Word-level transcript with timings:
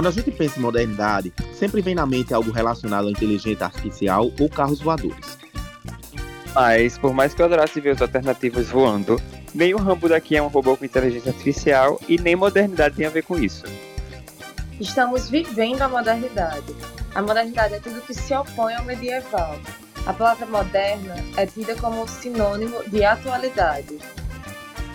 Quando 0.00 0.08
a 0.08 0.12
gente 0.12 0.30
pensa 0.30 0.58
em 0.58 0.62
modernidade, 0.62 1.30
sempre 1.52 1.82
vem 1.82 1.94
na 1.94 2.06
mente 2.06 2.32
algo 2.32 2.50
relacionado 2.50 3.08
à 3.08 3.10
inteligência 3.10 3.66
artificial 3.66 4.32
ou 4.40 4.48
carros 4.48 4.80
voadores. 4.80 5.36
Mas, 6.54 6.96
por 6.96 7.12
mais 7.12 7.34
que 7.34 7.42
eu 7.42 7.44
adorasse 7.44 7.78
ver 7.82 7.96
os 7.96 8.00
alternativos 8.00 8.68
voando, 8.68 9.20
nem 9.54 9.74
o 9.74 9.76
Rambo 9.76 10.08
daqui 10.08 10.34
é 10.34 10.42
um 10.42 10.46
robô 10.46 10.74
com 10.74 10.86
inteligência 10.86 11.30
artificial 11.30 12.00
e 12.08 12.16
nem 12.16 12.34
modernidade 12.34 12.96
tem 12.96 13.04
a 13.04 13.10
ver 13.10 13.24
com 13.24 13.38
isso. 13.38 13.66
Estamos 14.80 15.28
vivendo 15.28 15.82
a 15.82 15.88
modernidade. 15.90 16.74
A 17.14 17.20
modernidade 17.20 17.74
é 17.74 17.78
tudo 17.78 18.00
que 18.00 18.14
se 18.14 18.32
opõe 18.32 18.72
ao 18.72 18.84
medieval. 18.86 19.60
A 20.06 20.14
palavra 20.14 20.46
moderna 20.46 21.14
é 21.36 21.44
tida 21.44 21.74
como 21.74 22.08
sinônimo 22.08 22.82
de 22.88 23.04
atualidade. 23.04 23.98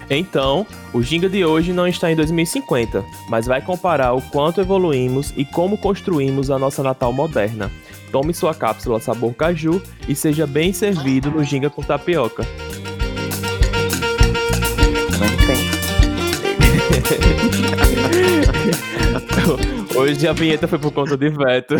Então, 0.09 0.65
o 0.93 1.01
Ginga 1.01 1.27
de 1.27 1.43
hoje 1.43 1.73
não 1.73 1.87
está 1.87 2.11
em 2.11 2.15
2050, 2.15 3.03
mas 3.27 3.47
vai 3.47 3.61
comparar 3.61 4.13
o 4.13 4.21
quanto 4.21 4.61
evoluímos 4.61 5.33
e 5.35 5.43
como 5.43 5.77
construímos 5.77 6.51
a 6.51 6.59
nossa 6.59 6.83
Natal 6.83 7.11
moderna. 7.11 7.71
Tome 8.11 8.33
sua 8.33 8.53
cápsula 8.53 8.99
sabor 8.99 9.33
caju 9.33 9.81
e 10.07 10.15
seja 10.15 10.45
bem 10.45 10.71
servido 10.71 11.31
no 11.31 11.43
Ginga 11.43 11.69
com 11.69 11.81
tapioca. 11.81 12.43
Hoje 19.95 20.27
a 20.27 20.33
vinheta 20.33 20.67
foi 20.67 20.77
por 20.77 20.91
conta 20.91 21.17
de 21.17 21.29
Veto. 21.29 21.75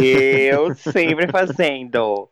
Eu 0.00 0.74
sempre 0.74 1.30
fazendo. 1.30 2.30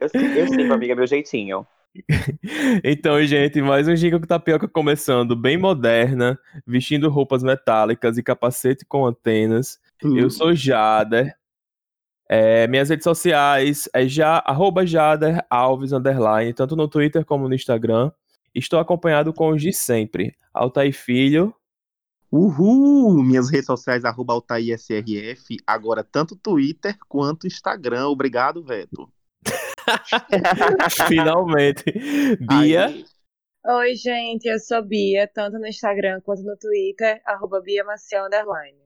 Eu, 0.00 0.08
eu 0.12 0.48
sempre, 0.48 0.72
amiga, 0.72 0.94
meu 0.94 1.06
jeitinho. 1.06 1.66
Então, 2.84 3.24
gente, 3.24 3.60
mais 3.60 3.88
um 3.88 3.96
Giga 3.96 4.18
com 4.18 4.26
Tapioca 4.26 4.68
começando, 4.68 5.34
bem 5.34 5.56
moderna, 5.56 6.38
vestindo 6.66 7.08
roupas 7.08 7.42
metálicas 7.42 8.18
e 8.18 8.22
capacete 8.22 8.84
com 8.84 9.06
antenas. 9.06 9.78
Eu 10.02 10.30
sou 10.30 10.54
Jader. 10.54 11.36
É, 12.28 12.66
minhas 12.66 12.90
redes 12.90 13.04
sociais 13.04 13.88
é 13.94 14.06
já, 14.06 14.42
arroba 14.44 14.86
Jader 14.86 15.44
Alves, 15.48 15.92
underline, 15.92 16.52
tanto 16.52 16.76
no 16.76 16.86
Twitter 16.86 17.24
como 17.24 17.48
no 17.48 17.54
Instagram. 17.54 18.12
Estou 18.54 18.78
acompanhado 18.78 19.32
com 19.32 19.50
os 19.50 19.62
de 19.62 19.72
sempre, 19.72 20.36
Altair 20.52 20.92
Filho. 20.92 21.54
Uhul! 22.30 23.22
Minhas 23.22 23.50
redes 23.50 23.66
sociais, 23.66 24.04
arroba 24.04 24.34
AltairSRF, 24.34 25.56
agora 25.66 26.04
tanto 26.04 26.36
Twitter 26.36 26.96
quanto 27.08 27.46
Instagram. 27.46 28.08
Obrigado, 28.08 28.62
Veto. 28.62 29.10
Finalmente. 31.08 31.84
Bia. 32.40 32.86
Aí, 32.86 33.04
Oi, 33.66 33.94
gente, 33.96 34.46
eu 34.46 34.58
sou 34.58 34.82
Bia, 34.82 35.28
tanto 35.28 35.58
no 35.58 35.66
Instagram 35.66 36.20
quanto 36.22 36.42
no 36.42 36.56
Twitter, 36.56 37.20
arroba 37.26 37.60
Bia 37.60 37.84
Maciel, 37.84 38.24
underline. 38.24 38.78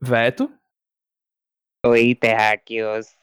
Veto. 0.00 0.50
Oi, 1.84 2.14
terráqueos. 2.14 3.14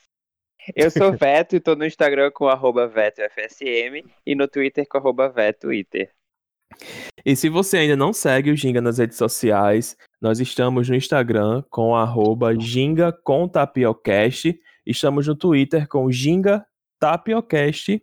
Eu 0.76 0.92
sou 0.92 1.12
Veto 1.18 1.56
e 1.56 1.60
tô 1.60 1.76
no 1.76 1.86
Instagram 1.86 2.32
com 2.32 2.48
arroba 2.48 2.88
VetoFSM 2.88 4.06
e 4.26 4.36
no 4.36 4.48
Twitter 4.48 4.88
com 4.88 4.98
arroba 4.98 5.30
VetoTwitter. 5.30 6.14
E 7.26 7.36
se 7.36 7.50
você 7.50 7.78
ainda 7.78 7.96
não 7.96 8.14
segue 8.14 8.52
o 8.52 8.56
Ginga 8.56 8.82
nas 8.82 8.98
redes 8.98 9.18
sociais, 9.18 9.98
nós 10.22 10.40
estamos 10.40 10.90
no 10.90 10.96
Instagram 10.96 11.64
com 11.70 11.96
arroba 11.96 12.54
Ginga 12.60 13.12
com 13.12 13.48
Tapiocast. 13.48 14.60
Estamos 14.86 15.28
no 15.28 15.36
Twitter 15.36 15.88
com 15.88 16.12
Ginga 16.12 16.66
Tapiocast. 17.00 18.02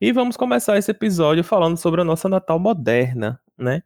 E 0.00 0.12
vamos 0.12 0.36
começar 0.36 0.76
esse 0.78 0.90
episódio 0.90 1.44
falando 1.44 1.76
sobre 1.76 2.00
a 2.00 2.04
nossa 2.04 2.28
Natal 2.28 2.58
moderna, 2.58 3.40
né? 3.56 3.82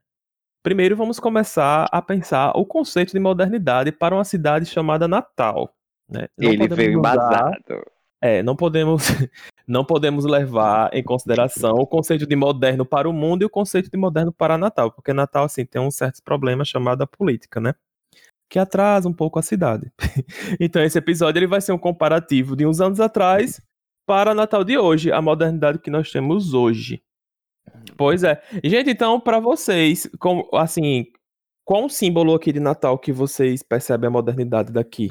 Primeiro 0.62 0.96
vamos 0.96 1.20
começar 1.20 1.88
a 1.92 2.02
pensar 2.02 2.50
o 2.56 2.66
conceito 2.66 3.12
de 3.12 3.20
modernidade 3.20 3.92
para 3.92 4.14
uma 4.14 4.24
cidade 4.24 4.66
chamada 4.66 5.06
Natal. 5.06 5.72
Né? 6.08 6.26
Ele 6.38 6.66
veio 6.68 6.98
usar- 6.98 7.14
embasado. 7.14 7.84
É, 8.20 8.42
não 8.42 8.56
podemos, 8.56 9.04
não 9.66 9.84
podemos 9.84 10.24
levar 10.24 10.92
em 10.92 11.02
consideração 11.02 11.74
o 11.74 11.86
conceito 11.86 12.26
de 12.26 12.34
moderno 12.34 12.84
para 12.84 13.08
o 13.08 13.12
mundo 13.12 13.42
e 13.42 13.44
o 13.44 13.50
conceito 13.50 13.90
de 13.90 13.96
moderno 13.96 14.32
para 14.32 14.58
Natal, 14.58 14.90
porque 14.90 15.12
Natal, 15.12 15.44
assim, 15.44 15.64
tem 15.64 15.80
um 15.80 15.90
certo 15.90 16.22
problema 16.24 16.64
chamado 16.64 17.06
política, 17.06 17.60
né? 17.60 17.74
Que 18.48 18.58
atrasa 18.58 19.08
um 19.08 19.12
pouco 19.12 19.38
a 19.38 19.42
cidade. 19.42 19.90
então, 20.60 20.82
esse 20.82 20.98
episódio 20.98 21.38
ele 21.38 21.46
vai 21.46 21.60
ser 21.60 21.72
um 21.72 21.78
comparativo 21.78 22.54
de 22.54 22.66
uns 22.66 22.80
anos 22.80 23.00
atrás 23.00 23.60
para 24.06 24.34
Natal 24.34 24.62
de 24.62 24.78
hoje, 24.78 25.10
a 25.10 25.20
modernidade 25.20 25.80
que 25.80 25.90
nós 25.90 26.10
temos 26.10 26.54
hoje. 26.54 27.02
Pois 27.96 28.22
é. 28.22 28.40
Gente, 28.62 28.90
então, 28.90 29.20
para 29.20 29.40
vocês, 29.40 30.08
como, 30.20 30.48
assim, 30.54 31.06
qual 31.64 31.86
o 31.86 31.90
símbolo 31.90 32.34
aqui 32.34 32.52
de 32.52 32.60
Natal 32.60 32.98
que 32.98 33.12
vocês 33.12 33.62
percebem 33.62 34.06
a 34.06 34.10
modernidade 34.10 34.72
daqui? 34.72 35.10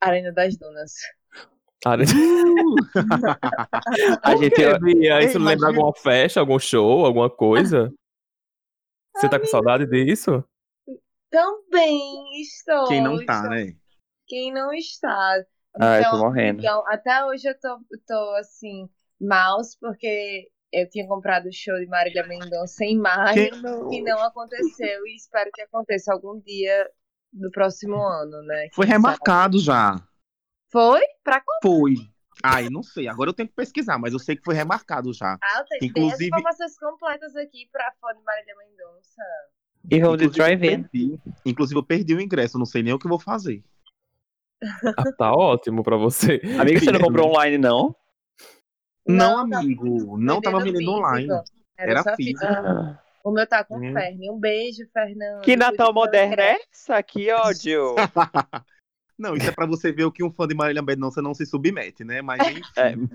Arena 0.00 0.32
das 0.32 0.58
Dunas. 0.58 0.92
Área 1.84 2.04
A 4.22 4.36
gente, 4.36 4.60
Ei, 4.60 5.24
isso 5.24 5.40
mas 5.40 5.58
lembra 5.58 5.68
alguma 5.68 5.94
festa, 5.94 6.40
algum 6.40 6.58
show, 6.58 7.06
alguma 7.06 7.30
coisa? 7.30 7.90
Você 9.16 9.30
tá 9.30 9.40
com 9.40 9.46
saudade 9.46 9.86
disso? 9.86 10.44
Também 11.30 12.40
estou. 12.42 12.88
Quem 12.88 13.02
não 13.02 13.24
tá, 13.24 13.34
estou- 13.34 13.50
né? 13.50 13.72
Quem 14.26 14.52
não 14.52 14.72
está. 14.72 15.44
Ah, 15.80 15.98
eu 15.98 16.02
tô 16.02 16.08
Então, 16.08 16.18
morrendo. 16.18 16.60
então, 16.60 16.84
até 16.88 17.24
hoje 17.24 17.48
eu 17.48 17.58
tô, 17.60 17.78
tô 18.06 18.34
assim, 18.36 18.88
mouse, 19.20 19.76
porque 19.80 20.48
eu 20.72 20.88
tinha 20.88 21.06
comprado 21.06 21.46
o 21.46 21.52
show 21.52 21.78
de 21.78 21.86
Marília 21.86 22.26
Mendonça 22.26 22.84
em 22.84 22.96
maio 22.98 23.56
não? 23.62 23.92
e 23.92 24.02
não 24.02 24.20
aconteceu. 24.22 25.06
E 25.06 25.16
espero 25.16 25.50
que 25.52 25.62
aconteça 25.62 26.12
algum 26.12 26.38
dia 26.40 26.90
do 27.32 27.50
próximo 27.52 27.96
ano, 27.96 28.42
né? 28.42 28.68
Foi 28.74 28.86
Quem 28.86 28.92
sabe? 28.94 29.02
remarcado 29.04 29.58
já. 29.60 29.94
Foi? 30.72 31.00
Pra 31.22 31.40
quando? 31.40 31.60
Foi. 31.80 31.94
Ai, 32.42 32.68
não 32.70 32.82
sei. 32.82 33.06
Agora 33.06 33.30
eu 33.30 33.34
tenho 33.34 33.48
que 33.48 33.54
pesquisar, 33.54 33.98
mas 33.98 34.12
eu 34.12 34.18
sei 34.18 34.34
que 34.36 34.42
foi 34.44 34.54
remarcado 34.54 35.12
já. 35.12 35.36
Ah, 35.42 35.58
eu 35.58 35.64
tenho, 35.66 35.80
tem 35.80 35.88
as 35.88 36.14
Inclusive- 36.14 36.26
informações 36.26 36.78
completas 36.78 37.36
aqui 37.36 37.68
pra 37.70 37.92
fã 38.00 38.12
de 38.16 38.22
Marília 38.24 38.54
Mendonça. 38.56 39.22
E 39.88 40.00
vamos 40.00 40.18
de 40.18 40.24
Inclusive, 40.24 40.24
eu 40.24 40.30
drive-in. 40.30 40.82
perdi. 40.82 41.20
Inclusive, 41.46 41.78
eu 41.78 41.84
perdi 41.84 42.14
o 42.14 42.20
ingresso, 42.20 42.58
não 42.58 42.66
sei 42.66 42.82
nem 42.82 42.92
o 42.92 42.98
que 42.98 43.06
eu 43.06 43.10
vou 43.10 43.18
fazer. 43.20 43.62
Ah, 44.96 45.12
tá 45.16 45.32
ótimo 45.32 45.82
pra 45.82 45.96
você. 45.96 46.40
Amigo, 46.58 46.80
você 46.80 46.92
não 46.92 47.00
comprou 47.00 47.28
online, 47.28 47.56
não? 47.56 47.94
Não, 49.06 49.48
tá 49.48 49.58
amigo. 49.58 50.18
Não 50.18 50.40
tava 50.40 50.60
vendendo 50.62 50.90
online. 50.92 51.28
Era, 51.78 52.00
Era. 52.00 52.16
Ah, 52.42 53.02
O 53.24 53.30
meu 53.30 53.46
tá 53.46 53.64
com 53.64 53.76
Hum. 53.78 53.94
Um 54.30 54.38
beijo, 54.38 54.86
Fernando. 54.92 55.42
Que 55.42 55.56
Natal 55.56 55.92
moderno 55.94 56.34
é 56.40 56.58
essa? 56.70 57.02
Que 57.02 57.30
ódio! 57.32 57.94
Não, 59.18 59.36
isso 59.36 59.50
é 59.50 59.52
pra 59.52 59.66
você 59.66 59.92
ver 59.92 60.04
o 60.04 60.12
que 60.12 60.24
um 60.24 60.30
fã 60.30 60.48
de 60.48 60.54
Marília 60.54 60.80
Mendonça 60.80 61.20
não 61.20 61.34
se 61.34 61.44
submete, 61.44 62.02
né? 62.04 62.22
Mas 62.22 62.40
enfim. 62.48 63.06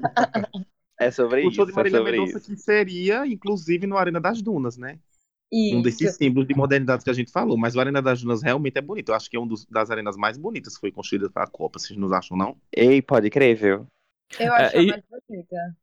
É, 1.00 1.08
é 1.08 1.12
sobre 1.12 1.42
o 1.44 1.48
isso, 1.48 1.56
show 1.56 1.66
de 1.66 1.72
é 1.72 1.76
Marília 1.76 1.98
sobre 1.98 2.12
Mendonça 2.12 2.40
que 2.40 2.56
seria, 2.58 3.26
inclusive, 3.26 3.88
no 3.88 3.98
Arena 3.98 4.22
das 4.22 4.40
Dunas, 4.40 4.78
né? 4.78 5.00
Um 5.54 5.80
Isso. 5.80 5.82
desses 5.84 6.16
símbolos 6.16 6.48
de 6.48 6.56
modernidade 6.56 7.04
que 7.04 7.10
a 7.10 7.14
gente 7.14 7.32
falou. 7.32 7.58
Mas 7.58 7.76
o 7.76 7.80
Arena 7.80 8.02
das 8.02 8.22
Dunas 8.22 8.42
realmente 8.42 8.78
é 8.78 8.82
bonito. 8.82 9.10
Eu 9.10 9.16
acho 9.16 9.30
que 9.30 9.38
é 9.38 9.40
uma 9.40 9.54
das 9.70 9.90
arenas 9.92 10.18
mais 10.18 10.38
bonitas 10.38 10.74
que 10.76 10.82
foi 10.82 10.92
construída 10.92 11.30
para 11.30 11.44
a 11.44 11.48
Copa. 11.50 11.80
Vocês 11.80 11.98
não 11.98 12.12
acham, 12.14 12.36
não? 12.38 12.58
Ei, 12.76 13.02
pode 13.02 13.30
crer, 13.30 13.56
viu? 13.56 13.88
Eu 14.40 14.54
acho 14.54 14.76
É, 14.78 14.82
e- 14.84 14.90
a 14.90 14.94
mais 14.94 15.04
bonita. 15.30 15.78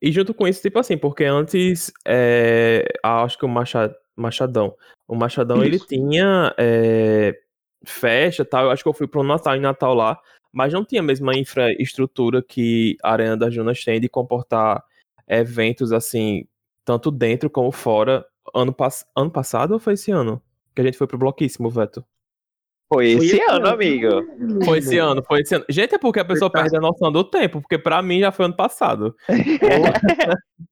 E 0.00 0.10
junto 0.12 0.34
com 0.34 0.46
isso, 0.48 0.60
tipo 0.60 0.78
assim, 0.78 0.98
porque 0.98 1.24
antes, 1.24 1.92
é, 2.06 2.84
acho 3.02 3.38
que 3.38 3.44
o 3.44 3.48
Macha- 3.48 3.94
Machadão, 4.16 4.74
o 5.08 5.14
Machadão, 5.14 5.62
ele 5.64 5.76
Isso. 5.76 5.86
tinha 5.86 6.52
é, 6.58 7.38
festa 7.84 8.42
e 8.42 8.44
tal, 8.44 8.64
eu 8.64 8.70
acho 8.72 8.82
que 8.82 8.88
eu 8.88 8.92
fui 8.92 9.06
pro 9.06 9.22
Natal 9.22 9.56
em 9.56 9.60
Natal 9.60 9.94
lá, 9.94 10.18
mas 10.52 10.72
não 10.72 10.84
tinha 10.84 11.00
a 11.00 11.04
mesma 11.04 11.34
infraestrutura 11.36 12.42
que 12.42 12.96
a 13.02 13.12
Arena 13.12 13.36
das 13.36 13.54
Dunas 13.54 13.82
tem 13.82 14.00
de 14.00 14.08
comportar 14.08 14.84
eventos, 15.28 15.92
assim, 15.92 16.46
tanto 16.84 17.10
dentro 17.10 17.48
como 17.50 17.70
fora. 17.72 18.24
Ano, 18.54 18.72
pass 18.72 19.06
ano 19.16 19.30
passado 19.30 19.72
ou 19.72 19.78
foi 19.78 19.94
esse 19.94 20.10
ano? 20.10 20.42
Que 20.74 20.80
a 20.82 20.84
gente 20.84 20.98
foi 20.98 21.06
pro 21.06 21.18
Bloquíssimo, 21.18 21.70
Veto. 21.70 22.04
Foi 22.92 23.08
esse 23.12 23.26
esse 23.36 23.40
ano, 23.42 23.66
ano. 23.66 23.68
amigo. 23.68 24.08
Foi 24.64 24.78
esse 24.78 24.98
ano, 24.98 25.22
foi 25.22 25.40
esse 25.40 25.54
ano. 25.54 25.64
Gente, 25.68 25.94
é 25.94 25.98
porque 25.98 26.20
a 26.20 26.24
pessoa 26.24 26.50
Verdade. 26.50 26.70
perde 26.72 26.84
a 26.84 26.88
noção 26.88 27.10
do 27.12 27.24
tempo, 27.24 27.60
porque 27.60 27.78
pra 27.78 28.02
mim 28.02 28.20
já 28.20 28.30
foi 28.32 28.44
ano 28.46 28.56
passado. 28.56 29.16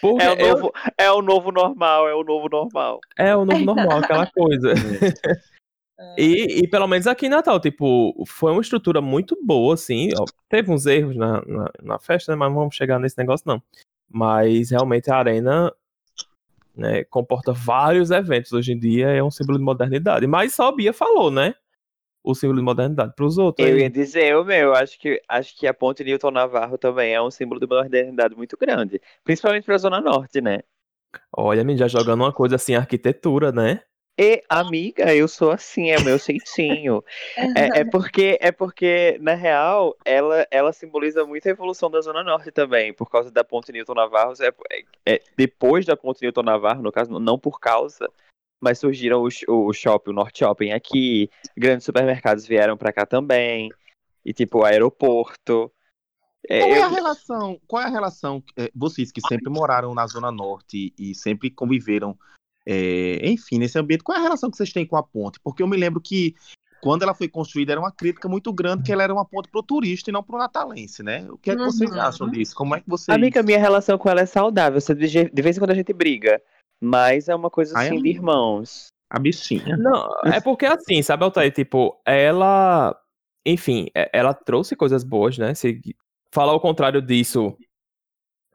Porque 0.00 0.20
É 0.20 0.32
o, 0.32 0.34
eu- 0.34 0.54
novo, 0.56 0.72
é 0.98 1.12
o 1.12 1.22
novo 1.22 1.52
normal, 1.52 2.08
é 2.08 2.14
o 2.14 2.24
novo 2.24 2.48
normal. 2.48 2.98
É 3.16 3.36
o 3.36 3.44
novo 3.44 3.64
normal, 3.64 3.98
aquela 3.98 4.26
coisa. 4.26 4.72
E, 6.18 6.60
e 6.64 6.68
pelo 6.68 6.86
menos 6.86 7.06
aqui 7.06 7.24
em 7.24 7.30
Natal, 7.30 7.58
tipo, 7.58 8.12
foi 8.26 8.52
uma 8.52 8.60
estrutura 8.60 9.00
muito 9.00 9.34
boa, 9.42 9.72
assim. 9.72 10.10
ó. 10.20 10.26
Teve 10.46 10.70
uns 10.70 10.84
erros 10.84 11.16
na, 11.16 11.40
na, 11.46 11.70
na 11.82 11.98
festa, 11.98 12.32
né? 12.32 12.36
Mas 12.36 12.50
não 12.50 12.58
vamos 12.58 12.74
chegar 12.76 12.98
nesse 12.98 13.16
negócio, 13.16 13.44
não. 13.46 13.62
Mas 14.16 14.70
realmente 14.70 15.10
a 15.10 15.16
arena 15.18 15.70
né, 16.74 17.04
comporta 17.04 17.52
vários 17.52 18.10
eventos 18.10 18.50
hoje 18.50 18.72
em 18.72 18.78
dia, 18.78 19.08
é 19.08 19.22
um 19.22 19.30
símbolo 19.30 19.58
de 19.58 19.64
modernidade. 19.64 20.26
Mas 20.26 20.54
só 20.54 20.68
a 20.68 20.74
Bia 20.74 20.94
falou, 20.94 21.30
né? 21.30 21.54
O 22.24 22.34
símbolo 22.34 22.58
de 22.58 22.64
modernidade. 22.64 23.12
Para 23.14 23.26
os 23.26 23.36
outros. 23.36 23.68
Eu 23.68 23.78
ia 23.78 23.90
dizer 23.90 24.34
o 24.34 24.42
meu, 24.42 24.74
acho 24.74 24.98
que, 24.98 25.20
acho 25.28 25.54
que 25.58 25.66
a 25.66 25.74
Ponte 25.74 26.02
Newton 26.02 26.30
Navarro 26.30 26.78
também 26.78 27.12
é 27.12 27.20
um 27.20 27.30
símbolo 27.30 27.60
de 27.60 27.66
modernidade 27.66 28.34
muito 28.34 28.56
grande. 28.56 29.02
Principalmente 29.22 29.64
pra 29.64 29.76
Zona 29.76 30.00
Norte, 30.00 30.40
né? 30.40 30.60
Olha, 31.36 31.62
já 31.76 31.86
jogando 31.86 32.22
uma 32.22 32.32
coisa 32.32 32.56
assim, 32.56 32.74
arquitetura, 32.74 33.52
né? 33.52 33.82
E, 34.18 34.42
amiga, 34.48 35.14
eu 35.14 35.28
sou 35.28 35.50
assim, 35.50 35.90
é 35.90 36.00
meu 36.00 36.18
jeitinho. 36.18 37.04
é, 37.36 37.80
é, 37.80 37.84
porque, 37.90 38.38
é 38.40 38.50
porque, 38.50 39.18
na 39.20 39.34
real, 39.34 39.94
ela, 40.06 40.46
ela 40.50 40.72
simboliza 40.72 41.26
muito 41.26 41.46
a 41.46 41.50
evolução 41.50 41.90
da 41.90 42.00
Zona 42.00 42.24
Norte 42.24 42.50
também, 42.50 42.94
por 42.94 43.10
causa 43.10 43.30
da 43.30 43.44
Ponte 43.44 43.70
Newton 43.70 43.92
Navarro. 43.92 44.32
É, 44.40 44.54
é, 45.04 45.22
depois 45.36 45.84
da 45.84 45.96
Ponte 45.96 46.22
Newton 46.22 46.42
Navarro, 46.42 46.82
no 46.82 46.90
caso, 46.90 47.18
não 47.18 47.38
por 47.38 47.60
causa, 47.60 48.10
mas 48.58 48.78
surgiram 48.78 49.22
o, 49.22 49.68
o 49.68 49.72
shopping, 49.74 50.10
o 50.10 50.14
Norte 50.14 50.38
Shopping 50.38 50.72
aqui, 50.72 51.28
grandes 51.54 51.84
supermercados 51.84 52.46
vieram 52.46 52.76
para 52.76 52.94
cá 52.94 53.04
também, 53.04 53.70
e 54.24 54.32
tipo, 54.32 54.60
o 54.60 54.64
aeroporto. 54.64 55.70
É, 56.48 56.60
qual 56.60 56.72
é 56.72 56.82
a 56.82 56.88
relação? 56.88 57.60
Qual 57.66 57.82
é 57.82 57.84
a 57.84 57.90
relação? 57.90 58.42
É, 58.56 58.70
vocês 58.74 59.12
que 59.12 59.20
sempre 59.20 59.50
moraram 59.50 59.92
na 59.94 60.06
Zona 60.06 60.32
Norte 60.32 60.94
e 60.98 61.14
sempre 61.14 61.50
conviveram 61.50 62.16
é, 62.66 63.20
enfim, 63.22 63.58
nesse 63.58 63.78
ambiente, 63.78 64.02
qual 64.02 64.16
é 64.16 64.20
a 64.20 64.24
relação 64.24 64.50
que 64.50 64.56
vocês 64.56 64.72
têm 64.72 64.86
com 64.86 64.96
a 64.96 65.02
ponte? 65.02 65.38
Porque 65.42 65.62
eu 65.62 65.68
me 65.68 65.76
lembro 65.76 66.00
que 66.00 66.34
quando 66.80 67.02
ela 67.02 67.14
foi 67.14 67.28
construída 67.28 67.72
era 67.72 67.80
uma 67.80 67.92
crítica 67.92 68.28
muito 68.28 68.52
grande 68.52 68.82
que 68.82 68.92
ela 68.92 69.02
era 69.02 69.12
uma 69.12 69.24
ponte 69.24 69.48
para 69.48 69.60
o 69.60 69.62
turista 69.62 70.10
e 70.10 70.12
não 70.12 70.22
para 70.22 70.36
o 70.36 70.38
natalense, 70.38 71.02
né? 71.02 71.26
O 71.30 71.38
que 71.38 71.50
é 71.50 71.56
que 71.56 71.62
vocês 71.62 71.90
uhum. 71.90 72.00
acham 72.00 72.28
disso? 72.28 72.54
Como 72.54 72.74
é 72.74 72.80
que 72.80 72.88
vocês... 72.88 73.14
Amiga, 73.14 73.42
minha 73.42 73.58
relação 73.58 73.96
com 73.96 74.08
ela 74.08 74.20
é 74.20 74.26
saudável. 74.26 74.80
De 74.94 75.42
vez 75.42 75.56
em 75.56 75.60
quando 75.60 75.70
a 75.70 75.74
gente 75.74 75.92
briga, 75.92 76.40
mas 76.80 77.28
é 77.28 77.34
uma 77.34 77.50
coisa 77.50 77.78
assim 77.78 77.96
Ai, 77.96 78.02
de 78.02 78.08
irmãos. 78.08 78.88
A 79.08 79.18
bichinha. 79.18 79.76
Não, 79.76 80.08
é 80.24 80.40
porque 80.40 80.66
assim, 80.66 81.02
sabe, 81.02 81.24
Altair, 81.24 81.52
tipo, 81.52 82.00
ela... 82.04 82.96
Enfim, 83.44 83.86
é, 83.94 84.10
ela 84.12 84.34
trouxe 84.34 84.74
coisas 84.74 85.04
boas, 85.04 85.38
né? 85.38 85.54
Se 85.54 85.80
falar 86.32 86.52
o 86.52 86.60
contrário 86.60 87.00
disso 87.00 87.56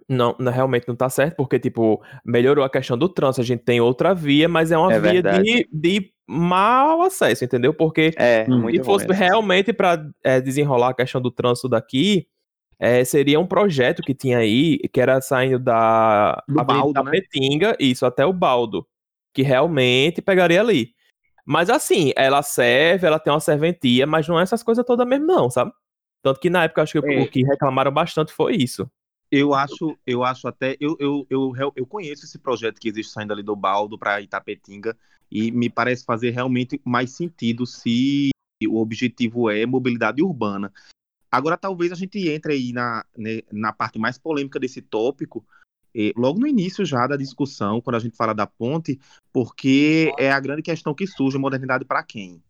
não, 0.08 0.36
não, 0.40 0.52
realmente 0.52 0.88
não 0.88 0.96
tá 0.96 1.10
certo, 1.10 1.36
porque, 1.36 1.60
tipo, 1.60 2.02
melhorou 2.26 2.64
a 2.64 2.70
questão 2.70 2.98
do 2.98 3.10
trânsito, 3.10 3.42
a 3.42 3.46
gente 3.46 3.64
tem 3.64 3.80
outra 3.80 4.14
via, 4.14 4.48
mas 4.48 4.72
é 4.72 4.78
uma 4.78 4.94
é 4.94 5.00
via 5.00 5.22
de, 5.22 5.68
de 5.72 6.12
mau 6.28 7.02
acesso, 7.02 7.44
entendeu? 7.44 7.74
Porque 7.74 8.12
é, 8.18 8.46
se 8.46 8.84
fosse 8.84 9.08
realmente 9.08 9.74
para 9.74 10.06
é, 10.24 10.40
desenrolar 10.40 10.90
a 10.90 10.94
questão 10.94 11.22
do 11.22 11.32
trânsito 11.32 11.70
daqui, 11.70 12.28
é, 12.80 13.04
seria 13.04 13.40
um 13.40 13.46
projeto 13.46 14.02
que 14.02 14.14
tinha 14.14 14.40
aí, 14.40 14.80
que 14.92 15.00
era 15.00 15.22
saindo 15.22 15.60
da 15.60 16.42
do 16.48 16.64
baldo, 16.64 16.94
da 16.94 17.04
né? 17.04 17.12
Petinga, 17.12 17.76
isso, 17.80 18.06
até 18.06 18.26
o 18.26 18.34
Baldo, 18.34 18.88
que 19.34 19.44
realmente 19.44 20.22
pegaria 20.22 20.60
ali. 20.60 20.94
Mas 21.46 21.70
assim, 21.70 22.12
ela 22.16 22.42
serve, 22.42 23.06
ela 23.06 23.20
tem 23.20 23.32
uma 23.32 23.40
serventia, 23.40 24.08
mas 24.08 24.28
não 24.28 24.40
é 24.40 24.44
essas 24.44 24.64
coisas 24.64 24.86
todas 24.86 25.08
mesmo 25.08 25.26
não, 25.26 25.50
sabe? 25.50 25.72
Tanto 26.24 26.40
que 26.40 26.50
na 26.50 26.64
época, 26.64 26.84
acho 26.84 27.02
que 27.02 27.20
o 27.20 27.30
que 27.30 27.44
reclamaram 27.44 27.92
bastante 27.92 28.32
foi 28.32 28.56
isso. 28.56 28.90
Eu 29.32 29.54
acho, 29.54 29.98
eu 30.06 30.26
acho 30.26 30.46
até. 30.48 30.76
Eu, 30.78 30.98
eu, 31.00 31.26
eu, 31.30 31.74
eu 31.74 31.86
conheço 31.86 32.26
esse 32.26 32.38
projeto 32.38 32.80
que 32.80 32.90
existe 32.90 33.14
saindo 33.14 33.32
ali 33.32 33.42
do 33.42 33.56
Baldo 33.56 33.98
para 33.98 34.20
Itapetinga 34.20 34.98
e 35.32 35.50
me 35.52 35.70
parece 35.70 36.04
fazer 36.04 36.32
realmente 36.32 36.82
mais 36.84 37.12
sentido 37.12 37.66
se 37.66 38.32
o 38.68 38.82
objetivo 38.82 39.50
é 39.50 39.66
mobilidade 39.66 40.22
urbana. 40.22 40.72
Agora, 41.32 41.56
talvez 41.56 41.94
a 41.94 41.96
gente 41.96 42.28
entre 42.28 42.54
aí 42.54 42.74
na, 42.74 43.06
né, 43.18 43.40
na 43.50 43.72
parte 43.72 43.98
mais 43.98 44.18
polêmica 44.18 44.60
desse 44.60 44.82
tópico, 44.82 45.46
eh, 45.96 46.12
logo 46.18 46.38
no 46.38 46.46
início 46.46 46.84
já 46.84 47.08
da 47.08 47.16
discussão, 47.16 47.80
quando 47.80 47.96
a 47.96 48.00
gente 48.00 48.18
fala 48.18 48.34
da 48.34 48.46
ponte, 48.46 49.00
porque 49.32 50.12
é 50.20 50.30
a 50.30 50.40
grande 50.42 50.62
questão 50.62 50.94
que 50.94 51.08
surge: 51.08 51.38
modernidade 51.38 51.86
para 51.86 52.04
quem? 52.04 52.44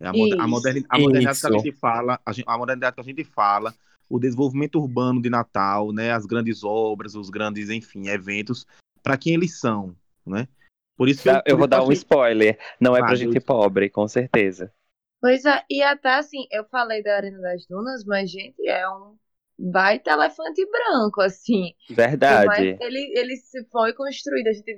É 0.00 0.06
a, 0.06 0.10
a, 0.10 0.46
moderni, 0.46 0.86
a 0.88 0.98
modernidade 0.98 1.38
que 1.38 1.46
a 1.46 1.50
gente 1.50 1.72
fala, 1.72 2.18
a, 2.24 2.32
a 2.46 2.56
modernidade 2.58 2.94
que 2.94 3.00
a 3.02 3.04
gente 3.04 3.24
fala 3.24 3.74
o 4.08 4.18
desenvolvimento 4.18 4.80
urbano 4.80 5.20
de 5.20 5.28
Natal, 5.28 5.92
né, 5.92 6.12
as 6.12 6.24
grandes 6.24 6.64
obras, 6.64 7.14
os 7.14 7.30
grandes, 7.30 7.70
enfim, 7.70 8.08
eventos, 8.08 8.66
para 9.02 9.18
quem 9.18 9.34
eles 9.34 9.58
são, 9.58 9.94
né? 10.26 10.48
Por 10.96 11.08
isso 11.08 11.22
que 11.22 11.28
eu, 11.28 11.40
eu 11.46 11.56
vou 11.56 11.68
dar 11.68 11.84
um 11.84 11.92
spoiler, 11.92 12.58
não 12.80 12.96
é 12.96 13.00
para 13.00 13.14
gente 13.14 13.38
pobre, 13.38 13.88
com 13.88 14.08
certeza. 14.08 14.72
Pois 15.20 15.44
é, 15.44 15.62
e 15.70 15.82
até 15.82 16.14
assim, 16.14 16.46
eu 16.50 16.64
falei 16.64 17.02
da 17.02 17.16
Arena 17.16 17.40
das 17.40 17.66
Dunas, 17.66 18.04
mas 18.04 18.30
gente, 18.30 18.66
é 18.66 18.88
um 18.88 19.16
baita 19.58 20.12
elefante 20.12 20.64
branco, 20.70 21.20
assim. 21.20 21.72
Verdade. 21.90 22.76
ele, 22.80 23.12
ele 23.16 23.34
foi 23.70 23.92
construído, 23.92 24.48
a 24.48 24.52
gente 24.52 24.70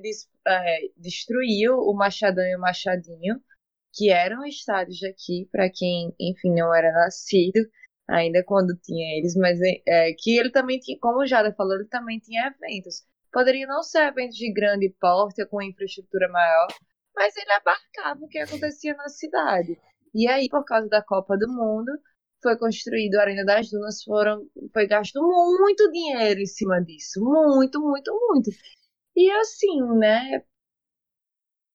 é, 0.47 0.79
destruiu 0.97 1.79
o 1.79 1.95
Machadão 1.95 2.45
e 2.45 2.57
o 2.57 2.61
Machadinho, 2.61 3.41
que 3.95 4.11
eram 4.11 4.45
estádios 4.47 5.01
daqui, 5.01 5.49
para 5.51 5.71
quem, 5.71 6.15
enfim, 6.19 6.55
não 6.55 6.75
era 6.75 6.93
nascido 6.93 7.61
ainda 8.11 8.43
quando 8.45 8.77
tinha 8.83 9.19
eles, 9.19 9.37
mas 9.37 9.61
é, 9.61 9.83
é, 9.87 10.13
que 10.19 10.39
ele 10.39 10.51
também 10.51 10.79
tinha, 10.79 10.99
como 11.01 11.21
o 11.21 11.27
Jada 11.27 11.53
falou, 11.55 11.75
ele 11.77 11.87
também 11.87 12.19
tinha 12.19 12.49
eventos. 12.49 13.05
Poderia 13.33 13.67
não 13.67 13.83
ser 13.83 14.09
eventos 14.09 14.37
de 14.37 14.53
grande 14.53 14.91
porte, 15.01 15.47
com 15.47 15.63
infraestrutura 15.63 16.29
maior, 16.29 16.69
mas 17.15 17.37
ele 17.37 17.53
abarcava 17.53 18.25
o 18.25 18.29
que 18.29 18.39
acontecia 18.39 18.95
na 18.97 19.09
cidade. 19.09 19.79
E 20.15 20.29
aí, 20.29 20.49
por 20.49 20.65
causa 20.65 20.89
da 20.89 21.03
Copa 21.03 21.37
do 21.39 21.49
Mundo, 21.49 21.93
foi 22.43 22.59
construído 22.59 23.17
a 23.17 23.23
Arena 23.23 23.45
das 23.45 23.71
Dunas, 23.71 24.03
foram, 24.03 24.47
foi 24.73 24.87
gasto 24.87 25.21
muito 25.23 25.91
dinheiro 25.93 26.41
em 26.41 26.47
cima 26.47 26.81
disso. 26.83 27.21
Muito, 27.23 27.81
muito, 27.81 28.13
muito. 28.29 28.51
E 29.17 29.31
assim, 29.33 29.83
né? 29.99 30.43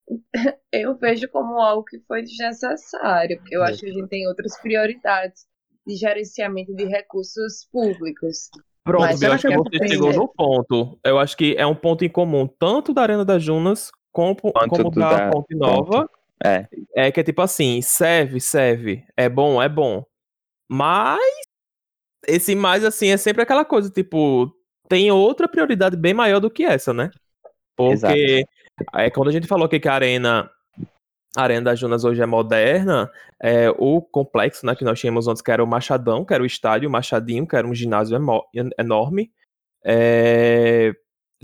Eu 0.72 0.96
vejo 0.96 1.28
como 1.30 1.60
algo 1.60 1.84
que 1.84 1.98
foi 2.06 2.22
desnecessário, 2.22 3.38
porque 3.38 3.56
eu 3.56 3.62
acho 3.62 3.80
que 3.80 3.86
a 3.86 3.92
gente 3.92 4.08
tem 4.08 4.26
outras 4.28 4.56
prioridades 4.60 5.46
de 5.86 5.96
gerenciamento 5.96 6.74
de 6.74 6.84
recursos 6.84 7.66
públicos. 7.70 8.50
Pronto, 8.84 9.02
Mas 9.02 9.22
eu 9.22 9.32
acho 9.32 9.48
que 9.48 9.56
você 9.56 9.88
chegou 9.88 10.12
no 10.12 10.28
ponto. 10.28 10.98
Eu 11.04 11.18
acho 11.18 11.36
que 11.36 11.54
é 11.56 11.66
um 11.66 11.74
ponto 11.74 12.04
em 12.04 12.08
comum, 12.08 12.46
tanto 12.46 12.92
da 12.92 13.02
Arena 13.02 13.24
das 13.24 13.42
Junas 13.42 13.90
como, 14.12 14.36
como 14.36 14.90
da, 14.90 15.26
da 15.26 15.30
Ponte 15.30 15.54
Nova. 15.54 16.08
É. 16.44 16.68
é 16.94 17.12
que 17.12 17.20
é 17.20 17.22
tipo 17.22 17.42
assim, 17.42 17.80
serve, 17.82 18.40
serve. 18.40 19.04
É 19.16 19.28
bom, 19.28 19.60
é 19.60 19.68
bom. 19.68 20.04
Mas 20.68 21.20
esse 22.26 22.54
mais 22.54 22.84
assim 22.84 23.08
é 23.08 23.16
sempre 23.16 23.42
aquela 23.42 23.64
coisa, 23.64 23.90
tipo, 23.90 24.52
tem 24.88 25.10
outra 25.10 25.48
prioridade 25.48 25.96
bem 25.96 26.14
maior 26.14 26.40
do 26.40 26.50
que 26.50 26.64
essa, 26.64 26.92
né? 26.92 27.10
Porque 27.76 27.94
Exato. 27.94 28.14
é 28.94 29.10
quando 29.10 29.28
a 29.28 29.32
gente 29.32 29.46
falou 29.46 29.66
aqui 29.66 29.78
que 29.78 29.88
a 29.88 29.94
arena 29.94 30.50
a 31.36 31.42
Arena 31.42 31.66
das 31.66 31.78
Dunas 31.78 32.04
hoje 32.04 32.22
é 32.22 32.26
moderna, 32.26 33.10
é, 33.40 33.70
o 33.78 34.00
complexo 34.00 34.64
né, 34.64 34.74
que 34.74 34.84
nós 34.84 34.98
tínhamos 34.98 35.28
antes, 35.28 35.42
que 35.42 35.50
era 35.50 35.62
o 35.62 35.66
Machadão, 35.66 36.24
que 36.24 36.32
era 36.32 36.42
o 36.42 36.46
estádio 36.46 36.90
Machadinho, 36.90 37.46
que 37.46 37.54
era 37.54 37.66
um 37.66 37.74
ginásio 37.74 38.18
enorme, 38.78 39.30
é, 39.84 40.92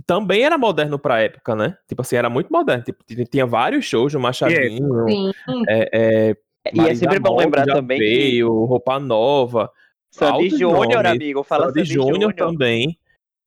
também 0.07 0.43
era 0.43 0.57
moderno 0.57 0.99
pra 0.99 1.21
época, 1.21 1.55
né? 1.55 1.77
Tipo 1.87 2.03
assim, 2.03 2.17
era 2.17 2.31
muito 2.31 2.51
moderno. 2.51 2.83
Tipo, 2.83 3.05
tinha 3.31 3.47
vários 3.47 3.85
shows 3.85 4.15
no 4.15 4.21
Machadinho. 4.21 5.09
Sim. 5.09 5.33
É, 5.69 5.91
é, 5.93 6.37
e 6.73 6.81
é 6.81 6.95
sempre 6.95 7.19
bom 7.19 7.37
lembrar 7.37 7.67
também 7.67 7.99
veio, 7.99 8.49
que... 8.49 8.69
Roupa 8.69 8.99
Nova. 8.99 9.71
Sandy 10.11 10.51
Júnior, 10.51 11.07
amigo. 11.07 11.43
Fala 11.43 11.67
Sandy 11.67 11.85
Júnior 11.85 12.33
também. 12.35 12.99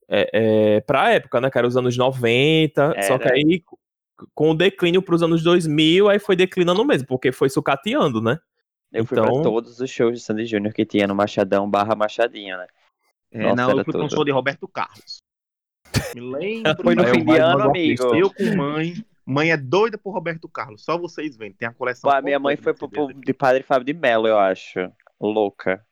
É, 0.08 0.29
é, 0.34 0.81
pra 0.81 1.13
época, 1.13 1.41
né? 1.41 1.50
Que 1.50 1.58
era 1.58 1.67
os 1.67 1.75
anos 1.75 1.98
90. 1.98 2.81
Era. 2.81 3.01
Só 3.01 3.17
que 3.17 3.27
aí 3.27 3.63
com 4.34 4.51
o 4.51 4.55
declínio 4.55 5.01
para 5.01 5.15
os 5.15 5.24
anos 5.24 5.43
2000, 5.43 6.10
aí 6.10 6.19
foi 6.19 6.36
declinando 6.36 6.86
mesmo, 6.86 7.07
porque 7.07 7.31
foi 7.31 7.50
sucateando, 7.50 8.22
né? 8.22 8.39
Eu 8.91 9.03
então... 9.03 9.05
fui 9.05 9.17
pra 9.17 9.27
então 9.27 9.43
todos 9.43 9.79
os 9.79 9.89
shows 9.89 10.13
de 10.13 10.19
Sandy 10.19 10.45
Júnior 10.45 10.74
que 10.74 10.86
tinha 10.86 11.07
no 11.07 11.15
Machadão 11.15 11.69
barra 11.69 11.95
Machadinho, 11.95 12.57
né? 12.57 12.67
É, 13.31 13.43
Nossa, 13.43 13.55
não, 13.55 13.77
eu 13.77 13.84
fui 13.84 13.93
com 13.93 14.03
um 14.03 14.10
show 14.10 14.24
de 14.24 14.31
Roberto 14.31 14.67
Carlos. 14.67 15.22
Me 16.13 16.22
lembro. 16.22 16.75
Foi 16.81 16.95
no 16.95 17.05
fim 17.05 17.25
de 17.25 17.38
ano, 17.38 17.63
amigo. 17.63 18.15
Eu 18.15 18.34
com 18.34 18.55
mãe. 18.55 18.93
Mãe 19.25 19.51
é 19.51 19.57
doida 19.57 19.98
por 19.98 20.12
Roberto 20.12 20.48
Carlos. 20.48 20.84
Só 20.84 20.98
vocês 20.98 21.36
veem. 21.36 21.51
Tem 21.51 21.67
a 21.67 21.74
coleção. 21.74 22.10
Pô, 22.10 22.15
a 22.15 22.22
minha 22.22 22.39
mãe 22.39 22.55
foi 22.55 22.74
pro, 22.74 22.88
pro, 22.88 23.13
de 23.13 23.34
Padre 23.34 23.63
Fábio 23.63 23.86
de 23.86 23.93
Mello, 23.93 24.27
eu 24.27 24.38
acho. 24.38 24.79
Louca. 25.19 25.84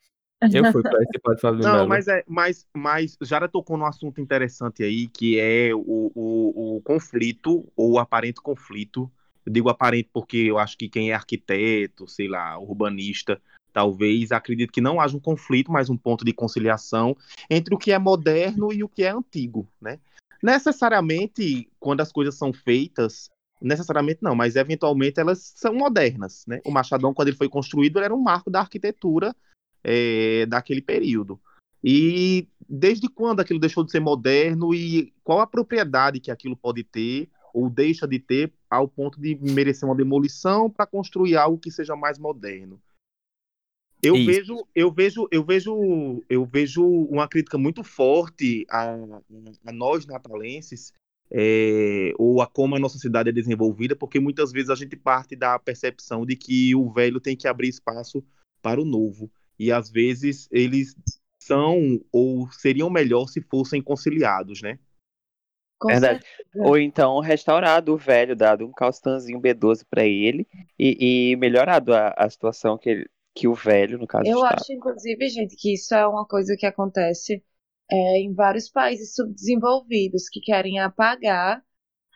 Eu 0.52 0.72
fui 0.72 0.82
para 0.84 1.04
esse 1.04 1.20
Padre 1.22 1.42
Fábio 1.42 1.60
de 1.60 1.66
Não, 1.66 1.88
mas, 1.88 2.08
é, 2.08 2.24
mas, 2.28 2.68
mas 2.74 3.18
Jara 3.22 3.48
tocou 3.48 3.78
num 3.78 3.86
assunto 3.86 4.20
interessante 4.20 4.84
aí, 4.84 5.08
que 5.08 5.40
é 5.40 5.74
o, 5.74 6.12
o, 6.16 6.78
o 6.78 6.82
conflito, 6.82 7.70
ou 7.76 7.94
o 7.94 8.00
aparente 8.00 8.42
conflito. 8.42 9.12
Eu 9.46 9.52
digo 9.52 9.70
aparente 9.70 10.10
porque 10.14 10.38
eu 10.38 10.58
acho 10.58 10.78
que 10.78 10.90
quem 10.90 11.12
é 11.12 11.14
arquiteto, 11.14 12.08
sei 12.08 12.28
lá, 12.28 12.58
urbanista, 12.58 13.42
talvez 13.74 14.32
acredite 14.32 14.72
que 14.72 14.80
não 14.80 15.02
haja 15.02 15.18
um 15.18 15.20
conflito, 15.20 15.72
mas 15.72 15.90
um 15.90 15.98
ponto 15.98 16.24
de 16.24 16.32
conciliação 16.32 17.18
entre 17.50 17.74
o 17.74 17.78
que 17.78 17.92
é 17.92 18.00
moderno 18.00 18.72
e 18.72 18.84
o 18.84 18.90
que 18.90 19.04
é 19.04 19.10
antigo, 19.10 19.68
né? 19.82 20.00
Necessariamente, 20.42 21.70
quando 21.80 22.02
as 22.02 22.12
coisas 22.12 22.36
são 22.36 22.54
feitas, 22.54 23.30
necessariamente 23.62 24.20
não, 24.22 24.36
mas 24.36 24.56
eventualmente 24.56 25.20
elas 25.20 25.54
são 25.56 25.74
modernas, 25.74 26.46
né? 26.46 26.60
O 26.66 26.72
Machadão, 26.72 27.14
quando 27.14 27.30
ele 27.30 27.38
foi 27.38 27.50
construído, 27.50 27.98
ele 27.98 28.06
era 28.06 28.16
um 28.16 28.22
marco 28.22 28.52
da 28.52 28.60
arquitetura 28.60 29.36
é, 29.84 30.46
daquele 30.46 30.82
período. 30.82 31.40
E 31.84 32.48
desde 32.68 33.10
quando 33.10 33.42
aquilo 33.42 33.60
deixou 33.60 33.84
de 33.84 33.92
ser 33.92 34.00
moderno 34.00 34.74
e 34.74 35.14
qual 35.24 35.42
a 35.42 35.48
propriedade 35.48 36.20
que 36.20 36.32
aquilo 36.32 36.56
pode 36.56 36.84
ter 36.84 37.30
ou 37.54 37.70
deixa 37.70 38.08
de 38.08 38.18
ter 38.20 38.52
ao 38.70 38.88
ponto 38.88 39.20
de 39.20 39.36
merecer 39.36 39.88
uma 39.88 39.96
demolição 39.96 40.70
para 40.70 40.88
construir 40.88 41.36
algo 41.36 41.60
que 41.60 41.70
seja 41.70 41.96
mais 41.96 42.18
moderno. 42.18 42.82
Eu 44.02 44.16
Isso. 44.16 44.26
vejo, 44.26 44.68
eu 44.76 44.92
vejo, 44.92 45.28
eu 45.32 45.44
vejo, 45.44 46.24
eu 46.30 46.46
vejo 46.46 46.86
uma 46.86 47.28
crítica 47.28 47.58
muito 47.58 47.84
forte 47.84 48.66
a, 48.70 48.96
a 49.66 49.72
nós 49.72 50.06
natalenses 50.06 50.92
é, 51.32 52.12
ou 52.18 52.42
a 52.42 52.48
como 52.48 52.76
a 52.76 52.80
nossa 52.80 52.98
cidade 52.98 53.30
é 53.30 53.32
desenvolvida, 53.32 53.96
porque 53.96 54.20
muitas 54.20 54.52
vezes 54.52 54.70
a 54.70 54.76
gente 54.76 54.96
parte 54.98 55.36
da 55.36 55.58
percepção 55.58 56.26
de 56.26 56.36
que 56.36 56.76
o 56.76 56.92
velho 56.92 57.22
tem 57.22 57.36
que 57.36 57.48
abrir 57.48 57.70
espaço 57.70 58.24
para 58.62 58.82
o 58.82 58.86
novo. 58.86 59.32
E 59.60 59.72
às 59.72 59.90
vezes 59.90 60.48
eles 60.52 60.96
são 61.40 62.00
ou 62.12 62.50
seriam 62.52 62.90
melhor 62.90 63.28
se 63.28 63.42
fossem 63.42 63.82
conciliados, 63.82 64.62
né? 64.62 64.80
Com 65.80 65.90
Verdade. 65.90 66.26
Certeza. 66.26 66.66
Ou 66.66 66.78
então 66.78 67.20
restaurado 67.20 67.94
o 67.94 67.98
velho, 67.98 68.36
dado 68.36 68.66
um 68.66 68.72
calçãozinho 68.72 69.42
B12 69.42 69.86
para 69.90 70.06
ele 70.06 70.48
e, 70.80 71.32
e, 71.32 71.36
melhorado 71.36 71.94
a, 71.94 72.14
a 72.18 72.30
situação 72.30 72.78
que, 72.78 72.90
ele, 72.90 73.10
que 73.36 73.48
o 73.48 73.54
velho, 73.54 73.98
no 73.98 74.08
caso. 74.08 74.26
Eu 74.26 74.46
acho, 74.46 74.72
inclusive, 74.72 75.28
gente, 75.28 75.56
que 75.58 75.74
isso 75.74 75.94
é 75.94 76.08
uma 76.08 76.26
coisa 76.26 76.56
que 76.58 76.66
acontece 76.66 77.44
é, 77.92 78.20
em 78.20 78.34
vários 78.34 78.70
países 78.70 79.14
subdesenvolvidos 79.14 80.30
que 80.30 80.40
querem 80.40 80.80
apagar 80.80 81.62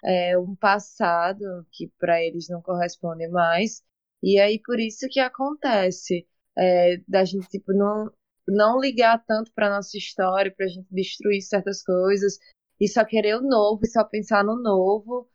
é, 0.03 0.38
um 0.38 0.56
passado 0.56 1.44
que 1.72 1.91
para 2.00 2.24
eles 2.24 2.48
não 2.50 2.62
corresponde 2.62 3.27
mais. 3.27 3.84
E 4.24 4.39
aí 4.39 4.60
por 4.63 4.79
isso 4.79 5.08
que 5.10 5.20
acontece 5.20 6.25
é, 6.57 6.97
da 7.07 7.23
gente 7.23 7.47
tipo 7.47 7.73
não 7.73 8.11
não 8.47 8.79
ligar 8.79 9.21
tanto 9.25 9.51
para 9.53 9.69
nossa 9.69 9.97
história, 9.97 10.53
para 10.55 10.65
a 10.65 10.69
gente 10.69 10.87
destruir 10.89 11.41
certas 11.41 11.83
coisas 11.83 12.37
e 12.79 12.87
só 12.87 13.03
querer 13.03 13.35
o 13.35 13.41
novo, 13.41 13.81
e 13.83 13.89
só 13.89 14.05
pensar 14.05 14.43
no 14.43 14.55
novo. 14.61 15.27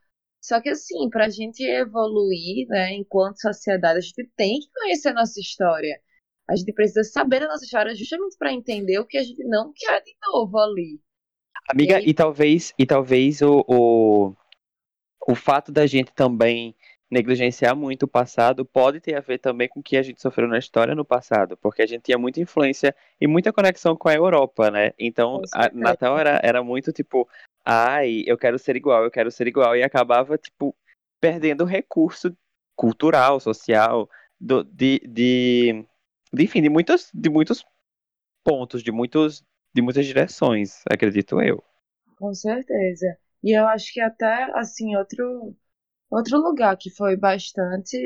Só 0.43 0.61
que 0.61 0.71
assim, 0.71 1.09
para 1.11 1.27
a 1.27 1.29
gente 1.29 1.63
evoluir, 1.63 2.67
né, 2.69 2.95
enquanto 2.95 3.41
sociedade, 3.41 3.99
a 3.99 4.01
gente 4.01 4.31
tem 4.35 4.59
que 4.59 4.69
conhecer 4.73 5.11
a 5.11 5.15
nossa 5.15 5.39
história. 5.39 6.01
A 6.49 6.57
gente 6.57 6.73
precisa 6.73 7.05
saber 7.05 7.43
a 7.43 7.49
nossa 7.49 7.65
história 7.65 7.95
justamente 7.95 8.37
para 8.39 8.53
entender 8.53 8.99
o 8.99 9.07
que 9.07 9.19
a 9.19 9.23
gente 9.23 9.45
não 9.45 9.73
quer 9.75 10.03
de 10.03 10.15
novo 10.27 10.59
ali. 10.59 11.01
Amiga, 11.69 12.01
e, 12.01 12.09
e 12.09 12.15
talvez, 12.15 12.75
e 12.79 12.85
talvez 12.85 13.41
o, 13.41 13.65
o, 13.69 14.35
o 15.29 15.35
fato 15.35 15.71
da 15.71 15.87
gente 15.87 16.13
também 16.13 16.75
negligenciar 17.13 17.77
muito 17.77 18.05
o 18.05 18.09
passado 18.09 18.65
pode 18.65 18.99
ter 18.99 19.15
a 19.15 19.21
ver 19.21 19.39
também 19.39 19.69
com 19.69 19.81
o 19.81 19.83
que 19.83 19.99
a 19.99 20.03
gente 20.03 20.23
sofreu 20.23 20.49
na 20.49 20.59
história 20.59 20.95
no 20.95 21.05
passado, 21.05 21.59
porque 21.59 21.83
a 21.83 21.87
gente 21.87 22.05
tinha 22.05 22.17
muita 22.17 22.41
influência 22.41 22.97
e 23.21 23.27
muita 23.27 23.53
conexão 23.53 23.95
com 23.95 24.09
a 24.09 24.15
Europa, 24.15 24.71
né? 24.71 24.93
Então, 24.99 25.43
a 25.53 25.71
Natal 25.75 26.19
era, 26.19 26.41
era 26.43 26.65
muito 26.65 26.91
tipo, 26.91 27.29
ai, 27.63 28.25
eu 28.27 28.39
quero 28.39 28.59
ser 28.59 28.77
igual, 28.77 29.05
eu 29.05 29.11
quero 29.11 29.31
ser 29.31 29.47
igual, 29.47 29.77
e 29.77 29.83
acabava, 29.83 30.39
tipo, 30.39 30.75
perdendo 31.21 31.67
recurso 31.67 32.35
cultural, 32.75 33.39
social, 33.39 34.09
do, 34.41 34.65
de, 34.65 34.99
de, 35.07 35.85
de, 36.33 36.45
enfim, 36.45 36.63
de 36.63 36.71
muitos, 36.71 37.11
de 37.13 37.29
muitos 37.29 37.63
pontos, 38.43 38.83
de, 38.83 38.91
muitos, 38.91 39.45
de 39.75 39.83
muitas 39.83 40.07
direções, 40.07 40.83
acredito 40.91 41.43
eu. 41.43 41.63
Com 42.17 42.33
certeza. 42.33 43.19
E 43.45 43.55
eu 43.55 43.67
acho 43.67 43.93
que 43.93 44.01
até, 44.01 44.51
assim, 44.55 44.97
outro 44.97 45.55
Outro 46.13 46.39
lugar 46.39 46.77
que 46.77 46.91
foi 46.91 47.17
bastante 47.17 47.97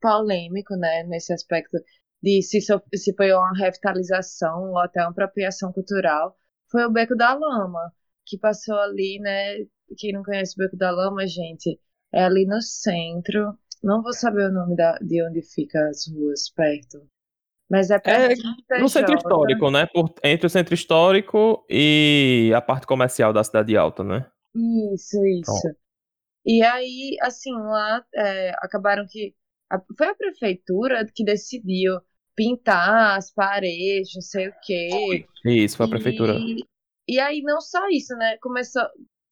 polêmico, 0.00 0.74
né, 0.74 1.02
nesse 1.04 1.34
aspecto 1.34 1.76
de 2.22 2.40
se, 2.42 2.60
se 2.60 3.14
foi 3.14 3.30
uma 3.30 3.52
revitalização 3.54 4.70
ou 4.70 4.78
até 4.78 5.02
uma 5.02 5.10
apropriação 5.10 5.70
cultural, 5.70 6.34
foi 6.70 6.86
o 6.86 6.90
Beco 6.90 7.14
da 7.14 7.34
Lama, 7.34 7.92
que 8.24 8.38
passou 8.38 8.76
ali, 8.76 9.18
né, 9.20 9.56
quem 9.98 10.14
não 10.14 10.22
conhece 10.22 10.54
o 10.54 10.64
Beco 10.64 10.78
da 10.78 10.90
Lama, 10.90 11.26
gente, 11.26 11.78
é 12.10 12.24
ali 12.24 12.46
no 12.46 12.62
centro, 12.62 13.54
não 13.82 14.02
vou 14.02 14.14
saber 14.14 14.46
o 14.48 14.52
nome 14.52 14.74
da, 14.74 14.96
de 15.02 15.22
onde 15.22 15.42
fica 15.42 15.78
as 15.90 16.06
ruas 16.10 16.48
perto, 16.56 17.06
mas 17.68 17.90
é 17.90 17.98
perto 17.98 18.42
é 18.70 18.80
no 18.80 18.88
centro 18.88 19.14
histórico, 19.14 19.70
né, 19.70 19.86
Por, 19.92 20.14
entre 20.24 20.46
o 20.46 20.50
centro 20.50 20.72
histórico 20.72 21.66
e 21.68 22.50
a 22.56 22.62
parte 22.62 22.86
comercial 22.86 23.30
da 23.30 23.44
Cidade 23.44 23.76
Alta, 23.76 24.02
né? 24.02 24.26
Isso, 24.54 25.22
isso. 25.26 25.81
E 26.44 26.62
aí, 26.62 27.16
assim, 27.20 27.52
lá 27.52 28.04
é, 28.14 28.50
acabaram 28.58 29.06
que. 29.08 29.34
A, 29.70 29.80
foi 29.96 30.08
a 30.08 30.14
prefeitura 30.14 31.06
que 31.14 31.24
decidiu 31.24 32.00
pintar 32.34 33.16
as 33.16 33.32
paredes, 33.32 34.14
não 34.14 34.22
sei 34.22 34.48
o 34.48 34.54
quê. 34.62 35.26
Isso, 35.44 35.76
foi 35.76 35.86
a 35.86 35.88
prefeitura. 35.88 36.34
E, 36.34 36.64
e 37.08 37.20
aí, 37.20 37.42
não 37.42 37.60
só 37.60 37.88
isso, 37.88 38.14
né? 38.16 38.36
Começou. 38.38 38.82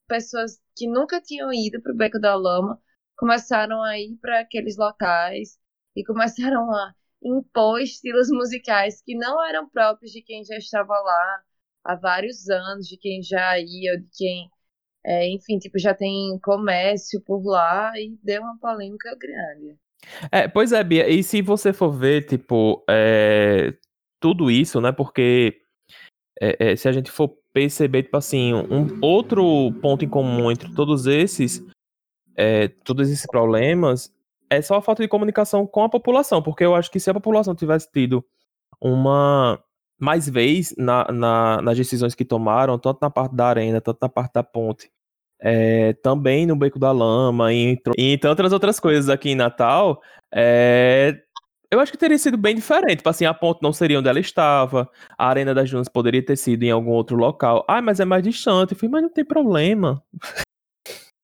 Pessoas 0.08 0.58
que 0.76 0.88
nunca 0.88 1.20
tinham 1.20 1.52
ido 1.52 1.80
pro 1.82 1.94
Beco 1.94 2.18
da 2.18 2.34
Lama 2.34 2.80
começaram 3.16 3.82
a 3.82 3.98
ir 3.98 4.16
para 4.20 4.40
aqueles 4.40 4.76
locais 4.76 5.58
e 5.94 6.02
começaram 6.04 6.72
a 6.72 6.94
impor 7.22 7.80
estilos 7.80 8.28
musicais 8.30 9.02
que 9.02 9.14
não 9.14 9.44
eram 9.46 9.68
próprios 9.68 10.10
de 10.10 10.22
quem 10.22 10.44
já 10.44 10.56
estava 10.56 10.94
lá 10.94 11.42
há 11.84 11.94
vários 11.96 12.48
anos, 12.48 12.86
de 12.88 12.96
quem 12.96 13.22
já 13.22 13.58
ia, 13.58 13.98
de 13.98 14.08
quem 14.16 14.50
é, 15.04 15.28
enfim, 15.28 15.58
tipo, 15.58 15.78
já 15.78 15.94
tem 15.94 16.38
comércio 16.42 17.20
por 17.22 17.44
lá 17.44 17.92
e 17.96 18.18
deu 18.22 18.42
uma 18.42 18.58
polêmica 18.58 19.16
grande. 19.18 19.76
É, 20.30 20.48
pois 20.48 20.72
é, 20.72 20.82
Bia, 20.82 21.08
e 21.08 21.22
se 21.22 21.42
você 21.42 21.72
for 21.72 21.90
ver, 21.90 22.26
tipo, 22.26 22.84
é, 22.88 23.74
tudo 24.18 24.50
isso, 24.50 24.80
né, 24.80 24.92
porque 24.92 25.60
é, 26.40 26.72
é, 26.72 26.76
se 26.76 26.88
a 26.88 26.92
gente 26.92 27.10
for 27.10 27.36
perceber, 27.52 28.04
tipo 28.04 28.16
assim, 28.16 28.54
um 28.54 28.98
outro 29.02 29.72
ponto 29.82 30.04
em 30.04 30.08
comum 30.08 30.50
entre 30.50 30.72
todos 30.74 31.06
esses, 31.06 31.62
é, 32.36 32.68
todos 32.68 33.08
esses 33.10 33.26
problemas, 33.26 34.12
é 34.48 34.62
só 34.62 34.76
a 34.76 34.82
falta 34.82 35.02
de 35.02 35.08
comunicação 35.08 35.66
com 35.66 35.84
a 35.84 35.88
população, 35.88 36.42
porque 36.42 36.64
eu 36.64 36.74
acho 36.74 36.90
que 36.90 37.00
se 37.00 37.10
a 37.10 37.14
população 37.14 37.54
tivesse 37.54 37.90
tido 37.90 38.24
uma 38.80 39.62
mais 40.00 40.28
vez 40.28 40.74
na, 40.76 41.04
na, 41.12 41.62
nas 41.62 41.76
decisões 41.76 42.14
que 42.14 42.24
tomaram, 42.24 42.78
tanto 42.78 42.98
na 43.02 43.10
parte 43.10 43.34
da 43.34 43.46
arena, 43.46 43.80
tanto 43.80 43.98
na 44.00 44.08
parte 44.08 44.32
da 44.32 44.42
ponte, 44.42 44.90
é, 45.38 45.92
também 45.94 46.46
no 46.46 46.56
Beco 46.56 46.78
da 46.78 46.92
Lama, 46.92 47.52
e, 47.52 47.78
e 47.96 48.18
tantas 48.18 48.52
outras 48.52 48.80
coisas 48.80 49.08
aqui 49.08 49.30
em 49.30 49.34
Natal, 49.34 50.00
é, 50.32 51.20
eu 51.70 51.78
acho 51.78 51.92
que 51.92 51.98
teria 51.98 52.18
sido 52.18 52.36
bem 52.36 52.54
diferente. 52.54 52.96
Tipo 52.96 53.10
assim, 53.10 53.24
a 53.24 53.32
ponte 53.32 53.62
não 53.62 53.72
seria 53.72 53.98
onde 53.98 54.08
ela 54.08 54.18
estava, 54.18 54.90
a 55.16 55.28
Arena 55.28 55.54
das 55.54 55.70
Dunas 55.70 55.88
poderia 55.88 56.24
ter 56.24 56.36
sido 56.36 56.62
em 56.64 56.70
algum 56.70 56.90
outro 56.90 57.16
local. 57.16 57.64
Ah, 57.68 57.80
mas 57.80 58.00
é 58.00 58.04
mais 58.04 58.22
distante. 58.22 58.72
Eu 58.72 58.78
falei, 58.78 58.90
mas 58.90 59.02
não 59.02 59.10
tem 59.10 59.24
problema. 59.24 60.02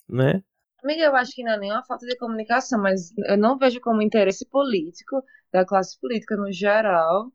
né? 0.09 0.43
Amiga, 0.85 1.03
eu 1.03 1.17
acho 1.17 1.33
que 1.33 1.43
não 1.43 1.53
é 1.53 1.59
nem 1.59 1.73
uma 1.73 1.85
falta 1.85 2.07
de 2.07 2.17
comunicação, 2.17 2.81
mas 2.81 3.13
eu 3.27 3.37
não 3.37 3.59
vejo 3.59 3.81
como 3.81 4.03
interesse 4.03 4.47
político, 4.47 5.21
da 5.53 5.65
classe 5.65 5.99
política 5.99 6.37
no 6.37 6.53
geral, 6.53 7.33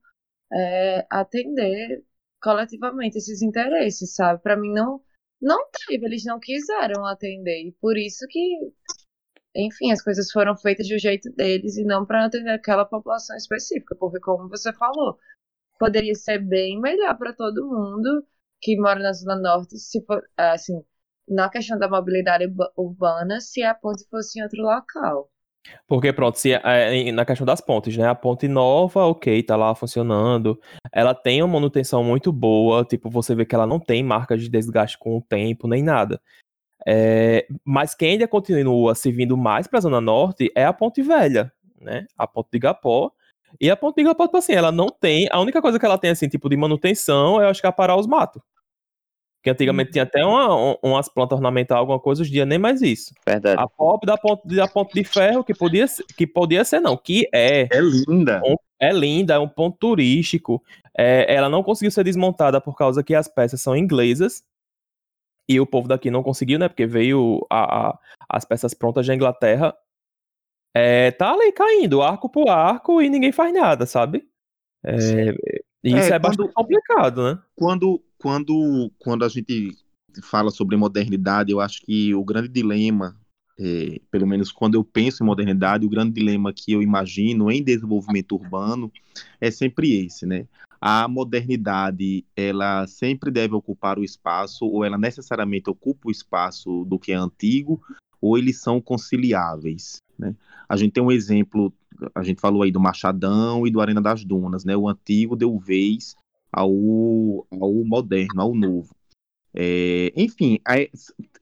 é, 0.53 1.05
atender 1.09 2.03
coletivamente 2.41 3.17
esses 3.17 3.41
interesses, 3.41 4.15
sabe? 4.15 4.41
Para 4.41 4.57
mim 4.57 4.73
não 4.73 5.01
não 5.41 5.67
teve, 5.87 6.05
eles 6.05 6.23
não 6.25 6.39
quiseram 6.39 7.05
atender 7.05 7.67
e 7.67 7.71
por 7.81 7.97
isso 7.97 8.25
que 8.29 8.73
enfim, 9.55 9.91
as 9.91 10.01
coisas 10.01 10.31
foram 10.31 10.55
feitas 10.57 10.87
do 10.87 10.97
jeito 10.97 11.29
deles 11.33 11.77
e 11.77 11.83
não 11.83 12.05
para 12.05 12.25
atender 12.25 12.51
aquela 12.51 12.85
população 12.85 13.35
específica, 13.35 13.95
porque 13.99 14.19
como 14.19 14.49
você 14.49 14.71
falou, 14.73 15.17
poderia 15.79 16.15
ser 16.15 16.39
bem 16.39 16.79
melhor 16.79 17.17
para 17.17 17.33
todo 17.33 17.67
mundo 17.67 18.25
que 18.61 18.77
mora 18.79 18.99
na 18.99 19.13
zona 19.13 19.35
norte, 19.37 19.77
se 19.79 20.03
for, 20.05 20.21
assim, 20.37 20.83
na 21.27 21.49
questão 21.49 21.77
da 21.79 21.89
mobilidade 21.89 22.45
urbana, 22.77 23.39
se 23.41 23.63
a 23.63 23.73
ponte 23.75 24.05
fosse 24.09 24.39
em 24.39 24.43
outro 24.43 24.61
local. 24.61 25.31
Porque, 25.87 26.11
pronto, 26.11 26.37
se, 26.37 26.53
é, 26.53 27.11
na 27.11 27.25
questão 27.25 27.45
das 27.45 27.61
pontes, 27.61 27.95
né? 27.95 28.07
A 28.07 28.15
ponte 28.15 28.47
nova, 28.47 29.05
ok, 29.05 29.43
tá 29.43 29.55
lá 29.55 29.73
funcionando. 29.75 30.59
Ela 30.91 31.13
tem 31.13 31.41
uma 31.41 31.53
manutenção 31.53 32.03
muito 32.03 32.31
boa, 32.31 32.83
tipo, 32.83 33.09
você 33.09 33.35
vê 33.35 33.45
que 33.45 33.55
ela 33.55 33.67
não 33.67 33.79
tem 33.79 34.03
marcas 34.03 34.41
de 34.41 34.49
desgaste 34.49 34.97
com 34.97 35.17
o 35.17 35.21
tempo, 35.21 35.67
nem 35.67 35.83
nada. 35.83 36.19
É, 36.85 37.45
mas 37.63 37.93
quem 37.93 38.13
ainda 38.13 38.27
continua 38.27 38.95
se 38.95 39.11
vindo 39.11 39.37
mais 39.37 39.67
pra 39.67 39.79
Zona 39.79 40.01
Norte 40.01 40.51
é 40.55 40.65
a 40.65 40.73
Ponte 40.73 41.01
Velha, 41.01 41.51
né? 41.79 42.07
A 42.17 42.25
Ponte 42.27 42.49
de 42.51 42.57
Igapó. 42.57 43.11
E 43.59 43.69
a 43.69 43.75
Ponte 43.75 43.95
de 43.95 44.01
Igapó, 44.01 44.25
tipo 44.25 44.37
assim, 44.37 44.53
ela 44.53 44.71
não 44.71 44.87
tem. 44.89 45.27
A 45.31 45.39
única 45.39 45.61
coisa 45.61 45.79
que 45.79 45.85
ela 45.85 45.97
tem, 45.97 46.11
assim, 46.11 46.27
tipo, 46.27 46.49
de 46.49 46.57
manutenção, 46.57 47.41
eu 47.41 47.49
acho 47.49 47.61
que 47.61 47.67
é 47.67 47.71
parar 47.71 47.97
os 47.97 48.07
matos. 48.07 48.41
Que 49.43 49.49
antigamente 49.49 49.91
tinha 49.91 50.03
até 50.03 50.23
uma, 50.23 50.77
umas 50.83 51.09
plantas 51.09 51.37
ornamentais, 51.37 51.79
alguma 51.79 51.99
coisa, 51.99 52.21
hoje 52.21 52.29
em 52.29 52.33
dia 52.33 52.45
nem 52.45 52.59
mais 52.59 52.81
isso. 52.81 53.13
Verdade. 53.25 53.59
A 53.59 53.67
pop 53.67 54.05
da 54.05 54.17
ponte, 54.17 54.55
da 54.55 54.67
ponte 54.67 54.93
de 54.93 55.03
ferro, 55.03 55.43
que 55.43 55.53
podia, 55.53 55.85
que 56.15 56.27
podia 56.27 56.63
ser, 56.63 56.79
não, 56.79 56.95
que 56.95 57.27
é. 57.33 57.61
É 57.71 57.81
linda. 57.81 58.41
Um, 58.45 58.55
é 58.79 58.91
linda, 58.91 59.33
é 59.33 59.39
um 59.39 59.47
ponto 59.47 59.77
turístico. 59.77 60.61
É, 60.95 61.33
ela 61.33 61.49
não 61.49 61.63
conseguiu 61.63 61.91
ser 61.91 62.03
desmontada 62.03 62.61
por 62.61 62.75
causa 62.75 63.03
que 63.03 63.15
as 63.15 63.27
peças 63.27 63.61
são 63.61 63.75
inglesas. 63.75 64.43
E 65.49 65.59
o 65.59 65.65
povo 65.65 65.87
daqui 65.87 66.11
não 66.11 66.23
conseguiu, 66.23 66.59
né? 66.59 66.69
Porque 66.69 66.85
veio 66.85 67.45
a, 67.49 67.89
a 67.89 67.99
as 68.29 68.45
peças 68.45 68.73
prontas 68.73 69.05
da 69.05 69.15
Inglaterra. 69.15 69.75
É, 70.73 71.11
tá 71.11 71.33
ali 71.33 71.51
caindo, 71.51 72.01
arco 72.01 72.29
por 72.29 72.47
arco, 72.47 73.01
e 73.01 73.09
ninguém 73.09 73.31
faz 73.31 73.53
nada, 73.53 73.85
sabe? 73.85 74.23
É, 74.85 75.33
e 75.83 75.89
isso 75.89 76.13
é, 76.13 76.15
é 76.15 76.19
quando, 76.19 76.21
bastante 76.21 76.53
complicado, 76.53 77.23
né? 77.23 77.39
Quando, 77.55 78.01
quando, 78.17 78.91
quando 78.99 79.25
a 79.25 79.29
gente 79.29 79.77
fala 80.23 80.51
sobre 80.51 80.77
modernidade, 80.77 81.51
eu 81.51 81.59
acho 81.59 81.81
que 81.81 82.13
o 82.13 82.23
grande 82.23 82.49
dilema, 82.49 83.15
é, 83.59 83.99
pelo 84.11 84.27
menos 84.27 84.51
quando 84.51 84.75
eu 84.75 84.83
penso 84.83 85.23
em 85.23 85.25
modernidade, 85.25 85.85
o 85.85 85.89
grande 85.89 86.13
dilema 86.13 86.53
que 86.53 86.71
eu 86.71 86.81
imagino 86.81 87.51
em 87.51 87.63
desenvolvimento 87.63 88.35
urbano 88.35 88.91
é 89.39 89.49
sempre 89.49 90.05
esse, 90.05 90.25
né? 90.25 90.47
a 90.81 91.07
modernidade 91.07 92.25
ela 92.35 92.87
sempre 92.87 93.29
deve 93.29 93.53
ocupar 93.53 93.99
o 93.99 94.03
espaço 94.03 94.65
ou 94.65 94.83
ela 94.83 94.97
necessariamente 94.97 95.69
ocupa 95.69 96.07
o 96.07 96.11
espaço 96.11 96.83
do 96.85 96.97
que 96.97 97.11
é 97.11 97.15
antigo 97.15 97.79
ou 98.19 98.35
eles 98.35 98.59
são 98.59 98.81
conciliáveis, 98.81 99.97
né? 100.17 100.35
A 100.67 100.75
gente 100.75 100.93
tem 100.93 101.03
um 101.03 101.11
exemplo, 101.11 101.71
a 102.15 102.23
gente 102.23 102.41
falou 102.41 102.63
aí 102.63 102.71
do 102.71 102.79
Machadão 102.79 103.65
e 103.65 103.71
do 103.71 103.81
Arena 103.81 104.01
das 104.01 104.23
Dunas, 104.23 104.65
né? 104.65 104.75
O 104.75 104.87
antigo 104.87 105.35
deu 105.35 105.57
vez 105.57 106.15
ao, 106.51 106.71
ao 107.51 107.73
moderno, 107.85 108.41
ao 108.41 108.55
novo. 108.55 108.93
É, 109.53 110.13
enfim, 110.15 110.59
é, 110.67 110.89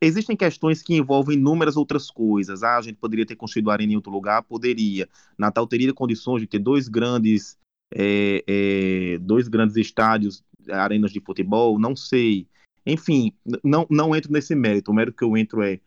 existem 0.01 0.35
questões 0.35 0.81
que 0.81 0.95
envolvem 0.95 1.37
inúmeras 1.37 1.77
outras 1.77 2.09
coisas. 2.09 2.63
Ah, 2.63 2.77
a 2.77 2.81
gente 2.81 2.95
poderia 2.95 3.25
ter 3.25 3.35
construído 3.35 3.69
a 3.69 3.73
arena 3.73 3.93
em 3.93 3.95
outro 3.95 4.11
lugar? 4.11 4.43
Poderia. 4.43 5.07
Natal 5.37 5.67
teria 5.67 5.93
condições 5.93 6.41
de 6.41 6.47
ter 6.47 6.59
dois 6.59 6.87
grandes, 6.87 7.57
é, 7.93 8.43
é 8.47 9.17
dois 9.19 9.47
grandes 9.47 9.75
estádios, 9.77 10.43
arenas 10.69 11.11
de 11.11 11.19
futebol? 11.19 11.79
Não 11.79 11.95
sei. 11.95 12.47
Enfim, 12.85 13.31
não, 13.63 13.85
não 13.89 14.15
entro 14.15 14.31
nesse 14.31 14.55
mérito. 14.55 14.91
O 14.91 14.93
mérito 14.93 15.17
que 15.17 15.23
eu 15.23 15.37
entro 15.37 15.61
é, 15.61 15.79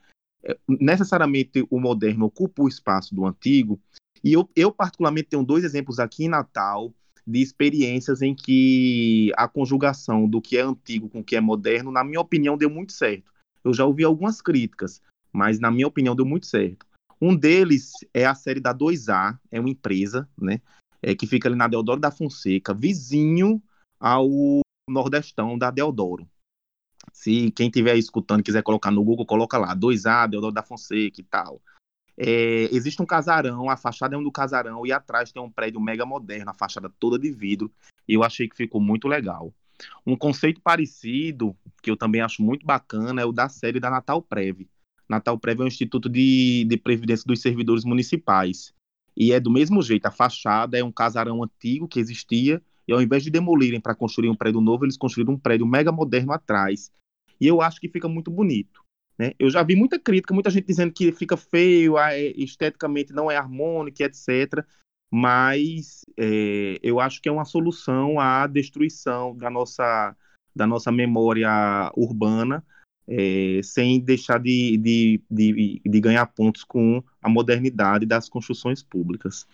é 0.44 0.56
necessariamente 0.68 1.66
o 1.68 1.80
moderno 1.80 2.26
ocupa 2.26 2.62
o 2.62 2.68
espaço 2.68 3.14
do 3.14 3.26
antigo. 3.26 3.80
E 4.22 4.32
eu, 4.32 4.48
eu 4.54 4.70
particularmente 4.70 5.30
tenho 5.30 5.44
dois 5.44 5.64
exemplos 5.64 5.98
aqui 5.98 6.24
em 6.24 6.28
Natal 6.28 6.92
de 7.26 7.40
experiências 7.40 8.20
em 8.22 8.34
que 8.34 9.32
a 9.36 9.46
conjugação 9.48 10.28
do 10.28 10.40
que 10.40 10.56
é 10.56 10.62
antigo 10.62 11.08
com 11.08 11.20
o 11.20 11.24
que 11.24 11.36
é 11.36 11.40
moderno, 11.40 11.90
na 11.90 12.02
minha 12.02 12.20
opinião, 12.20 12.56
deu 12.56 12.68
muito 12.68 12.92
certo. 12.92 13.32
Eu 13.64 13.72
já 13.72 13.84
ouvi 13.84 14.04
algumas 14.04 14.40
críticas, 14.40 15.00
mas 15.32 15.60
na 15.60 15.70
minha 15.70 15.86
opinião 15.86 16.16
deu 16.16 16.26
muito 16.26 16.46
certo. 16.46 16.84
Um 17.20 17.36
deles 17.36 17.92
é 18.12 18.26
a 18.26 18.34
série 18.34 18.58
da 18.58 18.74
2A, 18.74 19.38
é 19.50 19.60
uma 19.60 19.70
empresa, 19.70 20.28
né, 20.36 20.60
é, 21.00 21.14
que 21.14 21.26
fica 21.26 21.48
ali 21.48 21.56
na 21.56 21.68
Deodoro 21.68 22.00
da 22.00 22.10
Fonseca, 22.10 22.74
vizinho 22.74 23.62
ao 24.00 24.28
Nordestão 24.88 25.56
da 25.56 25.70
Deodoro. 25.70 26.28
Se 27.12 27.50
quem 27.52 27.68
estiver 27.68 27.96
escutando 27.96 28.42
quiser 28.42 28.62
colocar 28.62 28.90
no 28.90 29.04
Google, 29.04 29.26
coloca 29.26 29.58
lá, 29.58 29.74
2A, 29.74 30.28
Deodoro 30.28 30.52
da 30.52 30.62
Fonseca 30.62 31.20
e 31.20 31.24
tal. 31.24 31.60
É, 32.16 32.68
existe 32.72 33.00
um 33.00 33.06
casarão, 33.06 33.70
a 33.70 33.76
fachada 33.76 34.14
é 34.14 34.18
um 34.18 34.22
do 34.22 34.30
casarão 34.30 34.86
e 34.86 34.92
atrás 34.92 35.32
tem 35.32 35.42
um 35.42 35.50
prédio 35.50 35.80
mega 35.80 36.04
moderno, 36.04 36.50
a 36.50 36.54
fachada 36.54 36.90
toda 36.98 37.18
de 37.18 37.30
vidro. 37.30 37.70
E 38.06 38.14
eu 38.14 38.22
achei 38.22 38.48
que 38.48 38.56
ficou 38.56 38.80
muito 38.80 39.08
legal. 39.08 39.52
Um 40.06 40.16
conceito 40.16 40.60
parecido, 40.60 41.56
que 41.82 41.90
eu 41.90 41.96
também 41.96 42.20
acho 42.20 42.42
muito 42.42 42.64
bacana, 42.64 43.20
é 43.20 43.24
o 43.24 43.32
da 43.32 43.48
série 43.48 43.80
da 43.80 43.90
Natal 43.90 44.22
Prev. 44.22 44.68
Natal 45.08 45.38
Prev 45.38 45.60
é 45.60 45.64
um 45.64 45.68
instituto 45.68 46.08
de, 46.08 46.64
de 46.68 46.76
previdência 46.76 47.24
dos 47.26 47.40
servidores 47.40 47.84
municipais. 47.84 48.72
E 49.16 49.32
é 49.32 49.40
do 49.40 49.50
mesmo 49.50 49.82
jeito, 49.82 50.06
a 50.06 50.10
fachada 50.10 50.78
é 50.78 50.84
um 50.84 50.92
casarão 50.92 51.42
antigo 51.42 51.88
que 51.88 52.00
existia, 52.00 52.62
e 52.86 52.92
ao 52.92 53.02
invés 53.02 53.22
de 53.22 53.30
demolirem 53.30 53.80
para 53.80 53.94
construir 53.94 54.28
um 54.28 54.34
prédio 54.34 54.60
novo, 54.60 54.84
eles 54.84 54.96
construíram 54.96 55.34
um 55.34 55.38
prédio 55.38 55.66
mega 55.66 55.92
moderno 55.92 56.32
atrás. 56.32 56.90
E 57.40 57.46
eu 57.46 57.60
acho 57.60 57.80
que 57.80 57.88
fica 57.88 58.08
muito 58.08 58.30
bonito. 58.30 58.81
Né? 59.22 59.34
Eu 59.38 59.48
já 59.48 59.62
vi 59.62 59.76
muita 59.76 60.00
crítica, 60.00 60.34
muita 60.34 60.50
gente 60.50 60.66
dizendo 60.66 60.92
que 60.92 61.12
fica 61.12 61.36
feio, 61.36 61.96
ah, 61.96 62.12
é, 62.12 62.32
esteticamente 62.36 63.12
não 63.12 63.30
é 63.30 63.36
harmônico, 63.36 64.02
etc. 64.02 64.66
Mas 65.08 66.04
é, 66.16 66.80
eu 66.82 66.98
acho 66.98 67.22
que 67.22 67.28
é 67.28 67.32
uma 67.32 67.44
solução 67.44 68.18
à 68.18 68.48
destruição 68.48 69.36
da 69.36 69.48
nossa, 69.48 70.16
da 70.52 70.66
nossa 70.66 70.90
memória 70.90 71.48
urbana, 71.96 72.64
é, 73.06 73.60
sem 73.62 74.00
deixar 74.00 74.38
de, 74.38 74.76
de, 74.78 75.22
de, 75.30 75.80
de 75.84 76.00
ganhar 76.00 76.26
pontos 76.26 76.64
com 76.64 77.00
a 77.22 77.28
modernidade 77.28 78.04
das 78.04 78.28
construções 78.28 78.82
públicas. 78.82 79.46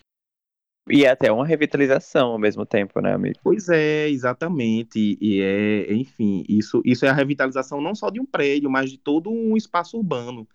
E 0.90 1.04
é 1.04 1.10
até 1.10 1.30
uma 1.30 1.46
revitalização 1.46 2.28
ao 2.30 2.38
mesmo 2.38 2.64
tempo, 2.64 3.00
né, 3.00 3.12
amigo? 3.12 3.38
Pois 3.42 3.68
é, 3.68 4.08
exatamente. 4.08 5.18
E 5.20 5.40
é, 5.40 5.92
enfim, 5.92 6.44
isso, 6.48 6.82
isso 6.84 7.04
é 7.04 7.08
a 7.08 7.14
revitalização 7.14 7.80
não 7.80 7.94
só 7.94 8.10
de 8.10 8.20
um 8.20 8.26
prédio, 8.26 8.70
mas 8.70 8.90
de 8.90 8.98
todo 8.98 9.30
um 9.30 9.56
espaço 9.56 9.96
urbano, 9.96 10.46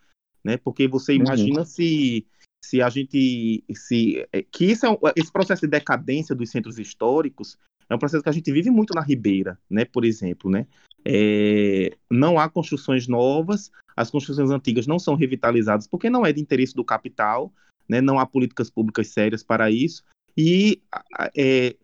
né? 0.43 0.57
Porque 0.57 0.87
você 0.87 1.13
uhum. 1.13 1.19
imagina 1.19 1.59
uhum. 1.59 1.65
se 1.65 2.25
se 2.63 2.81
a 2.81 2.89
gente 2.89 3.63
se 3.73 4.25
é, 4.31 4.41
que 4.41 4.65
isso 4.65 4.85
é 4.85 4.89
um, 4.89 4.97
esse 5.17 5.31
processo 5.31 5.61
de 5.61 5.67
decadência 5.67 6.33
dos 6.33 6.49
centros 6.49 6.79
históricos 6.79 7.57
é 7.89 7.95
um 7.95 7.99
processo 7.99 8.23
que 8.23 8.29
a 8.29 8.33
gente 8.33 8.51
vive 8.51 8.69
muito 8.69 8.93
na 8.93 9.01
Ribeira, 9.01 9.59
né? 9.69 9.85
Por 9.85 10.05
exemplo, 10.05 10.49
né? 10.49 10.65
É, 11.05 11.91
não 12.09 12.39
há 12.39 12.49
construções 12.49 13.07
novas, 13.07 13.69
as 13.95 14.09
construções 14.09 14.49
antigas 14.49 14.87
não 14.87 14.97
são 14.97 15.15
revitalizadas 15.15 15.85
porque 15.85 16.09
não 16.09 16.25
é 16.25 16.31
de 16.31 16.41
interesse 16.41 16.73
do 16.73 16.85
capital, 16.85 17.53
né? 17.87 18.01
Não 18.01 18.17
há 18.17 18.25
políticas 18.25 18.69
públicas 18.69 19.09
sérias 19.09 19.43
para 19.43 19.69
isso. 19.69 20.03
E 20.37 20.81
é, 21.37 21.75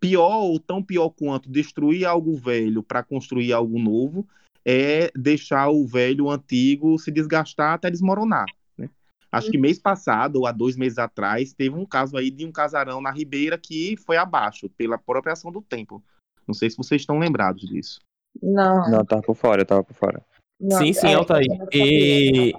pior 0.00 0.38
ou 0.42 0.58
tão 0.58 0.82
pior 0.82 1.10
quanto 1.10 1.50
destruir 1.50 2.06
algo 2.06 2.34
velho 2.36 2.82
para 2.82 3.02
construir 3.02 3.52
algo 3.52 3.78
novo 3.78 4.26
é 4.64 5.10
deixar 5.14 5.70
o 5.70 5.86
velho, 5.86 6.26
o 6.26 6.30
antigo, 6.30 6.98
se 6.98 7.10
desgastar 7.10 7.74
até 7.74 7.90
desmoronar. 7.90 8.46
Né? 8.76 8.88
Acho 9.30 9.50
que 9.50 9.58
mês 9.58 9.78
passado, 9.78 10.36
ou 10.36 10.46
há 10.46 10.52
dois 10.52 10.76
meses 10.76 10.98
atrás, 10.98 11.52
teve 11.52 11.74
um 11.76 11.86
caso 11.86 12.16
aí 12.16 12.30
de 12.30 12.44
um 12.44 12.52
casarão 12.52 13.00
na 13.00 13.10
Ribeira 13.10 13.56
que 13.58 13.96
foi 13.96 14.16
abaixo, 14.16 14.68
pela 14.70 14.98
própria 14.98 15.32
ação 15.32 15.50
do 15.50 15.62
tempo. 15.62 16.02
Não 16.46 16.54
sei 16.54 16.68
se 16.68 16.76
vocês 16.76 17.02
estão 17.02 17.18
lembrados 17.18 17.62
disso. 17.68 18.00
Não. 18.42 18.90
Não, 18.90 19.04
tava 19.04 19.22
por 19.22 19.34
fora, 19.34 19.64
tava 19.64 19.82
por 19.82 19.94
fora. 19.94 20.22
Não, 20.60 20.78
sim, 20.78 20.92
sim, 20.92 21.08
é, 21.08 21.14
Altair. 21.14 21.46
E, 21.72 22.52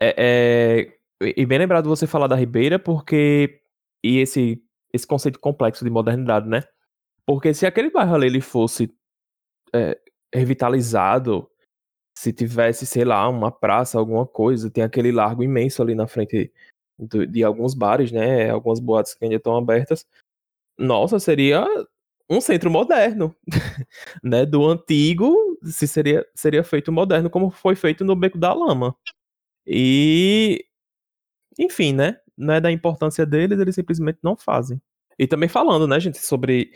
é, 0.00 0.14
é, 1.20 1.32
e 1.36 1.44
bem 1.44 1.58
lembrado 1.58 1.88
você 1.88 2.06
falar 2.06 2.26
da 2.28 2.36
Ribeira, 2.36 2.78
porque 2.78 3.60
e 4.06 4.18
esse, 4.18 4.62
esse 4.92 5.06
conceito 5.06 5.38
complexo 5.40 5.84
de 5.84 5.90
modernidade, 5.90 6.48
né? 6.48 6.62
Porque 7.26 7.52
se 7.52 7.66
aquele 7.66 7.90
bairro 7.90 8.14
ali 8.14 8.26
ele 8.26 8.40
fosse 8.40 8.94
é, 9.74 9.98
revitalizado, 10.32 11.50
se 12.16 12.32
tivesse, 12.32 12.86
sei 12.86 13.04
lá, 13.04 13.28
uma 13.28 13.50
praça, 13.52 13.98
alguma 13.98 14.26
coisa, 14.26 14.70
tem 14.70 14.84
aquele 14.84 15.12
largo 15.12 15.42
imenso 15.42 15.82
ali 15.82 15.94
na 15.94 16.06
frente 16.06 16.52
de, 16.98 17.26
de 17.26 17.44
alguns 17.44 17.74
bares, 17.74 18.12
né? 18.12 18.50
Algumas 18.50 18.80
boates 18.80 19.14
que 19.14 19.24
ainda 19.24 19.36
estão 19.36 19.56
abertas. 19.56 20.06
Nossa, 20.78 21.18
seria 21.18 21.66
um 22.30 22.40
centro 22.40 22.70
moderno, 22.70 23.34
né? 24.22 24.46
Do 24.46 24.66
antigo, 24.66 25.58
se 25.62 25.86
seria, 25.88 26.26
seria 26.34 26.64
feito 26.64 26.92
moderno, 26.92 27.30
como 27.30 27.50
foi 27.50 27.76
feito 27.76 28.04
no 28.04 28.16
Beco 28.16 28.38
da 28.38 28.54
Lama. 28.54 28.96
E, 29.66 30.64
enfim, 31.58 31.92
né? 31.92 32.18
Não 32.36 32.54
é 32.54 32.60
da 32.60 32.70
importância 32.70 33.24
deles, 33.24 33.58
eles 33.58 33.74
simplesmente 33.74 34.18
não 34.22 34.36
fazem. 34.36 34.80
E 35.18 35.26
também 35.26 35.48
falando, 35.48 35.86
né, 35.86 35.98
gente, 35.98 36.18
sobre 36.18 36.72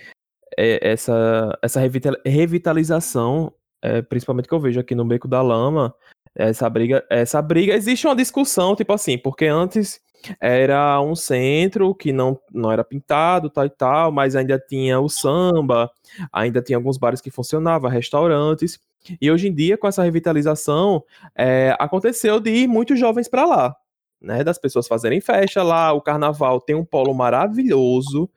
é, 0.56 0.90
essa, 0.92 1.58
essa 1.62 1.80
revitalização, 2.24 3.52
é, 3.82 4.02
principalmente 4.02 4.48
que 4.48 4.54
eu 4.54 4.60
vejo 4.60 4.80
aqui 4.80 4.94
no 4.94 5.04
Beco 5.04 5.28
da 5.28 5.42
Lama, 5.42 5.94
essa 6.34 6.68
briga, 6.70 7.04
essa 7.10 7.42
briga, 7.42 7.74
existe 7.74 8.06
uma 8.06 8.16
discussão, 8.16 8.74
tipo 8.74 8.92
assim, 8.92 9.18
porque 9.18 9.46
antes 9.46 10.00
era 10.38 11.00
um 11.00 11.14
centro 11.14 11.94
que 11.94 12.12
não, 12.12 12.38
não 12.52 12.70
era 12.70 12.84
pintado, 12.84 13.50
tal 13.50 13.64
e 13.64 13.70
tal, 13.70 14.12
mas 14.12 14.36
ainda 14.36 14.58
tinha 14.58 15.00
o 15.00 15.08
samba, 15.08 15.90
ainda 16.32 16.62
tinha 16.62 16.76
alguns 16.76 16.98
bares 16.98 17.20
que 17.20 17.30
funcionavam, 17.30 17.90
restaurantes, 17.90 18.78
e 19.20 19.30
hoje 19.30 19.48
em 19.48 19.54
dia, 19.54 19.78
com 19.78 19.88
essa 19.88 20.02
revitalização, 20.02 21.02
é, 21.34 21.74
aconteceu 21.78 22.38
de 22.38 22.50
ir 22.50 22.68
muitos 22.68 22.98
jovens 22.98 23.28
para 23.28 23.46
lá 23.46 23.76
né, 24.20 24.44
das 24.44 24.58
pessoas 24.58 24.86
fazerem 24.86 25.20
festa 25.20 25.62
lá. 25.62 25.92
O 25.92 26.00
carnaval 26.00 26.60
tem 26.60 26.76
um 26.76 26.84
polo 26.84 27.14
maravilhoso. 27.14 28.28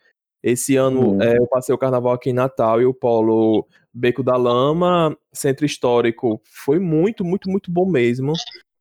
Esse 0.41 0.75
ano 0.75 1.13
uhum. 1.13 1.21
é, 1.21 1.37
eu 1.37 1.47
passei 1.47 1.73
o 1.73 1.77
carnaval 1.77 2.13
aqui 2.13 2.29
em 2.29 2.33
Natal 2.33 2.81
e 2.81 2.85
o 2.85 2.93
polo 2.93 3.67
Beco 3.93 4.23
da 4.23 4.35
Lama, 4.35 5.17
centro 5.31 5.65
histórico, 5.65 6.41
foi 6.43 6.79
muito, 6.79 7.23
muito, 7.23 7.49
muito 7.49 7.71
bom 7.71 7.85
mesmo. 7.85 8.33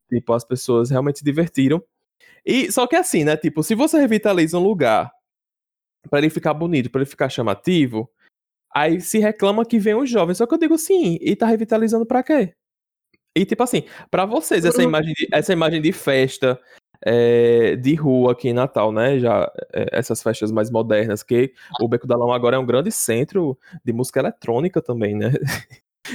Tipo, 0.08 0.32
as 0.32 0.44
pessoas 0.44 0.90
realmente 0.90 1.18
se 1.18 1.24
divertiram. 1.24 1.82
E 2.44 2.70
só 2.72 2.86
que 2.86 2.96
assim, 2.96 3.24
né? 3.24 3.36
Tipo, 3.36 3.62
se 3.62 3.74
você 3.74 3.98
revitaliza 3.98 4.58
um 4.58 4.62
lugar 4.62 5.12
para 6.10 6.18
ele 6.18 6.30
ficar 6.30 6.52
bonito, 6.52 6.90
para 6.90 7.00
ele 7.00 7.10
ficar 7.10 7.28
chamativo, 7.28 8.10
aí 8.74 9.00
se 9.00 9.18
reclama 9.18 9.64
que 9.64 9.78
vem 9.78 9.94
os 9.94 10.10
jovens. 10.10 10.38
Só 10.38 10.46
que 10.46 10.54
eu 10.54 10.58
digo 10.58 10.76
sim, 10.76 11.18
e 11.20 11.36
tá 11.36 11.46
revitalizando 11.46 12.04
para 12.04 12.22
quê? 12.22 12.54
E 13.36 13.46
tipo 13.46 13.62
assim, 13.62 13.84
para 14.10 14.26
vocês 14.26 14.64
essa 14.64 14.78
uhum. 14.78 14.88
imagem 14.88 15.14
de, 15.14 15.28
essa 15.32 15.52
imagem 15.52 15.80
de 15.80 15.92
festa, 15.92 16.60
é, 17.04 17.76
de 17.76 17.94
rua 17.94 18.32
aqui 18.32 18.48
em 18.48 18.52
Natal, 18.52 18.92
né? 18.92 19.18
Já 19.18 19.50
é, 19.72 19.88
essas 19.92 20.22
festas 20.22 20.52
mais 20.52 20.70
modernas, 20.70 21.22
que 21.22 21.52
o 21.80 21.88
Beco 21.88 22.06
da 22.06 22.16
Lama 22.16 22.34
agora 22.34 22.56
é 22.56 22.58
um 22.58 22.66
grande 22.66 22.90
centro 22.90 23.58
de 23.84 23.92
música 23.92 24.20
eletrônica 24.20 24.80
também, 24.80 25.14
né? 25.14 25.32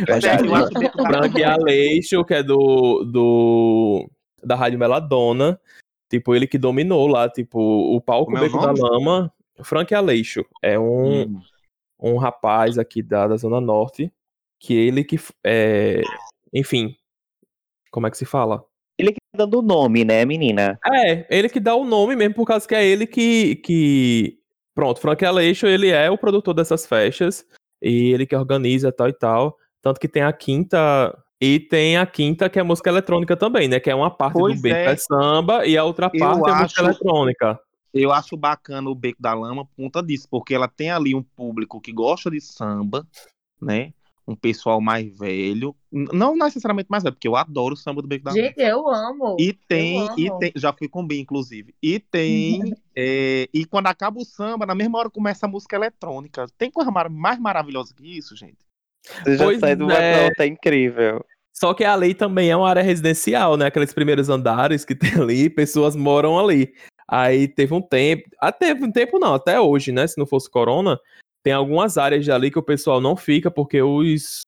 Verdade. 0.06 0.48
Frank 0.92 1.44
Aleixo, 1.44 2.24
que 2.26 2.34
é 2.34 2.44
do, 2.44 3.04
do 3.04 4.10
da 4.44 4.56
Rádio 4.56 4.80
Meladona, 4.80 5.60
tipo, 6.10 6.36
ele 6.36 6.48
que 6.48 6.58
dominou 6.58 7.08
lá, 7.08 7.30
tipo, 7.30 7.60
o 7.60 8.00
palco 8.00 8.36
é 8.38 8.42
Beco 8.42 8.60
da 8.60 8.72
Lama. 8.72 9.34
Frank 9.64 9.94
Aleixo 9.94 10.46
é 10.62 10.78
um, 10.78 11.24
hum. 11.24 11.42
um 12.00 12.18
rapaz 12.18 12.78
aqui 12.78 13.02
da, 13.02 13.28
da 13.28 13.38
Zona 13.38 13.60
Norte, 13.60 14.12
que 14.60 14.74
ele 14.74 15.04
que, 15.04 15.20
é, 15.44 16.02
enfim, 16.54 16.96
como 17.92 18.08
é 18.08 18.12
que 18.12 18.18
se 18.18 18.26
fala? 18.26 18.64
Ele 18.98 19.12
que 19.12 19.20
tá 19.32 19.46
dando 19.46 19.60
o 19.60 19.62
nome, 19.62 20.04
né, 20.04 20.26
menina? 20.26 20.80
É, 20.92 21.26
ele 21.30 21.50
que 21.50 21.60
dá 21.60 21.76
o 21.76 21.86
nome 21.86 22.16
mesmo, 22.16 22.34
por 22.36 22.46
causa 22.46 22.68
que 22.68 22.74
é 22.76 22.86
ele 22.86 23.06
que, 23.06 23.58
que 23.58 24.40
Pronto, 24.74 25.00
Frank 25.00 25.24
Aleixo, 25.26 25.66
ele 25.68 25.90
é 25.90 26.10
o 26.10 26.18
produtor 26.18 26.54
dessas 26.54 26.86
festas 26.86 27.46
e 27.82 28.12
ele 28.14 28.26
que 28.26 28.36
organiza 28.36 28.92
tal 28.92 29.08
e 29.10 29.14
tal. 29.14 29.58
Tanto 29.82 30.00
que 30.00 30.08
tem 30.08 30.22
a 30.24 30.32
quinta. 30.34 31.18
E 31.40 31.60
tem 31.60 31.98
a 31.98 32.06
quinta, 32.06 32.50
que 32.50 32.60
é 32.60 32.64
música 32.64 32.90
eletrônica 32.90 33.38
também, 33.38 33.68
né? 33.68 33.80
Que 33.80 33.92
é 33.92 33.96
uma 33.96 34.10
parte 34.10 34.34
Pois 34.40 34.56
do 34.56 34.62
beco 34.62 34.76
é. 34.90 34.94
é 34.94 34.98
samba 34.98 35.66
e 35.68 35.78
a 35.78 35.84
outra 35.84 36.10
Eu 36.12 36.20
parte 36.20 36.36
é 36.36 36.40
música 36.40 36.64
acho- 36.64 36.82
eletrônica. 36.82 37.60
Eu 37.94 38.12
acho 38.12 38.36
bacana 38.38 38.90
o 38.90 38.94
Beco 38.96 39.20
da 39.22 39.34
Lama 39.34 39.66
por 39.66 39.76
conta 39.76 40.04
disso, 40.04 40.28
porque 40.30 40.54
ela 40.54 40.68
tem 40.68 40.92
ali 40.92 41.16
um 41.16 41.24
público 41.24 41.80
que 41.82 41.92
gosta 41.92 42.30
de 42.30 42.40
samba, 42.42 43.06
né? 43.62 43.94
Um 44.28 44.36
pessoal 44.36 44.82
mais 44.82 45.18
velho. 45.18 45.74
Não 45.92 46.36
necessariamente 46.36 46.90
mais 46.90 47.02
velho, 47.02 47.16
porque 47.16 47.28
eu 47.28 47.36
adoro 47.36 47.74
o 47.76 47.78
samba 47.78 48.02
do 48.02 48.08
Beco 48.08 48.26
da. 48.26 48.32
Gente, 48.32 48.60
eu 48.60 48.88
amo. 48.90 49.38
E 49.40 49.54
tem, 49.54 50.06
eu 50.06 50.14
e 50.18 50.28
amo. 50.28 50.40
tem, 50.40 50.52
já 50.56 50.74
fui 50.74 50.90
com 50.90 51.02
o 51.02 51.08
B, 51.08 51.20
inclusive. 51.20 51.74
E 51.82 51.98
tem, 51.98 52.74
é, 52.96 53.48
e 53.54 53.64
quando 53.66 53.88
acaba 53.88 54.20
o 54.20 54.26
samba, 54.26 54.66
na 54.66 54.76
mesma 54.76 55.00
hora 55.00 55.10
começa 55.10 55.46
a 55.46 55.50
música 55.50 55.78
eletrônica. 55.78 56.46
Tem 56.58 56.70
coisa 56.70 56.92
mar- 56.92 57.10
mais 57.10 57.40
maravilhosa 57.40 57.94
que 57.96 58.18
isso, 58.18 58.36
gente? 58.36 58.58
Você 59.24 59.38
já 59.38 59.46
Pois 59.46 59.60
sai 59.60 59.76
de 59.76 59.84
uma 59.84 59.94
é. 59.94 60.26
nota 60.26 60.46
incrível. 60.46 61.26
Só 61.54 61.74
que 61.74 61.84
ali 61.84 62.14
também 62.14 62.52
é 62.52 62.56
uma 62.56 62.70
área 62.70 62.84
residencial, 62.84 63.58
né? 63.58 63.66
Aqueles 63.68 63.94
primeiros 63.94 64.30
andares 64.30 64.86
que 64.86 64.94
tem 64.94 65.14
ali, 65.16 65.50
pessoas 65.50 65.96
moram 65.96 66.38
ali. 66.38 66.74
Aí 67.08 67.48
teve 67.48 67.74
um 67.74 67.82
tempo, 67.82 68.30
até 68.40 68.74
um 68.74 68.92
tempo 68.92 69.18
não, 69.18 69.34
até 69.34 69.60
hoje, 69.60 69.92
né? 69.92 70.06
Se 70.06 70.18
não 70.18 70.28
fosse 70.28 70.52
corona, 70.52 71.00
tem 71.48 71.54
algumas 71.54 71.98
áreas 71.98 72.26
de 72.26 72.32
ali 72.34 72.52
que 72.52 72.60
o 72.60 72.62
pessoal 72.62 73.00
não 73.00 73.16
fica 73.16 73.50
porque 73.50 73.82
os, 73.82 74.42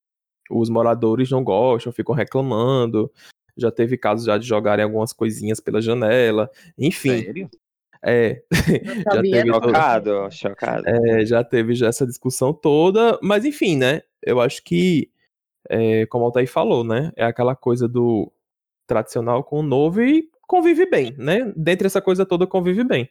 os 0.52 0.70
moradores 0.70 1.32
não 1.32 1.42
gostam, 1.42 1.94
ficam 1.94 2.14
reclamando. 2.14 3.10
Já 3.56 3.72
teve 3.72 3.98
casos 3.98 4.26
já 4.26 4.38
de 4.38 4.46
jogarem 4.46 4.84
algumas 4.84 5.14
coisinhas 5.14 5.62
pela 5.62 5.82
janela. 5.82 6.52
Enfim, 6.78 7.24
Sério? 7.24 7.50
é, 8.04 8.44
já 9.14 9.22
teve 9.22 9.50
todo- 9.50 9.68
Chocado, 9.68 10.28
chocado. 10.30 10.84
é, 10.90 11.26
já 11.26 11.42
teve 11.42 11.74
já 11.74 11.88
essa 11.88 12.06
discussão 12.06 12.52
toda, 12.52 13.18
mas 13.24 13.46
enfim, 13.46 13.78
né? 13.78 14.02
Eu 14.22 14.42
acho 14.42 14.62
que, 14.62 15.10
é, 15.70 16.06
como 16.08 16.26
o 16.26 16.28
Altair 16.28 16.52
falou, 16.52 16.84
né? 16.84 17.14
É 17.16 17.24
aquela 17.24 17.56
coisa 17.56 17.88
do 17.88 18.30
tradicional 18.86 19.42
com 19.42 19.60
o 19.60 19.64
novo 19.64 20.02
e 20.02 20.30
convive 20.42 20.86
bem, 20.86 21.16
né? 21.18 21.54
Dentre 21.56 21.88
essa 21.88 22.02
coisa 22.02 22.26
toda, 22.26 22.46
convive 22.46 22.84
bem. 22.84 23.10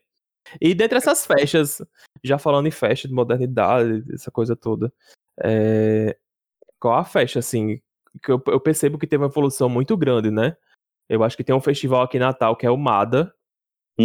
E 0.60 0.74
dentre 0.74 0.98
essas 0.98 1.26
festas, 1.26 1.82
já 2.22 2.38
falando 2.38 2.66
em 2.66 2.70
festa 2.70 3.08
de 3.08 3.14
modernidade, 3.14 4.04
essa 4.12 4.30
coisa 4.30 4.56
toda, 4.56 4.92
é, 5.42 6.16
qual 6.80 6.96
a 6.98 7.04
festa, 7.04 7.38
assim, 7.38 7.80
que 8.22 8.32
eu, 8.32 8.42
eu 8.46 8.60
percebo 8.60 8.98
que 8.98 9.06
teve 9.06 9.22
uma 9.22 9.30
evolução 9.30 9.68
muito 9.68 9.96
grande, 9.96 10.30
né? 10.30 10.56
Eu 11.08 11.22
acho 11.22 11.36
que 11.36 11.44
tem 11.44 11.54
um 11.54 11.60
festival 11.60 12.02
aqui 12.02 12.16
em 12.16 12.20
Natal 12.20 12.56
que 12.56 12.66
é 12.66 12.70
o 12.70 12.76
MADA, 12.76 13.32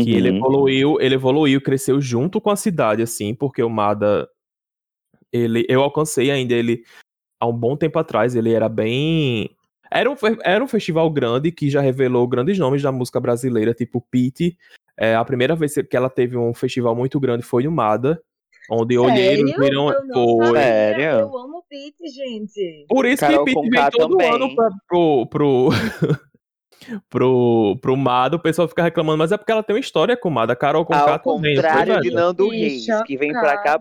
que 0.01 0.09
ele 0.09 0.31
Uhum. 0.31 0.37
evoluiu, 0.37 0.97
ele 0.99 1.15
evoluiu, 1.15 1.61
cresceu 1.61 2.01
junto 2.01 2.41
com 2.41 2.49
a 2.49 2.55
cidade, 2.55 3.03
assim, 3.03 3.35
porque 3.35 3.61
o 3.61 3.69
Mada, 3.69 4.27
ele, 5.31 5.65
eu 5.69 5.83
alcancei 5.83 6.31
ainda 6.31 6.55
ele 6.55 6.83
há 7.39 7.45
um 7.45 7.53
bom 7.53 7.77
tempo 7.77 7.99
atrás, 7.99 8.35
ele 8.35 8.51
era 8.51 8.67
bem, 8.67 9.55
era 9.93 10.09
um, 10.09 10.15
era 10.43 10.63
um 10.63 10.67
festival 10.67 11.09
grande 11.11 11.51
que 11.51 11.69
já 11.69 11.79
revelou 11.79 12.27
grandes 12.27 12.57
nomes 12.57 12.81
da 12.81 12.91
música 12.91 13.19
brasileira, 13.19 13.73
tipo 13.73 14.01
Pete, 14.01 14.57
é, 14.97 15.15
a 15.15 15.23
primeira 15.23 15.55
vez 15.55 15.73
que 15.73 15.95
ela 15.95 16.09
teve 16.09 16.35
um 16.35 16.53
festival 16.53 16.95
muito 16.95 17.19
grande 17.19 17.43
foi 17.43 17.63
no 17.63 17.71
Mada, 17.71 18.21
onde 18.69 18.97
olheiros 18.97 19.51
viram, 19.55 19.91
Eu 19.91 20.05
não 20.05 20.37
foi, 20.37 20.45
sabia. 20.45 20.61
Sério? 20.61 21.19
Eu 21.19 21.37
amo 21.37 21.57
o 21.57 21.63
Beat, 21.69 21.95
gente. 22.11 22.85
por 22.89 23.05
isso 23.05 23.19
Carol 23.19 23.45
que 23.45 23.53
Pete 23.53 23.69
vem 23.69 23.89
todo 23.91 24.17
também. 24.17 24.33
ano 24.33 24.55
pra, 24.55 24.69
pro, 24.87 25.27
pro, 25.27 25.69
pro, 27.09 27.77
pro 27.81 27.97
Mada, 27.97 28.35
o 28.35 28.39
pessoal 28.41 28.67
fica 28.67 28.83
reclamando, 28.83 29.19
mas 29.19 29.31
é 29.31 29.37
porque 29.37 29.51
ela 29.51 29.63
tem 29.63 29.75
uma 29.75 29.79
história 29.79 30.17
com 30.17 30.29
o 30.29 30.31
Mada, 30.31 30.55
Carol 30.55 30.85
Conká 30.85 31.13
Ao 31.13 31.19
também, 31.19 31.55
não 31.55 31.61
foi, 31.61 31.71
contrário 31.71 32.01
de? 32.01 32.11
Nando 32.11 32.49
Reis, 32.49 32.85
que 33.05 33.17
vem 33.17 33.31
pra 33.31 33.57
cá. 33.57 33.79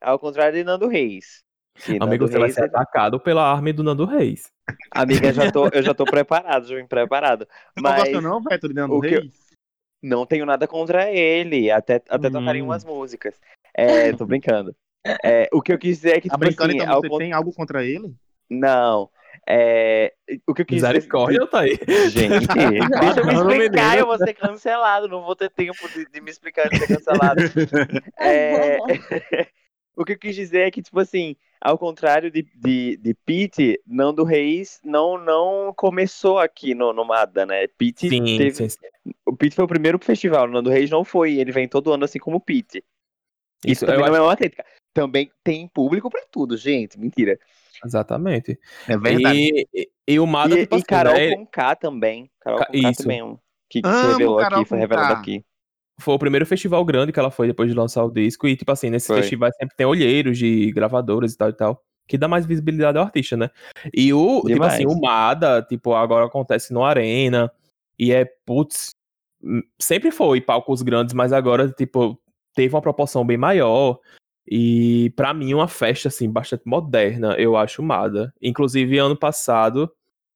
Ao 0.00 0.18
contrário 0.18 0.54
de 0.54 0.64
Nando 0.64 0.88
Reis. 0.88 1.43
Que 1.74 1.92
Amigo, 2.00 2.06
Nando 2.06 2.28
você 2.28 2.38
vai 2.38 2.42
Reis, 2.46 2.54
ser 2.54 2.64
atacado 2.64 3.18
pela 3.20 3.50
arma 3.50 3.72
do 3.72 3.82
Nando 3.82 4.04
Reis. 4.04 4.50
Amiga, 4.90 5.32
já 5.32 5.50
tô, 5.50 5.68
eu 5.68 5.82
já 5.82 5.92
tô 5.92 6.04
preparado, 6.24 6.66
já 6.66 6.76
vim 6.76 6.86
preparado. 6.86 7.46
Não 7.76 7.82
Mas 7.82 7.96
gosta 7.96 8.20
não, 8.20 8.40
Vitor, 8.40 8.68
de 8.70 8.74
Nando 8.74 8.94
o 8.94 9.00
que 9.00 9.06
eu- 9.08 9.20
Reis? 9.20 9.32
não 10.02 10.24
tenho 10.24 10.46
nada 10.46 10.68
contra 10.68 11.10
ele. 11.10 11.70
Até, 11.70 11.96
até 12.08 12.30
tocarem 12.30 12.62
Hum. 12.62 12.66
umas 12.66 12.84
músicas. 12.84 13.40
É, 13.74 14.12
tô 14.12 14.24
brincando. 14.24 14.74
É, 15.22 15.48
o 15.52 15.60
que 15.60 15.72
eu 15.72 15.78
quis 15.78 15.96
dizer 15.98 16.16
é 16.16 16.20
que, 16.20 16.28
Tá 16.28 16.36
tipo 16.36 16.46
brincando, 16.46 16.70
assim, 16.70 16.82
então 16.82 17.00
você 17.00 17.18
tem 17.18 17.32
algo 17.32 17.52
contra 17.52 17.84
ele? 17.84 18.14
Não. 18.48 19.10
É, 19.46 20.14
o 20.46 20.54
que 20.54 20.62
eu 20.62 20.66
quis 20.66 20.76
dizer. 20.76 20.88
Misericórdia, 20.94 21.40
Altair. 21.40 21.78
Gente, 22.08 22.46
deixa 23.00 23.20
eu 23.20 23.26
me 23.26 23.34
Não, 23.34 23.50
explicar, 23.50 23.98
eu 23.98 24.06
vou 24.06 24.16
ser 24.16 24.32
cancelado, 24.32 25.08
não 25.08 25.22
vou 25.24 25.34
ter 25.34 25.50
tempo 25.50 25.88
de, 25.88 26.06
de 26.08 26.20
me 26.20 26.30
explicar 26.30 26.70
de 26.70 26.78
ser 26.78 26.86
cancelado. 26.86 27.40
É, 28.18 28.78
o 29.96 30.04
que 30.04 30.12
eu 30.12 30.18
quis 30.18 30.34
dizer 30.34 30.60
é 30.66 30.70
que, 30.70 30.80
tipo 30.82 30.98
assim, 31.00 31.36
ao 31.64 31.78
contrário 31.78 32.30
de, 32.30 32.42
de, 32.42 32.96
de 32.98 33.14
Pete, 33.14 33.80
Nando 33.86 34.22
Reis 34.22 34.78
não, 34.84 35.16
não 35.18 35.72
começou 35.74 36.38
aqui 36.38 36.74
no, 36.74 36.92
no 36.92 37.04
Mada, 37.04 37.46
né? 37.46 37.66
Pete 37.66 38.08
Sim, 38.10 38.36
teve. 38.36 38.52
sim, 38.54 38.68
sim. 38.68 39.12
O 39.26 39.34
Pete 39.34 39.56
foi 39.56 39.64
o 39.64 39.68
primeiro 39.68 39.98
festival, 39.98 40.44
o 40.44 40.50
Nando 40.50 40.70
Reis 40.70 40.90
não 40.90 41.02
foi, 41.04 41.34
ele 41.34 41.50
vem 41.50 41.66
todo 41.66 41.92
ano 41.92 42.04
assim 42.04 42.18
como 42.18 42.36
o 42.36 42.40
Pete. 42.40 42.84
Isso 43.64 43.72
Isso, 43.72 43.86
também 43.86 44.00
não 44.04 44.12
acho- 44.12 44.16
é 44.16 44.20
uma 44.22 44.36
crítica. 44.36 44.64
Também 44.92 45.32
tem 45.42 45.66
público 45.66 46.08
pra 46.10 46.22
tudo, 46.30 46.56
gente, 46.56 46.98
mentira. 46.98 47.38
Exatamente. 47.84 48.58
É 48.86 48.96
verdade. 48.96 49.36
E, 49.38 49.66
e, 49.74 49.90
e 50.06 50.20
o 50.20 50.26
Mada, 50.26 50.54
E, 50.54 50.58
tipo 50.62 50.74
e 50.74 50.78
assim, 50.78 50.84
Carol 50.86 51.14
né, 51.14 51.34
com 51.34 51.46
K 51.46 51.74
também. 51.76 52.30
Carol 52.40 52.58
Ca- 52.60 52.66
com 52.66 52.72
K 52.72 52.90
isso. 52.90 53.02
também, 53.02 53.18
é 53.20 53.24
um 53.24 53.38
que, 53.68 53.82
que 53.82 53.88
se 53.88 54.06
revelou 54.06 54.38
aqui, 54.38 54.64
foi 54.64 54.78
revelado 54.78 55.14
aqui. 55.14 55.44
Foi 56.00 56.14
o 56.14 56.18
primeiro 56.18 56.44
festival 56.46 56.84
grande 56.84 57.12
que 57.12 57.18
ela 57.18 57.30
foi 57.30 57.46
depois 57.46 57.70
de 57.70 57.76
lançar 57.76 58.04
o 58.04 58.10
disco. 58.10 58.46
E, 58.48 58.56
tipo 58.56 58.70
assim, 58.72 58.90
nesses 58.90 59.06
Foi. 59.06 59.18
festivais 59.18 59.54
sempre 59.56 59.76
tem 59.76 59.86
olheiros 59.86 60.36
de 60.38 60.70
gravadoras 60.72 61.32
e 61.32 61.38
tal 61.38 61.48
e 61.48 61.52
tal. 61.52 61.82
Que 62.06 62.18
dá 62.18 62.28
mais 62.28 62.44
visibilidade 62.44 62.98
ao 62.98 63.04
artista, 63.04 63.36
né? 63.36 63.50
E 63.92 64.12
o, 64.12 64.40
tipo 64.42 64.48
Demais. 64.48 64.74
assim, 64.74 64.86
o 64.86 65.00
Mada, 65.00 65.62
tipo, 65.62 65.94
agora 65.94 66.26
acontece 66.26 66.72
no 66.72 66.84
Arena. 66.84 67.50
E 67.98 68.12
é, 68.12 68.24
putz, 68.44 68.90
hum, 69.42 69.62
sempre 69.78 70.10
foi 70.10 70.40
palcos 70.40 70.82
grandes, 70.82 71.14
mas 71.14 71.32
agora, 71.32 71.70
tipo, 71.70 72.20
teve 72.54 72.74
uma 72.74 72.82
proporção 72.82 73.24
bem 73.24 73.38
maior. 73.38 73.98
E 74.46 75.10
pra 75.16 75.32
mim, 75.32 75.54
uma 75.54 75.68
festa, 75.68 76.08
assim, 76.08 76.30
bastante 76.30 76.64
moderna, 76.66 77.34
eu 77.38 77.56
acho 77.56 77.82
Mada. 77.82 78.34
Inclusive, 78.42 78.98
ano 78.98 79.16
passado, 79.16 79.90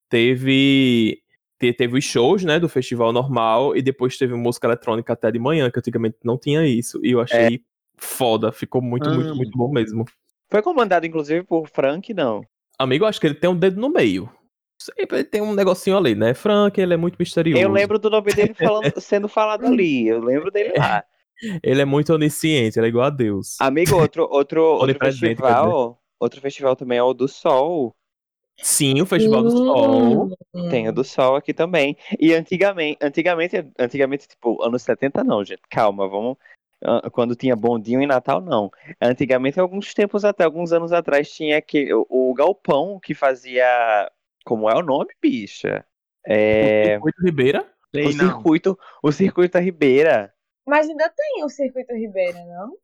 teve 0.09 1.21
te- 1.28 1.28
teve 1.59 1.99
os 1.99 2.05
shows, 2.05 2.45
né, 2.45 2.59
do 2.59 2.69
festival 2.69 3.13
normal, 3.13 3.77
e 3.77 3.83
depois 3.83 4.17
teve 4.17 4.35
música 4.35 4.67
eletrônica 4.67 5.13
até 5.13 5.31
de 5.31 5.39
manhã, 5.39 5.71
que 5.71 5.79
antigamente 5.79 6.17
não 6.25 6.39
tinha 6.39 6.65
isso. 6.67 7.01
E 7.05 7.11
eu 7.13 7.21
achei 7.21 7.63
foda, 7.97 8.53
ficou 8.53 8.81
muito, 8.81 9.11
muito, 9.11 9.29
Amo. 9.31 9.37
muito 9.37 9.57
bom 9.59 9.71
mesmo. 9.71 10.05
Foi 10.51 10.63
comandado, 10.63 11.05
inclusive, 11.05 11.45
por 11.45 11.69
Frank, 11.69 12.15
não. 12.15 12.43
Amigo, 12.79 13.05
eu 13.05 13.09
acho 13.09 13.21
que 13.21 13.27
ele 13.27 13.35
tem 13.35 13.51
um 13.51 13.57
dedo 13.57 13.81
no 13.81 13.89
meio. 13.89 14.31
Sempre 14.81 15.19
ele 15.19 15.25
tem 15.25 15.43
um 15.43 15.53
negocinho 15.53 15.97
ali, 15.97 16.15
né? 16.15 16.33
Frank, 16.33 16.81
ele 16.81 16.95
é 16.95 16.97
muito 16.97 17.17
misterioso. 17.19 17.61
Eu 17.61 17.71
lembro 17.71 17.99
do 17.99 18.09
nome 18.09 18.33
dele 18.33 18.55
falando- 18.55 18.93
sendo 19.01 19.29
falado 19.29 19.67
ali. 19.67 20.07
Eu 20.07 20.21
lembro 20.21 20.51
dele 20.53 20.73
lá. 20.79 21.03
Ele 21.63 21.81
é 21.83 21.85
muito 21.85 22.13
onisciente, 22.13 22.79
ele 22.79 22.87
é 22.87 22.89
igual 22.89 23.07
a 23.07 23.11
Deus. 23.11 23.61
Amigo, 23.61 23.97
outro, 23.97 24.29
outro, 24.31 24.63
outro 24.79 24.97
festival. 24.99 26.01
Outro 26.21 26.41
festival 26.41 26.75
também 26.77 26.99
é 26.99 27.03
o 27.03 27.13
do 27.13 27.29
Sol. 27.29 27.95
Sim, 28.61 29.01
o 29.01 29.07
Festival 29.07 29.43
do 29.43 29.49
Hum. 29.49 29.57
Sol. 29.57 30.69
Tem 30.71 30.89
o 30.89 30.93
do 30.93 31.05
Sol 31.05 31.37
aqui 31.37 31.55
também. 31.55 31.97
E 32.19 32.35
antigamente, 32.35 32.99
antigamente, 33.01 33.57
antigamente, 33.79 34.29
tipo, 34.29 34.63
anos 34.63 34.83
70 34.83 35.23
não, 35.25 35.45
gente. 35.45 35.63
Calma, 35.71 36.09
vamos. 36.09 36.37
Quando 37.13 37.35
tinha 37.35 37.57
bondinho 37.57 38.01
em 38.01 38.07
Natal, 38.07 38.41
não. 38.41 38.71
Antigamente, 39.01 39.59
alguns 39.59 39.93
tempos 39.95 40.25
até, 40.25 40.45
alguns 40.45 40.73
anos 40.73 40.93
atrás, 40.93 41.31
tinha 41.31 41.61
que, 41.61 41.93
o, 41.93 42.07
o 42.09 42.35
Galpão 42.35 43.01
que 43.03 43.15
fazia. 43.15 44.11
Como 44.45 44.69
é 44.71 44.75
o 44.75 44.83
nome, 44.83 45.09
bicha? 45.21 45.85
É, 46.27 46.93
Circuito 46.95 47.23
Ribeira. 47.25 47.61
o 47.63 47.97
Sei 47.97 48.05
não. 48.15 48.27
circuito, 48.27 48.79
o 49.03 49.13
circuito 49.13 49.53
da 49.55 49.61
Ribeira. 49.61 50.33
Mas 50.67 50.89
ainda 50.89 51.09
tem 51.09 51.45
o 51.45 51.49
Circuito 51.49 51.95
Ribeira, 51.95 52.45
não? 52.45 52.75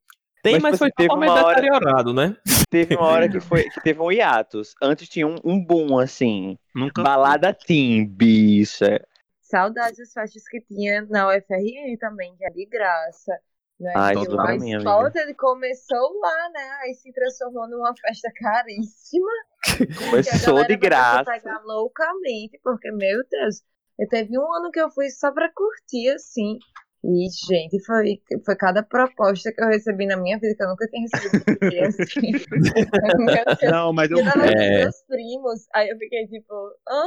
Tem, 0.44 0.52
Mas, 0.60 0.62
mas, 0.62 0.72
tipo 0.72 0.78
foi 0.78 0.86
assim, 0.88 0.94
teve 0.96 1.08
totalmente 1.08 1.30
uma 1.30 1.44
hora- 1.46 1.54
deteriorado, 1.54 2.12
né? 2.12 2.36
Teve 2.68 2.94
uma 2.96 3.06
hora 3.06 3.28
que 3.30 3.40
foi 3.40 3.64
que 3.70 3.80
teve 3.80 3.98
um 4.00 4.12
hiatus. 4.12 4.74
Antes 4.82 5.08
tinha 5.08 5.26
um, 5.26 5.36
um 5.42 5.58
boom, 5.64 5.98
assim. 5.98 6.58
Nunca. 6.74 7.02
Balada 7.02 7.52
Team, 7.54 8.06
bicha. 8.06 9.02
Saudades 9.40 9.96
das 9.98 10.12
festas 10.12 10.42
que 10.46 10.60
tinha 10.60 11.02
na 11.08 11.28
UFRN 11.28 11.96
também, 11.98 12.36
que 12.36 12.44
é 12.44 12.50
de 12.50 12.66
graça. 12.66 13.32
Né? 13.80 13.92
Ai, 13.96 14.14
Que 14.14 14.28
mim, 14.58 14.76
Spot, 14.76 14.98
amiga. 15.06 15.20
ele 15.22 15.34
começou 15.34 16.20
lá, 16.20 16.50
né? 16.52 16.70
Aí 16.82 16.94
se 16.94 17.10
transformou 17.12 17.66
numa 17.68 17.94
festa 17.96 18.30
caríssima. 18.36 19.30
Começou 20.10 20.64
de 20.66 20.76
graça. 20.76 21.24
pegar 21.24 21.60
loucamente, 21.64 22.60
porque, 22.62 22.90
meu 22.92 23.22
Deus, 23.30 23.62
eu 23.98 24.06
teve 24.08 24.38
um 24.38 24.52
ano 24.54 24.70
que 24.70 24.80
eu 24.80 24.90
fui 24.90 25.10
só 25.10 25.32
pra 25.32 25.50
curtir, 25.52 26.10
assim. 26.10 26.58
E, 27.06 27.28
gente, 27.46 27.84
foi, 27.84 28.18
foi 28.46 28.56
cada 28.56 28.82
proposta 28.82 29.52
que 29.52 29.62
eu 29.62 29.68
recebi 29.68 30.06
na 30.06 30.16
minha 30.16 30.38
vida, 30.38 30.54
que 30.56 30.62
eu 30.62 30.68
nunca 30.68 30.86
tinha 30.88 31.02
recebido 31.02 31.86
assim. 31.86 32.32
Não, 33.70 33.92
mas 33.92 34.10
eu, 34.10 34.18
É. 34.20 34.84
meus 34.84 35.02
primos, 35.06 35.66
aí 35.74 35.90
eu 35.90 35.98
fiquei 35.98 36.26
tipo, 36.28 36.54
ah, 36.88 37.06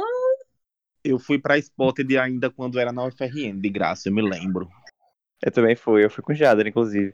eu 1.04 1.18
fui 1.18 1.38
pra 1.40 1.58
Spotted 1.58 2.16
ainda 2.16 2.48
quando 2.48 2.78
era 2.78 2.92
na 2.92 3.04
UFRN, 3.06 3.60
de 3.60 3.68
graça, 3.68 4.08
eu 4.08 4.12
me 4.14 4.22
lembro. 4.22 4.68
Eu 5.44 5.50
também 5.50 5.74
fui, 5.74 6.04
eu 6.04 6.10
fui 6.10 6.22
com 6.22 6.34
Jader, 6.34 6.66
inclusive. 6.68 7.12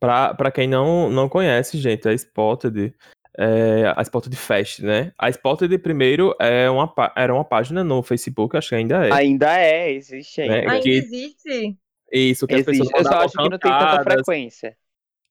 Pra, 0.00 0.34
pra 0.34 0.52
quem 0.52 0.68
não, 0.68 1.08
não 1.10 1.28
conhece, 1.28 1.78
gente, 1.78 2.08
a 2.08 2.12
Spotted, 2.12 2.94
é, 3.38 3.92
a 3.96 4.02
Spotted 4.02 4.36
Fest, 4.36 4.80
né? 4.80 5.12
A 5.18 5.28
Spotted, 5.30 5.76
primeiro, 5.78 6.34
é 6.40 6.68
uma, 6.70 6.92
era 7.16 7.34
uma 7.34 7.44
página 7.44 7.82
no 7.82 8.02
Facebook, 8.02 8.56
acho 8.56 8.68
que 8.68 8.74
ainda 8.76 9.06
é. 9.06 9.12
Ainda 9.12 9.58
é, 9.58 9.92
existe 9.92 10.40
ainda. 10.42 10.56
É, 10.56 10.60
Ainda 10.68 10.80
que- 10.80 10.90
existe? 10.90 11.76
Isso, 12.14 12.46
que 12.46 12.54
as 12.54 12.62
pessoas 12.64 12.88
Existe. 12.88 12.98
Eu 12.98 13.04
só 13.04 13.18
acho 13.24 13.32
que 13.36 13.42
não 13.48 13.58
tem 13.58 13.72
tanta 13.72 14.02
frequência. 14.02 14.76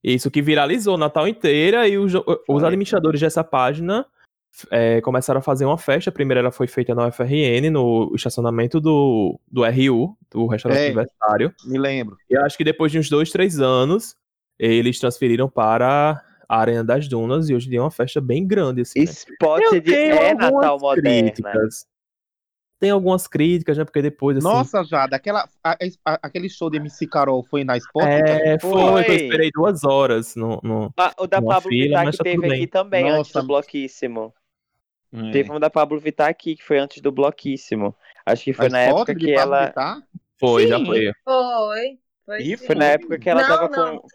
Isso 0.02 0.30
que 0.30 0.42
viralizou 0.42 0.96
o 0.96 0.98
Natal 0.98 1.26
inteira 1.26 1.88
e 1.88 1.96
os, 1.96 2.12
os 2.46 2.62
administradores 2.62 3.20
dessa 3.20 3.42
página 3.42 4.04
é, 4.70 5.00
começaram 5.00 5.38
a 5.38 5.42
fazer 5.42 5.64
uma 5.64 5.78
festa. 5.78 6.10
A 6.10 6.12
primeira 6.12 6.40
ela 6.40 6.50
foi 6.52 6.66
feita 6.66 6.94
na 6.94 7.08
UFRN, 7.08 7.70
no 7.70 8.12
estacionamento 8.14 8.80
do, 8.80 9.40
do 9.50 9.64
RU, 9.64 10.16
do 10.30 10.46
restaurante 10.46 10.80
É. 10.80 10.84
universitário. 10.86 11.54
Me 11.64 11.78
lembro. 11.78 12.18
E 12.28 12.36
acho 12.36 12.56
que 12.56 12.64
depois 12.64 12.92
de 12.92 12.98
uns 12.98 13.08
dois, 13.08 13.30
três 13.30 13.58
anos, 13.60 14.14
eles 14.58 14.98
transferiram 15.00 15.48
para 15.48 16.22
a 16.46 16.60
Arena 16.60 16.84
das 16.84 17.08
Dunas 17.08 17.48
e 17.48 17.54
hoje 17.54 17.66
em 17.66 17.70
dia 17.70 17.78
é 17.78 17.82
uma 17.82 17.90
festa 17.90 18.20
bem 18.20 18.46
grande. 18.46 18.82
Assim, 18.82 19.00
né? 19.00 19.06
Tenho 19.80 20.16
é 20.16 20.34
Natal 20.34 20.78
moderna. 20.78 21.30
críticas. 21.32 21.86
Tem 22.80 22.90
algumas 22.90 23.26
críticas, 23.26 23.78
né? 23.78 23.84
Porque 23.84 24.02
depois, 24.02 24.36
assim... 24.36 24.46
Nossa, 24.46 24.84
já, 24.84 25.06
daquela, 25.06 25.48
a- 25.62 25.76
a- 26.04 26.18
aquele 26.22 26.48
show 26.50 26.68
de 26.68 26.76
MC 26.76 27.06
Carol 27.06 27.42
foi 27.44 27.64
na 27.64 27.76
Spot? 27.76 28.04
é, 28.04 28.58
foi, 28.58 28.70
Foi. 28.70 29.04
que 29.04 29.10
eu 29.10 29.14
esperei 29.16 29.50
duas 29.52 29.84
horas 29.84 30.34
no, 30.36 30.60
no... 30.62 30.92
Ah, 30.96 31.14
o 31.18 31.26
da 31.26 31.40
Pablo 31.40 31.68
fila, 31.70 32.00
Vittar 32.00 32.10
que 32.10 32.16
tá 32.18 32.24
teve 32.24 32.54
aqui 32.54 32.66
também, 32.66 33.04
antes 33.08 33.32
Nossa. 33.32 33.40
do 33.40 33.46
Bloquíssimo. 33.46 34.34
É. 35.12 35.30
Teve 35.30 35.52
um 35.52 35.60
da 35.60 35.70
Pablo 35.70 35.98
Vittar 36.00 36.28
aqui, 36.28 36.56
que 36.56 36.64
foi 36.64 36.78
antes 36.78 37.00
do 37.00 37.12
Bloquíssimo. 37.12 37.94
Acho 38.26 38.44
que 38.44 38.52
foi 38.52 38.66
A 38.66 38.70
na 38.70 38.80
época 38.80 39.14
que 39.14 39.32
ela. 39.32 39.66
Vittar? 39.66 40.02
Foi, 40.38 40.66
já 40.66 40.78
Sim. 40.78 40.86
foi. 40.86 41.12
Foi. 41.24 41.98
Foi, 42.26 42.40
Ih, 42.42 42.56
sim. 42.58 42.66
Foi 42.66 42.74
na 42.74 42.84
época 42.86 43.18
que 43.18 43.30
ela 43.30 43.42
Não, 43.42 43.48
tava 43.48 43.68
não. 43.68 43.98
com. 43.98 44.06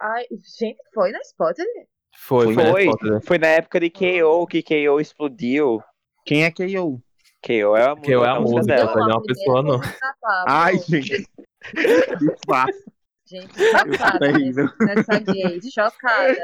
Ai, 0.00 0.24
gente, 0.58 0.78
foi 0.94 1.10
na 1.10 1.18
Spotted? 1.22 1.66
Foi, 2.16 2.54
foi, 2.54 2.54
Foi, 2.54 2.84
na 2.84 2.92
foto, 2.92 3.04
né? 3.06 3.20
foi 3.22 3.38
na 3.38 3.46
época 3.48 3.80
de 3.80 3.90
KO 3.90 4.46
que 4.46 4.62
KO 4.62 5.00
explodiu. 5.00 5.82
Quem 6.24 6.44
é 6.44 6.50
KO? 6.52 7.02
KO 7.48 7.76
é 7.76 7.84
a 7.84 7.94
música, 7.94 8.16
KO 8.18 8.24
é 8.24 8.28
a 8.28 8.40
música 8.40 8.64
dela. 8.76 8.94
não 8.94 9.10
é 9.10 9.14
uma 9.14 9.22
pessoa, 9.22 9.62
não. 9.62 9.80
Ai, 10.46 10.78
gente. 10.78 11.26
Que 11.74 12.36
fácil. 12.46 12.92
Gente, 13.26 13.52
chocada 13.58 14.18
terrível. 14.20 14.70
nessa, 14.80 15.18
gay. 15.18 15.60
Chocada. 15.70 16.36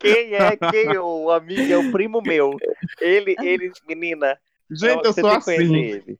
Quem 0.00 0.34
é 0.34 0.56
KO? 0.56 1.30
Amigo, 1.30 1.72
é 1.72 1.76
o 1.76 1.92
primo 1.92 2.22
meu. 2.22 2.56
Ele, 3.00 3.36
ele, 3.42 3.70
menina. 3.86 4.38
Gente, 4.70 5.04
eu 5.04 5.12
você 5.12 5.20
sou 5.20 5.30
assim. 5.30 5.52
ele. 5.52 6.18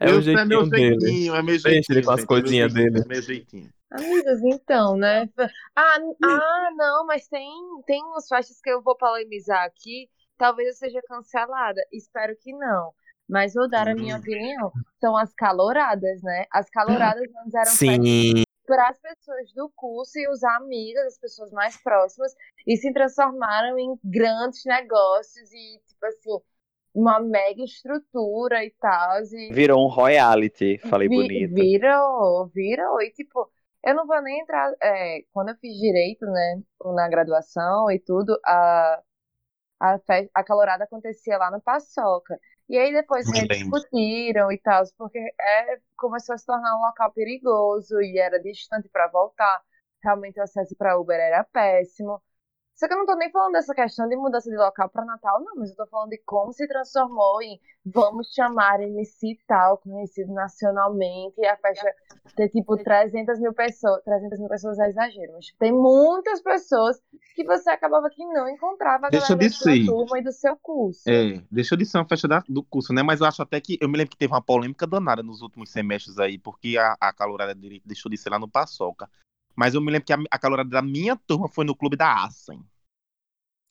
É 0.00 0.10
Eu- 0.10 0.18
o 0.20 0.38
é 0.38 0.44
meu 0.44 0.64
jeitinho 0.64 0.70
dele. 0.70 1.00
jeitinho, 1.00 1.34
é 1.34 1.42
meu 1.42 1.54
ele 1.54 1.58
jeitinho. 1.58 2.04
com 2.04 2.10
as 2.10 2.20
gente, 2.20 2.26
coisinhas 2.26 2.74
é 2.74 2.78
meu 2.78 2.82
jeitinho, 2.84 2.92
dele. 2.92 3.04
É 3.04 3.08
meu 3.14 3.22
jeitinho. 3.22 3.70
Amigos, 3.92 4.42
então, 4.44 4.96
né? 4.96 5.28
Ah, 5.76 5.98
ah, 6.24 6.70
não, 6.76 7.06
mas 7.06 7.28
tem, 7.28 7.50
tem 7.86 8.02
umas 8.02 8.26
faixas 8.28 8.60
que 8.62 8.70
eu 8.70 8.80
vou 8.82 8.96
polemizar 8.96 9.64
aqui. 9.64 10.08
Talvez 10.40 10.68
eu 10.68 10.74
seja 10.74 11.00
cancelada. 11.06 11.80
Espero 11.92 12.34
que 12.40 12.52
não. 12.52 12.92
Mas 13.28 13.54
vou 13.54 13.68
dar 13.68 13.88
a 13.88 13.94
minha 13.94 14.16
Hum. 14.16 14.20
opinião. 14.20 14.72
São 15.00 15.16
as 15.16 15.32
caloradas, 15.34 16.22
né? 16.22 16.46
As 16.52 16.68
caloradas 16.70 17.28
antes 17.44 17.54
eram 17.54 17.64
Sim, 17.66 18.42
para 18.66 18.88
as 18.88 18.98
pessoas 19.00 19.52
do 19.54 19.70
curso 19.76 20.18
e 20.18 20.28
os 20.28 20.42
amigas, 20.44 21.04
as 21.06 21.18
pessoas 21.18 21.50
mais 21.52 21.76
próximas, 21.82 22.32
e 22.66 22.76
se 22.76 22.92
transformaram 22.92 23.78
em 23.78 23.98
grandes 24.04 24.64
negócios 24.64 25.52
e, 25.52 25.80
tipo 25.86 26.06
assim, 26.06 26.38
uma 26.94 27.20
mega 27.20 27.62
estrutura 27.64 28.64
e 28.64 28.70
tal. 28.80 29.20
E 29.32 29.52
Virou 29.54 29.84
um 29.84 29.88
royalty, 29.88 30.78
falei 30.78 31.08
vi- 31.08 31.16
bonito. 31.16 31.54
Virou, 31.54 32.48
virou. 32.54 33.02
E, 33.02 33.10
tipo, 33.12 33.50
eu 33.84 33.94
não 33.94 34.06
vou 34.06 34.22
nem 34.22 34.40
entrar. 34.40 34.72
é, 34.82 35.22
quando 35.32 35.50
eu 35.50 35.56
fiz 35.56 35.72
direito, 35.78 36.24
né, 36.26 36.62
na 36.94 37.08
graduação 37.08 37.90
e 37.90 37.98
tudo, 37.98 38.38
a, 38.46 39.02
a, 39.80 39.98
fe- 40.00 40.30
a 40.34 40.44
calorada 40.44 40.84
acontecia 40.84 41.38
lá 41.38 41.50
no 41.50 41.60
Paçoca. 41.62 42.38
E 42.68 42.78
aí 42.78 42.92
depois 42.92 43.26
lembro. 43.32 43.48
discutiram 43.48 44.52
e 44.52 44.58
tal, 44.58 44.84
porque 44.98 45.18
é, 45.18 45.78
começou 45.96 46.34
a 46.34 46.38
se 46.38 46.46
tornar 46.46 46.76
um 46.76 46.82
local 46.82 47.12
perigoso 47.12 48.00
e 48.02 48.18
era 48.18 48.40
distante 48.40 48.88
para 48.90 49.08
voltar. 49.08 49.62
Realmente 50.02 50.38
o 50.40 50.42
acesso 50.42 50.76
para 50.76 50.98
Uber 50.98 51.18
era 51.18 51.44
péssimo. 51.44 52.22
Só 52.80 52.88
que 52.88 52.94
eu 52.94 52.96
não 52.98 53.04
tô 53.04 53.14
nem 53.14 53.30
falando 53.30 53.52
dessa 53.52 53.74
questão 53.74 54.08
de 54.08 54.16
mudança 54.16 54.48
de 54.48 54.56
local 54.56 54.88
para 54.88 55.04
Natal, 55.04 55.38
não, 55.44 55.54
mas 55.54 55.68
eu 55.68 55.76
tô 55.76 55.86
falando 55.86 56.08
de 56.08 56.18
como 56.24 56.50
se 56.50 56.66
transformou 56.66 57.42
em 57.42 57.60
vamos 57.84 58.32
chamar 58.32 58.80
MC 58.80 59.38
tal, 59.46 59.76
conhecido 59.76 60.32
nacionalmente, 60.32 61.34
e 61.38 61.46
a 61.46 61.58
festa 61.58 61.94
ter 62.34 62.48
tipo 62.48 62.78
300 62.82 63.38
mil 63.38 63.52
pessoas. 63.52 64.02
300 64.02 64.38
mil 64.38 64.48
pessoas 64.48 64.78
é 64.78 64.88
exagero, 64.88 65.30
mas 65.34 65.52
tem 65.58 65.72
muitas 65.72 66.40
pessoas 66.40 66.98
que 67.36 67.44
você 67.44 67.68
acabava 67.68 68.08
que 68.08 68.24
não 68.24 68.48
encontrava 68.48 69.08
a 69.08 69.10
Deixa 69.10 69.26
sua 69.26 69.36
dizer. 69.36 69.84
turma 69.84 70.18
e 70.18 70.22
do 70.22 70.32
seu 70.32 70.56
curso. 70.56 71.02
É, 71.06 71.42
deixa 71.50 71.76
de 71.76 71.84
ser 71.84 71.98
uma 71.98 72.08
festa 72.08 72.26
da- 72.26 72.44
do 72.48 72.62
curso, 72.62 72.94
né? 72.94 73.02
Mas 73.02 73.20
eu 73.20 73.26
acho 73.26 73.42
até 73.42 73.60
que. 73.60 73.76
Eu 73.78 73.90
me 73.90 73.98
lembro 73.98 74.12
que 74.12 74.16
teve 74.16 74.32
uma 74.32 74.40
polêmica 74.40 74.86
danada 74.86 75.22
nos 75.22 75.42
últimos 75.42 75.68
semestres 75.68 76.18
aí, 76.18 76.38
porque 76.38 76.78
a, 76.78 76.96
a 76.98 77.12
calorada 77.12 77.54
de 77.54 77.60
direito 77.60 77.86
deixou 77.86 78.08
de 78.10 78.16
ser 78.16 78.30
lá 78.30 78.38
no 78.38 78.48
Paçoca. 78.48 79.06
Mas 79.60 79.74
eu 79.74 79.80
me 79.82 79.92
lembro 79.92 80.06
que 80.06 80.12
a, 80.14 80.18
a 80.30 80.38
calorada 80.38 80.70
da 80.70 80.80
minha 80.80 81.14
turma 81.26 81.46
foi 81.46 81.66
no 81.66 81.76
clube 81.76 81.94
da 81.94 82.24
Assen. 82.24 82.64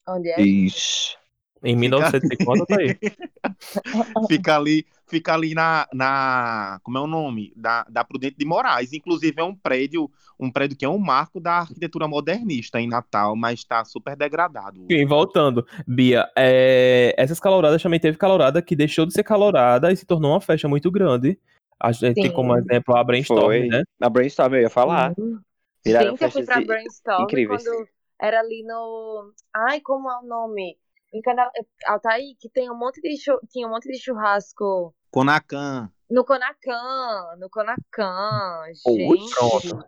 Onde 0.08 0.30
é? 0.30 0.40
Ixi. 0.40 1.18
em 1.64 1.76
1950 1.76 2.66
tá 2.68 2.78
aí. 2.78 2.96
Fica 4.30 4.56
ali, 4.56 4.86
fica 5.08 5.34
ali 5.34 5.56
na, 5.56 5.88
na. 5.92 6.80
Como 6.84 6.96
é 7.00 7.02
o 7.02 7.08
nome? 7.08 7.52
Da, 7.56 7.86
da 7.90 8.04
Prudente 8.04 8.36
de 8.38 8.46
Moraes. 8.46 8.94
Inclusive, 8.94 9.42
é 9.42 9.44
um 9.44 9.56
prédio, 9.56 10.12
um 10.40 10.52
prédio 10.52 10.78
que 10.78 10.86
é 10.86 10.90
um 10.90 11.00
marco 11.00 11.40
da 11.40 11.54
arquitetura 11.54 12.08
modernista 12.08 12.80
em 12.80 12.88
Natal, 12.88 13.36
mas 13.36 13.62
está 13.62 13.84
super 13.84 14.16
degradado. 14.16 14.86
Enfim, 14.86 15.08
voltando. 15.08 15.66
Bia, 15.88 16.30
é, 16.38 17.16
essas 17.18 17.40
caloradas 17.40 17.82
também 17.82 18.00
teve 18.00 18.16
calorada 18.16 18.62
que 18.62 18.76
deixou 18.76 19.08
de 19.08 19.14
ser 19.14 19.24
calorada 19.24 19.92
e 19.92 19.96
se 19.96 20.06
tornou 20.06 20.34
uma 20.34 20.42
festa 20.42 20.68
muito 20.68 20.92
grande. 20.92 21.40
A 21.80 21.92
gente 21.92 22.14
tem 22.14 22.26
Sim. 22.26 22.34
como 22.34 22.56
exemplo 22.56 22.96
a 22.96 23.04
Brainstorm, 23.04 23.46
Foi. 23.46 23.68
né? 23.68 23.82
Na 24.00 24.08
Brainstorm 24.08 24.54
eu 24.54 24.62
ia 24.62 24.70
falar. 24.70 25.14
Uhum. 25.18 25.40
Viraram 25.86 26.12
Gente, 26.12 26.24
eu 26.24 26.32
fui 26.32 26.44
pra 26.46 26.62
Brainstorm 26.62 27.24
incríveis. 27.24 27.64
quando 27.64 27.88
era 28.22 28.40
ali 28.40 28.64
no. 28.66 29.34
Ai, 29.56 29.80
como 29.82 30.10
é 30.12 30.20
o 30.20 30.24
nome? 30.28 30.78
Em 31.14 31.22
Cana... 31.22 31.50
Altaí, 31.88 32.36
que 32.40 32.50
tem 32.50 32.70
um 32.70 32.78
monte 32.78 33.02
de 33.02 33.18
chu... 33.18 33.40
tinha 33.50 33.66
um 33.66 33.72
monte 33.72 33.90
de 33.92 33.98
churrasco 33.98 34.94
Conacan. 35.12 35.90
no 36.10 36.24
Conacan, 36.24 37.36
no 37.40 37.50
Conacan, 37.50 38.66
gente. 38.74 39.36
pronto. 39.36 39.84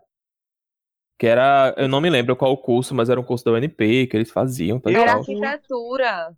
Que 1.19 1.27
era, 1.27 1.75
eu 1.77 1.88
não 1.88 2.01
me 2.01 2.10
lembro 2.10 2.36
qual 2.36 2.51
o 2.51 2.58
curso, 2.58 2.95
mas 2.95 3.08
era 3.08 3.19
um 3.19 3.23
curso 3.23 3.45
da 3.45 3.51
UNP 3.51 4.08
que 4.08 4.17
eles 4.17 4.32
faziam. 4.32 4.80
tá 4.80 4.89
Era 4.91 5.13
arquitetura. 5.13 6.36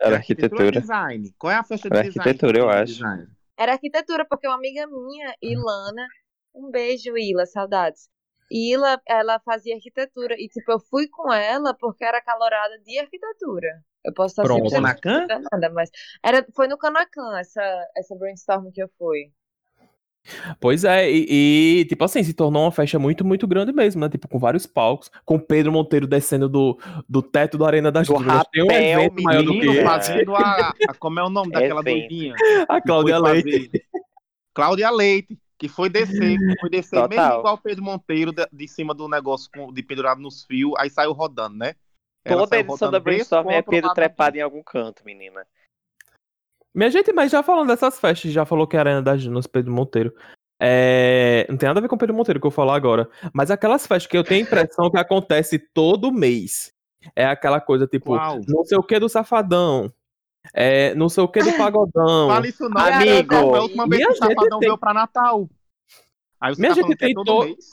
Era 0.00 0.16
arquitetura. 0.16 0.80
design? 0.80 1.32
Qual 1.38 1.52
é 1.52 1.54
a 1.56 1.62
festa 1.62 1.88
de 1.88 1.96
Era 1.96 2.08
design? 2.08 2.28
arquitetura, 2.28 2.58
eu 2.58 2.68
acho. 2.68 2.94
design? 2.94 3.28
Era 3.56 3.72
arquitetura, 3.74 4.24
porque 4.28 4.48
uma 4.48 4.56
amiga 4.56 4.88
minha, 4.88 5.32
Ilana, 5.40 6.04
um 6.52 6.68
beijo, 6.72 7.16
Ila, 7.16 7.46
saudades. 7.46 8.08
Ila, 8.52 9.00
ela 9.06 9.40
fazia 9.40 9.74
arquitetura. 9.74 10.34
E, 10.38 10.48
tipo, 10.48 10.70
eu 10.72 10.78
fui 10.78 11.08
com 11.08 11.32
ela 11.32 11.74
porque 11.74 12.04
era 12.04 12.20
calorada 12.20 12.78
de 12.80 12.98
arquitetura. 12.98 13.82
Eu 14.04 14.12
posso 14.12 14.32
estar 14.32 14.42
Pronto. 14.44 14.68
sempre 14.68 14.76
Conacan? 14.76 15.26
nada, 15.52 15.70
mas 15.70 15.90
era, 16.22 16.46
foi 16.54 16.68
no 16.68 16.76
Canacan 16.76 17.38
essa, 17.38 17.62
essa 17.96 18.14
brainstorm 18.16 18.70
que 18.72 18.82
eu 18.82 18.90
fui. 18.98 19.32
Pois 20.60 20.84
é, 20.84 21.10
e, 21.10 21.80
e, 21.80 21.84
tipo 21.86 22.04
assim, 22.04 22.22
se 22.22 22.32
tornou 22.32 22.62
uma 22.62 22.70
festa 22.70 22.98
muito, 22.98 23.24
muito 23.24 23.46
grande 23.46 23.72
mesmo, 23.72 24.00
né? 24.00 24.08
Tipo, 24.08 24.28
com 24.28 24.38
vários 24.38 24.66
palcos, 24.66 25.10
com 25.24 25.38
Pedro 25.38 25.72
Monteiro 25.72 26.06
descendo 26.06 26.48
do, 26.48 26.78
do 27.08 27.20
teto 27.22 27.58
da 27.58 27.66
Arena 27.66 27.90
das 27.90 28.06
Dunas. 28.06 28.44
Tem 28.52 28.62
um 28.62 28.70
evento 28.70 29.22
maior 29.22 29.42
do 29.42 29.50
que 29.52 29.58
Menino 29.58 29.72
menino, 29.72 29.88
fazendo 29.88 30.36
a, 30.36 30.70
a- 30.70 30.94
Como 30.94 31.18
é 31.18 31.24
o 31.24 31.28
nome 31.28 31.50
daquela 31.52 31.82
doidinha? 31.82 32.34
A 32.68 32.80
Cláudia 32.80 33.18
Leite. 33.18 33.84
Cláudia 34.54 34.90
Leite, 34.90 35.38
que 35.62 35.68
foi 35.68 35.88
descer, 35.88 36.36
foi 36.60 36.68
descer 36.68 36.96
Total. 36.96 37.08
mesmo 37.08 37.38
igual 37.38 37.54
o 37.54 37.58
Pedro 37.58 37.84
Monteiro 37.84 38.32
de, 38.32 38.44
de 38.52 38.66
cima 38.66 38.92
do 38.92 39.08
negócio 39.08 39.48
com- 39.54 39.72
de 39.72 39.80
pendurado 39.80 40.20
nos 40.20 40.42
fios, 40.42 40.72
aí 40.76 40.90
saiu 40.90 41.12
rodando, 41.12 41.56
né? 41.56 41.76
Ela 42.24 42.40
Toda 42.42 42.58
edição 42.58 42.90
da 42.90 42.98
Brainstorm 42.98 43.48
é 43.48 43.62
Pedro 43.62 43.94
trepado 43.94 44.36
em 44.36 44.40
algum 44.40 44.60
canto, 44.60 45.04
menina. 45.04 45.46
Minha 46.74 46.90
gente, 46.90 47.12
mas 47.12 47.30
já 47.30 47.44
falando 47.44 47.68
dessas 47.68 48.00
festas, 48.00 48.32
já 48.32 48.44
falou 48.44 48.66
que 48.66 48.76
a 48.76 48.80
Arena 48.80 49.00
das 49.00 49.22
Dunas, 49.22 49.46
Pedro 49.46 49.72
Monteiro. 49.72 50.12
É, 50.60 51.46
não 51.48 51.56
tem 51.56 51.68
nada 51.68 51.78
a 51.78 51.82
ver 51.82 51.88
com 51.88 51.96
Pedro 51.96 52.14
Monteiro 52.16 52.40
que 52.40 52.46
eu 52.46 52.50
vou 52.50 52.56
falar 52.56 52.74
agora. 52.74 53.08
Mas 53.32 53.52
aquelas 53.52 53.86
festas 53.86 54.10
que 54.10 54.18
eu 54.18 54.24
tenho 54.24 54.44
a 54.44 54.46
impressão 54.48 54.90
que 54.90 54.98
acontece 54.98 55.60
todo 55.60 56.10
mês. 56.12 56.72
É 57.14 57.24
aquela 57.24 57.60
coisa 57.60 57.86
tipo, 57.86 58.16
Qual? 58.16 58.40
não 58.48 58.64
sei 58.64 58.78
o 58.78 58.82
que 58.82 58.98
do 58.98 59.08
Safadão. 59.08 59.92
É, 60.54 60.94
não 60.94 61.08
sei 61.08 61.22
o 61.24 61.28
que 61.28 61.42
do 61.42 61.52
Pagodão. 61.56 62.28
Fala 62.28 62.46
isso 62.46 62.68
não, 62.68 62.80
Amigo. 62.80 63.28
cara. 63.28 63.46
Foi 63.46 63.58
a 63.58 63.62
última 63.62 63.86
vez 63.88 63.96
Minha 63.98 64.06
que 64.08 64.12
o 64.12 64.16
gente 64.16 64.34
Safadão 64.34 64.58
tem- 64.58 64.68
veio 64.68 64.78
pra 64.78 64.94
Natal. 64.94 65.48
Aí 66.40 66.54
você 66.54 66.60
Minha 66.60 66.74
tá 66.74 66.80
gente 66.80 66.86
que 66.88 66.92
é 66.92 67.06
tem 67.06 67.14
todo 67.14 67.24
to- 67.26 67.44
mês? 67.44 67.72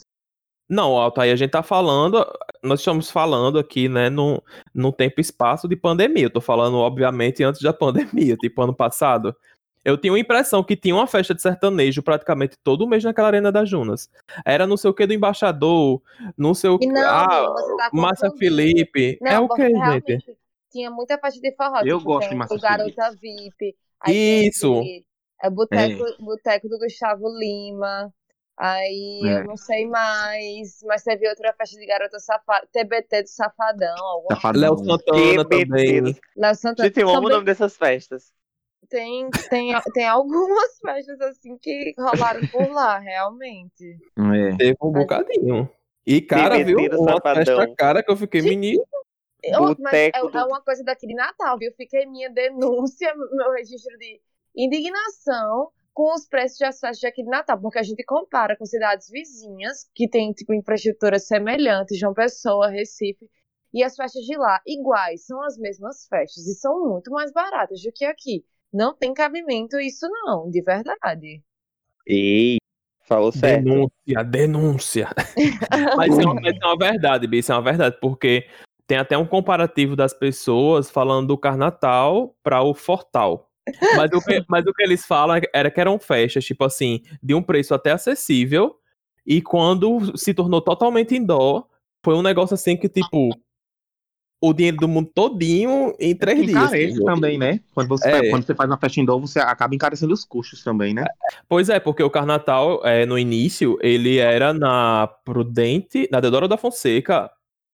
Não, 0.68 0.96
Altair, 0.96 1.32
a 1.32 1.36
gente 1.36 1.50
tá 1.50 1.64
falando, 1.64 2.24
nós 2.62 2.78
estamos 2.78 3.10
falando 3.10 3.58
aqui, 3.58 3.88
né, 3.88 4.08
no, 4.08 4.40
no 4.72 4.92
tempo 4.92 5.14
e 5.18 5.20
espaço 5.20 5.66
de 5.66 5.74
pandemia. 5.74 6.26
Eu 6.26 6.30
tô 6.30 6.40
falando, 6.40 6.76
obviamente, 6.76 7.42
antes 7.42 7.60
da 7.60 7.72
pandemia, 7.72 8.36
tipo 8.40 8.62
ano 8.62 8.72
passado. 8.74 9.34
Eu 9.84 9.96
tinha 9.96 10.12
uma 10.12 10.18
impressão 10.18 10.62
que 10.62 10.76
tinha 10.76 10.94
uma 10.94 11.06
festa 11.06 11.34
de 11.34 11.40
sertanejo 11.42 12.02
praticamente 12.02 12.56
todo 12.62 12.86
mês 12.86 13.02
naquela 13.02 13.28
Arena 13.28 13.50
das 13.50 13.68
Junas. 13.68 14.08
Era 14.44 14.64
não 14.66 14.76
sei 14.76 14.90
o 14.90 14.94
que 14.94 15.06
do 15.06 15.14
embaixador, 15.14 16.00
não 16.38 16.52
sei 16.54 16.68
o 16.70 16.78
que. 16.78 16.86
não, 16.86 17.00
Ah, 17.02 17.48
você 17.50 17.76
tá 17.76 17.90
Márcia. 17.92 18.30
Felipe. 18.38 19.18
Não, 19.22 19.30
é 19.32 19.40
o 19.40 19.48
que, 19.48 19.62
realmente 19.62 20.12
gente? 20.12 20.36
Tinha 20.70 20.90
muita 20.90 21.18
festa 21.18 21.40
de 21.40 21.54
forró. 21.56 21.80
Eu 21.84 21.98
tipo, 21.98 22.04
gosto 22.04 22.20
tem 22.28 22.30
de 22.30 22.36
Márcia 22.36 22.56
o 22.56 22.60
Garota 22.60 23.10
VIP. 23.20 23.76
Isso. 24.08 24.74
teve, 24.82 25.04
É 25.42 25.50
Boteco, 25.50 26.04
Boteco 26.20 26.68
do 26.68 26.78
Gustavo 26.78 27.28
Lima. 27.38 28.12
Aí 28.56 29.20
É. 29.24 29.40
eu 29.40 29.44
não 29.44 29.56
sei 29.56 29.86
mais. 29.86 30.78
Mas 30.84 31.02
teve 31.02 31.26
outra 31.28 31.52
festa 31.54 31.78
de 31.78 31.86
garota 31.86 32.18
safada. 32.18 32.68
TBT 32.72 33.22
do 33.22 33.28
Safadão. 33.28 33.96
Safadão. 34.30 34.60
Léo 34.60 34.76
Santana 34.78 35.44
TBT. 35.44 35.66
também. 35.66 36.16
Léo 36.36 36.54
Santana. 36.54 36.88
Gente, 36.88 37.00
eu 37.00 37.08
amo 37.10 37.26
o 37.26 37.30
nome 37.30 37.44
dessas 37.46 37.76
festas. 37.76 38.32
tem, 38.90 39.30
tem, 39.48 39.72
tem 39.94 40.04
algumas 40.06 40.78
festas 40.84 41.20
assim 41.22 41.56
que 41.58 41.94
rolaram 41.98 42.46
por 42.48 42.68
lá, 42.70 42.98
realmente. 42.98 43.96
É. 44.18 44.56
Teve 44.56 44.76
um 44.82 44.92
bocadinho. 44.92 45.70
E, 46.06 46.20
cara, 46.20 46.56
TBT 46.58 46.64
viu? 46.88 47.00
Uma 47.00 47.20
festa 47.20 47.74
cara 47.76 48.02
que 48.02 48.10
eu 48.10 48.16
fiquei 48.16 48.42
menino. 48.42 48.82
Eu- 49.42 49.76
é, 49.92 50.08
é 50.14 50.20
do- 50.20 50.46
uma 50.46 50.60
coisa 50.62 50.82
daqui 50.84 51.06
de 51.06 51.14
Natal, 51.14 51.58
viu? 51.58 51.72
Fiquei 51.76 52.06
minha 52.06 52.30
denúncia, 52.30 53.12
meu 53.32 53.52
registro 53.52 53.96
de 53.98 54.20
indignação 54.56 55.70
com 55.92 56.14
os 56.14 56.26
preços 56.26 56.58
das 56.58 56.78
festas 56.78 57.00
daqui 57.00 57.22
de 57.22 57.28
Natal, 57.28 57.60
porque 57.60 57.78
a 57.78 57.82
gente 57.82 58.04
compara 58.04 58.56
com 58.56 58.64
cidades 58.64 59.08
vizinhas 59.10 59.88
que 59.94 60.08
têm 60.08 60.32
tipo 60.32 60.54
infraestrutura 60.54 61.18
semelhante, 61.18 61.96
João 61.96 62.14
Pessoa, 62.14 62.68
Recife, 62.68 63.28
e 63.72 63.82
as 63.82 63.94
festas 63.94 64.22
de 64.24 64.36
lá 64.36 64.60
iguais, 64.66 65.26
são 65.26 65.42
as 65.42 65.56
mesmas 65.58 66.06
festas 66.08 66.46
e 66.46 66.54
são 66.54 66.88
muito 66.88 67.10
mais 67.10 67.32
baratas 67.32 67.80
do 67.82 67.92
que 67.92 68.04
aqui. 68.04 68.44
Não 68.72 68.96
tem 68.96 69.12
cabimento 69.12 69.78
isso 69.80 70.08
não, 70.24 70.48
de 70.48 70.62
verdade. 70.62 71.42
Ei, 72.06 72.58
falou 73.02 73.32
certo. 73.32 73.64
Denúncia, 73.64 74.24
denúncia. 74.24 75.08
mas, 75.96 76.18
é 76.18 76.22
uma, 76.22 76.34
mas 76.34 76.56
é 76.60 76.66
uma 76.66 76.78
verdade, 76.78 77.26
Bi, 77.26 77.38
isso 77.38 77.52
é 77.52 77.54
uma 77.54 77.62
verdade, 77.62 77.98
porque 78.00 78.46
tem 78.90 78.98
até 78.98 79.16
um 79.16 79.24
comparativo 79.24 79.94
das 79.94 80.12
pessoas 80.12 80.90
falando 80.90 81.28
do 81.28 81.38
Carnatal 81.38 82.34
para 82.42 82.60
o 82.60 82.74
Fortal. 82.74 83.48
Mas 83.96 84.10
o, 84.12 84.20
que, 84.20 84.44
mas 84.50 84.66
o 84.66 84.74
que 84.74 84.82
eles 84.82 85.06
falam 85.06 85.40
era 85.54 85.70
que 85.70 85.80
eram 85.80 85.96
festas, 85.96 86.44
tipo 86.44 86.64
assim, 86.64 87.00
de 87.22 87.32
um 87.32 87.40
preço 87.40 87.72
até 87.72 87.92
acessível, 87.92 88.74
e 89.24 89.40
quando 89.40 90.18
se 90.18 90.34
tornou 90.34 90.60
totalmente 90.60 91.14
indoor, 91.14 91.68
foi 92.04 92.16
um 92.16 92.22
negócio 92.22 92.54
assim 92.54 92.76
que, 92.76 92.88
tipo, 92.88 93.30
o 94.40 94.52
dinheiro 94.52 94.78
do 94.78 94.88
mundo 94.88 95.08
todinho 95.14 95.94
em 95.96 96.12
três 96.12 96.44
dias. 96.44 96.50
Encarece 96.50 96.94
assim. 96.94 97.04
também, 97.04 97.38
né? 97.38 97.60
Quando 97.72 97.86
você, 97.86 98.08
É. 98.08 98.18
faz, 98.18 98.30
quando 98.30 98.42
você 98.44 98.54
faz 98.56 98.70
uma 98.70 98.76
festa 98.76 99.00
indoor, 99.00 99.20
você 99.20 99.38
acaba 99.38 99.72
encarecendo 99.72 100.12
os 100.12 100.24
custos 100.24 100.64
também, 100.64 100.92
né? 100.92 101.04
Pois 101.48 101.68
é, 101.68 101.78
porque 101.78 102.02
o 102.02 102.10
Carnatal, 102.10 102.84
é, 102.84 103.06
no 103.06 103.16
início, 103.16 103.78
ele 103.82 104.18
era 104.18 104.52
na 104.52 105.06
Prudente, 105.24 106.08
na 106.10 106.18
Deodoro 106.18 106.48
da 106.48 106.56
Fonseca, 106.56 107.30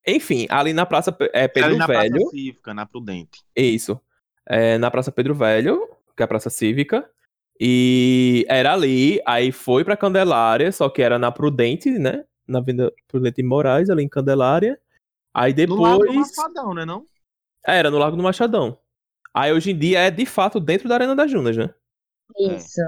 enfim, 0.06 0.46
ali 0.48 0.72
na 0.72 0.86
Praça 0.86 1.16
é, 1.32 1.48
Pedro 1.48 1.70
Ali 1.70 1.78
na 1.78 1.86
Velho, 1.86 2.10
Praça 2.10 2.30
Cívica, 2.30 2.74
na 2.74 2.86
Prudente. 2.86 3.44
isso, 3.56 4.00
é, 4.46 4.78
na 4.78 4.90
Praça 4.90 5.10
Pedro 5.10 5.34
Velho, 5.34 5.88
que 6.16 6.22
é 6.22 6.24
a 6.24 6.28
Praça 6.28 6.50
Cívica, 6.50 7.08
e 7.58 8.44
era 8.48 8.72
ali, 8.72 9.20
aí 9.26 9.50
foi 9.50 9.84
pra 9.84 9.96
Candelária, 9.96 10.70
só 10.70 10.88
que 10.88 11.02
era 11.02 11.18
na 11.18 11.32
Prudente, 11.32 11.90
né, 11.90 12.24
na 12.46 12.58
Avenida 12.58 12.92
Prudente 13.08 13.36
de 13.36 13.42
Moraes, 13.42 13.90
ali 13.90 14.04
em 14.04 14.08
Candelária, 14.08 14.78
aí 15.34 15.54
No 15.66 15.76
lado 15.76 15.98
do 15.98 16.06
depois... 16.06 16.36
Machadão, 16.36 16.74
né, 16.74 16.84
não? 16.84 17.06
É, 17.66 17.78
era 17.78 17.90
no 17.90 17.98
Lago 17.98 18.16
do 18.16 18.22
Machadão. 18.22 18.78
Aí 19.34 19.52
hoje 19.52 19.72
em 19.72 19.78
dia 19.78 19.98
é 20.00 20.10
de 20.10 20.24
fato 20.24 20.60
dentro 20.60 20.88
da 20.88 20.94
Arena 20.94 21.16
das 21.16 21.30
Junas, 21.30 21.56
né? 21.56 21.74
É. 22.38 22.54
Isso. 22.54 22.80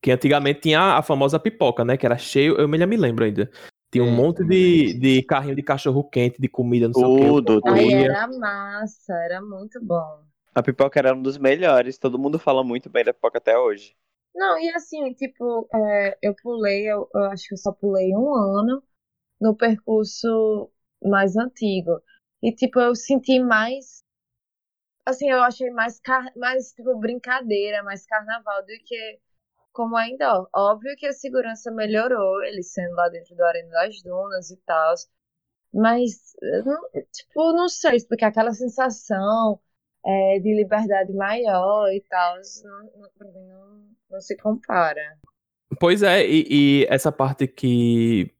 Que 0.00 0.10
antigamente 0.10 0.60
tinha 0.60 0.98
a 0.98 1.02
famosa 1.02 1.40
pipoca, 1.40 1.82
né? 1.82 1.96
Que 1.96 2.04
era 2.04 2.18
cheio, 2.18 2.56
eu 2.56 2.68
me 2.68 2.76
lembro 2.76 3.24
ainda. 3.24 3.50
Tinha 3.94 4.04
um 4.04 4.10
É, 4.10 4.14
monte 4.14 4.44
de, 4.44 4.94
de 4.94 5.22
carrinho 5.22 5.56
de 5.56 5.62
cachorro 5.62 6.04
quente, 6.04 6.40
de 6.40 6.48
comida, 6.48 6.88
não 6.88 6.94
sei 6.94 7.08
o 7.08 7.10
Tudo, 7.10 7.44
quê. 7.50 7.60
tudo. 7.60 7.76
Aí 7.76 7.92
Ia. 8.00 8.08
era 8.08 8.26
massa, 8.26 9.12
era 9.24 9.42
muito 9.42 9.78
bom. 9.84 10.24
A 10.52 10.64
pipoca 10.64 10.98
era 10.98 11.14
um 11.14 11.22
dos 11.22 11.38
melhores. 11.38 11.96
Todo 11.96 12.18
mundo 12.18 12.40
fala 12.40 12.64
muito 12.64 12.90
bem 12.90 13.04
da 13.04 13.14
pipoca 13.14 13.38
até 13.38 13.56
hoje. 13.56 13.94
Não, 14.34 14.58
e 14.58 14.70
assim, 14.70 15.12
tipo, 15.14 15.68
é, 15.74 16.18
eu 16.22 16.34
pulei, 16.42 16.86
eu, 16.90 17.08
eu 17.14 17.24
acho 17.30 17.46
que 17.48 17.54
eu 17.54 17.58
só 17.58 17.72
pulei 17.72 18.14
um 18.16 18.34
ano 18.34 18.82
no 19.40 19.56
percurso 19.56 20.70
mais 21.02 21.36
antigo. 21.36 22.02
E, 22.42 22.52
tipo, 22.54 22.80
eu 22.80 22.94
senti 22.96 23.40
mais. 23.40 24.04
Assim, 25.06 25.30
eu 25.30 25.42
achei 25.42 25.70
mais, 25.70 26.00
car 26.00 26.30
mais 26.36 26.72
tipo, 26.72 26.98
brincadeira, 26.98 27.82
mais 27.82 28.06
carnaval 28.06 28.62
do 28.62 28.72
que 28.84 29.20
como 29.74 29.96
ainda. 29.96 30.32
ó. 30.32 30.46
Óbvio 30.72 30.96
que 30.96 31.06
a 31.06 31.12
segurança 31.12 31.70
melhorou, 31.70 32.42
ele 32.44 32.62
sendo 32.62 32.94
lá 32.94 33.08
dentro 33.10 33.36
do 33.36 33.44
Arena 33.44 33.68
das 33.70 34.00
Dunas 34.02 34.50
e 34.50 34.56
tal. 34.64 34.94
Mas, 35.74 36.34
eu 36.40 36.64
não- 36.64 36.88
tipo, 37.12 37.52
não 37.52 37.68
sei 37.68 37.96
explicar 37.96 38.28
aquela 38.28 38.52
sensação 38.52 39.60
é, 40.06 40.38
de 40.38 40.54
liberdade 40.54 41.12
maior 41.12 41.90
e 41.92 42.00
tal, 42.08 42.36
não, 42.62 42.90
não, 43.20 43.84
não, 44.10 44.20
se 44.20 44.36
compara. 44.36 45.00
Pois 45.80 46.02
é, 46.02 46.24
e, 46.26 46.46
e 46.82 46.86
essa 46.88 47.10
parte 47.10 47.46
que. 47.48 48.30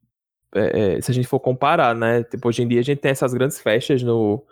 é, 0.54 1.00
se 1.00 1.10
a 1.10 1.14
gente 1.14 1.26
for 1.26 1.40
comparar, 1.40 1.94
né? 1.94 2.22
Tipo, 2.24 2.48
hoje 2.48 2.62
em 2.62 2.68
dia 2.68 2.80
a 2.80 2.84
gente 2.84 3.00
tem 3.00 3.10
essas 3.10 3.34
grandes 3.34 3.60
festas 3.60 4.02
no, 4.02 4.46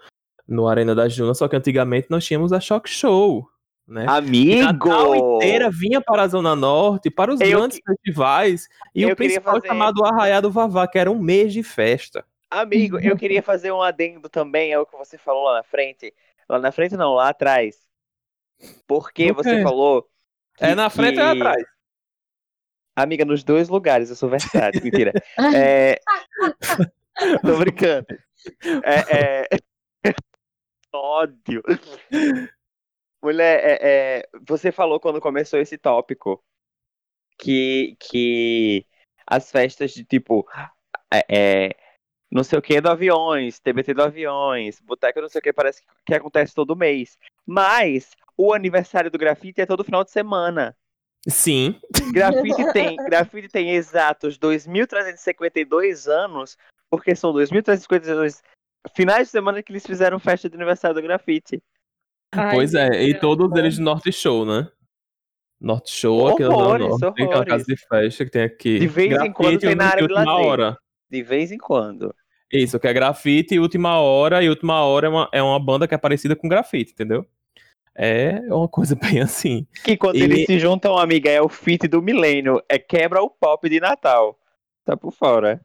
no 0.48 0.66
Arena 0.66 0.94
das 0.94 1.16
Dunas, 1.16 1.38
só 1.38 1.46
que 1.48 1.54
antigamente 1.54 2.08
nós 2.10 2.24
tínhamos 2.24 2.52
a 2.52 2.58
Shock 2.58 2.88
Show, 2.88 3.48
né? 3.92 4.06
Amigo! 4.08 4.60
Natal 4.88 5.14
inteira 5.14 5.70
vinha 5.70 6.00
para 6.00 6.22
a 6.22 6.28
Zona 6.28 6.56
Norte, 6.56 7.10
para 7.10 7.32
os 7.32 7.40
Eu 7.40 7.58
grandes 7.58 7.78
festivais, 7.86 8.68
e 8.94 9.02
eu 9.02 9.10
o 9.10 9.16
principal 9.16 9.54
fazer- 9.54 9.68
chamado 9.68 10.04
Arraiado 10.04 10.50
Vavá, 10.50 10.88
que 10.88 10.98
era 10.98 11.10
um 11.10 11.18
mês 11.18 11.52
de 11.52 11.62
festa. 11.62 12.24
Amigo, 12.50 12.98
eu 12.98 13.16
queria 13.16 13.42
fazer 13.42 13.72
um 13.72 13.80
adendo 13.80 14.28
também 14.28 14.74
ao 14.74 14.84
que 14.84 14.96
você 14.96 15.16
falou 15.16 15.44
lá 15.44 15.54
na 15.58 15.62
frente. 15.62 16.12
Lá 16.48 16.58
na 16.58 16.70
frente 16.72 16.96
não, 16.96 17.14
lá 17.14 17.28
atrás. 17.30 17.76
Porque 18.86 19.28
Do 19.28 19.34
você 19.34 19.62
falou. 19.62 20.02
que- 20.56 20.64
É 20.64 20.74
na 20.74 20.90
frente 20.90 21.18
ou 21.18 21.32
que- 21.32 21.38
atrás? 21.38 21.64
Amiga, 22.94 23.24
nos 23.24 23.42
dois 23.42 23.68
lugares, 23.70 24.10
eu 24.10 24.16
sou 24.16 24.28
versátil. 24.28 24.82
Mentira. 24.84 25.12
É... 25.54 25.98
Tô 27.42 27.56
brincando. 27.58 28.06
É, 28.84 29.44
é... 29.44 29.48
Ódio. 30.92 31.62
Mulher, 33.22 33.60
é, 33.62 33.78
é, 33.80 34.28
você 34.46 34.72
falou 34.72 34.98
quando 34.98 35.20
começou 35.20 35.60
esse 35.60 35.78
tópico 35.78 36.42
que, 37.38 37.96
que 38.00 38.86
as 39.26 39.50
festas 39.50 39.92
de 39.92 40.04
tipo. 40.04 40.46
É, 41.12 41.24
é, 41.28 41.76
não 42.30 42.42
sei 42.42 42.58
o 42.58 42.62
que 42.62 42.80
do 42.80 42.88
aviões, 42.88 43.60
TBT 43.60 43.92
do 43.92 44.02
aviões, 44.02 44.80
boteco 44.80 45.20
não 45.20 45.28
sei 45.28 45.38
o 45.38 45.42
que, 45.42 45.52
parece 45.52 45.82
que, 45.82 45.88
que 46.06 46.14
acontece 46.14 46.54
todo 46.54 46.74
mês. 46.74 47.18
Mas 47.46 48.16
o 48.36 48.54
aniversário 48.54 49.10
do 49.10 49.18
grafite 49.18 49.60
é 49.60 49.66
todo 49.66 49.84
final 49.84 50.02
de 50.02 50.10
semana. 50.10 50.74
Sim. 51.28 51.78
Grafite 52.12 52.64
tem, 52.72 52.96
grafite 52.96 53.48
tem 53.48 53.72
exatos 53.72 54.38
2.352 54.38 56.10
anos, 56.10 56.56
porque 56.90 57.14
são 57.14 57.32
2.352 57.32 58.42
finais 58.96 59.28
de 59.28 59.32
semana 59.32 59.62
que 59.62 59.70
eles 59.70 59.86
fizeram 59.86 60.18
festa 60.18 60.48
de 60.48 60.56
aniversário 60.56 60.94
do 60.94 61.02
grafite. 61.02 61.62
Pois 62.52 62.74
é, 62.74 63.02
e 63.04 63.14
todos 63.18 63.50
eles 63.58 63.74
de 63.76 63.80
Norte 63.82 64.10
Show, 64.12 64.44
né? 64.46 64.68
Norte 65.60 65.92
Show, 65.92 66.18
Horrores, 66.18 66.88
Norte, 67.00 67.14
que 67.14 67.22
é 67.22 67.24
uma 67.26 67.34
horrores. 67.34 67.48
casa 67.52 67.64
de 67.64 67.76
festa 67.76 68.24
que 68.24 68.30
tem 68.30 68.42
aqui. 68.42 68.78
De 68.80 68.86
vez 68.88 69.12
em 69.22 69.32
quando 69.32 69.58
tem 69.60 69.74
na 69.74 69.86
área 69.86 70.06
de 70.06 70.12
lazer. 70.12 70.28
hora. 70.32 70.78
De 71.10 71.22
vez 71.22 71.52
em 71.52 71.58
quando. 71.58 72.14
Isso, 72.52 72.80
que 72.80 72.88
é 72.88 72.92
grafite 72.92 73.54
e 73.54 73.60
última 73.60 73.98
hora, 74.00 74.42
e 74.42 74.48
última 74.48 74.82
hora 74.84 75.06
é 75.06 75.10
uma, 75.10 75.28
é 75.32 75.42
uma 75.42 75.60
banda 75.60 75.86
que 75.86 75.94
é 75.94 75.98
parecida 75.98 76.34
com 76.34 76.48
grafite, 76.48 76.92
entendeu? 76.92 77.24
É 77.94 78.40
uma 78.48 78.66
coisa 78.68 78.96
bem 79.00 79.20
assim. 79.20 79.66
Que 79.84 79.96
quando 79.96 80.16
E- 80.16 80.22
eles 80.22 80.46
se 80.46 80.58
juntam, 80.58 80.98
amiga, 80.98 81.30
é 81.30 81.40
o 81.40 81.48
fit 81.48 81.86
do 81.86 82.02
milênio. 82.02 82.60
É 82.68 82.78
quebra 82.78 83.22
o 83.22 83.30
pop 83.30 83.68
de 83.68 83.78
Natal. 83.78 84.38
Tá 84.84 84.96
por 84.96 85.12
fora. 85.12 85.60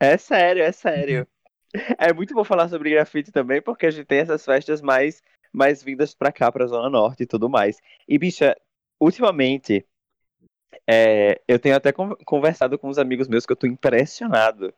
É 0.00 0.16
sério, 0.16 0.62
é 0.62 0.72
sério. 0.72 1.26
É 1.98 2.12
muito 2.12 2.34
bom 2.34 2.44
falar 2.44 2.68
sobre 2.68 2.90
grafite 2.90 3.32
também, 3.32 3.60
porque 3.60 3.86
a 3.86 3.90
gente 3.90 4.06
tem 4.06 4.18
essas 4.20 4.44
festas 4.44 4.80
mais, 4.80 5.22
mais 5.52 5.82
vindas 5.82 6.14
pra 6.14 6.30
cá, 6.30 6.50
pra 6.52 6.66
Zona 6.66 6.88
Norte 6.88 7.24
e 7.24 7.26
tudo 7.26 7.48
mais. 7.48 7.80
E, 8.08 8.16
bicha, 8.16 8.56
ultimamente, 9.00 9.84
é, 10.88 11.40
eu 11.48 11.58
tenho 11.58 11.74
até 11.76 11.92
con- 11.92 12.16
conversado 12.24 12.78
com 12.78 12.88
uns 12.88 12.98
amigos 12.98 13.26
meus 13.28 13.44
que 13.44 13.52
eu 13.52 13.56
tô 13.56 13.66
impressionado. 13.66 14.72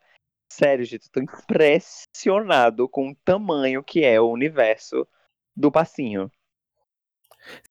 Sério, 0.51 0.85
gente, 0.85 1.05
eu 1.05 1.11
tô 1.11 1.19
impressionado 1.21 2.87
com 2.89 3.09
o 3.09 3.15
tamanho 3.23 3.83
que 3.83 4.03
é 4.03 4.19
o 4.19 4.29
universo 4.31 5.07
do 5.55 5.71
passinho. 5.71 6.31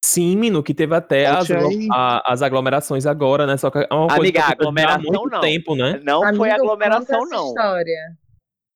Sim, 0.02 0.36
menino, 0.36 0.62
que 0.62 0.72
teve 0.72 0.94
até 0.94 1.26
as, 1.26 1.48
a- 1.90 2.32
as 2.32 2.42
aglomerações 2.42 3.06
agora, 3.06 3.46
né? 3.46 3.56
Só 3.56 3.70
que 3.70 3.78
é 3.78 3.88
uma 3.92 4.06
coisa 4.06 4.20
Amiga, 4.20 4.40
que 4.40 4.46
já 4.46 4.48
há 4.48 4.52
aglomeração 4.52 5.02
muito 5.02 5.28
não. 5.30 5.40
tempo, 5.40 5.74
né? 5.74 6.00
Não 6.04 6.22
Amigo, 6.22 6.36
foi 6.44 6.48
conta 6.50 6.62
aglomeração, 6.62 7.22
essa 7.24 7.34
não. 7.34 7.46
História. 7.48 8.16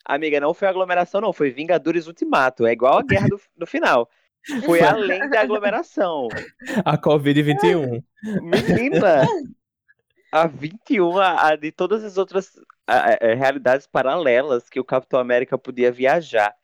Amiga, 0.05 0.41
não 0.41 0.55
foi 0.55 0.69
aglomeração, 0.69 1.21
não. 1.21 1.33
Foi 1.33 1.51
Vingadores 1.51 2.07
Ultimato. 2.07 2.67
É 2.67 2.73
igual 2.73 2.99
a 2.99 3.03
guerra 3.03 3.29
do, 3.29 3.41
do 3.57 3.67
final. 3.67 4.09
foi 4.65 4.81
além 4.81 5.29
da 5.29 5.41
aglomeração. 5.41 6.29
A 6.85 6.97
Covid-21. 6.97 8.03
Menina, 8.43 9.27
a 10.33 10.47
21, 10.47 11.19
a, 11.19 11.49
a 11.49 11.57
de 11.57 11.71
todas 11.73 12.05
as 12.05 12.17
outras 12.17 12.53
a, 12.87 13.13
a, 13.13 13.35
realidades 13.35 13.87
paralelas 13.87 14.69
que 14.69 14.81
o 14.81 14.85
Capitão 14.85 15.21
América 15.21 15.59
podia 15.59 15.93
viajar. 15.93 16.55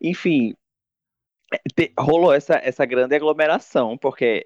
Enfim, 0.00 0.54
te, 1.74 1.92
rolou 1.98 2.32
essa, 2.32 2.60
essa 2.62 2.84
grande 2.84 3.14
aglomeração, 3.14 3.98
porque 3.98 4.44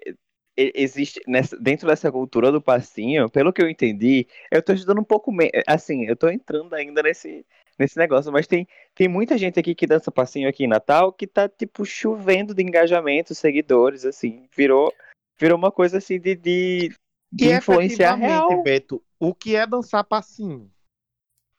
existe 0.57 1.19
nessa, 1.27 1.57
dentro 1.57 1.87
dessa 1.87 2.11
cultura 2.11 2.51
do 2.51 2.61
passinho, 2.61 3.29
pelo 3.29 3.51
que 3.51 3.61
eu 3.61 3.69
entendi, 3.69 4.25
eu 4.49 4.61
tô 4.61 4.73
estudando 4.73 4.99
um 4.99 5.03
pouco 5.03 5.31
assim, 5.67 6.05
eu 6.05 6.15
tô 6.15 6.29
entrando 6.29 6.73
ainda 6.73 7.03
nesse 7.03 7.45
nesse 7.77 7.97
negócio, 7.97 8.31
mas 8.31 8.47
tem, 8.47 8.67
tem 8.93 9.07
muita 9.07 9.37
gente 9.37 9.59
aqui 9.59 9.75
que 9.75 9.87
dança 9.87 10.11
passinho 10.11 10.47
aqui 10.47 10.63
em 10.63 10.67
Natal 10.67 11.11
que 11.11 11.27
tá 11.27 11.47
tipo 11.49 11.85
chovendo 11.85 12.53
de 12.53 12.63
engajamento, 12.63 13.35
seguidores, 13.35 14.05
assim, 14.05 14.47
virou 14.55 14.93
virou 15.37 15.57
uma 15.57 15.71
coisa 15.71 15.97
assim 15.97 16.19
de, 16.19 16.35
de, 16.35 16.95
de 17.31 17.53
influenciar 17.53 18.15
real. 18.15 18.63
Beto, 18.63 19.03
o 19.19 19.33
que 19.33 19.55
é 19.55 19.67
dançar 19.67 20.03
passinho? 20.03 20.71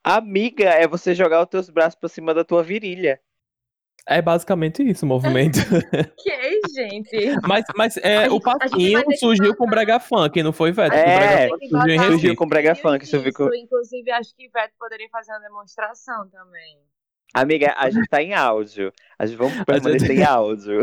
Amiga, 0.03 0.71
é 0.71 0.87
você 0.87 1.15
jogar 1.15 1.43
os 1.43 1.49
teus 1.49 1.69
braços 1.69 1.99
pra 1.99 2.09
cima 2.09 2.33
da 2.33 2.45
tua 2.45 2.63
virilha. 2.63 3.21
É 4.09 4.23
basicamente 4.23 4.89
isso 4.89 5.05
o 5.05 5.09
movimento. 5.09 5.59
que, 6.19 6.61
gente? 6.75 7.41
Mas, 7.47 7.65
mas 7.75 7.97
é, 7.99 8.31
o 8.31 8.41
passinho 8.41 9.03
surgiu 9.19 9.57
com 9.57 9.67
brega 9.67 9.99
funk, 9.99 10.43
não 10.43 10.53
foi, 10.53 10.71
Veto? 10.71 10.95
É, 10.95 11.49
surgiu, 11.49 12.03
surgiu 12.05 12.37
com 12.37 12.47
brega 12.47 12.75
funk. 12.75 13.05
Isso, 13.05 13.21
ficou... 13.21 13.53
Inclusive, 13.55 14.11
acho 14.13 14.35
que 14.37 14.49
Veto 14.49 14.75
poderia 14.79 15.09
fazer 15.11 15.33
uma 15.33 15.41
demonstração 15.41 16.29
também. 16.29 16.79
Amiga, 17.35 17.75
a 17.77 17.91
gente 17.91 18.09
tá 18.09 18.23
em 18.23 18.33
áudio. 18.33 18.93
A 19.19 19.27
gente 19.27 19.37
vamos 19.37 19.63
permanecer 19.65 20.09
gente... 20.09 20.21
em 20.21 20.25
áudio. 20.25 20.83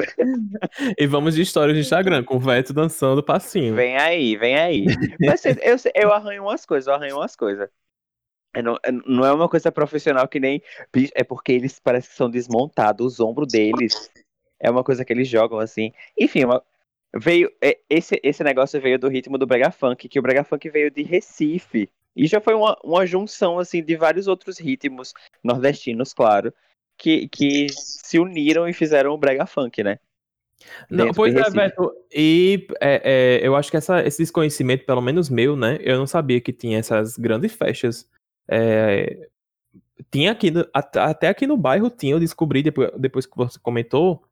e 0.98 1.08
vamos 1.08 1.36
de 1.36 1.42
histórias 1.42 1.76
no 1.76 1.82
Instagram, 1.82 2.24
com 2.24 2.36
o 2.36 2.40
Veto 2.40 2.74
dançando 2.74 3.24
passinho. 3.24 3.74
Vem 3.74 3.98
aí, 3.98 4.36
vem 4.36 4.56
aí. 4.56 4.86
Mas 5.20 5.44
eu, 5.46 5.78
eu 5.96 6.14
arranho 6.14 6.44
umas 6.44 6.66
coisas, 6.66 6.88
eu 6.88 6.94
arranho 6.94 7.16
umas 7.16 7.36
coisas. 7.36 7.70
É, 8.54 8.62
não, 8.62 8.78
é, 8.84 8.92
não, 8.92 9.26
é 9.26 9.34
uma 9.34 9.50
coisa 9.50 9.72
profissional 9.72 10.28
que 10.28 10.40
nem. 10.40 10.62
É 11.16 11.24
porque 11.24 11.52
eles 11.52 11.80
parecem 11.80 12.10
que 12.10 12.16
são 12.16 12.30
desmontados, 12.30 13.14
os 13.14 13.20
ombros 13.20 13.48
deles. 13.52 14.12
É 14.60 14.70
uma 14.70 14.84
coisa 14.84 15.04
que 15.04 15.12
eles 15.12 15.28
jogam 15.28 15.60
assim. 15.60 15.92
Enfim, 16.18 16.46
uma, 16.46 16.64
veio 17.16 17.52
esse, 17.90 18.20
esse 18.24 18.44
negócio 18.44 18.80
veio 18.80 19.00
do 19.00 19.10
ritmo 19.10 19.38
do 19.38 19.48
Brega 19.48 19.72
Funk, 19.72 20.08
que 20.08 20.20
o 20.20 20.22
Brega 20.22 20.44
Funk 20.44 20.70
veio 20.70 20.92
de 20.92 21.04
Recife. 21.04 21.90
E 22.16 22.28
já 22.28 22.40
foi 22.40 22.54
uma, 22.54 22.78
uma 22.84 23.06
junção 23.06 23.58
assim 23.58 23.84
de 23.84 23.96
vários 23.96 24.28
outros 24.28 24.60
ritmos 24.60 25.14
nordestinos, 25.44 26.14
claro, 26.14 26.54
que, 26.96 27.28
que 27.28 27.68
se 27.72 28.20
uniram 28.20 28.68
e 28.68 28.74
fizeram 28.74 29.12
o 29.12 29.18
Brega 29.18 29.48
Funk, 29.48 29.84
né? 29.84 29.98
Não, 30.90 31.12
pois 31.12 31.36
é, 31.36 31.50
Beto. 31.50 31.92
E 32.14 32.68
é, 32.80 33.40
é, 33.42 33.48
eu 33.48 33.56
acho 33.56 33.70
que 33.70 33.78
essa, 33.78 34.06
esse 34.06 34.20
desconhecimento, 34.20 34.86
pelo 34.86 35.02
menos 35.02 35.30
meu, 35.30 35.56
né? 35.56 35.78
Eu 35.82 35.98
não 35.98 36.08
sabia 36.08 36.40
que 36.40 36.54
tinha 36.54 36.80
essas 36.80 37.18
grandes 37.18 37.54
festas 37.54 38.08
é, 38.48 39.28
tinha 40.12 40.32
aqui, 40.32 40.52
até 40.74 41.28
aqui 41.28 41.48
no 41.48 41.58
bairro 41.58 41.90
tinha, 41.90 42.14
eu 42.14 42.20
descobri 42.20 42.62
depois, 42.62 42.92
depois 42.98 43.26
que 43.26 43.36
você 43.36 43.60
comentou, 43.60 44.24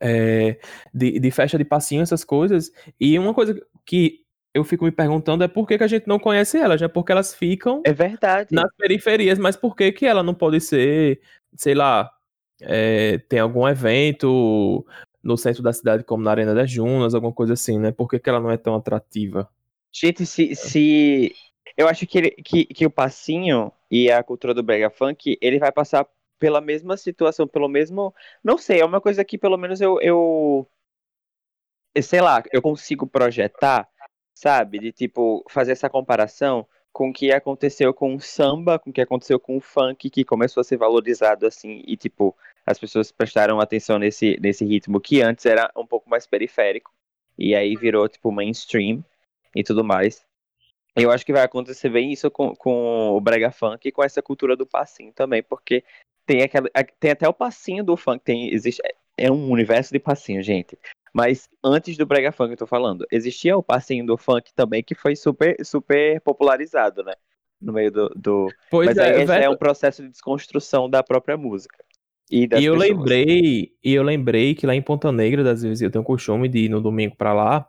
é, 0.00 0.58
de, 0.92 1.18
de, 1.18 1.30
festa 1.30 1.56
de 1.56 1.64
passinho, 1.64 2.02
essas 2.02 2.24
coisas. 2.24 2.70
E 3.00 3.18
uma 3.18 3.32
coisa 3.32 3.58
que 3.84 4.24
eu 4.52 4.64
fico 4.64 4.84
me 4.84 4.90
perguntando 4.90 5.44
é 5.44 5.48
por 5.48 5.66
que, 5.66 5.78
que 5.78 5.84
a 5.84 5.88
gente 5.88 6.06
não 6.06 6.18
conhece 6.18 6.58
elas, 6.58 6.80
né? 6.80 6.88
Porque 6.88 7.12
elas 7.12 7.34
ficam 7.34 7.82
é 7.84 7.92
verdade. 7.92 8.54
nas 8.54 8.70
periferias, 8.76 9.38
mas 9.38 9.56
por 9.56 9.76
que, 9.76 9.92
que 9.92 10.06
ela 10.06 10.22
não 10.22 10.34
pode 10.34 10.60
ser, 10.60 11.20
sei 11.56 11.74
lá, 11.74 12.10
é, 12.60 13.18
tem 13.28 13.38
algum 13.38 13.68
evento 13.68 14.84
no 15.22 15.36
centro 15.36 15.62
da 15.62 15.72
cidade, 15.72 16.04
como 16.04 16.22
na 16.22 16.30
Arena 16.30 16.54
das 16.54 16.70
Junas, 16.70 17.14
alguma 17.14 17.32
coisa 17.32 17.52
assim, 17.54 17.78
né? 17.78 17.92
Por 17.92 18.08
que, 18.08 18.18
que 18.18 18.28
ela 18.28 18.40
não 18.40 18.50
é 18.50 18.56
tão 18.56 18.74
atrativa? 18.74 19.48
Gente, 19.92 20.24
se, 20.24 20.54
se 20.54 21.34
eu 21.76 21.88
acho 21.88 22.06
que, 22.06 22.18
ele, 22.18 22.30
que, 22.30 22.66
que 22.66 22.86
o 22.86 22.90
passinho 22.90 23.72
e 23.90 24.10
a 24.10 24.22
cultura 24.22 24.52
do 24.52 24.62
brega 24.62 24.90
funk, 24.90 25.38
ele 25.40 25.58
vai 25.58 25.72
passar 25.72 26.06
pela 26.38 26.60
mesma 26.60 26.96
situação, 26.96 27.46
pelo 27.46 27.68
mesmo. 27.68 28.14
Não 28.44 28.58
sei, 28.58 28.80
é 28.80 28.84
uma 28.84 29.00
coisa 29.00 29.24
que 29.24 29.38
pelo 29.38 29.56
menos 29.56 29.80
eu, 29.80 30.00
eu. 30.00 30.66
Sei 32.02 32.20
lá, 32.20 32.42
eu 32.52 32.60
consigo 32.60 33.06
projetar, 33.06 33.88
sabe? 34.34 34.78
De 34.78 34.92
tipo, 34.92 35.44
fazer 35.48 35.72
essa 35.72 35.88
comparação 35.88 36.66
com 36.92 37.10
o 37.10 37.12
que 37.12 37.30
aconteceu 37.30 37.92
com 37.92 38.14
o 38.14 38.20
samba, 38.20 38.78
com 38.78 38.88
o 38.90 38.92
que 38.92 39.02
aconteceu 39.02 39.38
com 39.38 39.56
o 39.56 39.60
funk, 39.60 40.08
que 40.08 40.24
começou 40.24 40.62
a 40.62 40.64
ser 40.64 40.78
valorizado 40.78 41.46
assim, 41.46 41.82
e 41.86 41.94
tipo, 41.94 42.34
as 42.64 42.78
pessoas 42.78 43.12
prestaram 43.12 43.60
atenção 43.60 43.98
nesse, 43.98 44.38
nesse 44.40 44.64
ritmo 44.64 44.98
que 44.98 45.20
antes 45.20 45.44
era 45.44 45.70
um 45.76 45.86
pouco 45.86 46.08
mais 46.08 46.26
periférico, 46.26 46.90
e 47.36 47.54
aí 47.54 47.76
virou 47.76 48.08
tipo 48.08 48.32
mainstream 48.32 49.04
e 49.54 49.62
tudo 49.62 49.84
mais. 49.84 50.24
Eu 50.96 51.10
acho 51.10 51.26
que 51.26 51.32
vai 51.32 51.42
acontecer 51.42 51.90
bem 51.90 52.10
isso 52.10 52.30
com, 52.30 52.54
com 52.56 53.10
o 53.10 53.20
brega 53.20 53.50
funk 53.50 53.86
e 53.86 53.92
com 53.92 54.02
essa 54.02 54.22
cultura 54.22 54.56
do 54.56 54.66
passinho 54.66 55.12
também, 55.12 55.42
porque 55.42 55.84
tem, 56.24 56.42
aquela, 56.42 56.68
tem 56.98 57.10
até 57.10 57.28
o 57.28 57.34
passinho 57.34 57.84
do 57.84 57.96
funk, 57.96 58.24
tem, 58.24 58.52
existe, 58.52 58.80
é 59.16 59.30
um 59.30 59.50
universo 59.50 59.92
de 59.92 59.98
passinho, 59.98 60.42
gente. 60.42 60.78
Mas 61.12 61.48
antes 61.64 61.96
do 61.96 62.04
brega 62.04 62.32
funk, 62.32 62.50
eu 62.50 62.56
tô 62.56 62.66
falando, 62.66 63.06
existia 63.10 63.56
o 63.56 63.62
passinho 63.62 64.04
do 64.04 64.16
funk 64.16 64.52
também, 64.54 64.82
que 64.82 64.94
foi 64.94 65.14
super, 65.14 65.56
super 65.64 66.20
popularizado, 66.20 67.02
né? 67.02 67.14
No 67.60 67.72
meio 67.72 67.90
do. 67.90 68.08
do... 68.14 68.48
Pois 68.70 68.86
Mas 68.86 68.98
é, 68.98 69.16
aí 69.16 69.42
é, 69.42 69.44
é 69.44 69.50
um 69.50 69.56
processo 69.56 70.02
de 70.02 70.10
desconstrução 70.10 70.90
da 70.90 71.02
própria 71.02 71.36
música. 71.36 71.76
E, 72.30 72.40
e 72.40 72.64
eu 72.64 72.74
pessoas. 72.74 72.78
lembrei, 72.90 73.72
e 73.82 73.94
eu 73.94 74.02
lembrei 74.02 74.54
que 74.54 74.66
lá 74.66 74.74
em 74.74 74.82
Ponta 74.82 75.10
Negra, 75.10 75.50
às 75.50 75.62
vezes 75.62 75.80
eu 75.80 75.90
tenho 75.90 76.02
o 76.02 76.06
costume 76.06 76.48
de 76.48 76.66
ir 76.66 76.68
no 76.68 76.82
domingo 76.82 77.16
para 77.16 77.32
lá, 77.32 77.68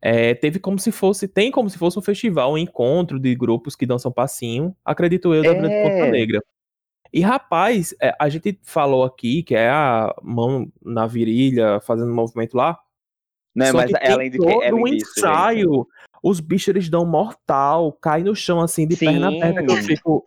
é, 0.00 0.34
teve 0.34 0.58
como 0.58 0.78
se 0.78 0.92
fosse, 0.92 1.26
tem 1.26 1.50
como 1.50 1.68
se 1.70 1.78
fosse 1.78 1.98
um 1.98 2.02
festival, 2.02 2.52
um 2.52 2.58
encontro 2.58 3.18
de 3.18 3.34
grupos 3.34 3.74
que 3.74 3.86
dançam 3.86 4.12
passinho, 4.12 4.76
acredito 4.84 5.34
eu, 5.34 5.42
da 5.42 5.50
é. 5.50 5.82
Ponta 5.82 6.10
Negra. 6.10 6.42
E 7.12 7.20
rapaz, 7.20 7.94
é, 8.00 8.14
a 8.18 8.28
gente 8.28 8.58
falou 8.62 9.04
aqui 9.04 9.42
que 9.42 9.54
é 9.54 9.70
a 9.70 10.14
mão 10.22 10.70
na 10.84 11.06
virilha 11.06 11.80
fazendo 11.80 12.12
movimento 12.12 12.56
lá. 12.56 12.78
Né, 13.54 13.72
mas 13.72 13.90
é 13.90 14.12
além 14.12 14.30
de 14.30 14.38
que 14.38 14.44
todo 14.44 14.76
um 14.76 14.86
ensaio, 14.86 15.72
gente. 15.72 16.18
os 16.22 16.40
bichos 16.40 16.68
eles 16.68 16.90
dão 16.90 17.06
mortal, 17.06 17.90
cai 17.90 18.22
no 18.22 18.36
chão 18.36 18.60
assim 18.60 18.86
de 18.86 18.96
Sim. 18.96 19.06
perna 19.06 19.28
aberta 19.28 19.64
que 19.64 19.72
eu 19.72 19.76
fico 19.76 20.22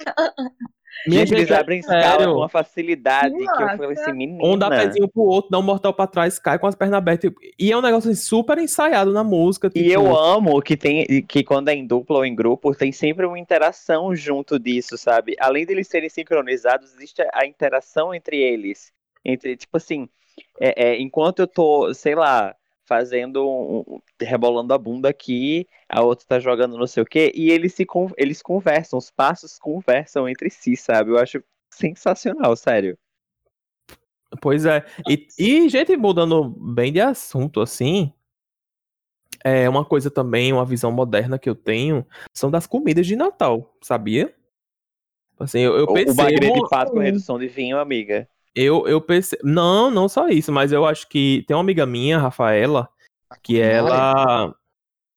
Minha 1.07 1.25
gente, 1.25 1.39
eles 1.39 1.51
abrem 1.51 1.79
escala 1.79 2.25
com 2.25 2.39
uma 2.39 2.49
facilidade 2.49 3.33
Nossa. 3.33 3.57
que 3.57 3.63
eu 3.63 3.77
falei 3.77 3.91
assim, 3.97 4.13
menina. 4.13 4.43
Um 4.43 4.57
dá 4.57 4.69
pezinho 4.69 5.07
pro 5.07 5.23
outro, 5.23 5.51
dá 5.51 5.59
um 5.59 5.63
mortal 5.63 5.93
pra 5.93 6.07
trás, 6.07 6.37
cai 6.39 6.59
com 6.59 6.67
as 6.67 6.75
pernas 6.75 6.97
abertas. 6.97 7.31
E 7.57 7.71
é 7.71 7.77
um 7.77 7.81
negócio 7.81 8.09
assim, 8.09 8.19
super 8.19 8.57
ensaiado 8.57 9.11
na 9.11 9.23
música. 9.23 9.69
Tipo... 9.69 9.85
E 9.85 9.91
eu 9.91 10.15
amo 10.15 10.61
que 10.61 10.75
tem 10.75 11.05
que 11.23 11.43
quando 11.43 11.69
é 11.69 11.73
em 11.73 11.85
dupla 11.85 12.17
ou 12.17 12.25
em 12.25 12.35
grupo, 12.35 12.75
tem 12.75 12.91
sempre 12.91 13.25
uma 13.25 13.39
interação 13.39 14.13
junto 14.15 14.59
disso, 14.59 14.97
sabe? 14.97 15.35
Além 15.39 15.65
deles 15.65 15.87
serem 15.87 16.09
sincronizados, 16.09 16.93
existe 16.95 17.21
a 17.33 17.45
interação 17.45 18.13
entre 18.13 18.37
eles. 18.37 18.91
Entre, 19.23 19.55
tipo 19.55 19.77
assim, 19.77 20.07
é, 20.59 20.89
é, 20.89 21.01
enquanto 21.01 21.39
eu 21.39 21.47
tô, 21.47 21.93
sei 21.93 22.15
lá, 22.15 22.55
fazendo 22.89 23.47
um, 23.47 24.01
rebolando 24.19 24.73
a 24.73 24.77
bunda 24.77 25.09
aqui, 25.09 25.67
a 25.87 26.01
outra 26.01 26.25
tá 26.27 26.39
jogando 26.39 26.75
não 26.75 26.87
sei 26.87 27.03
o 27.03 27.05
quê, 27.05 27.31
e 27.35 27.51
eles 27.51 27.75
se 27.75 27.85
eles 28.17 28.41
conversam, 28.41 28.97
os 28.97 29.11
passos 29.11 29.59
conversam 29.59 30.27
entre 30.27 30.49
si, 30.49 30.75
sabe? 30.75 31.11
Eu 31.11 31.19
acho 31.19 31.43
sensacional, 31.69 32.55
sério. 32.55 32.97
Pois 34.41 34.65
é. 34.65 34.83
E, 35.07 35.27
e 35.37 35.69
gente, 35.69 35.95
mudando 35.95 36.49
bem 36.49 36.91
de 36.91 36.99
assunto, 36.99 37.61
assim, 37.61 38.11
é 39.43 39.69
uma 39.69 39.85
coisa 39.85 40.09
também, 40.09 40.51
uma 40.51 40.65
visão 40.65 40.91
moderna 40.91 41.37
que 41.37 41.49
eu 41.49 41.55
tenho, 41.55 42.05
são 42.33 42.49
das 42.49 42.65
comidas 42.65 43.05
de 43.05 43.15
Natal, 43.15 43.75
sabia? 43.81 44.33
Assim, 45.39 45.59
eu, 45.59 45.77
eu 45.77 45.87
percebo... 45.87 46.11
O 46.11 46.15
bagre 46.15 46.51
de 46.51 46.69
pato 46.69 46.91
com 46.91 46.99
redução 46.99 47.37
de 47.37 47.47
vinho, 47.47 47.77
amiga. 47.77 48.27
Eu, 48.55 48.87
eu 48.87 48.99
percebo. 48.99 49.41
Não, 49.45 49.91
não 49.91 50.09
só 50.09 50.27
isso, 50.27 50.51
mas 50.51 50.71
eu 50.71 50.85
acho 50.85 51.07
que 51.07 51.43
tem 51.47 51.55
uma 51.55 51.61
amiga 51.61 51.85
minha, 51.85 52.17
Rafaela, 52.17 52.89
que 53.43 53.59
ela. 53.59 54.55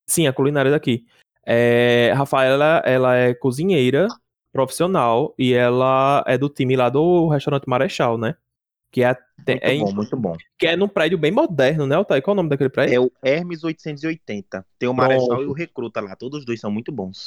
Sim, 0.06 0.26
a 0.26 0.32
culinária 0.32 0.70
daqui. 0.70 1.06
É, 1.44 2.12
Rafaela, 2.14 2.82
ela 2.84 3.16
é 3.16 3.34
cozinheira 3.34 4.06
profissional 4.52 5.34
e 5.38 5.54
ela 5.54 6.22
é 6.26 6.36
do 6.36 6.48
time 6.48 6.76
lá 6.76 6.88
do 6.88 7.28
restaurante 7.28 7.66
Marechal, 7.66 8.18
né? 8.18 8.36
Que 8.92 9.02
é, 9.02 9.16
muito 9.38 9.64
é 9.64 9.78
bom, 9.78 9.88
em, 9.88 9.94
muito 9.94 10.16
bom. 10.16 10.36
Que 10.58 10.66
é 10.66 10.76
num 10.76 10.86
prédio 10.86 11.16
bem 11.16 11.32
moderno, 11.32 11.86
né, 11.86 11.96
Altair? 11.96 12.22
Qual 12.22 12.32
é 12.32 12.34
o 12.34 12.36
nome 12.36 12.50
daquele 12.50 12.68
prédio? 12.68 12.94
É 12.94 13.00
o 13.00 13.10
Hermes 13.22 13.64
880. 13.64 14.66
Tem 14.78 14.88
o 14.88 14.92
Marechal 14.92 15.28
Pronto. 15.28 15.42
e 15.42 15.46
o 15.46 15.52
Recruta 15.52 16.00
lá. 16.02 16.14
Todos 16.14 16.40
os 16.40 16.44
dois 16.44 16.60
são 16.60 16.70
muito 16.70 16.92
bons. 16.92 17.26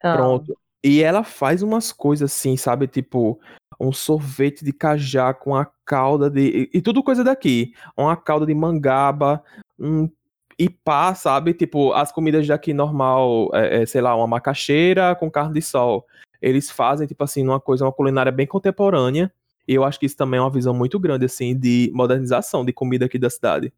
Pronto. 0.00 0.56
E 0.82 1.02
ela 1.02 1.22
faz 1.22 1.62
umas 1.62 1.92
coisas 1.92 2.32
assim, 2.32 2.56
sabe? 2.56 2.86
Tipo, 2.86 3.38
um 3.78 3.92
sorvete 3.92 4.64
de 4.64 4.72
cajá 4.72 5.32
com 5.34 5.54
a 5.54 5.66
calda 5.84 6.30
de. 6.30 6.70
E, 6.72 6.80
tudo 6.80 7.02
coisa 7.02 7.22
daqui. 7.24 7.72
Uma 7.96 8.16
calda 8.16 8.46
de 8.46 8.54
mangaba, 8.54 9.42
um 9.78 10.10
ipá, 10.58 11.14
sabe? 11.14 11.54
Tipo, 11.54 11.92
as 11.92 12.12
comidas 12.12 12.46
daqui 12.46 12.72
normal, 12.74 13.50
é, 13.54 13.82
é, 13.82 13.86
sei 13.86 14.00
lá, 14.00 14.14
uma 14.14 14.26
macaxeira 14.26 15.14
com 15.14 15.30
carne 15.30 15.54
de 15.54 15.62
sol. 15.62 16.06
Eles 16.40 16.70
fazem, 16.70 17.06
tipo 17.06 17.22
assim, 17.24 17.42
uma 17.42 17.60
coisa, 17.60 17.84
uma 17.84 17.92
culinária 17.92 18.32
bem 18.32 18.46
contemporânea. 18.46 19.32
E 19.68 19.74
eu 19.74 19.84
acho 19.84 20.00
que 20.00 20.06
isso 20.06 20.16
também 20.16 20.38
é 20.38 20.42
uma 20.42 20.50
visão 20.50 20.74
muito 20.74 20.98
grande, 20.98 21.26
assim, 21.26 21.56
de 21.56 21.90
modernização 21.94 22.64
de 22.64 22.72
comida 22.72 23.06
aqui 23.06 23.18
da 23.18 23.30
cidade. 23.30 23.72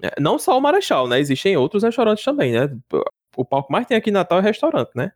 É, 0.00 0.20
não 0.20 0.38
só 0.38 0.56
o 0.56 0.60
Marechal, 0.60 1.08
né? 1.08 1.20
Existem 1.20 1.56
outros 1.56 1.82
restaurantes 1.82 2.24
também, 2.24 2.52
né? 2.52 2.70
O 3.36 3.44
palco 3.44 3.72
mais 3.72 3.86
tem 3.86 3.96
aqui 3.96 4.10
em 4.10 4.12
Natal 4.12 4.38
é 4.38 4.42
restaurante, 4.42 4.90
né? 4.94 5.12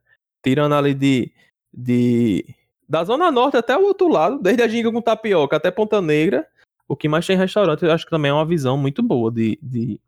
Tirando 0.46 0.74
ali 0.74 0.94
de, 0.94 1.32
de. 1.74 2.54
Da 2.88 3.02
Zona 3.02 3.32
Norte 3.32 3.56
até 3.56 3.76
o 3.76 3.82
outro 3.82 4.06
lado, 4.06 4.38
desde 4.38 4.62
a 4.62 4.68
Ginga 4.68 4.92
com 4.92 5.02
Tapioca 5.02 5.56
até 5.56 5.72
Ponta 5.72 6.00
Negra, 6.00 6.46
o 6.86 6.94
que 6.94 7.08
mais 7.08 7.26
tem 7.26 7.36
restaurante, 7.36 7.84
eu 7.84 7.90
acho 7.90 8.04
que 8.04 8.10
também 8.12 8.30
é 8.30 8.34
uma 8.34 8.46
visão 8.46 8.78
muito 8.78 9.02
boa 9.02 9.28
de, 9.32 9.58
de 9.60 10.00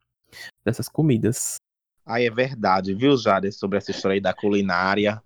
dessas 0.65 0.89
comidas. 0.89 1.57
Ah, 2.07 2.23
é 2.23 2.31
verdade, 2.31 2.95
viu, 2.95 3.17
Jade, 3.17 3.51
sobre 3.51 3.79
essa 3.79 3.91
história 3.91 4.15
aí 4.15 4.21
da 4.21 4.33
culinária. 4.33 5.21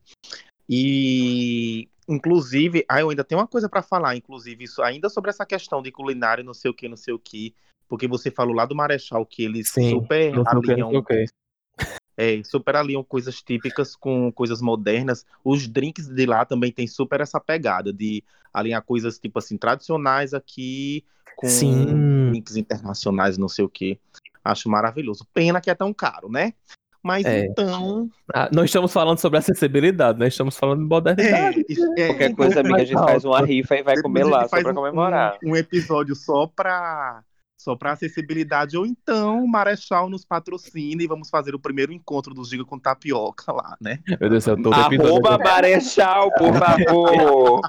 E, 0.66 1.90
inclusive, 2.08 2.82
ah, 2.88 3.00
eu 3.00 3.10
ainda 3.10 3.22
tenho 3.22 3.38
uma 3.40 3.46
coisa 3.46 3.68
para 3.68 3.82
falar, 3.82 4.16
inclusive, 4.16 4.64
isso 4.64 4.82
ainda 4.82 5.10
sobre 5.10 5.28
essa 5.28 5.44
questão 5.44 5.82
de 5.82 5.92
culinária, 5.92 6.42
não 6.42 6.54
sei 6.54 6.70
o 6.70 6.74
que, 6.74 6.88
não 6.88 6.96
sei 6.96 7.12
o 7.12 7.18
que, 7.18 7.54
porque 7.86 8.08
você 8.08 8.30
falou 8.30 8.54
lá 8.54 8.64
do 8.64 8.74
Marechal 8.74 9.26
que 9.26 9.44
eles 9.44 9.68
Sim, 9.68 9.90
super 9.90 10.30
que, 10.30 10.36
não 10.36 10.44
sei 10.44 10.58
o 10.58 10.72
alinham, 10.72 11.04
que. 11.04 11.26
É, 12.16 12.42
super 12.44 12.76
alinham 12.76 13.02
coisas 13.02 13.42
típicas 13.42 13.96
com 13.96 14.30
coisas 14.32 14.60
modernas. 14.60 15.24
Os 15.44 15.66
drinks 15.66 16.08
de 16.08 16.26
lá 16.26 16.44
também 16.44 16.70
tem 16.72 16.86
super 16.86 17.20
essa 17.20 17.40
pegada 17.40 17.92
de 17.92 18.22
alinhar 18.52 18.82
coisas 18.82 19.18
tipo 19.18 19.38
assim 19.38 19.56
tradicionais 19.56 20.34
aqui 20.34 21.04
com 21.36 21.48
Sim. 21.48 22.30
drinks 22.30 22.56
internacionais, 22.56 23.38
não 23.38 23.48
sei 23.48 23.64
o 23.64 23.68
que. 23.68 23.98
Acho 24.44 24.68
maravilhoso. 24.68 25.26
Pena 25.32 25.60
que 25.60 25.70
é 25.70 25.74
tão 25.74 25.92
caro, 25.94 26.28
né? 26.30 26.52
Mas 27.02 27.24
É. 27.24 27.46
então. 27.46 28.08
Ah, 28.32 28.48
não 28.52 28.64
estamos 28.64 28.92
falando 28.92 29.18
sobre 29.18 29.38
acessibilidade, 29.38 30.18
né? 30.20 30.28
Estamos 30.28 30.56
falando 30.56 30.80
de 30.80 30.84
É, 30.84 30.88
modernidade. 30.88 31.64
isso- 31.68 31.94
é, 31.98 32.06
Qualquer 32.08 32.34
coisa, 32.36 32.60
amiga, 32.60 32.76
a 32.76 32.84
gente 32.84 32.98
faz 32.98 33.24
uma 33.24 33.40
rifa 33.44 33.74
e 33.74 33.82
vai 33.82 33.94
depois 33.96 34.02
comer 34.02 34.24
lá, 34.24 34.46
só 34.48 34.60
pra 34.62 34.72
comemorar. 34.74 35.36
Um, 35.42 35.50
um 35.50 35.56
episódio 35.56 36.14
só 36.14 36.46
pra. 36.46 37.24
Só 37.62 37.76
para 37.76 37.92
acessibilidade, 37.92 38.76
ou 38.76 38.84
então 38.84 39.44
o 39.44 39.46
Marechal 39.46 40.10
nos 40.10 40.24
patrocina 40.24 41.00
e 41.00 41.06
vamos 41.06 41.30
fazer 41.30 41.54
o 41.54 41.60
primeiro 41.60 41.92
encontro 41.92 42.34
do 42.34 42.44
Giga 42.44 42.64
com 42.64 42.76
Tapioca 42.76 43.52
lá, 43.52 43.76
né? 43.80 44.00
Meu 44.08 44.18
Deus 44.18 44.32
do 44.32 44.40
céu, 44.40 44.56
todo 44.60 44.74
episódio, 44.80 45.06
Arroba 45.06 45.38
Marechal, 45.38 46.32
por 46.32 46.52
favor. 46.58 47.60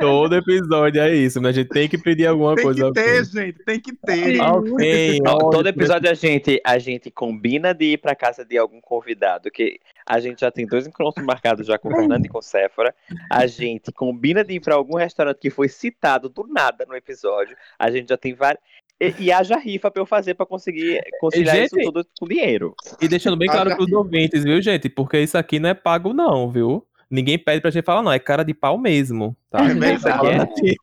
todo 0.00 0.36
episódio 0.36 1.02
é 1.02 1.14
isso, 1.14 1.38
mas 1.42 1.50
a 1.50 1.60
gente 1.60 1.68
tem 1.68 1.86
que 1.86 1.98
pedir 1.98 2.26
alguma 2.26 2.54
Tem 2.54 2.64
coisa. 2.64 2.80
que 2.80 2.86
ao 2.86 2.92
ter, 2.94 3.24
gente, 3.26 3.62
tem 3.62 3.78
que 3.78 3.92
ter. 3.92 4.40
Alguém, 4.40 5.22
todo 5.22 5.68
episódio 5.68 6.10
a 6.10 6.14
gente, 6.14 6.58
a 6.64 6.78
gente 6.78 7.10
combina 7.10 7.74
de 7.74 7.92
ir 7.92 7.98
pra 7.98 8.16
casa 8.16 8.42
de 8.42 8.56
algum 8.56 8.80
convidado, 8.80 9.50
que 9.50 9.78
a 10.06 10.18
gente 10.18 10.40
já 10.40 10.50
tem 10.50 10.66
dois 10.66 10.86
encontros 10.86 11.26
marcados 11.26 11.66
já 11.66 11.76
com 11.78 11.88
o 11.88 11.94
Fernando 11.94 12.24
e 12.24 12.28
com 12.30 12.38
o 12.38 12.42
Séfora. 12.42 12.94
A 13.30 13.46
gente 13.46 13.92
combina 13.92 14.42
de 14.42 14.54
ir 14.54 14.60
pra 14.60 14.76
algum 14.76 14.96
restaurante 14.96 15.40
que 15.40 15.50
foi 15.50 15.68
citado 15.68 16.30
do 16.30 16.46
nada 16.46 16.86
no 16.88 16.96
episódio. 16.96 17.54
A 17.78 17.90
gente 17.90 18.08
já 18.08 18.16
tem 18.16 18.32
vários. 18.32 18.45
E, 19.00 19.14
e 19.24 19.32
haja 19.32 19.56
rifa 19.58 19.90
pra 19.90 20.00
eu 20.00 20.06
fazer 20.06 20.34
pra 20.34 20.46
conseguir 20.46 21.00
conciliar 21.20 21.54
Gente, 21.56 21.66
isso 21.66 21.76
tudo 21.92 22.06
com 22.18 22.26
dinheiro. 22.26 22.74
E 23.00 23.06
deixando 23.08 23.36
bem 23.36 23.48
claro 23.48 23.74
pros 23.76 23.92
ouvintes, 23.92 24.42
viu, 24.42 24.60
gente? 24.62 24.88
Porque 24.88 25.18
isso 25.20 25.36
aqui 25.36 25.58
não 25.58 25.68
é 25.68 25.74
pago, 25.74 26.12
não, 26.14 26.50
viu? 26.50 26.86
Ninguém 27.08 27.38
pede 27.38 27.60
pra 27.60 27.70
gente 27.70 27.84
falar, 27.84 28.02
não. 28.02 28.10
É 28.10 28.18
cara 28.18 28.42
de 28.42 28.52
pau 28.52 28.76
mesmo, 28.76 29.36
tá? 29.48 29.60
É 29.60 29.74
Ninguém 29.74 29.96
verdade. 29.96 30.40
aqui. 30.40 30.74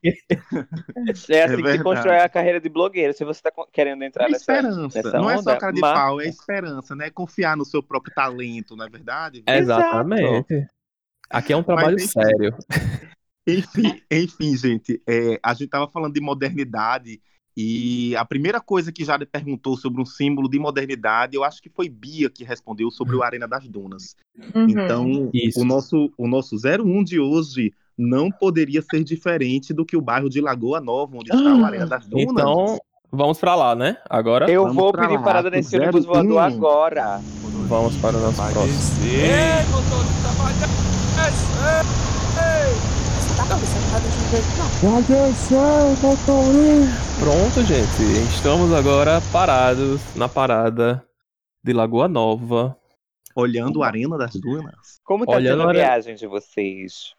É 1.28 1.42
assim 1.44 1.62
que 1.62 1.72
se 1.72 1.82
constrói 1.82 2.18
a 2.20 2.28
carreira 2.28 2.58
de 2.60 2.68
blogueiro. 2.70 3.12
Se 3.12 3.24
você 3.24 3.42
tá 3.42 3.52
querendo 3.72 4.02
entrar 4.04 4.26
É 4.26 4.30
nessa. 4.30 4.62
não 4.62 5.28
é 5.30 5.36
só 5.36 5.40
onda, 5.40 5.56
cara 5.58 5.72
de 5.72 5.80
mas- 5.80 5.92
pau, 5.92 6.20
é 6.20 6.26
esperança, 6.28 6.94
né? 6.96 7.10
Confiar 7.10 7.56
no 7.56 7.64
seu 7.64 7.82
próprio 7.82 8.14
talento, 8.14 8.74
não 8.74 8.86
é 8.86 8.88
verdade? 8.88 9.42
Exatamente. 9.46 10.66
Aqui 11.28 11.52
é 11.52 11.56
um 11.56 11.62
trabalho 11.62 11.96
enfim. 11.96 12.06
sério. 12.06 12.54
Enfim, 13.46 14.00
enfim, 14.10 14.56
gente, 14.56 15.02
é, 15.06 15.38
a 15.42 15.52
gente 15.52 15.68
tava 15.68 15.86
falando 15.86 16.14
de 16.14 16.20
modernidade 16.22 17.20
e 17.56 18.16
a 18.16 18.24
primeira 18.24 18.60
coisa 18.60 18.90
que 18.90 19.04
Jade 19.04 19.24
perguntou 19.26 19.76
sobre 19.76 20.00
um 20.02 20.04
símbolo 20.04 20.48
de 20.48 20.58
modernidade, 20.58 21.36
eu 21.36 21.44
acho 21.44 21.62
que 21.62 21.68
foi 21.68 21.88
Bia 21.88 22.28
que 22.28 22.42
respondeu 22.42 22.90
sobre 22.90 23.14
o 23.14 23.22
Arena 23.22 23.46
das 23.46 23.68
Dunas. 23.68 24.16
Uhum. 24.54 24.66
Então, 24.68 25.30
Isso. 25.32 25.60
o 25.60 25.64
nosso, 25.64 26.12
o 26.18 26.26
nosso 26.26 26.56
01 26.56 27.04
de 27.04 27.20
hoje 27.20 27.72
não 27.96 28.28
poderia 28.30 28.82
ser 28.82 29.04
diferente 29.04 29.72
do 29.72 29.86
que 29.86 29.96
o 29.96 30.00
bairro 30.00 30.28
de 30.28 30.40
Lagoa 30.40 30.80
Nova, 30.80 31.16
onde 31.16 31.32
está 31.32 31.54
o 31.54 31.64
Arena 31.64 31.86
das 31.86 32.06
Dunas. 32.06 32.26
Então, 32.28 32.78
vamos 33.12 33.38
pra 33.38 33.54
lá, 33.54 33.76
né? 33.76 33.98
Agora 34.10 34.50
Eu 34.50 34.62
Vamos 34.62 34.76
vou 34.76 34.90
pra 34.90 35.02
pedir 35.02 35.18
lá, 35.18 35.22
parada 35.22 35.48
nesse 35.50 35.76
ônibus 35.78 36.04
01. 36.04 36.08
voador 36.08 36.38
agora. 36.38 37.20
vamos 37.68 37.94
para 37.98 38.16
o 38.16 38.20
nosso 38.20 38.42
próximo. 38.52 39.04
Ei, 39.04 39.64
motorista! 43.54 43.78
Tá 44.80 44.98
a 45.58 46.22
Pronto, 47.20 47.62
gente. 47.66 48.34
Estamos 48.34 48.72
agora 48.72 49.20
parados 49.32 50.00
na 50.16 50.28
parada 50.28 51.06
de 51.62 51.72
Lagoa 51.72 52.08
Nova. 52.08 52.76
Olhando 53.36 53.78
o 53.78 53.82
Arena 53.84 54.18
das 54.18 54.34
Dunas. 54.34 55.00
Como 55.04 55.24
tá 55.24 55.32
Olha, 55.32 55.52
sendo 55.52 55.62
a 55.62 55.72
viagem 55.72 56.16
de 56.16 56.26
vocês? 56.26 57.14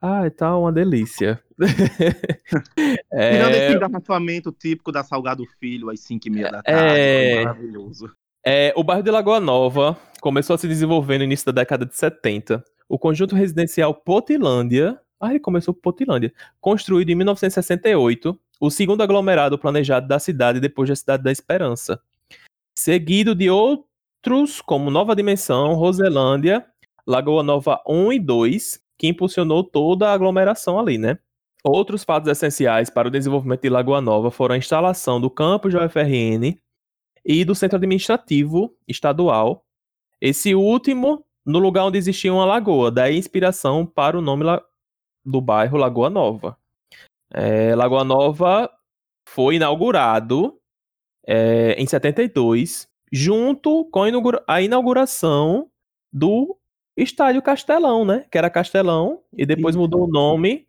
Ai, 0.00 0.30
tá 0.30 0.56
uma 0.56 0.72
delícia. 0.72 1.42
Tirando 1.58 3.54
é, 3.54 3.66
esse 3.66 3.76
engarrafamento 3.76 4.52
típico 4.52 4.92
da 4.92 5.02
Salgado 5.02 5.44
Filho 5.58 5.90
às 5.90 6.00
5 6.00 6.28
e 6.28 6.30
meia 6.30 6.52
da 6.52 6.62
tarde. 6.62 7.00
É. 7.00 7.44
Maravilhoso. 7.44 8.12
É, 8.44 8.72
o 8.76 8.84
bairro 8.84 9.02
de 9.02 9.10
Lagoa 9.10 9.40
Nova 9.40 9.98
começou 10.20 10.54
a 10.54 10.58
se 10.58 10.68
desenvolver 10.68 11.18
no 11.18 11.24
início 11.24 11.46
da 11.46 11.52
década 11.52 11.84
de 11.84 11.96
70. 11.96 12.62
O 12.88 12.98
conjunto 12.98 13.34
residencial 13.34 13.92
Potilândia, 13.92 15.00
ah, 15.20 15.30
ele 15.30 15.40
começou 15.40 15.72
por 15.74 15.80
Potilândia, 15.80 16.32
construído 16.60 17.10
em 17.10 17.14
1968, 17.14 18.38
o 18.60 18.70
segundo 18.70 19.02
aglomerado 19.02 19.58
planejado 19.58 20.06
da 20.06 20.18
cidade 20.18 20.60
depois 20.60 20.88
da 20.88 20.96
Cidade 20.96 21.22
da 21.22 21.32
Esperança. 21.32 22.00
Seguido 22.74 23.34
de 23.34 23.50
outros 23.50 24.60
como 24.60 24.90
Nova 24.90 25.16
Dimensão, 25.16 25.74
Roselândia, 25.74 26.64
Lagoa 27.06 27.42
Nova 27.42 27.82
1 27.86 28.12
e 28.12 28.18
2, 28.18 28.80
que 28.98 29.06
impulsionou 29.08 29.62
toda 29.62 30.08
a 30.08 30.12
aglomeração 30.12 30.78
ali, 30.78 30.98
né? 30.98 31.18
Outros 31.64 32.04
fatos 32.04 32.30
essenciais 32.30 32.90
para 32.90 33.08
o 33.08 33.10
desenvolvimento 33.10 33.62
de 33.62 33.68
Lagoa 33.68 34.00
Nova 34.00 34.30
foram 34.30 34.54
a 34.54 34.58
instalação 34.58 35.20
do 35.20 35.30
campus 35.30 35.72
da 35.72 35.84
UFRN, 35.84 36.58
e 37.26 37.44
do 37.44 37.54
Centro 37.54 37.76
Administrativo 37.76 38.72
Estadual. 38.86 39.66
Esse 40.20 40.54
último 40.54 41.24
no 41.44 41.58
lugar 41.58 41.84
onde 41.84 41.98
existia 41.98 42.32
uma 42.32 42.44
lagoa, 42.44 42.90
daí 42.90 43.16
inspiração 43.16 43.84
para 43.84 44.18
o 44.18 44.22
nome 44.22 44.44
do 45.26 45.40
bairro 45.40 45.76
Lagoa 45.76 46.08
Nova. 46.08 46.56
É, 47.32 47.74
Lagoa 47.74 48.04
Nova 48.04 48.70
foi 49.28 49.56
inaugurado 49.56 50.58
é, 51.26 51.72
em 51.76 51.86
72, 51.86 52.88
junto 53.12 53.84
com 53.86 54.04
a 54.04 54.08
inaugura- 54.08 54.44
a 54.46 54.62
inauguração 54.62 55.68
do 56.12 56.56
Estádio 56.96 57.42
Castelão, 57.42 58.04
né? 58.04 58.24
Que 58.30 58.38
era 58.38 58.48
Castelão, 58.48 59.20
e 59.36 59.44
depois 59.44 59.74
mudou 59.76 60.04
o 60.04 60.10
nome. 60.10 60.66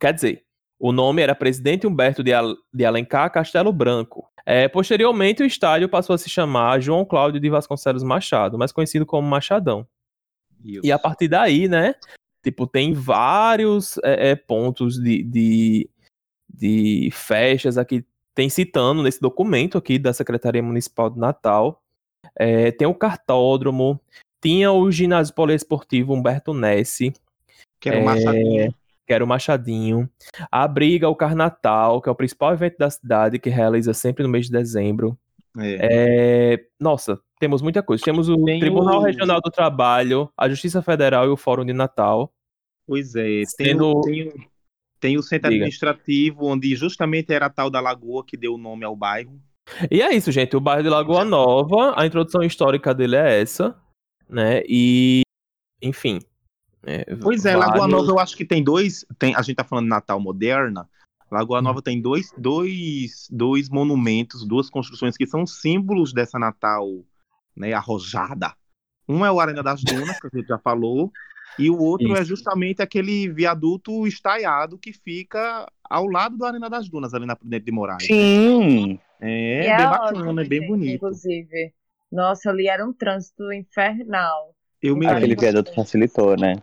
Quer 0.00 0.14
dizer, 0.14 0.44
o 0.78 0.90
nome 0.90 1.22
era 1.22 1.34
Presidente 1.34 1.86
Humberto 1.86 2.22
de, 2.24 2.32
Al- 2.32 2.56
de 2.72 2.84
Alencar 2.84 3.30
Castelo 3.30 3.72
Branco. 3.72 4.28
É, 4.44 4.66
posteriormente, 4.68 5.42
o 5.42 5.46
estádio 5.46 5.88
passou 5.88 6.14
a 6.14 6.18
se 6.18 6.30
chamar 6.30 6.80
João 6.80 7.04
Cláudio 7.04 7.40
de 7.40 7.50
Vasconcelos 7.50 8.02
Machado, 8.02 8.56
mais 8.58 8.72
conhecido 8.72 9.04
como 9.04 9.28
Machadão. 9.28 9.86
E 10.82 10.90
a 10.90 10.98
partir 10.98 11.28
daí, 11.28 11.68
né? 11.68 11.94
Tipo, 12.46 12.64
tem 12.64 12.92
vários 12.92 13.98
é, 14.04 14.30
é, 14.30 14.36
pontos 14.36 15.02
de, 15.02 15.20
de, 15.24 15.90
de 16.48 17.10
festas 17.12 17.76
aqui, 17.76 18.04
tem 18.36 18.48
citando 18.48 19.02
nesse 19.02 19.20
documento 19.20 19.76
aqui 19.76 19.98
da 19.98 20.12
Secretaria 20.12 20.62
Municipal 20.62 21.10
de 21.10 21.18
Natal. 21.18 21.82
É, 22.38 22.70
tem 22.70 22.86
o 22.86 22.94
cartódromo, 22.94 24.00
tinha 24.40 24.70
o 24.70 24.88
ginásio 24.92 25.34
poliesportivo 25.34 26.12
Humberto 26.14 26.54
Nessi, 26.54 27.12
Que 27.80 27.88
era 27.88 27.98
o 27.98 28.02
É, 28.02 28.04
Machadinho. 28.04 28.74
que 29.08 29.12
era 29.12 29.24
o 29.24 29.26
Machadinho. 29.26 30.08
Abriga 30.48 31.08
o 31.08 31.16
Carnatal, 31.16 32.00
que 32.00 32.08
é 32.08 32.12
o 32.12 32.16
principal 32.16 32.52
evento 32.52 32.78
da 32.78 32.88
cidade, 32.90 33.40
que 33.40 33.50
realiza 33.50 33.92
sempre 33.92 34.22
no 34.22 34.28
mês 34.28 34.46
de 34.46 34.52
dezembro. 34.52 35.18
É. 35.58 36.52
É, 36.54 36.64
Nossa, 36.78 37.18
temos 37.40 37.60
muita 37.60 37.82
coisa. 37.82 38.04
Temos 38.04 38.28
o 38.28 38.44
Tem 38.44 38.60
Tribunal 38.60 39.00
o- 39.00 39.02
Regional 39.02 39.40
do 39.40 39.50
Trabalho, 39.50 40.30
a 40.36 40.48
Justiça 40.48 40.80
Federal 40.80 41.24
e 41.26 41.28
o 41.30 41.36
Fórum 41.36 41.64
de 41.64 41.72
Natal. 41.72 42.30
Pois 42.86 43.14
é. 43.14 43.42
Tem, 43.56 43.66
Sendo- 43.72 43.90
o, 43.90 44.00
tem, 44.02 44.32
tem 45.00 45.18
o 45.18 45.22
centro 45.22 45.50
Diga. 45.50 45.62
administrativo, 45.64 46.46
onde 46.46 46.74
justamente 46.76 47.32
era 47.32 47.46
a 47.46 47.50
tal 47.50 47.68
da 47.70 47.80
lagoa 47.80 48.24
que 48.24 48.36
deu 48.36 48.54
o 48.54 48.58
nome 48.58 48.84
ao 48.84 48.94
bairro. 48.96 49.40
E 49.90 50.00
é 50.00 50.14
isso, 50.14 50.30
gente. 50.30 50.56
O 50.56 50.60
bairro 50.60 50.84
de 50.84 50.88
Lagoa 50.88 51.24
Nova, 51.24 51.92
a 52.00 52.06
introdução 52.06 52.42
histórica 52.42 52.94
dele 52.94 53.16
é 53.16 53.40
essa, 53.40 53.76
né? 54.28 54.62
E, 54.68 55.22
enfim. 55.82 56.20
é, 56.84 57.16
Pois 57.16 57.44
é, 57.44 57.56
Lagoa 57.56 57.78
vários- 57.80 57.96
Nova 57.98 58.10
eu 58.12 58.18
acho 58.20 58.36
que 58.36 58.44
tem 58.44 58.62
dois. 58.62 59.04
Tem, 59.18 59.34
a 59.34 59.42
gente 59.42 59.56
tá 59.56 59.64
falando 59.64 59.86
de 59.86 59.90
Natal 59.90 60.20
moderna. 60.20 60.88
Lagoa 61.28 61.60
Nova 61.60 61.82
tem 61.82 62.00
dois, 62.00 62.32
dois, 62.38 63.26
dois 63.32 63.68
monumentos, 63.68 64.46
duas 64.46 64.70
construções 64.70 65.16
que 65.16 65.26
são 65.26 65.44
símbolos 65.44 66.12
dessa 66.12 66.38
Natal 66.38 66.88
né, 67.56 67.72
arrojada. 67.72 68.54
Um 69.08 69.26
é 69.26 69.32
o 69.32 69.40
Arena 69.40 69.64
das 69.64 69.82
Dunas, 69.82 70.20
que 70.20 70.28
a 70.28 70.30
gente 70.32 70.46
já 70.46 70.58
falou, 70.58 71.12
E 71.58 71.70
o 71.70 71.78
outro 71.78 72.14
é 72.14 72.20
Isso. 72.20 72.26
justamente 72.26 72.82
aquele 72.82 73.28
viaduto 73.28 74.06
estaiado 74.06 74.78
que 74.78 74.92
fica 74.92 75.66
ao 75.88 76.06
lado 76.06 76.36
da 76.36 76.48
Arena 76.48 76.68
das 76.68 76.88
Dunas, 76.88 77.14
ali 77.14 77.24
na 77.24 77.36
Presidente 77.36 77.64
de 77.64 77.72
Moraes. 77.72 78.02
né? 78.02 78.06
Sim. 78.08 78.98
É, 79.20 79.62
E 79.62 79.76
bem 79.76 79.86
ótimo, 79.86 80.18
bacana, 80.18 80.42
é 80.42 80.44
bem 80.44 80.60
gente, 80.60 80.68
bonito. 80.68 80.94
Inclusive. 80.96 81.72
Nossa, 82.12 82.50
ali 82.50 82.68
era 82.68 82.84
um 82.86 82.92
trânsito 82.92 83.50
infernal. 83.52 84.54
Eu 84.82 84.96
me 84.96 85.06
Aquele 85.06 85.34
viaduto 85.34 85.74
facilitou, 85.74 86.36
né? 86.36 86.56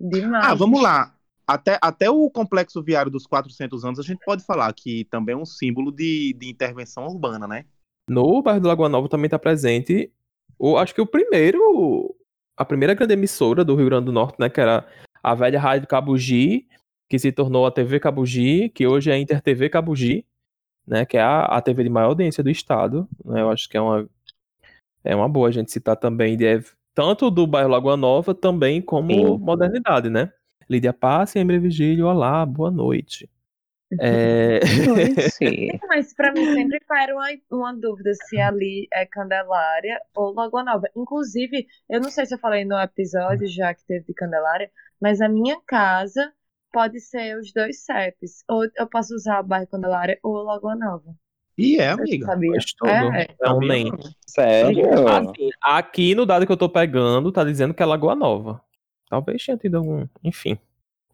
Demais. 0.00 0.44
Ah, 0.44 0.54
vamos 0.54 0.82
lá. 0.82 1.14
Até, 1.46 1.78
até 1.80 2.10
o 2.10 2.28
complexo 2.30 2.82
viário 2.82 3.10
dos 3.10 3.26
400 3.26 3.84
anos, 3.84 3.98
a 3.98 4.02
gente 4.02 4.24
pode 4.24 4.44
falar 4.44 4.72
que 4.72 5.04
também 5.10 5.34
é 5.34 5.38
um 5.38 5.44
símbolo 5.44 5.92
de, 5.92 6.34
de 6.38 6.50
intervenção 6.50 7.06
urbana, 7.06 7.46
né? 7.46 7.64
No 8.08 8.42
bairro 8.42 8.60
do 8.60 8.68
Lagoa 8.68 8.88
Nova 8.88 9.08
também 9.08 9.26
está 9.26 9.38
presente, 9.38 10.10
o, 10.58 10.76
acho 10.76 10.94
que 10.94 11.00
o 11.00 11.06
primeiro, 11.06 12.13
a 12.56 12.64
primeira 12.64 12.94
grande 12.94 13.14
emissora 13.14 13.64
do 13.64 13.74
Rio 13.74 13.86
Grande 13.86 14.06
do 14.06 14.12
Norte, 14.12 14.36
né, 14.38 14.48
que 14.48 14.60
era 14.60 14.86
a 15.22 15.34
velha 15.34 15.58
Rádio 15.58 15.88
Cabugi, 15.88 16.66
que 17.08 17.18
se 17.18 17.32
tornou 17.32 17.66
a 17.66 17.70
TV 17.70 18.00
Cabugi, 18.00 18.68
que 18.68 18.86
hoje 18.86 19.10
é 19.10 19.14
a 19.14 19.18
Inter 19.18 19.40
TV 19.40 19.68
Cabugi, 19.68 20.24
né, 20.86 21.04
que 21.04 21.16
é 21.16 21.22
a, 21.22 21.44
a 21.44 21.60
TV 21.60 21.84
de 21.84 21.90
maior 21.90 22.08
audiência 22.08 22.42
do 22.42 22.50
estado, 22.50 23.08
né, 23.24 23.40
eu 23.40 23.50
acho 23.50 23.68
que 23.68 23.76
é 23.76 23.80
uma, 23.80 24.08
é 25.02 25.16
uma 25.16 25.28
boa 25.28 25.48
a 25.48 25.52
gente 25.52 25.72
citar 25.72 25.96
também, 25.96 26.36
tanto 26.94 27.30
do 27.30 27.46
bairro 27.46 27.70
Lagoa 27.70 27.96
Nova, 27.96 28.34
também 28.34 28.80
como 28.80 29.10
Sim. 29.10 29.38
modernidade, 29.38 30.08
né. 30.08 30.32
Lídia 30.68 30.92
Passe, 30.92 31.38
Embre 31.38 31.58
Vigílio, 31.58 32.06
olá, 32.06 32.46
boa 32.46 32.70
noite. 32.70 33.28
É... 34.00 34.60
Sim. 35.30 35.78
Mas 35.88 36.14
pra 36.14 36.32
mim 36.32 36.44
sempre 36.54 36.80
era 36.90 37.14
uma, 37.14 37.26
uma 37.50 37.74
dúvida 37.74 38.12
se 38.14 38.38
ali 38.38 38.86
é 38.92 39.06
Candelária 39.06 40.00
ou 40.14 40.32
Lagoa 40.34 40.64
Nova. 40.64 40.88
Inclusive, 40.96 41.66
eu 41.88 42.00
não 42.00 42.10
sei 42.10 42.26
se 42.26 42.34
eu 42.34 42.38
falei 42.38 42.64
no 42.64 42.78
episódio 42.78 43.46
já 43.46 43.74
que 43.74 43.84
teve 43.84 44.06
de 44.06 44.14
Candelária, 44.14 44.70
mas 45.00 45.20
a 45.20 45.28
minha 45.28 45.58
casa 45.66 46.32
pode 46.72 47.00
ser 47.00 47.38
os 47.38 47.52
dois 47.52 47.84
CEPs. 47.84 48.44
Ou 48.48 48.64
eu 48.76 48.86
posso 48.86 49.14
usar 49.14 49.40
o 49.40 49.44
bairro 49.44 49.66
Candelária 49.66 50.18
ou 50.22 50.42
Lagoa 50.42 50.74
Nova. 50.74 51.14
E 51.56 51.78
é, 51.78 51.90
amiga. 51.90 52.26
tudo. 52.76 52.90
É. 52.90 53.28
Não. 53.40 53.60
Sério? 54.26 55.08
Assim, 55.08 55.50
aqui 55.62 56.14
no 56.14 56.26
dado 56.26 56.44
que 56.44 56.52
eu 56.52 56.56
tô 56.56 56.68
pegando, 56.68 57.30
tá 57.30 57.44
dizendo 57.44 57.72
que 57.72 57.82
é 57.82 57.86
Lagoa 57.86 58.16
Nova. 58.16 58.60
Talvez 59.08 59.44
tenha 59.44 59.56
tido 59.56 59.76
algum. 59.76 60.06
Enfim. 60.24 60.58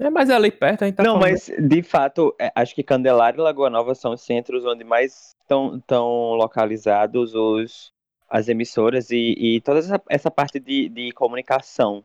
É, 0.01 0.09
mas 0.09 0.31
é 0.31 0.35
ali 0.35 0.51
perto, 0.51 0.83
a 0.83 0.87
gente 0.87 0.97
tá 0.97 1.03
Não, 1.03 1.21
falando- 1.21 1.31
mas 1.33 1.51
de 1.59 1.83
fato, 1.83 2.35
é, 2.41 2.51
acho 2.55 2.75
que 2.75 2.83
Candelária 2.83 3.37
e 3.39 3.43
Lagoa 3.43 3.69
Nova 3.69 3.95
são 3.95 4.15
os 4.15 4.23
centros 4.23 4.65
onde 4.65 4.83
mais 4.83 5.37
estão 5.43 5.77
estão 5.77 6.07
localizados 6.33 7.35
os, 7.35 7.93
as 8.29 8.49
emissoras 8.49 9.11
e, 9.11 9.35
e 9.39 9.61
toda 9.61 9.79
essa, 9.81 10.01
essa 10.09 10.31
parte 10.31 10.59
de, 10.59 10.89
de 10.89 11.13
comunicação 11.13 12.03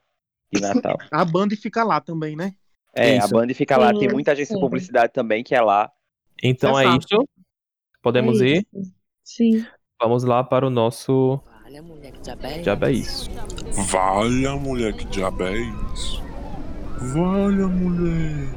de 0.53 0.61
Natal. 0.61 0.97
A 1.09 1.23
Band 1.23 1.49
fica 1.51 1.83
lá 1.85 2.01
também, 2.01 2.35
né? 2.35 2.53
É, 2.93 3.13
a 3.13 3.17
Isso. 3.19 3.29
Band 3.33 3.47
fica 3.53 3.77
lá, 3.77 3.93
tem 3.93 4.09
muita 4.09 4.33
agência 4.33 4.53
de 4.55 4.59
sim. 4.59 4.65
publicidade 4.65 5.13
também 5.13 5.41
que 5.43 5.55
é 5.55 5.61
lá. 5.61 5.89
Então 6.43 6.77
é 6.77 6.83
Exato. 6.83 7.05
isso. 7.15 7.29
Podemos 8.01 8.41
É 8.41 8.45
ir? 8.45 8.67
isso. 8.73 8.93
Sim. 9.23 9.65
Vamos 10.01 10.23
lá 10.25 10.43
para 10.43 10.67
o 10.67 10.69
nosso 10.69 11.41
Olha, 11.65 11.81
mulher, 11.81 12.11
que 12.11 12.21
diabo 12.61 12.85
é 12.85 12.89
é 12.89 12.91
isso. 12.91 13.29
Valha, 13.89 14.55
mulher, 14.57 14.93
que 14.93 15.05
diabo 15.05 15.43
é 15.43 15.57
isso? 15.93 16.24
Valha, 16.99 17.67
mulher. 17.67 18.47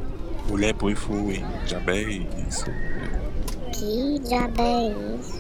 Mulher, 0.49 0.75
põe 0.75 0.95
foi. 0.95 1.39
Diabo 1.67 1.91
é 1.91 2.03
isso. 2.49 2.67
Que 3.73 4.35
é 4.35 5.17
isso? 5.19 5.39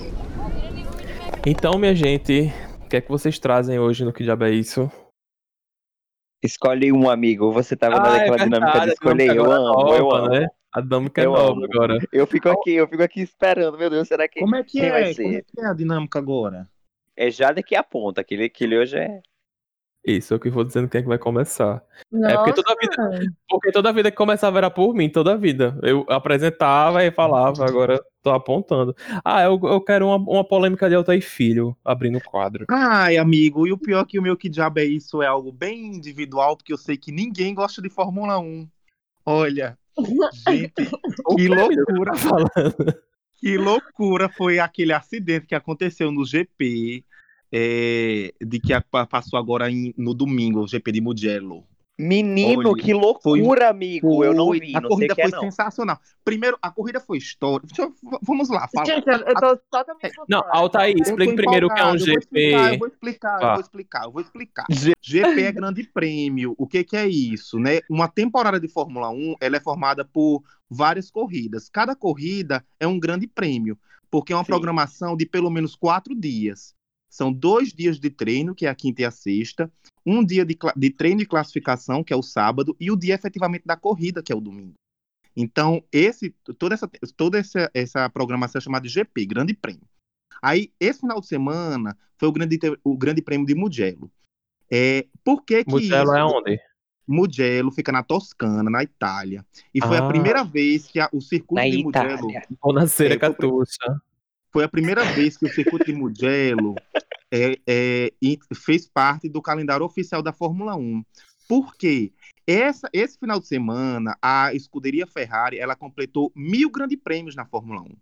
Então, 1.46 1.78
minha 1.78 1.94
gente, 1.94 2.52
o 2.84 2.88
que 2.88 2.96
é 2.96 3.00
que 3.00 3.08
vocês 3.08 3.38
trazem 3.38 3.78
hoje 3.78 4.04
no 4.04 4.12
Que 4.12 4.24
Diabo 4.24 4.44
é 4.44 4.50
Isso? 4.50 4.90
Escolhe 6.42 6.92
um 6.92 7.08
amigo, 7.10 7.50
você 7.52 7.76
tava 7.76 7.96
Ah, 8.00 8.16
é 8.16 8.18
naquela 8.18 8.36
dinâmica 8.36 8.66
verdade, 8.66 8.86
de 8.86 8.92
escolher. 8.92 9.30
a 9.30 9.34
Eu 9.34 9.42
dinâmica 9.42 9.56
amo, 9.58 9.80
agora 9.80 9.98
eu 9.98 10.04
nova, 10.04 10.18
amo. 10.18 10.28
né? 10.28 10.48
A 10.72 10.80
dinâmica 10.80 11.20
é 11.20 11.24
Eu 11.26 11.32
nova 11.32 11.50
amo. 11.52 11.64
agora. 11.64 11.98
Eu 12.12 12.26
fico 12.26 12.48
aqui, 12.48 12.70
eu 12.74 12.86
fico 12.88 13.02
aqui 13.02 13.20
esperando, 13.22 13.76
meu 13.78 13.90
Deus, 13.90 14.06
será 14.06 14.28
que 14.28 14.38
Como 14.40 14.54
é 14.54 14.62
que 14.62 14.78
Quem 14.78 14.82
é? 14.88 14.90
vai 14.90 15.14
Como 15.14 15.28
é 15.36 15.42
que 15.42 15.60
é 15.60 15.66
a 15.66 15.72
dinâmica 15.72 16.18
agora? 16.18 16.68
é 17.16 17.30
já 17.32 17.50
daqui 17.50 17.74
a 17.74 17.82
ponta, 17.82 18.20
aquele, 18.20 18.44
aquele 18.44 18.78
hoje 18.78 18.96
é. 18.98 19.20
Isso, 20.04 20.32
é 20.32 20.36
o 20.36 20.40
que 20.40 20.48
eu 20.48 20.52
vou 20.52 20.64
dizendo 20.64 20.88
quem 20.88 21.00
é 21.00 21.02
que 21.02 21.08
vai 21.08 21.18
começar. 21.18 21.82
Nossa. 22.10 22.32
É 22.32 22.36
porque 22.36 22.52
toda 22.54 22.76
vida, 22.80 23.32
porque 23.48 23.72
toda 23.72 23.92
vida 23.92 24.10
que 24.10 24.16
começava 24.16 24.58
era 24.58 24.70
por 24.70 24.94
mim, 24.94 25.10
toda 25.10 25.36
vida. 25.36 25.78
Eu 25.82 26.06
apresentava 26.08 27.04
e 27.04 27.10
falava, 27.10 27.66
agora 27.66 28.02
tô 28.22 28.30
apontando. 28.30 28.94
Ah, 29.24 29.42
eu, 29.42 29.60
eu 29.64 29.80
quero 29.80 30.06
uma, 30.06 30.16
uma 30.16 30.44
polêmica 30.44 30.88
de 30.88 30.94
Altair 30.94 31.22
Filho, 31.22 31.76
abrindo 31.84 32.18
o 32.18 32.24
quadro. 32.24 32.64
Ai, 32.70 33.18
amigo, 33.18 33.66
e 33.66 33.72
o 33.72 33.78
pior 33.78 34.02
é 34.02 34.04
que 34.06 34.18
o 34.18 34.22
meu 34.22 34.36
que 34.36 34.48
diabo 34.48 34.78
é 34.78 34.84
isso 34.84 35.22
é 35.22 35.26
algo 35.26 35.52
bem 35.52 35.86
individual, 35.86 36.56
porque 36.56 36.72
eu 36.72 36.78
sei 36.78 36.96
que 36.96 37.12
ninguém 37.12 37.54
gosta 37.54 37.82
de 37.82 37.90
Fórmula 37.90 38.38
1. 38.38 38.68
Olha, 39.26 39.76
gente, 40.48 40.72
que 41.36 41.48
loucura, 41.48 42.14
falando. 42.16 42.94
que 43.36 43.58
loucura 43.58 44.28
foi 44.28 44.58
aquele 44.58 44.92
acidente 44.92 45.46
que 45.46 45.54
aconteceu 45.54 46.10
no 46.10 46.24
GP, 46.24 47.04
é, 47.52 48.32
de 48.40 48.60
que 48.60 48.72
a- 48.72 48.80
passou 48.82 49.38
agora 49.38 49.70
em- 49.70 49.94
no 49.96 50.14
domingo, 50.14 50.60
o 50.62 50.66
GP 50.68 50.92
de 50.92 51.00
Mugello. 51.00 51.64
Menino, 52.00 52.70
Olha, 52.70 52.80
que 52.84 52.94
loucura, 52.94 53.68
amigo. 53.70 54.22
eu 54.24 54.32
não 54.32 54.46
Foi- 54.46 54.60
vi, 54.60 54.68
a 54.68 54.80
não 54.80 54.82
sei 54.82 54.88
corrida 54.88 55.14
que 55.16 55.20
é 55.20 55.24
foi 55.28 55.32
não. 55.32 55.40
sensacional. 55.40 55.98
Primeiro, 56.24 56.56
a 56.62 56.70
corrida 56.70 57.00
foi 57.00 57.18
histórica. 57.18 57.74
Eu- 57.76 57.92
vamos 58.22 58.48
lá, 58.48 58.68
fala. 58.72 58.86
Gente, 58.86 59.08
eu, 59.08 59.16
eu 59.16 59.34
tô 59.34 59.56
totalmente 59.68 60.12
Não, 60.28 60.38
fora. 60.42 60.56
Altair, 60.56 60.94
Eu 60.96 61.02
explica 61.02 61.34
primeiro 61.34 61.66
o 61.66 61.74
que 61.74 61.80
é 61.80 61.84
um 61.84 61.96
empolgado, 61.96 61.98
eu 61.98 62.06
vou 62.06 62.18
explicar, 62.20 62.62
GP. 62.62 62.74
Eu 62.74 62.78
vou 62.78 62.88
explicar, 62.88 63.34
eu 63.34 63.40
Vá. 63.40 63.52
vou 63.54 63.60
explicar, 63.60 64.04
eu 64.04 64.12
vou 64.12 64.22
explicar. 64.22 64.66
GP 65.02 65.40
é 65.42 65.50
grande 65.50 65.82
prêmio. 65.92 66.54
O 66.56 66.68
que, 66.68 66.84
que 66.84 66.96
é 66.96 67.08
isso, 67.08 67.58
né? 67.58 67.80
Uma 67.90 68.06
temporada 68.06 68.60
de 68.60 68.68
Fórmula 68.68 69.10
1, 69.10 69.34
ela 69.40 69.56
é 69.56 69.60
formada 69.60 70.04
por 70.04 70.44
várias 70.70 71.10
corridas. 71.10 71.68
Cada 71.68 71.96
corrida 71.96 72.64
é 72.78 72.86
um 72.86 73.00
grande 73.00 73.26
prêmio, 73.26 73.76
porque 74.08 74.32
é 74.32 74.36
uma 74.36 74.44
Sim. 74.44 74.52
programação 74.52 75.16
de 75.16 75.26
pelo 75.26 75.50
menos 75.50 75.74
quatro 75.74 76.14
dias. 76.14 76.77
São 77.08 77.32
dois 77.32 77.72
dias 77.72 77.98
de 77.98 78.10
treino, 78.10 78.54
que 78.54 78.66
é 78.66 78.68
a 78.68 78.74
quinta 78.74 79.02
e 79.02 79.04
a 79.04 79.10
sexta, 79.10 79.70
um 80.04 80.24
dia 80.24 80.44
de, 80.44 80.56
de 80.76 80.90
treino 80.90 81.22
e 81.22 81.26
classificação, 81.26 82.04
que 82.04 82.12
é 82.12 82.16
o 82.16 82.22
sábado, 82.22 82.76
e 82.78 82.90
o 82.90 82.96
dia 82.96 83.14
efetivamente 83.14 83.64
da 83.66 83.76
corrida, 83.76 84.22
que 84.22 84.32
é 84.32 84.36
o 84.36 84.40
domingo. 84.40 84.74
Então, 85.36 85.82
esse, 85.92 86.30
toda, 86.58 86.74
essa, 86.74 86.90
toda 87.16 87.38
essa, 87.38 87.70
essa 87.72 88.08
programação 88.10 88.58
é 88.58 88.62
chamada 88.62 88.82
de 88.86 88.92
GP, 88.92 89.24
Grande 89.26 89.54
Prêmio. 89.54 89.86
Aí, 90.42 90.72
esse 90.78 91.00
final 91.00 91.20
de 91.20 91.26
semana, 91.26 91.96
foi 92.16 92.28
o 92.28 92.32
Grande, 92.32 92.58
o 92.84 92.96
grande 92.96 93.22
Prêmio 93.22 93.46
de 93.46 93.54
Mugello. 93.54 94.10
É, 94.70 95.06
por 95.24 95.42
que 95.44 95.64
que 95.64 95.70
Mugello 95.70 96.12
é 96.14 96.18
isso- 96.26 96.36
onde? 96.36 96.60
Mugello 97.06 97.70
fica 97.70 97.90
na 97.90 98.02
Toscana, 98.02 98.68
na 98.68 98.82
Itália. 98.82 99.44
E 99.74 99.80
foi 99.80 99.96
Ah. 99.96 100.04
a 100.04 100.08
primeira 100.08 100.44
vez 100.44 100.86
que 100.86 101.00
a- 101.00 101.08
o 101.10 101.22
circuito 101.22 101.54
Na 101.54 101.68
de 101.70 101.82
Mugello 101.82 102.30
Itália. 102.30 102.46
Bonaceira 102.62 103.14
É, 103.14 103.18
foi- 103.18 103.28
Catuxa. 103.30 104.02
Foi 104.58 104.64
a 104.64 104.68
primeira 104.68 105.04
vez 105.12 105.36
que 105.36 105.46
o 105.46 105.54
circuito 105.54 105.84
de 105.84 105.92
Mugello 105.92 106.74
é, 107.32 107.60
é, 107.64 108.12
e 108.20 108.36
fez 108.52 108.88
parte 108.88 109.28
do 109.28 109.40
calendário 109.40 109.86
oficial 109.86 110.20
da 110.20 110.32
Fórmula 110.32 110.74
1. 110.74 111.04
Por 111.48 111.76
quê? 111.76 112.12
Essa, 112.44 112.90
esse 112.92 113.16
final 113.16 113.38
de 113.38 113.46
semana, 113.46 114.18
a 114.20 114.52
escuderia 114.52 115.06
Ferrari 115.06 115.60
ela 115.60 115.76
completou 115.76 116.32
mil 116.34 116.68
grandes 116.72 116.98
prêmios 117.00 117.36
na 117.36 117.46
Fórmula 117.46 117.82
1. 117.82 117.84
É 117.84 117.92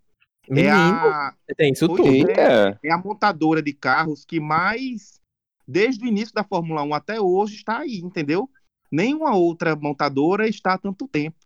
Menino, 0.49 0.73
a, 0.73 1.35
tem 1.55 1.73
isso 1.73 1.87
tudo. 1.87 2.07
é. 2.07 2.09
Eita. 2.09 2.79
é 2.83 2.91
a 2.91 2.97
montadora 2.97 3.61
de 3.61 3.73
carros 3.73 4.25
que 4.25 4.39
mais, 4.39 5.21
desde 5.67 6.03
o 6.03 6.07
início 6.07 6.33
da 6.33 6.43
Fórmula 6.43 6.81
1 6.81 6.93
até 6.95 7.21
hoje, 7.21 7.53
está 7.57 7.81
aí, 7.81 7.99
entendeu? 7.99 8.49
Nenhuma 8.91 9.35
outra 9.35 9.75
montadora 9.75 10.47
está 10.47 10.73
há 10.73 10.77
tanto 10.79 11.07
tempo. 11.07 11.37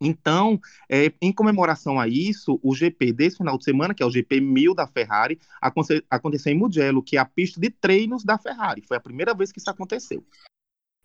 Então, 0.00 0.60
é, 0.90 1.12
em 1.20 1.32
comemoração 1.32 1.98
a 1.98 2.06
isso, 2.06 2.60
o 2.62 2.74
GP 2.74 3.12
desse 3.12 3.38
final 3.38 3.56
de 3.56 3.64
semana, 3.64 3.94
que 3.94 4.02
é 4.02 4.06
o 4.06 4.10
GP 4.10 4.40
1000 4.40 4.74
da 4.74 4.86
Ferrari, 4.86 5.38
aconte- 5.60 6.04
aconteceu 6.10 6.52
em 6.52 6.56
Mugello, 6.56 7.02
que 7.02 7.16
é 7.16 7.20
a 7.20 7.24
pista 7.24 7.60
de 7.60 7.70
treinos 7.70 8.24
da 8.24 8.38
Ferrari. 8.38 8.82
Foi 8.86 8.96
a 8.96 9.00
primeira 9.00 9.34
vez 9.34 9.50
que 9.50 9.58
isso 9.58 9.70
aconteceu. 9.70 10.24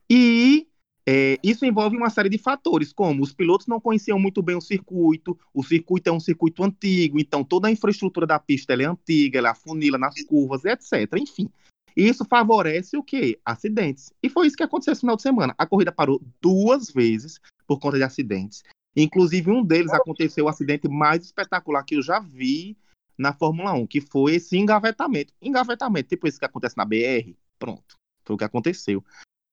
E 0.10 0.68
é, 1.08 1.40
isso 1.44 1.66
envolve 1.66 1.98
uma 1.98 2.10
série 2.10 2.30
de 2.30 2.38
fatores, 2.38 2.94
como 2.94 3.24
os 3.24 3.34
pilotos 3.34 3.66
não 3.66 3.80
conheciam 3.80 4.20
muito 4.20 4.42
bem 4.42 4.56
o 4.56 4.62
circuito, 4.62 5.38
o 5.54 5.64
circuito 5.64 6.10
é 6.10 6.14
um 6.14 6.20
circuito 6.20 6.64
antigo, 6.64 7.20
então 7.20 7.44
toda 7.44 7.68
a 7.68 7.72
infraestrutura 7.72 8.28
da 8.28 8.38
pista 8.38 8.74
é 8.74 8.86
antiga, 8.86 9.40
ela 9.40 9.52
afunila 9.52 9.98
nas 9.98 10.22
curvas, 10.24 10.64
etc. 10.64 11.18
Enfim, 11.18 11.50
isso 11.96 12.24
favorece 12.26 12.98
o 12.98 13.04
quê? 13.04 13.40
Acidentes. 13.44 14.12
E 14.22 14.30
foi 14.30 14.48
isso 14.48 14.56
que 14.56 14.64
aconteceu 14.64 14.92
esse 14.92 15.02
final 15.02 15.16
de 15.16 15.22
semana. 15.22 15.56
A 15.58 15.66
corrida 15.66 15.92
parou 15.92 16.22
duas 16.42 16.92
vezes 16.92 17.40
por 17.66 17.80
conta 17.80 17.98
de 17.98 18.04
acidentes. 18.04 18.64
Inclusive, 18.96 19.50
um 19.52 19.64
deles 19.64 19.92
aconteceu 19.92 20.46
o 20.46 20.50
acidente 20.50 20.88
mais 20.88 21.24
espetacular 21.24 21.84
que 21.84 21.96
eu 21.96 22.02
já 22.02 22.20
vi 22.20 22.78
na 23.18 23.34
Fórmula 23.34 23.74
1, 23.74 23.88
que 23.88 24.02
foi 24.02 24.36
esse 24.36 24.58
engavetamento. 24.58 25.34
Engavetamento, 25.42 26.10
tipo 26.10 26.28
esse 26.28 26.40
que 26.40 26.46
acontece 26.46 26.78
na 26.78 26.86
BR. 26.86 27.36
Pronto. 27.58 27.96
Foi 28.26 28.36
o 28.36 28.38
que 28.38 28.44
aconteceu. 28.44 29.04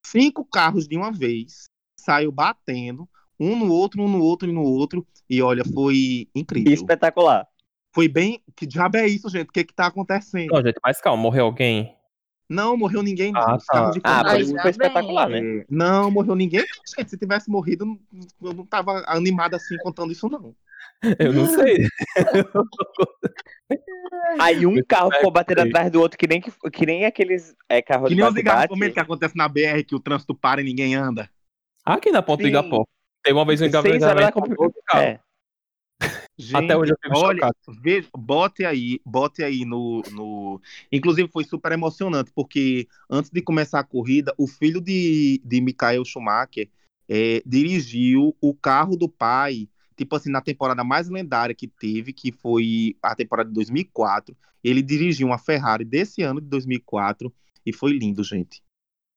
Cinco 0.04 0.44
carros 0.44 0.88
de 0.88 0.96
uma 0.96 1.12
vez 1.12 1.64
saiu 2.00 2.32
batendo, 2.32 3.08
um 3.38 3.56
no 3.56 3.72
outro, 3.72 4.02
um 4.02 4.08
no 4.08 4.22
outro 4.22 4.48
e 4.48 4.52
no 4.52 4.62
outro. 4.62 5.06
E 5.28 5.42
olha, 5.42 5.64
foi 5.64 6.28
incrível. 6.34 6.72
Espetacular. 6.72 7.46
Foi 7.94 8.08
bem. 8.08 8.42
Que 8.56 8.66
diabo 8.66 8.96
é 8.96 9.06
isso, 9.06 9.28
gente? 9.28 9.48
O 9.48 9.52
que 9.52 9.64
que 9.64 9.74
tá 9.74 9.86
acontecendo? 9.86 10.50
Não, 10.50 10.62
gente, 10.62 10.80
mas 10.82 11.00
calma, 11.00 11.22
morreu 11.22 11.44
alguém? 11.44 11.97
Não, 12.48 12.76
morreu 12.76 13.02
ninguém. 13.02 13.32
Ah, 13.34 13.56
Os 13.56 13.64
carros 13.64 13.98
tá. 14.00 14.22
de 14.22 14.30
Ah, 14.30 14.38
isso 14.38 14.52
já 14.54 14.62
foi 14.62 14.70
espetacular, 14.70 15.28
né? 15.28 15.64
Não, 15.68 16.10
morreu 16.10 16.34
ninguém. 16.34 16.64
Gente, 16.96 17.10
se 17.10 17.18
tivesse 17.18 17.50
morrido, 17.50 17.84
eu 17.84 17.88
não- 17.90 18.54
não 18.54 18.66
tava 18.66 19.04
animado 19.06 19.54
assim 19.54 19.76
contando 19.78 20.12
isso, 20.12 20.28
não. 20.28 20.54
Eu 21.18 21.32
não 21.32 21.46
sei. 21.46 21.86
Aí 24.40 24.66
um 24.66 24.82
carro 24.82 25.12
ficou 25.12 25.30
batendo 25.30 25.60
atrás 25.60 25.90
do 25.90 26.00
outro, 26.00 26.18
que 26.18 26.26
nem, 26.26 26.40
que, 26.40 26.50
que 26.72 26.86
nem 26.86 27.04
aqueles 27.04 27.54
é, 27.68 27.82
carros 27.82 28.08
Que 28.08 28.14
nem 28.14 28.24
os 28.24 28.36
engarrafamentos 28.36 28.94
que 28.94 29.00
acontece 29.00 29.36
na 29.36 29.48
BR, 29.48 29.84
que 29.86 29.94
o 29.94 30.00
trânsito 30.00 30.34
para 30.34 30.60
e 30.60 30.64
ninguém 30.64 30.94
anda. 30.94 31.28
Aqui 31.84 32.10
na 32.10 32.22
ponta 32.22 32.42
do. 32.42 32.48
Igapó. 32.48 32.84
Tem 33.22 33.34
uma 33.34 33.44
vez 33.44 33.60
um 33.60 33.66
carro. 34.86 35.04
É. 35.04 35.20
Gente, 36.40 36.64
Até 36.64 36.76
hoje 36.76 36.92
eu 36.92 36.96
fico 37.02 37.18
olha, 37.18 37.38
chocado. 37.38 37.80
veja, 37.82 38.08
bote 38.16 38.64
aí, 38.64 39.00
bote 39.04 39.42
aí 39.42 39.64
no, 39.64 40.02
no. 40.12 40.60
Inclusive 40.92 41.28
foi 41.28 41.42
super 41.42 41.72
emocionante, 41.72 42.30
porque 42.32 42.86
antes 43.10 43.28
de 43.28 43.42
começar 43.42 43.80
a 43.80 43.84
corrida, 43.84 44.32
o 44.38 44.46
filho 44.46 44.80
de, 44.80 45.42
de 45.44 45.60
Michael 45.60 46.04
Schumacher 46.04 46.68
é, 47.08 47.42
dirigiu 47.44 48.36
o 48.40 48.54
carro 48.54 48.96
do 48.96 49.08
pai, 49.08 49.68
tipo 49.96 50.14
assim, 50.14 50.30
na 50.30 50.40
temporada 50.40 50.84
mais 50.84 51.08
lendária 51.08 51.54
que 51.56 51.66
teve, 51.66 52.12
que 52.12 52.30
foi 52.30 52.96
a 53.02 53.16
temporada 53.16 53.48
de 53.48 53.54
2004. 53.56 54.36
Ele 54.62 54.80
dirigiu 54.80 55.26
uma 55.26 55.38
Ferrari 55.38 55.84
desse 55.84 56.22
ano 56.22 56.40
de 56.40 56.46
2004 56.46 57.32
e 57.66 57.72
foi 57.72 57.92
lindo, 57.92 58.22
gente. 58.22 58.62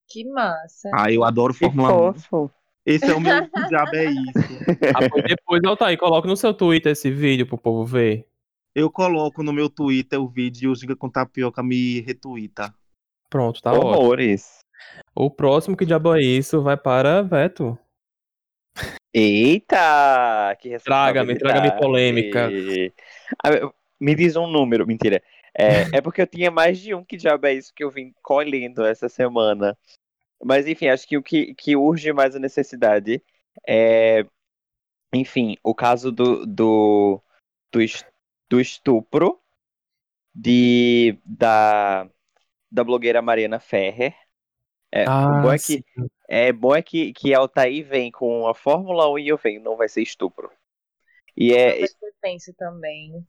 Que 0.10 0.26
massa. 0.26 0.90
Ah, 0.94 1.12
eu 1.12 1.24
adoro 1.24 1.54
Que 1.54 1.60
Fórmula 1.60 2.12
1. 2.12 2.14
fofo. 2.16 2.61
Esse 2.86 3.06
é 3.06 3.14
o 3.14 3.20
meu 3.20 3.48
que 3.50 3.68
diabo 3.68 3.96
é 3.96 4.06
isso. 4.06 4.90
Ah, 4.96 5.10
pois 5.10 5.24
depois, 5.24 5.62
Altair, 5.64 5.98
coloca 5.98 6.28
no 6.28 6.36
seu 6.36 6.54
Twitter 6.54 6.92
esse 6.92 7.12
vídeo 7.12 7.46
pro 7.46 7.58
povo 7.58 7.86
ver. 7.86 8.28
Eu 8.74 8.90
coloco 8.90 9.44
no 9.44 9.54
meu 9.54 9.70
Twitter 9.70 10.20
o 10.20 10.28
vídeo 10.28 10.70
e 10.70 10.72
o 10.72 10.76
Giga 10.76 10.96
com 10.96 11.10
Tapioca 11.10 11.62
me 11.62 12.00
retuita. 12.02 12.74
Pronto, 13.30 13.62
tá 13.62 13.72
ótimo. 13.72 13.92
Horrores. 13.92 14.60
O 15.14 15.30
próximo 15.30 15.78
que 15.78 15.86
diabo 15.86 16.16
é 16.16 16.22
isso 16.22 16.62
vai 16.62 16.78
para 16.78 17.22
Veto. 17.22 17.78
Eita! 19.14 20.56
Que 20.60 20.78
Traga-me, 20.80 21.38
traga-me 21.38 21.78
polêmica. 21.78 22.50
Ah, 23.44 23.72
Me 24.00 24.16
diz 24.16 24.36
um 24.36 24.48
número, 24.48 24.88
mentira. 24.88 25.22
É, 25.54 25.98
é 25.98 26.02
porque 26.02 26.22
eu 26.22 26.28
tinha 26.28 26.50
mais 26.50 26.80
de 26.80 26.96
um 26.96 27.04
que 27.04 27.18
diabo 27.18 27.46
é 27.46 27.54
isso 27.54 27.74
que 27.76 27.84
eu 27.84 27.92
vim 27.92 28.14
colhendo 28.22 28.86
essa 28.86 29.10
semana. 29.10 29.78
Mas 30.44 30.68
enfim, 30.68 30.88
acho 30.88 31.08
que 31.08 31.18
o 31.18 31.24
que, 31.24 31.54
que 31.56 31.76
urge 31.76 32.12
mais 32.14 32.36
a 32.36 32.40
necessidade 32.40 33.22
é, 33.68 34.26
enfim, 35.14 35.58
o 35.64 35.76
caso 35.76 36.12
do, 36.12 36.46
do, 36.46 37.22
do, 37.72 37.82
es- 37.82 38.06
do 38.50 38.60
estupro 38.60 39.40
de, 40.34 41.18
da, 41.26 42.10
da 42.72 42.84
blogueira 42.84 43.22
Mariana 43.22 43.60
Ferrer. 43.60 44.16
É, 44.92 45.06
o 45.08 45.42
bom 45.42 45.52
é 45.52 45.58
que 45.58 45.84
é 46.28 46.52
bom 46.52 46.76
é 46.76 46.82
que, 46.82 47.14
que 47.14 47.34
a 47.34 47.40
Altair 47.40 47.86
vem 47.86 48.12
com 48.12 48.48
a 48.48 48.54
Fórmula 48.54 49.10
1 49.12 49.20
e 49.20 49.28
eu 49.28 49.38
venho, 49.38 49.62
não 49.62 49.76
vai 49.76 49.90
ser 49.90 50.02
estupro. 50.02 50.50
E 51.36 51.54
é, 51.54 51.86
tenso 52.22 52.54
também. 52.54 53.26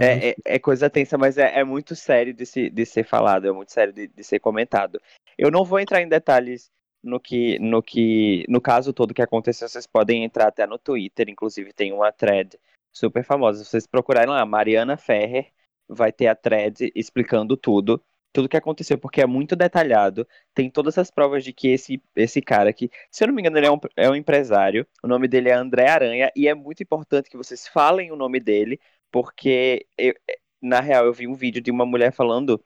é, 0.00 0.30
é, 0.30 0.34
é 0.44 0.58
coisa 0.58 0.88
tensa, 0.90 1.18
mas 1.18 1.36
é, 1.38 1.58
é 1.60 1.64
muito 1.64 1.94
sério 1.94 2.32
de, 2.32 2.46
se, 2.46 2.70
de 2.70 2.86
ser 2.86 3.04
falado, 3.04 3.46
é 3.46 3.52
muito 3.52 3.72
sério 3.72 3.92
de, 3.92 4.08
de 4.08 4.24
ser 4.24 4.40
comentado. 4.40 5.00
Eu 5.42 5.50
não 5.50 5.64
vou 5.64 5.80
entrar 5.80 6.02
em 6.02 6.08
detalhes 6.08 6.70
no 7.02 7.18
que, 7.18 7.58
no 7.60 7.82
que, 7.82 8.44
no 8.46 8.60
caso 8.60 8.92
todo 8.92 9.14
que 9.14 9.22
aconteceu, 9.22 9.66
vocês 9.66 9.86
podem 9.86 10.22
entrar 10.22 10.48
até 10.48 10.66
no 10.66 10.78
Twitter, 10.78 11.30
inclusive 11.30 11.72
tem 11.72 11.94
uma 11.94 12.12
thread 12.12 12.58
super 12.92 13.24
famosa. 13.24 13.64
Vocês 13.64 13.86
procurarem 13.86 14.28
lá, 14.28 14.44
Mariana 14.44 14.98
Ferrer, 14.98 15.50
vai 15.88 16.12
ter 16.12 16.26
a 16.26 16.34
thread 16.34 16.92
explicando 16.94 17.56
tudo, 17.56 18.04
tudo 18.34 18.50
que 18.50 18.56
aconteceu, 18.58 18.98
porque 18.98 19.22
é 19.22 19.26
muito 19.26 19.56
detalhado. 19.56 20.28
Tem 20.52 20.68
todas 20.68 20.98
as 20.98 21.10
provas 21.10 21.42
de 21.42 21.54
que 21.54 21.68
esse, 21.68 22.02
esse 22.14 22.42
cara 22.42 22.70
que, 22.70 22.90
se 23.10 23.24
eu 23.24 23.28
não 23.28 23.34
me 23.34 23.40
engano, 23.40 23.56
ele 23.56 23.66
é 23.66 23.72
um, 23.72 23.80
é 23.96 24.10
um 24.10 24.14
empresário. 24.14 24.86
O 25.02 25.08
nome 25.08 25.26
dele 25.26 25.48
é 25.48 25.54
André 25.54 25.88
Aranha, 25.88 26.30
e 26.36 26.48
é 26.48 26.54
muito 26.54 26.82
importante 26.82 27.30
que 27.30 27.38
vocês 27.38 27.66
falem 27.66 28.12
o 28.12 28.16
nome 28.16 28.40
dele, 28.40 28.78
porque 29.10 29.86
eu- 29.96 30.14
na 30.60 30.80
real 30.80 31.06
eu 31.06 31.14
vi 31.14 31.26
um 31.26 31.32
vídeo 31.32 31.62
de 31.62 31.70
uma 31.70 31.86
mulher 31.86 32.12
falando 32.12 32.62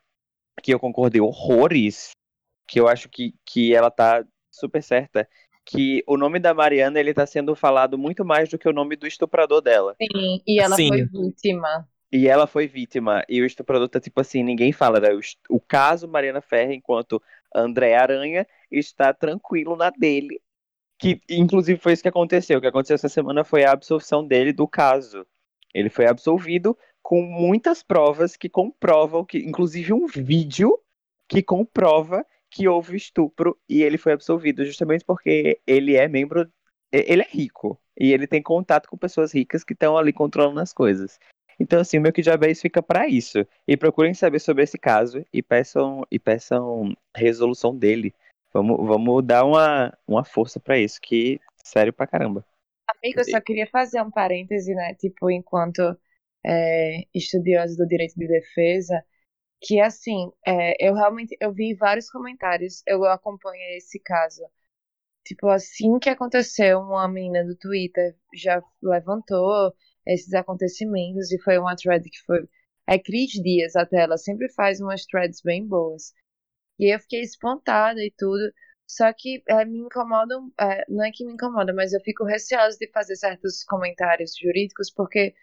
que 0.61 0.75
eu 0.75 0.81
concordei 0.81 1.21
horrores, 1.21 2.11
que 2.67 2.81
eu 2.81 2.89
acho 2.89 3.09
que, 3.09 3.35
que 3.45 3.75
ela 3.75 3.91
tá 3.91 4.25
super 4.51 4.83
certa, 4.83 5.29
que 5.65 6.03
o 6.07 6.17
nome 6.17 6.39
da 6.39 6.53
Mariana 6.53 7.01
ele 7.01 7.15
tá 7.15 7.27
sendo 7.27 7.55
falado 7.57 7.97
muito 7.97 8.25
mais 8.25 8.49
do 8.49 8.59
que 8.59 8.69
o 8.69 8.73
nome 8.73 8.97
do 8.97 9.07
estuprador 9.07 9.61
dela. 9.61 9.97
Sim, 10.01 10.43
e 10.47 10.61
ela 10.61 10.77
Sim. 10.77 10.89
foi 10.89 11.05
vítima. 11.05 11.89
E 12.13 12.29
ela 12.29 12.47
foi 12.47 12.69
vítima, 12.69 13.25
e 13.29 13.43
o 13.43 13.47
estuprador 13.47 13.89
tá 13.89 13.99
tipo 13.99 14.21
assim, 14.21 14.45
ninguém 14.45 14.71
fala, 14.71 15.01
né? 15.01 15.09
O, 15.13 15.57
o 15.57 15.61
caso 15.61 16.07
Mariana 16.07 16.41
Ferrer, 16.41 16.77
enquanto 16.77 17.21
André 17.53 17.97
Aranha 17.97 18.47
está 18.71 19.13
tranquilo 19.13 19.75
na 19.75 19.91
dele. 19.91 20.41
Que 20.97 21.21
inclusive 21.29 21.81
foi 21.81 21.93
isso 21.93 22.03
que 22.03 22.09
aconteceu. 22.09 22.59
O 22.59 22.61
que 22.61 22.69
aconteceu 22.69 22.95
essa 22.95 23.09
semana 23.09 23.43
foi 23.43 23.65
a 23.65 23.73
absolvição 23.73 24.25
dele 24.25 24.53
do 24.53 24.69
caso. 24.69 25.27
Ele 25.75 25.91
foi 25.91 26.07
absolvido 26.07 26.79
com 27.03 27.21
muitas 27.21 27.83
provas 27.83 28.37
que 28.37 28.49
comprovam 28.49 29.25
que, 29.25 29.39
inclusive 29.39 29.93
um 29.93 30.07
vídeo 30.07 30.79
que 31.29 31.43
comprova 31.43 32.25
que 32.55 32.69
houve 32.69 32.97
estupro 32.97 33.59
e 33.69 33.83
ele 33.83 33.99
foi 33.99 34.13
absolvido 34.13 34.65
justamente 34.65 35.05
porque 35.05 35.61
ele 35.67 35.97
é 35.97 36.07
membro, 36.07 36.49
ele 36.93 37.23
é 37.23 37.29
rico 37.29 37.77
e 37.99 38.13
ele 38.13 38.29
tem 38.29 38.41
contato 38.41 38.89
com 38.89 38.97
pessoas 38.97 39.35
ricas 39.35 39.65
que 39.65 39.73
estão 39.73 39.99
ali 39.99 40.13
controlando 40.13 40.61
as 40.61 40.73
coisas. 40.73 41.19
Então 41.59 41.81
assim, 41.81 41.99
o 41.99 42.01
meu 42.01 42.13
que 42.13 42.23
diabo 42.23 42.47
isso 42.47 42.63
fica 42.63 42.81
para 42.81 43.09
isso. 43.09 43.45
E 43.67 43.77
procurem 43.77 44.15
saber 44.15 44.39
sobre 44.39 44.63
esse 44.63 44.79
caso 44.79 45.27
e 45.33 45.43
peçam 45.43 46.07
e 46.09 46.17
peçam 46.17 46.97
resolução 47.15 47.77
dele. 47.77 48.15
Vamos, 48.53 48.77
vamos 48.87 49.27
dar 49.27 49.45
uma, 49.45 49.93
uma 50.07 50.25
força 50.25 50.61
para 50.61 50.79
isso, 50.79 51.01
que 51.01 51.41
sério 51.65 51.93
pra 51.93 52.07
caramba. 52.07 52.47
Amigo, 52.87 53.19
eu 53.19 53.25
só 53.25 53.41
queria 53.41 53.67
fazer 53.67 54.01
um 54.01 54.13
parêntese, 54.13 54.73
né? 54.75 54.95
Tipo, 54.95 55.29
enquanto 55.29 55.99
é, 56.47 57.03
estudiosa 57.13 57.77
do 57.77 57.89
direito 57.89 58.15
de 58.15 58.29
defesa, 58.29 59.05
que 59.65 59.81
assim, 59.81 60.31
é, 60.47 60.77
eu 60.89 60.95
realmente 60.95 61.37
eu 61.41 61.53
vi 61.53 61.75
vários 61.75 62.11
comentários, 62.11 62.83
eu 62.87 63.05
acompanhei 63.07 63.79
esse 63.79 63.99
caso. 64.01 64.43
Tipo, 65.25 65.49
assim 65.49 65.99
que 65.99 66.11
aconteceu, 66.11 66.81
uma 66.81 67.09
menina 67.09 67.45
do 67.45 67.57
Twitter 67.57 68.17
já 68.35 68.63
levantou 68.83 69.75
esses 70.07 70.33
acontecimentos 70.35 71.33
e 71.33 71.41
foi 71.43 71.59
uma 71.59 71.77
thread 71.77 72.09
que 72.11 72.21
foi. 72.27 72.49
É 72.87 72.99
Cris 72.99 73.33
Dias 73.33 73.77
até, 73.77 74.03
ela 74.03 74.19
sempre 74.19 74.51
faz 74.53 74.81
umas 74.81 75.07
threads 75.07 75.41
bem 75.43 75.67
boas. 75.67 76.13
E 76.79 76.95
eu 76.95 77.01
fiquei 77.01 77.23
espantada 77.23 78.01
e 78.03 78.13
tudo. 78.19 78.53
Só 78.87 79.13
que 79.15 79.43
é, 79.49 79.65
me 79.65 79.79
incomodam, 79.79 80.53
é, 80.61 80.85
não 80.91 81.05
é 81.05 81.11
que 81.13 81.25
me 81.25 81.33
incomoda, 81.35 81.73
mas 81.75 81.93
eu 81.95 82.01
fico 82.03 82.25
receosa 82.25 82.77
de 82.79 82.91
fazer 82.93 83.17
certos 83.17 83.65
comentários 83.65 84.37
jurídicos, 84.37 84.91
porque 84.93 85.35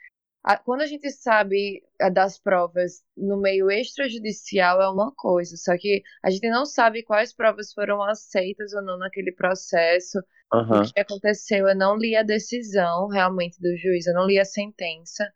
a- 0.44 0.58
quando 0.58 0.82
a 0.82 0.88
gente 0.88 1.10
sabe 1.12 1.84
é, 2.00 2.10
das 2.10 2.40
provas 2.40 3.04
no 3.16 3.40
meio 3.40 3.70
extrajudicial 3.72 4.82
é 4.82 4.90
uma 4.90 5.14
coisa, 5.16 5.56
só 5.58 5.78
que 5.78 6.02
a 6.24 6.30
gente 6.32 6.50
não 6.50 6.66
sabe 6.66 7.04
quais 7.04 7.34
provas 7.34 7.74
foram 7.74 8.02
aceitas 8.04 8.74
ou 8.74 8.82
não 8.84 8.98
naquele 8.98 9.32
processo, 9.34 10.20
Aham. 10.52 10.84
o 10.84 10.94
que 10.94 11.00
aconteceu. 11.00 11.68
Eu 11.68 11.76
não 11.76 11.96
li 11.98 12.16
a 12.16 12.24
decisão 12.24 13.08
realmente 13.10 13.60
do 13.62 13.76
juiz, 13.78 14.08
eu 14.08 14.14
não 14.14 14.26
li 14.28 14.40
a 14.40 14.46
sentença, 14.46 15.32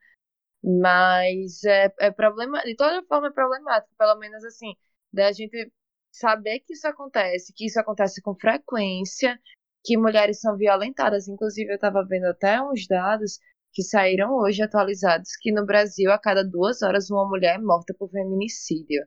mas 0.63 1.63
é, 1.63 1.93
é 1.99 2.11
problema, 2.11 2.61
de 2.63 2.75
toda 2.75 3.03
forma 3.07 3.27
é 3.27 3.31
problemático, 3.31 3.93
pelo 3.97 4.15
menos 4.17 4.43
assim, 4.43 4.75
da 5.13 5.31
gente 5.31 5.71
saber 6.11 6.59
que 6.61 6.73
isso 6.73 6.87
acontece, 6.87 7.53
que 7.53 7.65
isso 7.65 7.79
acontece 7.79 8.21
com 8.21 8.35
frequência, 8.35 9.39
que 9.83 9.97
mulheres 9.97 10.39
são 10.41 10.57
violentadas. 10.57 11.27
Inclusive, 11.27 11.71
eu 11.71 11.75
estava 11.75 12.03
vendo 12.05 12.25
até 12.25 12.61
uns 12.61 12.87
dados 12.87 13.39
que 13.75 13.83
saíram 13.83 14.33
hoje 14.37 14.63
atualizados, 14.63 15.31
que 15.41 15.51
no 15.51 15.65
Brasil, 15.65 16.09
a 16.09 16.17
cada 16.17 16.43
duas 16.43 16.81
horas, 16.81 17.09
uma 17.09 17.27
mulher 17.27 17.55
é 17.55 17.61
morta 17.61 17.93
por 17.99 18.09
feminicídio. 18.09 19.05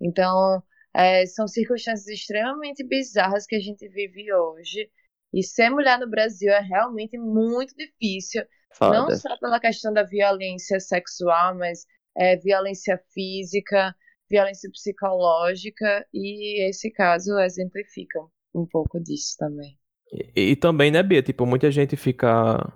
Então, 0.00 0.62
é, 0.94 1.26
são 1.26 1.48
circunstâncias 1.48 2.06
extremamente 2.06 2.86
bizarras 2.86 3.44
que 3.46 3.56
a 3.56 3.60
gente 3.60 3.88
vive 3.88 4.32
hoje. 4.32 4.88
E 5.34 5.42
ser 5.42 5.70
mulher 5.70 5.98
no 5.98 6.08
Brasil 6.08 6.52
é 6.52 6.60
realmente 6.60 7.18
muito 7.18 7.74
difícil, 7.74 8.44
não 8.80 9.06
Foda. 9.06 9.16
só 9.16 9.36
pela 9.38 9.58
questão 9.58 9.92
da 9.92 10.04
violência 10.04 10.78
sexual, 10.78 11.56
mas 11.58 11.84
é, 12.16 12.36
violência 12.36 13.02
física, 13.12 13.92
violência 14.30 14.70
psicológica, 14.70 16.06
e 16.14 16.68
esse 16.68 16.92
caso 16.92 17.36
exemplifica 17.40 18.20
um 18.54 18.64
pouco 18.64 19.00
disso 19.00 19.34
também. 19.36 19.76
E, 20.12 20.52
e 20.52 20.56
também, 20.56 20.92
né, 20.92 21.02
Bia? 21.02 21.22
Tipo, 21.22 21.44
muita 21.44 21.72
gente 21.72 21.96
fica 21.96 22.72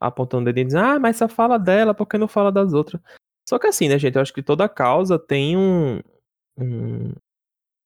apontando 0.00 0.42
o 0.42 0.52
dedo 0.52 0.58
e 0.58 0.64
diz, 0.64 0.74
ah, 0.74 0.98
mas 0.98 1.16
só 1.16 1.28
fala 1.28 1.58
dela, 1.58 1.94
por 1.94 2.06
que 2.06 2.18
não 2.18 2.28
fala 2.28 2.52
das 2.52 2.72
outras? 2.72 3.00
Só 3.48 3.58
que 3.58 3.66
assim, 3.66 3.88
né, 3.88 3.98
gente? 3.98 4.14
Eu 4.16 4.22
acho 4.22 4.32
que 4.32 4.42
toda 4.42 4.68
causa 4.68 5.18
tem 5.18 5.56
um. 5.56 6.00
um- 6.58 7.12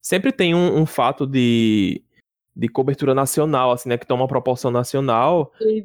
sempre 0.01 0.31
tem 0.31 0.53
um, 0.53 0.79
um 0.81 0.85
fato 0.85 1.25
de, 1.25 2.03
de 2.55 2.67
cobertura 2.67 3.15
nacional, 3.15 3.71
assim, 3.71 3.87
né? 3.89 3.97
Que 3.97 4.05
toma 4.05 4.23
uma 4.23 4.27
proporção 4.27 4.69
nacional. 4.71 5.53
E 5.61 5.83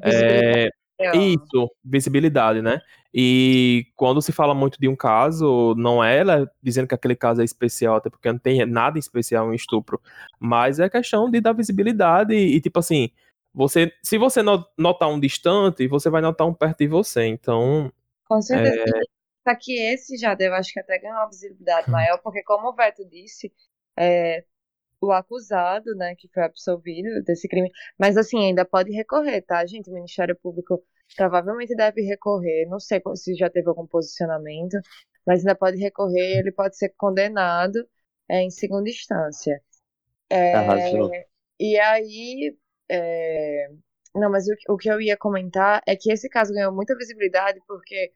É. 1.00 1.16
Isso, 1.16 1.70
visibilidade, 1.84 2.60
né? 2.60 2.80
E 3.14 3.86
quando 3.94 4.20
se 4.20 4.32
fala 4.32 4.52
muito 4.52 4.80
de 4.80 4.88
um 4.88 4.96
caso, 4.96 5.74
não 5.76 6.02
é 6.02 6.18
ela 6.18 6.50
dizendo 6.60 6.88
que 6.88 6.94
aquele 6.94 7.14
caso 7.14 7.40
é 7.40 7.44
especial, 7.44 7.96
até 7.96 8.10
porque 8.10 8.30
não 8.30 8.38
tem 8.38 8.66
nada 8.66 8.98
especial 8.98 9.52
em 9.52 9.56
estupro, 9.56 10.00
mas 10.40 10.80
é 10.80 10.90
questão 10.90 11.30
de 11.30 11.40
dar 11.40 11.52
visibilidade 11.52 12.34
e, 12.34 12.60
tipo 12.60 12.80
assim, 12.80 13.10
você, 13.58 13.92
se 14.02 14.16
você 14.18 14.42
no- 14.42 14.64
notar 14.78 15.08
um 15.10 15.18
distante, 15.20 15.88
você 15.88 16.08
vai 16.10 16.22
notar 16.22 16.46
um 16.46 16.54
perto 16.54 16.78
de 16.78 16.88
você. 16.88 17.26
Então, 17.26 17.92
Com 18.26 18.40
certeza. 18.42 18.84
É. 18.84 19.00
Só 19.48 19.56
que 19.58 19.72
esse 19.80 20.16
já 20.18 20.36
eu 20.38 20.54
acho 20.54 20.72
que 20.72 20.80
até 20.80 20.98
ganhou 20.98 21.16
uma 21.16 21.28
visibilidade 21.28 21.90
maior, 21.90 22.18
porque 22.22 22.42
como 22.44 22.68
o 22.68 22.74
Veto 22.74 23.04
disse, 23.08 23.52
é, 23.98 24.44
o 25.00 25.12
acusado, 25.12 25.94
né, 25.96 26.14
que 26.16 26.28
foi 26.34 26.44
absolvido 26.44 27.22
desse 27.24 27.48
crime, 27.48 27.70
mas 27.98 28.16
assim, 28.16 28.46
ainda 28.46 28.64
pode 28.64 28.92
recorrer, 28.92 29.42
tá, 29.42 29.64
gente? 29.66 29.90
O 29.90 29.94
Ministério 29.94 30.36
Público 30.36 30.82
provavelmente 31.16 31.74
deve 31.76 32.02
recorrer, 32.02 32.66
não 32.68 32.80
sei 32.80 33.00
se 33.16 33.34
já 33.36 33.50
teve 33.50 33.68
algum 33.68 33.86
posicionamento, 33.86 34.78
mas 35.26 35.40
ainda 35.40 35.54
pode 35.56 35.78
recorrer, 35.78 36.38
ele 36.40 36.52
pode 36.52 36.76
ser 36.76 36.90
condenado 36.96 37.78
é, 38.28 38.42
em 38.42 38.50
segunda 38.50 38.90
instância. 38.90 39.62
É, 40.30 40.54
Arrasou. 40.54 41.10
e 41.60 41.78
aí, 41.78 42.56
é, 42.90 43.68
não, 44.14 44.30
mas 44.30 44.46
o, 44.48 44.56
que- 44.56 44.72
o 44.72 44.76
que 44.76 44.90
eu 44.90 45.00
ia 45.00 45.16
comentar 45.16 45.82
é 45.86 45.96
que 45.96 46.12
esse 46.12 46.28
caso 46.28 46.52
ganhou 46.52 46.72
muita 46.74 46.96
visibilidade 46.96 47.60
porque 47.66 48.12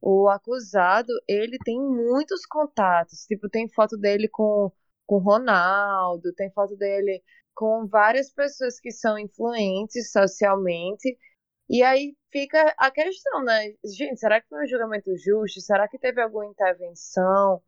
o 0.00 0.28
acusado, 0.28 1.12
ele 1.28 1.58
tem 1.64 1.80
muitos 1.80 2.46
contatos, 2.46 3.26
tipo, 3.26 3.48
tem 3.48 3.68
foto 3.70 3.96
dele 3.98 4.28
com 4.28 4.72
com 5.06 5.18
Ronaldo, 5.18 6.32
tem 6.34 6.50
foto 6.52 6.76
dele 6.76 7.22
com 7.54 7.86
várias 7.88 8.32
pessoas 8.32 8.80
que 8.80 8.90
são 8.92 9.18
influentes 9.18 10.10
socialmente. 10.12 11.18
E 11.68 11.82
aí 11.82 12.16
fica 12.32 12.74
a 12.78 12.90
questão, 12.90 13.44
né? 13.44 13.72
Gente, 13.84 14.20
será 14.20 14.40
que 14.40 14.48
foi 14.48 14.64
um 14.64 14.66
julgamento 14.68 15.10
justo? 15.18 15.60
Será 15.60 15.88
que 15.88 15.98
teve 15.98 16.20
alguma 16.22 16.46
intervenção 16.46 17.62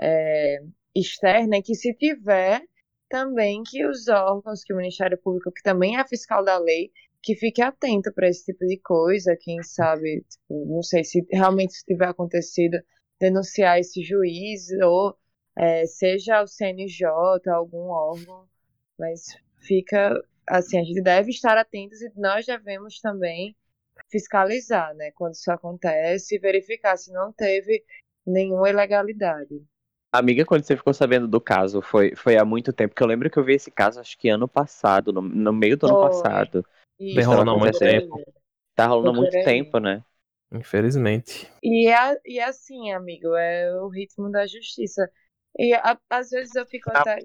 é, 0.00 0.58
externa? 0.94 1.56
E 1.58 1.62
que 1.62 1.74
se 1.74 1.94
tiver, 1.94 2.62
também 3.08 3.62
que 3.64 3.86
os 3.86 4.08
órgãos, 4.08 4.62
que 4.64 4.72
o 4.72 4.76
Ministério 4.76 5.18
Público, 5.18 5.52
que 5.52 5.62
também 5.62 5.98
é 5.98 6.06
fiscal 6.06 6.44
da 6.44 6.58
lei, 6.58 6.90
que 7.22 7.34
fique 7.36 7.62
atento 7.62 8.12
para 8.12 8.28
esse 8.28 8.44
tipo 8.44 8.66
de 8.66 8.78
coisa, 8.78 9.36
quem 9.40 9.62
sabe, 9.62 10.22
tipo, 10.28 10.66
não 10.66 10.82
sei 10.82 11.04
se 11.04 11.26
realmente 11.30 11.70
isso 11.70 11.84
tiver 11.86 12.08
acontecido, 12.08 12.78
denunciar 13.18 13.78
esse 13.78 14.02
juiz 14.02 14.70
ou 14.82 15.16
é, 15.56 15.86
seja 15.86 16.42
o 16.42 16.46
CNJ, 16.46 17.06
algum 17.48 17.88
órgão, 17.88 18.46
mas 18.98 19.36
fica 19.60 20.20
assim, 20.46 20.78
a 20.78 20.84
gente 20.84 21.02
deve 21.02 21.30
estar 21.30 21.56
atentos 21.56 22.02
e 22.02 22.12
nós 22.16 22.44
devemos 22.44 23.00
também 23.00 23.56
fiscalizar, 24.10 24.94
né, 24.94 25.10
quando 25.12 25.34
isso 25.34 25.50
acontece 25.50 26.36
e 26.36 26.38
verificar 26.38 26.96
se 26.96 27.12
não 27.12 27.32
teve 27.32 27.84
nenhuma 28.26 28.68
ilegalidade. 28.68 29.62
Amiga, 30.14 30.44
quando 30.46 30.62
você 30.64 30.76
ficou 30.76 30.94
sabendo 30.94 31.26
do 31.26 31.40
caso, 31.40 31.82
foi, 31.82 32.14
foi 32.14 32.36
há 32.36 32.44
muito 32.44 32.72
tempo, 32.72 32.94
que 32.94 33.02
eu 33.02 33.06
lembro 33.06 33.28
que 33.28 33.36
eu 33.38 33.42
vi 33.44 33.54
esse 33.54 33.70
caso, 33.70 33.98
acho 34.00 34.16
que 34.16 34.28
ano 34.28 34.46
passado, 34.46 35.12
no, 35.12 35.20
no 35.20 35.52
meio 35.52 35.76
do 35.76 35.86
ano 35.86 35.96
passado. 35.96 36.64
Isso, 36.98 37.08
Vem 37.10 37.24
rolando 37.24 37.50
há 37.50 37.56
muito 37.56 37.80
tempo. 37.80 38.22
Tá 38.76 38.86
rolando 38.86 39.10
há 39.10 39.12
muito 39.14 39.36
tempo, 39.38 39.78
né? 39.80 40.04
infelizmente. 40.52 41.50
E 41.62 41.88
é, 41.88 42.20
e 42.26 42.38
é 42.38 42.44
assim, 42.44 42.92
amigo, 42.92 43.34
é 43.34 43.72
o 43.82 43.88
ritmo 43.88 44.30
da 44.30 44.46
justiça. 44.46 45.10
E 45.58 45.72
a- 45.74 45.98
às 46.10 46.30
vezes 46.30 46.54
eu 46.54 46.66
fico 46.66 46.90
até. 46.90 47.24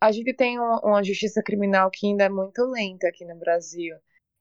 A 0.00 0.12
gente 0.12 0.34
tem 0.34 0.60
um- 0.60 0.78
uma 0.84 1.04
justiça 1.04 1.42
criminal 1.44 1.90
que 1.90 2.06
ainda 2.06 2.24
é 2.24 2.28
muito 2.30 2.64
lenta 2.66 3.08
aqui 3.08 3.24
no 3.26 3.36
Brasil. 3.38 3.96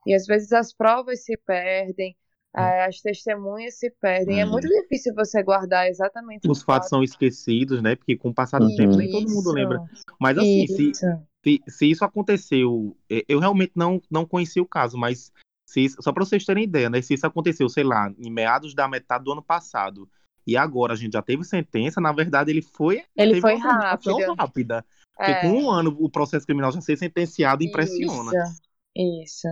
E 0.06 0.14
às 0.16 0.26
vezes 0.28 0.52
as 0.54 0.74
provas 0.74 1.24
se 1.26 1.38
perdem, 1.38 2.18
as 2.60 3.02
testemunhas 3.02 3.78
se 3.78 3.90
perdem. 3.90 4.40
É 4.42 4.46
Uhum. 4.46 4.52
muito 4.52 4.68
difícil 4.68 5.14
você 5.14 5.42
guardar 5.44 5.88
exatamente 5.88 6.50
Os 6.50 6.62
o 6.62 6.66
fatos 6.66 6.90
são 6.90 7.04
esquecidos, 7.04 7.82
né? 7.82 7.96
Porque 7.96 8.16
com 8.16 8.30
o 8.30 8.34
passar 8.34 8.60
do 8.60 8.76
tempo 8.76 8.96
nem 8.96 9.10
todo 9.10 9.28
mundo 9.28 9.40
Isso, 9.40 9.52
lembra. 9.52 9.82
Mas 10.20 10.38
assim, 10.38 10.68
se, 10.68 10.90
Isso. 10.92 11.06
se, 11.44 11.62
se 11.68 11.92
isso 11.92 12.06
aconteceu, 12.06 12.96
eh, 13.10 13.24
eu 13.28 13.40
realmente 13.40 13.74
não, 13.76 14.02
não 14.10 14.26
conheci 14.26 14.60
o 14.60 14.66
caso, 14.66 14.98
mas 14.98 15.32
se 15.68 15.82
isso- 15.82 16.02
só 16.02 16.12
para 16.12 16.24
vocês 16.26 16.46
terem 16.46 16.64
ideia, 16.64 16.90
né? 16.90 17.02
Se 17.02 17.14
isso 17.14 17.26
aconteceu, 17.28 17.68
sei 17.70 17.84
lá, 17.84 18.12
em 18.18 18.32
meados 18.32 18.74
da 18.74 18.88
metade 18.88 19.24
do 19.24 19.32
ano 19.32 19.44
passado, 19.44 20.08
e 20.48 20.56
agora 20.56 20.94
a 20.94 20.96
gente 20.96 21.14
já 21.14 21.22
teve 21.22 21.44
sentença, 21.44 22.00
na 22.00 22.12
verdade 22.12 22.52
ele 22.52 22.62
foi. 22.62 23.04
Ele 23.16 23.42
foi 23.42 23.56
rápido. 23.56 24.36
rápida. 24.38 24.86
Porque 25.18 25.32
É, 25.32 25.42
com 25.42 25.48
um 25.48 25.72
ano 25.72 25.96
o 26.00 26.10
processo 26.10 26.46
criminal 26.46 26.72
já 26.72 26.82
ser 26.82 26.98
sentenciado 26.98 27.64
impressiona. 27.64 28.32
Isso. 28.32 28.62
Isso. 28.96 29.48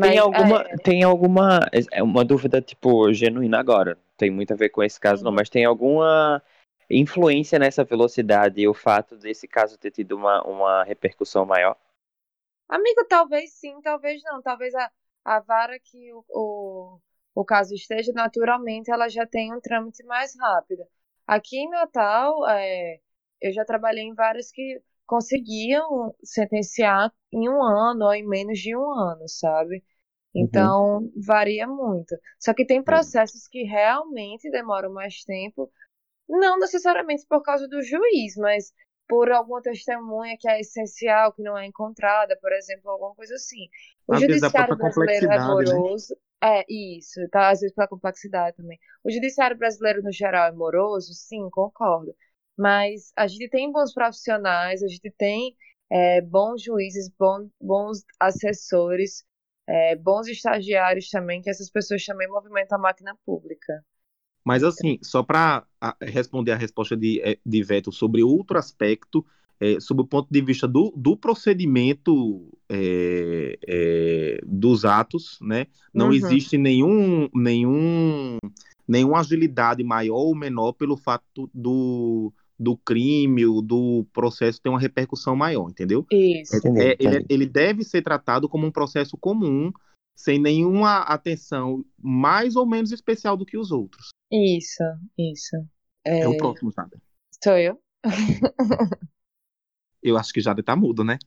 Tem 0.00 0.16
Mas, 0.16 0.18
alguma, 0.18 0.64
é, 0.64 0.76
tem 0.82 1.02
alguma, 1.02 1.68
é 1.90 2.02
uma 2.02 2.24
dúvida, 2.24 2.60
tipo, 2.62 3.12
genuína 3.12 3.58
agora. 3.58 3.94
Não 3.96 4.02
tem 4.16 4.30
muito 4.30 4.52
a 4.52 4.56
ver 4.56 4.68
com 4.70 4.82
esse 4.82 4.98
caso, 5.00 5.24
não, 5.24 5.32
Uhum. 5.32 5.32
mas 5.32 5.48
tem 5.48 5.64
alguma 5.64 6.42
influência 6.90 7.58
nessa 7.58 7.84
velocidade 7.84 8.60
e 8.60 8.68
o 8.68 8.74
fato 8.74 9.16
desse 9.16 9.48
caso 9.48 9.76
ter 9.78 9.90
tido 9.90 10.12
uma, 10.16 10.42
uma 10.44 10.84
repercussão 10.84 11.44
maior? 11.44 11.76
Amigo, 12.68 13.04
talvez 13.08 13.52
sim, 13.54 13.80
talvez 13.82 14.22
não. 14.24 14.42
Talvez 14.42 14.74
a, 14.74 14.90
a 15.24 15.40
vara 15.40 15.78
que 15.80 16.12
o, 16.12 16.24
o, 16.28 17.00
o 17.34 17.44
caso 17.44 17.74
esteja, 17.74 18.12
naturalmente, 18.12 18.90
ela 18.90 19.08
já 19.08 19.26
tem 19.26 19.54
um 19.54 19.60
trâmite 19.60 20.02
mais 20.04 20.34
rápido. 20.38 20.84
Aqui 21.26 21.58
em 21.58 21.68
Natal, 21.70 22.46
é, 22.48 23.00
eu 23.40 23.52
já 23.52 23.64
trabalhei 23.64 24.04
em 24.04 24.14
várias 24.14 24.50
que 24.50 24.82
conseguiam 25.06 26.14
sentenciar 26.22 27.12
em 27.32 27.48
um 27.48 27.62
ano 27.62 28.04
ou 28.06 28.14
em 28.14 28.26
menos 28.26 28.58
de 28.58 28.76
um 28.76 28.90
ano, 28.90 29.26
sabe? 29.28 29.82
Então, 30.34 31.10
varia 31.26 31.66
muito. 31.66 32.14
Só 32.38 32.54
que 32.54 32.66
tem 32.66 32.82
processos 32.82 33.48
que 33.48 33.62
realmente 33.64 34.50
demoram 34.50 34.92
mais 34.92 35.24
tempo, 35.24 35.70
não 36.28 36.58
necessariamente 36.58 37.26
por 37.28 37.42
causa 37.42 37.66
do 37.68 37.82
juiz, 37.82 38.36
mas 38.36 38.72
por 39.08 39.32
alguma 39.32 39.62
testemunha 39.62 40.36
que 40.38 40.48
é 40.48 40.60
essencial, 40.60 41.32
que 41.32 41.42
não 41.42 41.56
é 41.56 41.66
encontrada, 41.66 42.38
por 42.40 42.52
exemplo, 42.52 42.90
alguma 42.90 43.14
coisa 43.14 43.34
assim. 43.34 43.68
O 44.06 44.14
Às 44.14 44.20
judiciário 44.20 44.76
brasileiro 44.76 45.26
é 45.26 45.38
né? 45.38 45.46
moroso. 45.46 46.16
É, 46.42 46.64
isso, 46.72 47.20
tá? 47.30 47.50
Às 47.50 47.60
vezes 47.60 47.74
pela 47.74 47.88
complexidade 47.88 48.56
também. 48.56 48.78
O 49.02 49.10
judiciário 49.10 49.56
brasileiro, 49.56 50.02
no 50.02 50.12
geral, 50.12 50.48
é 50.48 50.52
moroso? 50.52 51.12
Sim, 51.14 51.48
concordo. 51.50 52.14
Mas 52.56 53.12
a 53.16 53.26
gente 53.26 53.48
tem 53.48 53.72
bons 53.72 53.92
profissionais, 53.94 54.82
a 54.82 54.86
gente 54.88 55.10
tem 55.16 55.56
é, 55.90 56.20
bons 56.20 56.62
juízes, 56.62 57.10
bom, 57.18 57.48
bons 57.60 58.04
assessores, 58.20 59.24
é, 59.68 59.96
bons 59.96 60.28
estagiários 60.28 61.10
também, 61.10 61.42
que 61.42 61.50
essas 61.50 61.70
pessoas 61.70 62.04
também 62.04 62.28
movimentam 62.28 62.78
a 62.78 62.82
máquina 62.82 63.16
pública. 63.26 63.84
Mas 64.44 64.64
assim, 64.64 64.98
só 65.02 65.22
para 65.22 65.66
responder 66.00 66.52
a 66.52 66.56
resposta 66.56 66.96
de, 66.96 67.20
eh, 67.22 67.38
de 67.44 67.62
Veto 67.62 67.92
sobre 67.92 68.22
outro 68.22 68.58
aspecto, 68.58 69.24
eh, 69.60 69.78
sob 69.80 70.02
o 70.02 70.06
ponto 70.06 70.28
de 70.30 70.40
vista 70.40 70.66
do, 70.66 70.90
do 70.96 71.16
procedimento 71.16 72.48
eh, 72.68 73.58
eh, 73.66 74.40
dos 74.46 74.84
atos, 74.86 75.38
né? 75.42 75.66
Não 75.92 76.12
Uhum. 76.12 76.14
existe 76.14 76.56
nenhum, 76.56 77.28
nenhum, 77.34 78.38
nenhuma 78.86 79.20
agilidade 79.20 79.84
maior 79.84 80.16
ou 80.16 80.34
menor 80.34 80.72
pelo 80.72 80.96
fato 80.96 81.50
do, 81.52 82.32
do 82.58 82.76
crime 82.76 83.46
ou 83.46 83.62
do 83.62 84.04
processo 84.12 84.60
ter 84.60 84.68
uma 84.68 84.80
repercussão 84.80 85.36
maior, 85.36 85.70
entendeu? 85.70 86.04
Isso. 86.10 86.56
Entendi, 86.56 86.80
É, 86.80 86.96
ele, 86.98 87.16
entendi. 87.16 87.26
ele 87.28 87.46
deve 87.46 87.84
ser 87.84 88.02
tratado 88.02 88.48
como 88.48 88.66
um 88.66 88.72
processo 88.72 89.16
comum, 89.16 89.70
sem 90.16 90.38
nenhuma 90.40 90.98
atenção 91.02 91.84
mais 91.96 92.56
ou 92.56 92.66
menos 92.66 92.90
especial 92.90 93.36
do 93.36 93.46
que 93.46 93.56
os 93.56 93.70
outros. 93.70 94.08
Isso, 94.32 94.82
isso. 95.16 95.56
É, 96.04 96.20
É 96.22 96.28
o 96.28 96.36
próximo, 96.36 96.72
Jada. 96.72 97.00
sou 97.42 97.56
eu? 97.56 97.80
Eu 100.02 100.16
acho 100.16 100.32
que 100.32 100.40
Jada 100.40 100.62
tá 100.62 100.76
mudo, 100.76 101.02
né? 101.04 101.18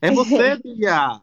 É 0.00 0.10
você, 0.10 0.56
Bia! 0.62 1.20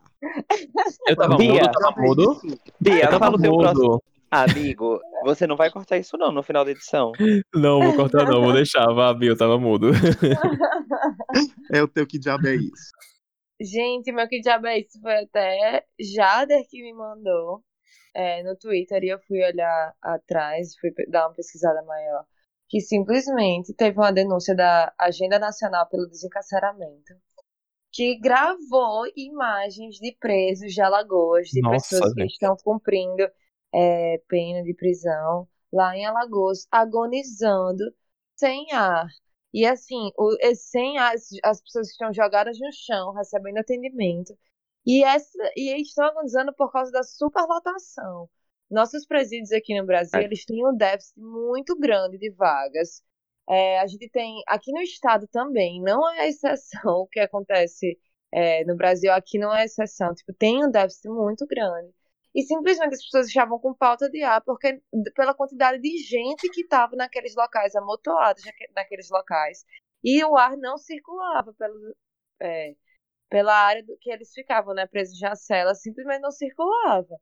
Eu 1.07 1.15
tava 1.15 1.37
Bia. 1.37 1.51
mudo, 1.53 1.63
eu 1.65 1.71
tava 1.71 2.01
mudo. 2.01 2.41
Bia, 2.79 2.95
Eu 2.95 3.01
tava 3.09 3.19
fala 3.19 3.35
o 3.37 3.41
teu 3.41 3.57
próximo. 3.57 3.81
mudo. 3.91 4.03
Amigo, 4.29 4.99
você 5.27 5.45
não 5.45 5.57
vai 5.57 5.69
cortar 5.69 5.97
isso 5.97 6.17
não 6.17 6.31
no 6.31 6.41
final 6.41 6.63
da 6.63 6.71
edição. 6.71 7.11
Não, 7.53 7.81
vou 7.81 7.93
cortar 7.95 8.25
não, 8.25 8.41
vou 8.41 8.53
deixar. 8.53 8.85
Vá, 8.93 9.13
Bia, 9.13 9.29
eu 9.29 9.37
tava 9.37 9.59
mudo. 9.59 9.91
É 11.71 11.83
o 11.83 11.87
teu 11.87 12.07
que 12.07 12.17
diabo 12.17 12.47
é 12.47 12.55
isso? 12.55 12.91
Gente, 13.59 14.11
meu 14.13 14.27
que 14.27 14.39
diabo 14.39 14.67
é 14.67 14.79
isso? 14.79 14.99
Foi 15.01 15.17
até 15.17 15.85
Jader 15.99 16.63
que 16.69 16.81
me 16.81 16.93
mandou 16.93 17.61
é, 18.15 18.41
no 18.41 18.55
Twitter 18.55 19.03
e 19.03 19.09
eu 19.09 19.19
fui 19.27 19.43
olhar 19.43 19.93
atrás, 20.01 20.75
fui 20.79 20.91
dar 21.09 21.27
uma 21.27 21.35
pesquisada 21.35 21.83
maior. 21.83 22.23
Que 22.69 22.79
simplesmente 22.79 23.73
teve 23.73 23.97
uma 23.97 24.11
denúncia 24.11 24.55
da 24.55 24.93
Agenda 24.97 25.37
Nacional 25.37 25.87
pelo 25.89 26.07
Desencarceramento 26.07 27.13
que 27.91 28.17
gravou 28.19 29.05
imagens 29.15 29.95
de 29.95 30.15
presos 30.19 30.71
de 30.71 30.81
Alagoas, 30.81 31.47
de 31.47 31.61
Nossa, 31.61 31.95
pessoas 31.95 32.13
que 32.13 32.21
gente. 32.21 32.33
estão 32.33 32.55
cumprindo 32.63 33.27
é, 33.73 34.17
pena 34.27 34.63
de 34.63 34.73
prisão 34.73 35.47
lá 35.71 35.95
em 35.97 36.05
Alagoas, 36.05 36.67
agonizando 36.71 37.83
sem 38.35 38.71
ar. 38.73 39.07
E 39.53 39.65
assim, 39.65 40.11
o, 40.17 40.29
sem 40.55 40.97
ar, 40.97 41.13
as, 41.15 41.29
as 41.43 41.61
pessoas 41.61 41.89
estão 41.89 42.13
jogadas 42.13 42.59
no 42.59 42.71
chão, 42.71 43.13
recebendo 43.13 43.57
atendimento. 43.57 44.37
E, 44.85 45.03
essa, 45.03 45.37
e 45.55 45.81
estão 45.81 46.05
agonizando 46.05 46.53
por 46.55 46.71
causa 46.71 46.91
da 46.91 47.03
superlotação. 47.03 48.29
nossos 48.69 49.05
presídios 49.05 49.51
aqui 49.51 49.79
no 49.79 49.85
Brasil, 49.85 50.21
É. 50.21 50.23
eles 50.23 50.45
têm 50.45 50.65
um 50.67 50.75
déficit 50.75 51.19
muito 51.19 51.77
grande 51.77 52.17
de 52.17 52.31
vagas. 52.31 53.01
É, 53.49 53.79
a 53.79 53.87
gente 53.87 54.09
tem, 54.09 54.41
aqui 54.47 54.71
no 54.73 54.81
estado 54.81 55.27
também, 55.27 55.81
não 55.81 56.09
é 56.11 56.27
exceção 56.29 57.01
o 57.03 57.07
que 57.07 57.19
acontece 57.19 57.97
é, 58.31 58.63
no 58.65 58.75
Brasil, 58.75 59.11
aqui 59.13 59.39
não 59.39 59.53
é 59.55 59.65
exceção, 59.65 60.13
tipo, 60.13 60.33
tem 60.33 60.65
um 60.65 60.69
déficit 60.71 61.09
muito 61.09 61.45
grande. 61.47 61.93
E 62.35 62.43
simplesmente 62.43 62.93
as 62.95 63.03
pessoas 63.03 63.27
estavam 63.27 63.59
com 63.59 63.73
falta 63.75 64.09
de 64.09 64.21
ar 64.23 64.41
porque 64.43 64.81
pela 65.15 65.33
quantidade 65.33 65.79
de 65.81 65.97
gente 65.99 66.49
que 66.49 66.61
estava 66.61 66.95
naqueles 66.95 67.35
locais, 67.35 67.75
amontoados 67.75 68.43
naque- 68.45 68.69
naqueles 68.75 69.09
locais. 69.09 69.65
E 70.03 70.23
o 70.23 70.37
ar 70.37 70.55
não 70.57 70.77
circulava 70.77 71.53
pelo, 71.53 71.95
é, 72.41 72.75
pela 73.29 73.53
área 73.55 73.83
que 74.01 74.11
eles 74.11 74.31
ficavam, 74.33 74.73
né, 74.75 74.87
presos 74.87 75.19
na 75.21 75.35
cela, 75.35 75.75
simplesmente 75.75 76.21
não 76.21 76.31
circulava. 76.31 77.15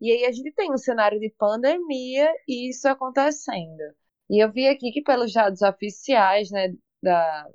E 0.00 0.12
aí 0.12 0.24
a 0.26 0.32
gente 0.32 0.52
tem 0.52 0.72
um 0.72 0.78
cenário 0.78 1.20
de 1.20 1.30
pandemia 1.38 2.30
e 2.48 2.70
isso 2.70 2.88
acontecendo. 2.88 3.82
E 4.30 4.42
eu 4.44 4.52
vi 4.52 4.68
aqui 4.68 4.92
que 4.92 5.02
pelos 5.02 5.32
dados 5.32 5.62
oficiais, 5.62 6.50
né, 6.50 6.74
da, 7.02 7.48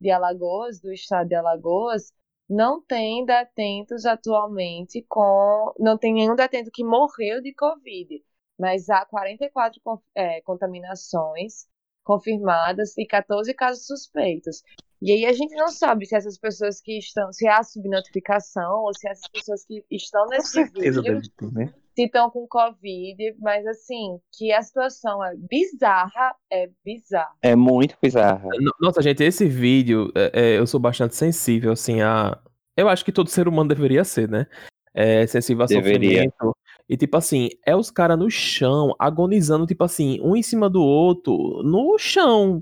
de 0.00 0.10
Alagoas, 0.10 0.80
do 0.80 0.92
estado 0.92 1.28
de 1.28 1.34
Alagoas, 1.34 2.12
não 2.48 2.80
tem 2.82 3.24
detentos 3.24 4.06
atualmente 4.06 5.04
com. 5.08 5.72
Não 5.78 5.98
tem 5.98 6.12
nenhum 6.14 6.34
detento 6.36 6.70
que 6.72 6.84
morreu 6.84 7.40
de 7.42 7.52
Covid, 7.54 8.22
mas 8.58 8.88
há 8.88 9.04
44 9.04 9.80
con- 9.82 10.00
é, 10.14 10.40
contaminações 10.42 11.66
confirmadas 12.04 12.96
e 12.96 13.04
14 13.06 13.52
casos 13.54 13.86
suspeitos. 13.86 14.62
E 15.02 15.12
aí 15.12 15.26
a 15.26 15.32
gente 15.32 15.54
não 15.56 15.68
sabe 15.68 16.06
se 16.06 16.16
essas 16.16 16.38
pessoas 16.38 16.80
que 16.80 16.98
estão. 16.98 17.32
se 17.32 17.46
há 17.48 17.62
subnotificação 17.62 18.82
ou 18.84 18.94
se 18.94 19.08
essas 19.08 19.28
pessoas 19.28 19.64
que 19.64 19.84
estão 19.90 20.24
Com 20.24 20.30
nesse 20.30 20.52
certeza 20.52 21.02
vídeo 21.02 21.14
deve 21.14 21.28
ter, 21.30 21.52
né? 21.52 21.74
Se 21.96 22.04
estão 22.04 22.30
com 22.30 22.46
Covid, 22.46 23.34
mas 23.40 23.66
assim, 23.66 24.18
que 24.36 24.52
a 24.52 24.60
situação 24.60 25.24
é 25.24 25.34
bizarra, 25.34 26.36
é 26.52 26.68
bizarra. 26.84 27.34
É 27.40 27.56
muito 27.56 27.96
bizarro. 28.02 28.50
No- 28.60 28.72
Nossa, 28.78 29.00
gente, 29.00 29.24
esse 29.24 29.46
vídeo, 29.48 30.12
é, 30.14 30.30
é, 30.34 30.58
eu 30.58 30.66
sou 30.66 30.78
bastante 30.78 31.16
sensível, 31.16 31.72
assim, 31.72 32.02
a. 32.02 32.38
Eu 32.76 32.90
acho 32.90 33.02
que 33.02 33.10
todo 33.10 33.30
ser 33.30 33.48
humano 33.48 33.70
deveria 33.70 34.04
ser, 34.04 34.28
né? 34.28 34.46
É, 34.92 35.26
sensível 35.26 35.64
a 35.64 35.66
Deveria. 35.66 36.24
sofrimento. 36.30 36.56
E, 36.86 36.96
tipo 36.98 37.16
assim, 37.16 37.48
é 37.64 37.74
os 37.74 37.90
caras 37.90 38.18
no 38.18 38.30
chão, 38.30 38.94
agonizando, 38.98 39.66
tipo 39.66 39.82
assim, 39.82 40.20
um 40.22 40.36
em 40.36 40.42
cima 40.42 40.68
do 40.68 40.82
outro, 40.82 41.62
no 41.64 41.96
chão. 41.98 42.60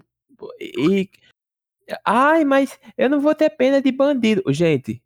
E. 0.60 1.10
Ai, 2.04 2.44
mas 2.44 2.78
eu 2.96 3.10
não 3.10 3.20
vou 3.20 3.34
ter 3.34 3.50
pena 3.50 3.82
de 3.82 3.90
bandido. 3.92 4.42
Gente, 4.48 5.02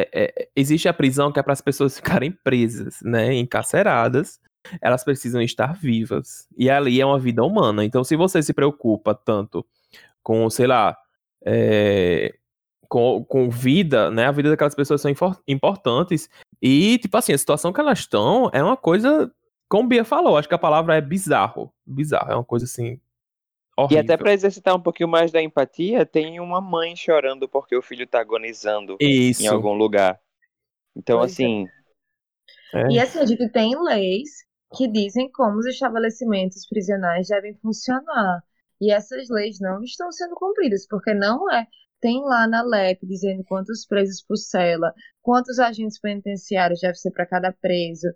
é- 0.00 0.08
é- 0.12 0.48
existe 0.54 0.88
a 0.88 0.92
prisão 0.92 1.32
que 1.32 1.38
é 1.40 1.42
para 1.42 1.52
as 1.52 1.60
pessoas 1.60 1.96
ficarem 1.96 2.30
presas, 2.30 3.00
né? 3.02 3.34
Encarceradas. 3.34 4.40
Elas 4.80 5.04
precisam 5.04 5.40
estar 5.40 5.74
vivas. 5.74 6.46
E 6.56 6.68
ali 6.68 7.00
é 7.00 7.06
uma 7.06 7.18
vida 7.18 7.42
humana. 7.44 7.84
Então, 7.84 8.04
se 8.04 8.16
você 8.16 8.42
se 8.42 8.52
preocupa 8.52 9.14
tanto 9.14 9.64
com, 10.22 10.48
sei 10.50 10.66
lá, 10.66 10.96
é, 11.44 12.34
com, 12.88 13.24
com 13.24 13.50
vida, 13.50 14.10
né? 14.10 14.26
A 14.26 14.32
vida 14.32 14.50
daquelas 14.50 14.74
pessoas 14.74 15.00
são 15.00 15.10
importantes. 15.46 16.28
E, 16.60 16.98
tipo 16.98 17.16
assim, 17.16 17.32
a 17.32 17.38
situação 17.38 17.72
que 17.72 17.80
elas 17.80 18.00
estão 18.00 18.50
é 18.52 18.62
uma 18.62 18.76
coisa, 18.76 19.30
como 19.68 19.88
Bia 19.88 20.04
falou, 20.04 20.36
acho 20.36 20.48
que 20.48 20.54
a 20.54 20.58
palavra 20.58 20.96
é 20.96 21.00
bizarro. 21.00 21.72
Bizarro, 21.86 22.32
é 22.32 22.34
uma 22.34 22.44
coisa 22.44 22.64
assim. 22.64 23.00
E 23.90 23.96
Horrível. 23.96 24.00
até 24.00 24.16
pra 24.16 24.32
exercitar 24.32 24.74
um 24.74 24.82
pouquinho 24.82 25.08
mais 25.08 25.30
da 25.30 25.42
empatia, 25.42 26.04
tem 26.06 26.40
uma 26.40 26.60
mãe 26.60 26.96
chorando 26.96 27.48
porque 27.48 27.76
o 27.76 27.82
filho 27.82 28.06
tá 28.06 28.20
agonizando 28.20 28.96
Isso. 29.00 29.42
em 29.42 29.46
algum 29.46 29.74
lugar. 29.74 30.20
Então, 30.96 31.18
Pois 31.18 31.30
é. 31.40 31.44
assim, 31.44 31.66
É. 32.74 32.86
E 32.90 32.98
assim, 33.00 33.18
a 33.20 33.26
gente 33.26 33.48
tem 33.50 33.74
leis 33.82 34.28
que 34.76 34.86
dizem 34.88 35.30
como 35.32 35.58
os 35.58 35.66
estabelecimentos 35.66 36.66
prisionais 36.68 37.28
devem 37.28 37.54
funcionar. 37.62 38.42
E 38.80 38.92
essas 38.92 39.28
leis 39.30 39.58
não 39.60 39.82
estão 39.82 40.10
sendo 40.12 40.34
cumpridas, 40.34 40.86
porque 40.88 41.14
não 41.14 41.50
é. 41.52 41.66
Tem 42.00 42.20
lá 42.22 42.46
na 42.46 42.62
LEP 42.62 43.04
dizendo 43.06 43.42
quantos 43.44 43.84
presos 43.86 44.22
por 44.22 44.36
cela, 44.36 44.92
quantos 45.22 45.58
agentes 45.58 45.98
penitenciários 46.00 46.80
deve 46.80 46.94
ser 46.96 47.10
para 47.10 47.26
cada 47.26 47.52
preso. 47.52 48.06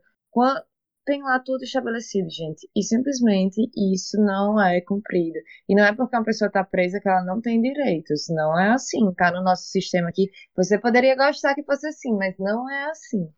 Tem 1.04 1.22
lá 1.22 1.38
tudo 1.38 1.62
estabelecido, 1.62 2.28
gente. 2.30 2.68
E 2.76 2.82
simplesmente 2.82 3.70
isso 3.76 4.16
não 4.20 4.60
é 4.60 4.80
cumprido. 4.80 5.38
E 5.68 5.74
não 5.76 5.84
é 5.84 5.94
porque 5.94 6.16
uma 6.16 6.24
pessoa 6.24 6.48
está 6.48 6.64
presa 6.64 7.00
que 7.00 7.08
ela 7.08 7.24
não 7.24 7.40
tem 7.40 7.60
direitos. 7.60 8.26
Não 8.28 8.58
é 8.58 8.70
assim. 8.70 9.12
Tá 9.14 9.30
no 9.32 9.42
nosso 9.44 9.64
sistema 9.64 10.08
aqui. 10.08 10.30
Você 10.56 10.78
poderia 10.78 11.16
gostar 11.16 11.54
que 11.54 11.62
fosse 11.64 11.86
assim, 11.88 12.12
mas 12.16 12.36
não 12.38 12.68
é 12.70 12.90
assim. 12.90 13.32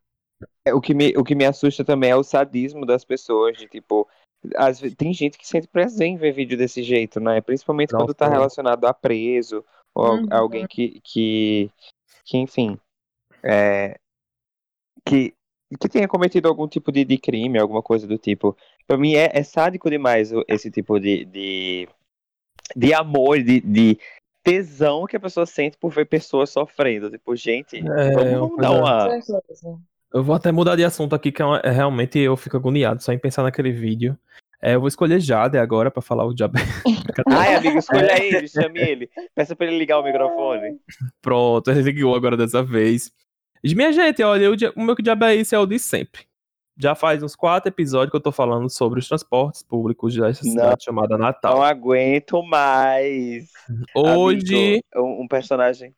é, 0.65 0.75
o 0.75 0.81
que, 0.81 0.95
me, 0.95 1.13
o 1.17 1.25
que 1.25 1.35
me 1.35 1.45
assusta 1.45 1.85
também 1.85 2.11
é 2.11 2.17
o 2.17 2.23
sadismo 2.23 2.87
das 2.87 3.05
pessoas, 3.05 3.57
de 3.57 3.67
tipo. 3.69 4.09
Vezes, 4.43 4.95
tem 4.95 5.13
gente 5.15 5.39
que 5.39 5.47
sente 5.47 5.67
prazer 5.67 6.07
em 6.07 6.17
ver 6.19 6.33
vídeo 6.33 6.59
desse 6.59 6.83
jeito, 6.83 7.19
né? 7.19 7.41
Principalmente 7.41 7.95
quando 7.95 8.09
Nossa, 8.09 8.15
tá 8.15 8.27
é. 8.27 8.31
relacionado 8.31 8.85
a 8.85 8.93
preso, 8.93 9.65
ou 9.95 10.05
a- 10.07 10.11
Uhum. 10.11 10.27
alguém 10.31 10.67
que, 10.67 11.01
que, 11.03 11.71
que 12.27 12.39
enfim, 12.39 12.79
é, 13.45 13.99
que, 15.07 15.35
que 15.79 15.89
tenha 15.89 16.09
cometido 16.09 16.49
algum 16.49 16.67
tipo 16.69 16.91
de, 16.93 17.05
de 17.05 17.19
crime, 17.19 17.59
alguma 17.59 17.83
coisa 17.83 18.07
do 18.07 18.19
tipo. 18.19 18.57
Pra 18.87 18.97
mim 18.97 19.15
é, 19.15 19.31
é 19.33 19.43
sádico 19.43 19.89
demais 19.91 20.31
esse 20.49 20.71
tipo 20.71 20.99
de, 21.01 21.25
de, 21.25 21.89
de 22.77 22.93
amor, 22.95 23.43
de, 23.43 23.61
de 23.61 23.99
tesão 24.43 25.07
que 25.07 25.17
a 25.17 25.21
pessoa 25.21 25.47
sente 25.47 25.77
por 25.79 25.91
ver 25.93 26.07
pessoas 26.07 26.51
sofrendo. 26.51 27.11
Tipo, 27.11 27.35
gente, 27.35 27.77
É, 27.79 28.13
vamos, 28.13 28.33
uma 28.33 28.41
vamos 28.41 28.57
dar 28.59 28.71
uma. 28.73 29.09
Eu 30.13 30.23
vou 30.23 30.35
até 30.37 30.53
mudar 30.53 30.77
de 30.77 30.85
assunto 30.85 31.15
aqui, 31.15 31.33
que 31.33 31.43
é 31.43 31.45
uma- 31.45 31.59
é 31.65 31.71
realmente 31.71 32.19
eu 32.19 32.37
fico 32.37 32.57
agoniado 32.57 33.03
só 33.03 33.13
em 33.13 33.19
pensar 33.19 33.43
naquele 33.43 33.73
vídeo. 33.73 34.17
É, 34.63 34.75
eu 34.77 34.81
vou 34.81 34.89
escolher 34.89 35.21
Jade 35.21 35.59
agora 35.59 35.91
pra 35.91 36.01
falar 36.01 36.25
o 36.25 36.33
diabo. 36.35 36.55
Ai, 37.27 37.55
amigo, 37.57 37.79
escolha 37.79 38.23
ele, 38.23 38.49
chame 38.49 38.81
ele. 38.81 39.11
Peça 39.35 39.55
pra 39.55 39.67
ele 39.67 39.77
ligar 39.77 39.99
o 39.99 40.05
microfone. 40.05 40.79
Pronto, 41.21 41.71
ele 41.71 41.83
ligou 41.83 42.15
agora 42.15 42.37
dessa 42.37 42.63
vez. 42.63 43.11
E, 43.65 43.75
Minha 43.75 43.91
gente, 43.93 44.23
olha, 44.23 44.51
o, 44.51 44.55
dia- 44.55 44.75
o 44.77 44.83
meu 44.83 44.95
que 44.95 45.03
diabo 45.03 45.25
é 45.25 45.37
é 45.37 45.59
o 45.59 45.65
de 45.65 45.79
sempre. 45.79 46.27
Já 46.77 46.95
faz 46.95 47.23
uns 47.23 47.35
quatro 47.35 47.71
episódios 47.71 48.11
que 48.11 48.17
eu 48.17 48.21
tô 48.21 48.31
falando 48.31 48.69
sobre 48.69 48.99
os 48.99 49.09
transportes 49.09 49.63
públicos 49.63 50.15
dessa 50.15 50.45
Não. 50.45 50.51
cidade 50.51 50.85
chamada 50.85 51.17
Natal. 51.17 51.55
Não 51.55 51.63
aguento 51.63 52.43
mais. 52.43 53.51
Hoje. 53.97 54.83
Amigo, 54.95 55.23
um, 55.23 55.27
personagem. 55.27 55.95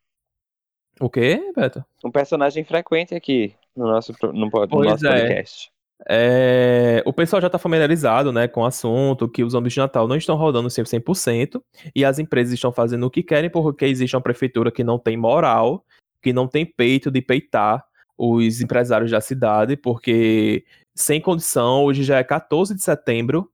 O 1.01 1.11
quê, 1.11 1.51
Beto? 1.57 1.85
Um 2.05 2.11
personagem 2.11 2.62
frequente 2.62 3.17
aqui 3.17 3.53
no 3.75 3.87
nosso, 3.87 4.12
no, 4.23 4.33
no 4.33 4.85
nosso 4.85 5.07
é. 5.07 5.21
podcast. 5.21 5.71
É, 6.09 7.03
o 7.07 7.12
pessoal 7.12 7.41
já 7.41 7.49
está 7.49 7.59
familiarizado 7.59 8.31
né, 8.31 8.47
com 8.47 8.61
o 8.61 8.67
assunto, 8.67 9.29
que 9.29 9.43
os 9.43 9.55
ônibus 9.55 9.73
de 9.73 9.81
Natal 9.81 10.07
não 10.07 10.14
estão 10.17 10.37
rodando 10.37 10.69
sempre 10.71 10.91
100%, 10.91 11.61
e 11.95 12.05
as 12.05 12.19
empresas 12.19 12.53
estão 12.53 12.71
fazendo 12.71 13.07
o 13.07 13.11
que 13.11 13.23
querem 13.23 13.51
porque 13.51 13.87
existe 13.87 14.14
uma 14.14 14.23
prefeitura 14.23 14.71
que 14.71 14.85
não 14.85 14.99
tem 14.99 15.17
moral, 15.17 15.85
que 16.27 16.33
não 16.33 16.49
tem 16.49 16.66
peito 16.66 17.09
de 17.09 17.22
peitar 17.22 17.87
os 18.18 18.61
empresários 18.61 19.12
da 19.12 19.20
cidade, 19.20 19.77
porque 19.77 20.64
sem 20.93 21.20
condição, 21.20 21.85
hoje 21.85 22.03
já 22.03 22.18
é 22.18 22.24
14 22.24 22.74
de 22.74 22.83
setembro, 22.83 23.49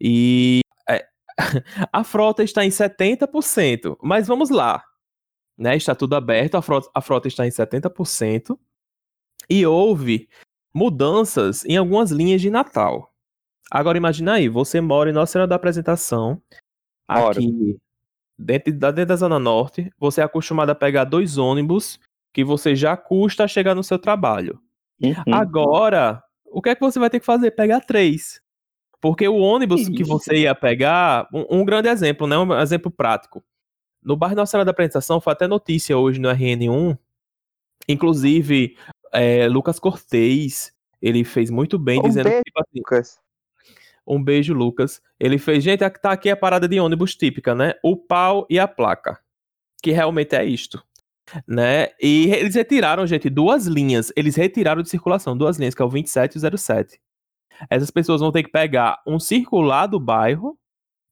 e 0.00 0.60
é, 0.88 1.04
a 1.92 2.04
frota 2.04 2.44
está 2.44 2.64
em 2.64 2.68
70%, 2.68 3.96
mas 4.00 4.28
vamos 4.28 4.50
lá, 4.50 4.84
né, 5.58 5.74
está 5.74 5.96
tudo 5.96 6.14
aberto, 6.14 6.54
a 6.54 6.62
frota, 6.62 6.88
a 6.94 7.00
frota 7.00 7.26
está 7.26 7.44
em 7.44 7.50
70%, 7.50 8.56
e 9.50 9.66
houve 9.66 10.28
mudanças 10.72 11.64
em 11.64 11.76
algumas 11.76 12.12
linhas 12.12 12.40
de 12.40 12.50
Natal. 12.50 13.12
Agora 13.68 13.98
imagina 13.98 14.34
aí, 14.34 14.48
você 14.48 14.80
mora 14.80 15.10
em 15.10 15.12
Nossa 15.12 15.32
Senhora 15.32 15.48
da 15.48 15.56
Apresentação, 15.56 16.40
Moro. 17.10 17.30
aqui 17.30 17.76
dentro 18.38 18.72
da, 18.72 18.90
dentro 18.92 19.08
da 19.08 19.16
Zona 19.16 19.40
Norte, 19.40 19.90
você 19.98 20.20
é 20.20 20.24
acostumado 20.24 20.70
a 20.70 20.74
pegar 20.74 21.04
dois 21.04 21.36
ônibus 21.36 21.98
que 22.32 22.44
você 22.44 22.74
já 22.74 22.96
custa 22.96 23.46
chegar 23.46 23.74
no 23.74 23.84
seu 23.84 23.98
trabalho. 23.98 24.60
Uhum. 25.00 25.34
Agora, 25.34 26.22
o 26.46 26.62
que 26.62 26.70
é 26.70 26.74
que 26.74 26.80
você 26.80 26.98
vai 26.98 27.10
ter 27.10 27.20
que 27.20 27.26
fazer? 27.26 27.50
Pegar 27.52 27.80
três. 27.80 28.40
Porque 29.00 29.26
o 29.26 29.36
ônibus 29.36 29.88
que 29.88 30.04
você 30.04 30.42
ia 30.42 30.54
pegar, 30.54 31.28
um, 31.32 31.60
um 31.60 31.64
grande 31.64 31.88
exemplo, 31.88 32.26
né? 32.26 32.38
Um 32.38 32.58
exemplo 32.60 32.90
prático. 32.90 33.42
No 34.02 34.16
bairro 34.16 34.36
Nossa 34.36 34.52
Senhora 34.52 34.64
da 34.64 34.70
Apresentação, 34.70 35.20
foi 35.20 35.32
até 35.32 35.46
notícia 35.48 35.98
hoje 35.98 36.20
no 36.20 36.28
RN1. 36.28 36.96
Inclusive, 37.88 38.76
é, 39.12 39.48
Lucas 39.48 39.80
Cortez, 39.80 40.72
ele 41.00 41.24
fez 41.24 41.50
muito 41.50 41.78
bem, 41.78 41.98
Um 41.98 42.02
dizendo 42.04 42.24
beijo. 42.28 42.38
que, 42.38 42.50
tipo 42.50 42.60
assim, 42.60 42.78
Lucas. 42.78 43.20
um 44.06 44.22
beijo, 44.22 44.54
Lucas. 44.54 45.02
Ele 45.18 45.36
fez, 45.36 45.64
gente, 45.64 45.88
tá 45.90 46.12
aqui 46.12 46.30
a 46.30 46.36
parada 46.36 46.68
de 46.68 46.78
ônibus 46.78 47.14
típica, 47.16 47.54
né? 47.56 47.74
O 47.82 47.96
pau 47.96 48.46
e 48.48 48.58
a 48.58 48.68
placa. 48.68 49.18
Que 49.82 49.90
realmente 49.90 50.36
é 50.36 50.44
isto. 50.44 50.82
Né? 51.46 51.88
E 52.00 52.30
eles 52.32 52.54
retiraram, 52.54 53.06
gente, 53.06 53.30
duas 53.30 53.66
linhas. 53.66 54.12
Eles 54.16 54.36
retiraram 54.36 54.82
de 54.82 54.88
circulação 54.88 55.36
duas 55.36 55.58
linhas, 55.58 55.74
que 55.74 55.82
é 55.82 55.84
o 55.84 55.88
27 55.88 56.34
e 56.34 56.38
o 56.38 56.58
07. 56.58 57.00
Essas 57.70 57.90
pessoas 57.90 58.20
vão 58.20 58.32
ter 58.32 58.42
que 58.42 58.50
pegar 58.50 59.00
um 59.06 59.20
circular 59.20 59.86
do 59.86 60.00
bairro 60.00 60.58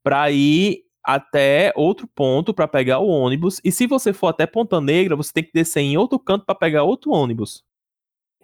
para 0.03 0.31
ir 0.31 0.85
até 1.03 1.73
outro 1.75 2.07
ponto 2.07 2.53
para 2.53 2.69
pegar 2.69 2.99
o 2.99 3.09
ônibus. 3.09 3.61
E 3.65 3.73
se 3.73 3.87
você 3.87 4.13
for 4.13 4.29
até 4.29 4.47
Ponta 4.47 4.81
Negra, 4.81 5.17
você 5.17 5.33
tem 5.33 5.45
que 5.45 5.53
descer 5.53 5.81
em 5.81 5.97
outro 5.97 6.19
canto 6.19 6.45
para 6.45 6.55
pegar 6.55 6.83
outro 6.83 7.11
ônibus. 7.13 7.65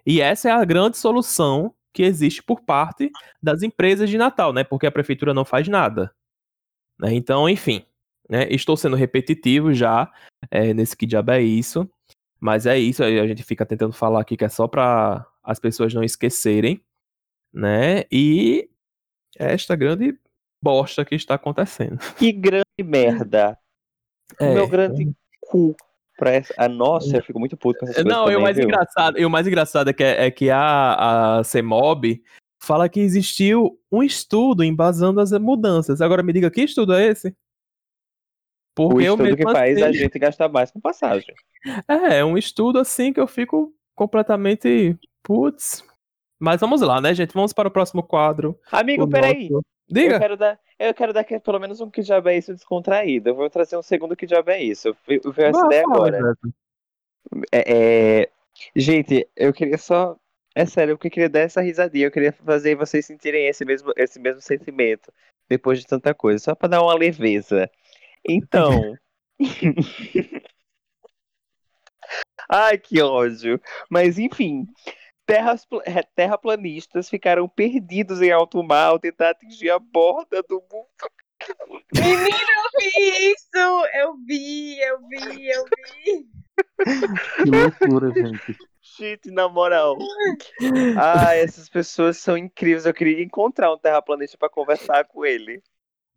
E 0.05 0.21
essa 0.21 0.49
é 0.49 0.53
a 0.53 0.64
grande 0.64 0.97
solução 0.97 1.75
que 1.93 2.03
existe 2.03 2.43
por 2.43 2.61
parte 2.61 3.11
das 3.43 3.62
empresas 3.62 4.09
de 4.09 4.19
Natal, 4.19 4.53
né? 4.53 4.62
Porque 4.62 4.87
a 4.87 4.93
prefeitura 4.93 5.35
não 5.35 5.45
faz 5.45 5.67
nada. 5.67 6.14
Né? 6.99 7.14
Então, 7.14 7.49
enfim, 7.49 7.85
né? 8.29 8.47
Estou 8.51 8.77
sendo 8.77 8.97
repetitivo 8.97 9.72
já 9.72 10.11
é, 10.51 10.72
nesse 10.74 10.97
que 10.97 11.07
diabo 11.07 11.33
é 11.33 11.43
isso. 11.43 11.89
Mas 12.39 12.66
é 12.66 12.79
isso, 12.79 13.03
a 13.03 13.27
gente 13.27 13.43
fica 13.43 13.64
tentando 13.64 13.93
falar 13.93 14.20
aqui 14.20 14.37
que 14.37 14.45
é 14.45 14.49
só 14.49 14.68
para 14.68 15.27
as 15.43 15.59
pessoas 15.59 15.95
não 15.95 16.05
esquecerem, 16.05 16.83
né? 17.53 18.05
E 18.12 18.68
é 19.39 19.55
esta 19.55 19.74
grande 19.74 20.18
bosta 20.62 21.05
que 21.05 21.14
está 21.14 21.35
acontecendo. 21.35 21.99
Que 22.18 22.33
grande 22.33 22.64
merda. 22.83 23.59
É, 24.41 24.55
Meu 24.55 24.66
grande 24.66 25.12
cu 25.41 25.77
pra 26.18 26.33
essa. 26.33 26.53
Ah, 26.59 26.68
nossa, 26.68 27.16
eu 27.16 27.22
fico 27.22 27.39
muito 27.39 27.57
puto 27.57 27.79
com 27.79 27.85
essas 27.87 28.03
coisas. 28.03 28.12
Não, 28.12 28.29
e 28.29 28.35
o 28.35 28.41
mais 28.41 28.57
viu? 28.57 28.64
engraçado, 28.64 29.24
o 29.24 29.31
mais 29.31 29.47
engraçado 29.47 29.89
é 29.89 29.93
que, 29.93 30.03
é 30.03 30.31
que 30.33 30.51
a, 30.51 31.39
a 31.39 31.45
CEMOB 31.45 32.24
fala 32.61 32.89
que 32.89 32.99
existiu 32.99 33.79
um 33.91 34.03
estudo 34.03 34.64
embasando 34.64 35.20
as 35.20 35.31
mudanças. 35.31 36.01
Agora 36.01 36.24
me 36.24 36.33
diga, 36.33 36.51
que 36.51 36.62
estudo 36.62 36.93
é 36.93 37.07
esse? 37.07 37.37
O 38.79 38.89
Porque 38.91 39.07
eu 39.07 39.12
estudo 39.14 39.22
mesmo 39.24 39.37
que 39.39 39.43
faz 39.53 39.77
assim- 39.77 39.85
a 39.85 39.93
gente 39.93 40.18
gastar 40.18 40.49
mais 40.49 40.70
com 40.70 40.81
passagem. 40.81 41.35
É, 41.89 42.18
é 42.18 42.24
um 42.24 42.37
estudo 42.37 42.79
assim 42.79 43.12
que 43.12 43.18
eu 43.20 43.27
fico 43.27 43.72
completamente 43.95 44.97
putz. 45.22 45.83
Mas 46.39 46.61
vamos 46.61 46.83
lá, 46.83 47.01
né, 47.01 47.14
gente? 47.14 47.33
Vamos 47.33 47.53
para 47.53 47.68
o 47.68 47.70
próximo 47.70 48.03
quadro. 48.03 48.59
Amigo, 48.70 49.05
o 49.05 49.09
peraí. 49.09 49.49
nosso- 49.49 49.64
Eu 49.89 49.95
Diga. 49.95 50.18
quero 50.18 50.37
dar, 50.37 50.59
eu 50.79 50.93
quero 50.93 51.12
dar 51.12 51.20
aqui 51.20 51.39
pelo 51.41 51.59
menos 51.61 51.81
um 51.81 51.89
que 51.89 52.03
diabo 52.03 52.29
é 52.29 52.37
isso 52.37 52.53
descontraído. 52.53 53.31
Eu 53.31 53.35
vou 53.35 53.49
trazer 53.49 53.77
um 53.77 53.83
segundo 53.83 54.16
que 54.16 54.27
diabo 54.27 54.51
é 54.51 54.61
isso. 54.62 54.89
Eu 54.89 54.97
eu 55.24 55.33
vi 55.33 55.43
essa 55.45 55.64
ideia 55.64 55.83
agora. 55.85 56.35
É, 57.53 58.20
é, 58.22 58.29
Gente, 58.74 59.27
eu 59.37 59.53
queria 59.53 59.77
só. 59.79 60.16
É 60.55 60.64
sério, 60.64 60.93
eu 60.93 60.99
queria 60.99 61.29
dar 61.29 61.41
essa 61.41 61.61
risadinha. 61.61 62.07
Eu 62.07 62.11
queria 62.11 62.33
fazer 62.33 62.74
vocês 62.74 63.05
sentirem 63.05 63.47
esse 63.47 63.64
mesmo, 63.64 63.93
esse 63.97 64.18
mesmo 64.18 64.41
sentimento 64.41 65.12
depois 65.49 65.79
de 65.79 65.87
tanta 65.87 66.14
coisa, 66.14 66.39
só 66.43 66.55
pra 66.55 66.66
dar 66.68 66.83
uma 66.83 66.95
leveza. 66.95 67.70
Então. 68.29 68.97
Ai, 72.49 72.79
que 72.79 73.01
ódio. 73.03 73.61
Mas 73.91 74.18
enfim. 74.18 74.66
Terras, 75.27 75.66
eh, 75.85 76.05
terraplanistas 76.14 77.11
ficaram 77.11 77.49
perdidos 77.49 78.22
em 78.22 78.31
alto 78.31 78.62
mar 78.62 78.91
ao 78.91 78.99
tentar 78.99 79.31
atingir 79.31 79.70
a 79.70 79.79
borda 79.79 80.43
do 80.43 80.62
mundo. 80.70 80.87
Menina, 81.95 82.29
eu 82.29 82.81
vi 82.81 83.33
isso! 83.33 83.87
Eu 83.95 84.16
vi, 84.24 84.79
eu 84.81 84.99
vi, 85.09 85.49
eu 85.49 85.64
vi. 85.64 86.29
Que 87.43 87.51
loucura, 87.51 88.12
gente. 88.12 88.57
Gente, 88.99 89.31
na 89.31 89.49
moral. 89.49 89.99
Ah, 90.97 91.35
essas 91.35 91.68
pessoas 91.68 92.16
são 92.18 92.39
incríveis. 92.39 92.87
Eu 92.87 92.95
queria 92.95 93.22
encontrar 93.22 93.72
um 93.72 93.79
terraplanista 93.79 94.39
pra 94.39 94.49
conversar 94.49 95.05
com 95.05 95.24
ele. 95.24 95.62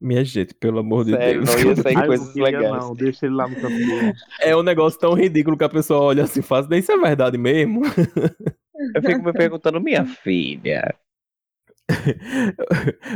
Minha 0.02 0.24
gente, 0.24 0.54
pelo 0.54 0.80
amor 0.80 1.04
de 1.04 1.12
Sério, 1.12 1.43
Deus. 1.43 1.56
não 1.64 1.70
ia 1.72 1.76
sair 1.76 1.97
Ai, 1.97 2.08
coisas 2.08 2.34
legais. 2.36 2.70
Não, 2.84 2.93
deixa 2.95 3.26
ele 3.26 3.36
lá 3.36 3.47
no 3.47 3.56
campo 3.56 3.76
dele. 3.76 4.14
É 4.41 4.56
um 4.56 4.64
negócio 4.64 5.00
tão 5.00 5.14
ridículo 5.14 5.58
que 5.58 5.64
a 5.66 5.70
pessoa 5.70 6.00
olha 6.02 6.24
assim 6.24 6.39
e 6.39 6.43
faz, 6.43 6.68
"Nem 6.70 6.80
isso 6.80 6.91
é 6.91 6.97
verdade 6.97 7.38
mesmo. 7.38 7.82
Eu 8.95 9.02
fico 9.04 9.22
me 9.26 9.34
perguntando, 9.34 9.82
minha 9.82 10.06
filha, 10.06 10.95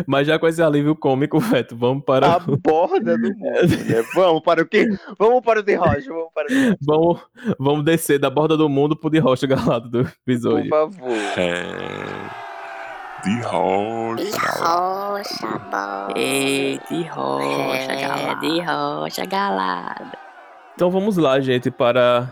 Mas 0.06 0.28
já 0.28 0.38
com 0.38 0.48
esse 0.48 0.62
alívio 0.62 0.94
cômico, 0.96 1.40
Feto, 1.40 1.76
vamos 1.78 2.04
para. 2.04 2.34
a 2.34 2.40
borda 2.40 3.18
do 3.18 3.30
mundo, 3.38 3.86
né? 3.88 4.04
Vamos 4.14 4.42
para 4.44 4.62
o 4.62 4.66
quê? 4.66 4.88
Vamos 5.18 5.42
para 5.42 5.60
o 5.62 5.64
de 5.64 5.76
rocha, 5.76 6.10
vamos 6.10 6.34
para 6.34 6.46
o 6.46 6.50
de 6.50 6.78
Vamos, 6.82 7.22
vamos 7.60 7.86
descer 7.86 8.20
da 8.20 8.30
borda 8.30 8.58
do 8.58 8.68
mundo 8.68 8.94
pro 8.96 9.10
de 9.10 9.20
rocha 9.20 9.48
galado 9.48 9.90
do 9.90 10.04
Por 10.04 10.12
episódio. 10.28 10.70
favor. 10.70 11.12
É. 11.38 12.43
De 13.24 13.42
rocha, 13.42 14.38
galera. 14.38 15.14
Rocha. 15.14 16.14
E 16.18 16.80
de 16.90 17.04
rocha, 17.04 17.92
É, 17.94 18.02
galera. 18.02 18.36
de 18.40 18.60
rocha 18.60 19.26
galada. 19.26 20.18
Então 20.76 20.92
vamos 20.92 21.18
lá, 21.18 21.40
gente, 21.40 21.72
para 21.72 22.30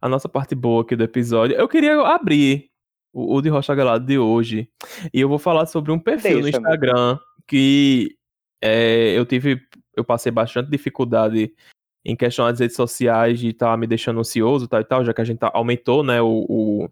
a 0.00 0.08
nossa 0.08 0.28
parte 0.28 0.54
boa 0.54 0.82
aqui 0.82 0.96
do 0.96 1.04
episódio. 1.04 1.56
Eu 1.56 1.68
queria 1.68 2.00
abrir 2.00 2.70
o, 3.12 3.36
o 3.36 3.42
de 3.42 3.48
Rocha 3.48 3.74
Galado 3.74 4.06
de 4.06 4.18
hoje 4.18 4.68
e 5.12 5.20
eu 5.20 5.28
vou 5.28 5.38
falar 5.38 5.66
sobre 5.66 5.92
um 5.92 5.98
perfil 5.98 6.38
no 6.38 6.42
Deixa, 6.44 6.60
meu. 6.60 6.70
Instagram 6.70 7.18
que 7.46 8.16
é, 8.62 9.10
eu 9.18 9.26
tive, 9.26 9.60
eu 9.96 10.04
passei 10.04 10.32
bastante 10.32 10.70
dificuldade 10.70 11.52
em 12.04 12.16
questionar 12.16 12.50
as 12.52 12.60
redes 12.60 12.76
sociais 12.76 13.42
e 13.42 13.52
tá 13.52 13.76
me 13.76 13.86
deixando 13.86 14.20
ansioso 14.20 14.66
tal 14.68 14.80
e 14.80 14.84
tal, 14.84 15.04
já 15.04 15.12
que 15.12 15.20
a 15.20 15.24
gente 15.24 15.38
tá- 15.38 15.50
aumentou, 15.52 16.02
né, 16.02 16.20
o, 16.22 16.46
o, 16.48 16.88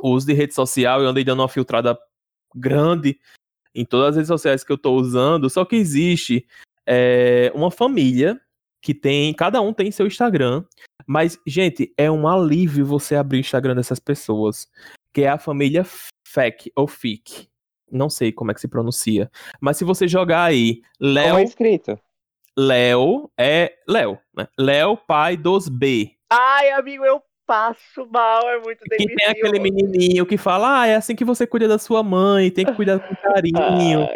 o 0.00 0.10
uso 0.10 0.26
de 0.26 0.32
rede 0.34 0.54
social 0.54 1.00
e 1.00 1.04
eu 1.04 1.08
andei 1.08 1.24
dando 1.24 1.40
uma 1.40 1.48
filtrada 1.48 1.96
grande 2.54 3.18
em 3.74 3.84
todas 3.84 4.10
as 4.10 4.16
redes 4.16 4.28
sociais 4.28 4.62
que 4.62 4.70
eu 4.70 4.78
tô 4.78 4.94
usando, 4.94 5.50
só 5.50 5.64
que 5.64 5.76
existe 5.76 6.46
é, 6.86 7.50
uma 7.54 7.70
família 7.70 8.40
que 8.80 8.94
tem, 8.94 9.32
cada 9.34 9.60
um 9.60 9.72
tem 9.72 9.90
seu 9.90 10.06
Instagram, 10.06 10.64
mas, 11.06 11.38
gente, 11.46 11.92
é 11.96 12.10
um 12.10 12.28
alívio 12.28 12.84
você 12.84 13.16
abrir 13.16 13.38
o 13.38 13.40
Instagram 13.40 13.74
dessas 13.74 13.98
pessoas, 13.98 14.68
que 15.12 15.22
é 15.22 15.28
a 15.28 15.38
família 15.38 15.84
Fek, 16.26 16.70
ou 16.76 16.86
Fic, 16.86 17.48
não 17.90 18.08
sei 18.10 18.30
como 18.30 18.50
é 18.50 18.54
que 18.54 18.60
se 18.60 18.68
pronuncia, 18.68 19.30
mas 19.60 19.76
se 19.76 19.84
você 19.84 20.06
jogar 20.06 20.44
aí, 20.44 20.82
Como 20.98 21.12
Léo, 21.12 21.38
é 21.38 21.42
escrito? 21.42 21.98
Léo, 22.56 23.30
é 23.36 23.74
Léo, 23.88 24.18
né? 24.36 24.46
Léo, 24.58 24.96
pai 24.96 25.36
dos 25.36 25.68
B, 25.68 26.14
Ai, 26.36 26.70
amigo, 26.70 27.04
eu 27.04 27.22
passo 27.46 28.06
mal, 28.10 28.48
é 28.48 28.58
muito 28.60 28.80
que 28.84 29.06
tem 29.06 29.26
aquele 29.26 29.58
menininho 29.58 30.26
que 30.26 30.36
fala, 30.36 30.80
ah, 30.80 30.86
é 30.86 30.96
assim 30.96 31.14
que 31.14 31.24
você 31.24 31.46
cuida 31.46 31.68
da 31.68 31.78
sua 31.78 32.02
mãe, 32.02 32.50
tem 32.50 32.64
que 32.64 32.72
cuidar 32.72 32.98
com 32.98 33.14
carinho. 33.16 34.08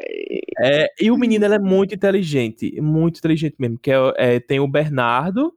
É, 0.61 0.93
e 1.01 1.11
o 1.11 1.17
menino 1.17 1.45
ele 1.45 1.55
é 1.55 1.59
muito 1.59 1.95
inteligente, 1.95 2.81
muito 2.81 3.19
inteligente 3.19 3.57
mesmo. 3.59 3.79
Que 3.79 3.93
é, 3.93 3.97
é, 4.17 4.41
tem 4.41 4.61
o 4.61 4.67
Bernardo 4.67 5.55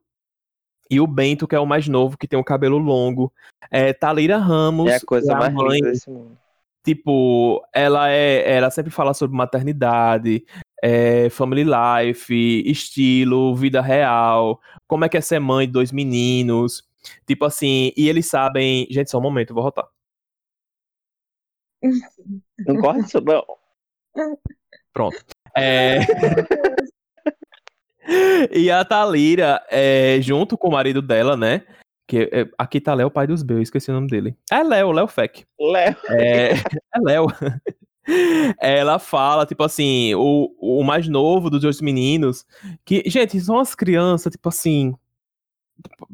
e 0.89 0.99
o 0.99 1.07
Bento, 1.07 1.47
que 1.47 1.55
é 1.55 1.59
o 1.59 1.65
mais 1.65 1.87
novo, 1.87 2.17
que 2.17 2.27
tem 2.27 2.39
o 2.39 2.43
cabelo 2.43 2.77
longo. 2.77 3.31
É, 3.69 3.93
Talira 3.93 4.37
Ramos, 4.37 4.91
É 4.91 4.95
a 4.95 4.99
coisa 4.99 5.27
que 5.27 5.33
é 5.33 5.35
a 5.35 5.39
mais 5.39 5.53
mãe, 5.53 5.79
linda 5.79 5.91
desse 5.91 6.09
mundo. 6.09 6.37
tipo, 6.83 7.65
ela 7.73 8.11
é, 8.11 8.53
ela 8.53 8.69
sempre 8.69 8.91
fala 8.91 9.13
sobre 9.13 9.35
maternidade, 9.35 10.45
é, 10.83 11.29
family 11.29 11.63
life, 11.63 12.63
estilo, 12.65 13.55
vida 13.55 13.81
real, 13.81 14.59
como 14.87 15.05
é 15.05 15.09
que 15.09 15.17
é 15.17 15.21
ser 15.21 15.39
mãe 15.39 15.65
de 15.65 15.73
dois 15.73 15.91
meninos. 15.91 16.90
Tipo 17.25 17.45
assim, 17.45 17.91
e 17.95 18.07
eles 18.07 18.27
sabem. 18.27 18.87
Gente, 18.89 19.09
só 19.09 19.17
um 19.17 19.21
momento, 19.21 19.51
eu 19.51 19.55
vou 19.55 19.63
rotar. 19.63 19.87
Não 22.59 22.77
corre 22.77 23.01
isso, 23.01 23.19
não. 23.21 23.43
Pronto. 24.93 25.17
É... 25.55 25.99
e 28.51 28.69
a 28.69 28.85
Thalira, 28.85 29.63
é, 29.69 30.19
junto 30.21 30.57
com 30.57 30.67
o 30.67 30.71
marido 30.71 31.01
dela, 31.01 31.35
né? 31.35 31.65
Que 32.07 32.29
é, 32.31 32.49
aqui 32.57 32.81
tá 32.81 32.93
Léo, 32.93 33.09
pai 33.09 33.25
dos 33.25 33.41
B, 33.41 33.55
eu 33.55 33.61
esqueci 33.61 33.89
o 33.89 33.93
nome 33.93 34.07
dele. 34.07 34.35
É 34.51 34.61
Léo, 34.63 34.91
Léo 34.91 35.07
Feck. 35.07 35.45
Léo. 35.59 35.95
É, 36.09 36.51
é 36.53 36.99
Léo. 37.03 37.27
Ela 38.59 38.99
fala, 38.99 39.45
tipo 39.45 39.63
assim, 39.63 40.13
o, 40.15 40.53
o 40.59 40.83
mais 40.83 41.07
novo 41.07 41.49
dos 41.49 41.61
dois 41.61 41.79
meninos, 41.81 42.45
que, 42.83 43.03
gente, 43.05 43.39
são 43.39 43.59
as 43.59 43.75
crianças, 43.75 44.31
tipo 44.31 44.49
assim, 44.49 44.93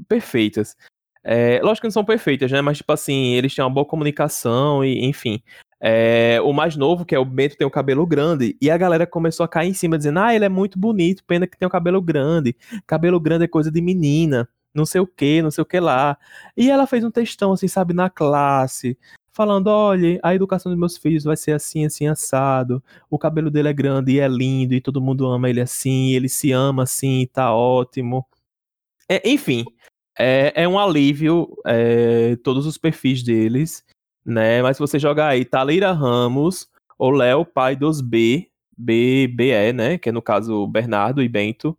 perfeitas. 0.07 0.75
É, 1.23 1.59
lógico 1.61 1.81
que 1.81 1.87
não 1.87 1.91
são 1.91 2.05
perfeitas, 2.05 2.51
né? 2.51 2.61
Mas, 2.61 2.77
tipo 2.77 2.91
assim, 2.91 3.33
eles 3.33 3.53
têm 3.53 3.63
uma 3.63 3.69
boa 3.69 3.85
comunicação 3.85 4.83
e, 4.83 5.05
enfim. 5.05 5.41
É, 5.79 6.39
o 6.41 6.53
mais 6.53 6.75
novo, 6.75 7.05
que 7.05 7.13
é 7.13 7.19
o 7.19 7.25
Bento, 7.25 7.57
tem 7.57 7.67
o 7.67 7.71
cabelo 7.71 8.05
grande. 8.05 8.57
E 8.61 8.71
a 8.71 8.77
galera 8.77 9.05
começou 9.05 9.43
a 9.43 9.47
cair 9.47 9.69
em 9.69 9.73
cima, 9.73 9.97
dizendo: 9.97 10.19
Ah, 10.19 10.33
ele 10.33 10.45
é 10.45 10.49
muito 10.49 10.79
bonito, 10.79 11.23
pena 11.25 11.45
que 11.45 11.57
tem 11.57 11.67
o 11.67 11.71
cabelo 11.71 12.01
grande. 12.01 12.55
Cabelo 12.85 13.19
grande 13.19 13.45
é 13.45 13.47
coisa 13.47 13.69
de 13.71 13.81
menina. 13.81 14.47
Não 14.73 14.85
sei 14.85 15.01
o 15.01 15.07
que, 15.07 15.41
não 15.41 15.51
sei 15.51 15.61
o 15.61 15.65
que 15.65 15.79
lá. 15.79 16.17
E 16.55 16.69
ela 16.69 16.87
fez 16.87 17.03
um 17.03 17.11
textão, 17.11 17.51
assim, 17.51 17.67
sabe, 17.67 17.93
na 17.93 18.09
classe. 18.09 18.97
Falando, 19.33 19.67
olha, 19.67 20.19
a 20.23 20.33
educação 20.33 20.71
dos 20.71 20.79
meus 20.79 20.97
filhos 20.97 21.23
vai 21.23 21.37
ser 21.37 21.51
assim, 21.51 21.85
assim, 21.85 22.07
assado. 22.07 22.83
O 23.09 23.19
cabelo 23.19 23.51
dele 23.51 23.69
é 23.69 23.73
grande 23.73 24.13
e 24.13 24.19
é 24.19 24.27
lindo, 24.27 24.73
e 24.73 24.81
todo 24.81 25.01
mundo 25.01 25.27
ama 25.27 25.49
ele 25.49 25.61
assim, 25.61 26.11
ele 26.13 26.29
se 26.29 26.51
ama 26.51 26.83
assim, 26.83 27.27
tá 27.31 27.53
ótimo. 27.53 28.25
É, 29.09 29.21
enfim, 29.29 29.63
é, 30.17 30.51
é 30.55 30.67
um 30.67 30.77
alívio 30.77 31.47
é, 31.65 32.35
todos 32.43 32.65
os 32.65 32.77
perfis 32.77 33.23
deles, 33.23 33.83
né? 34.25 34.61
Mas 34.61 34.77
se 34.77 34.81
você 34.81 34.99
jogar 34.99 35.29
aí 35.29 35.45
Talira 35.45 35.91
Ramos 35.91 36.67
ou 36.97 37.11
Léo, 37.11 37.45
pai 37.45 37.75
dos 37.75 38.01
B, 38.01 38.49
B, 38.77 39.27
BE, 39.27 39.73
né? 39.73 39.97
Que 39.97 40.09
é 40.09 40.11
no 40.11 40.21
caso 40.21 40.67
Bernardo 40.67 41.21
e 41.21 41.29
Bento. 41.29 41.77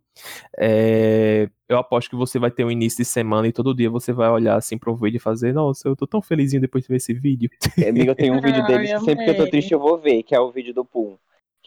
é, 0.57 1.49
eu 1.69 1.77
aposto 1.77 2.09
que 2.09 2.15
você 2.15 2.39
vai 2.39 2.49
ter 2.49 2.65
um 2.65 2.71
início 2.71 2.97
de 2.97 3.05
semana 3.05 3.47
e 3.47 3.53
todo 3.53 3.75
dia 3.75 3.89
você 3.91 4.11
vai 4.11 4.27
olhar 4.29 4.55
assim 4.55 4.77
pro 4.77 4.95
vídeo 4.95 5.17
e 5.17 5.19
fazer, 5.19 5.53
nossa, 5.53 5.87
eu 5.87 5.95
tô 5.95 6.07
tão 6.07 6.21
felizinho 6.21 6.61
depois 6.61 6.83
de 6.83 6.87
ver 6.87 6.95
esse 6.95 7.13
vídeo. 7.13 7.49
Amigo, 7.87 8.09
eu 8.09 8.15
tenho 8.15 8.33
um 8.33 8.41
vídeo 8.41 8.65
deles 8.67 8.91
que 8.91 8.99
sempre 9.01 9.25
que 9.25 9.31
eu 9.31 9.37
tô 9.37 9.47
triste 9.47 9.71
eu 9.71 9.79
vou 9.79 9.97
ver, 9.97 10.23
que 10.23 10.33
é 10.33 10.39
o 10.39 10.51
vídeo 10.51 10.73
do 10.73 10.83
Pum. 10.83 11.15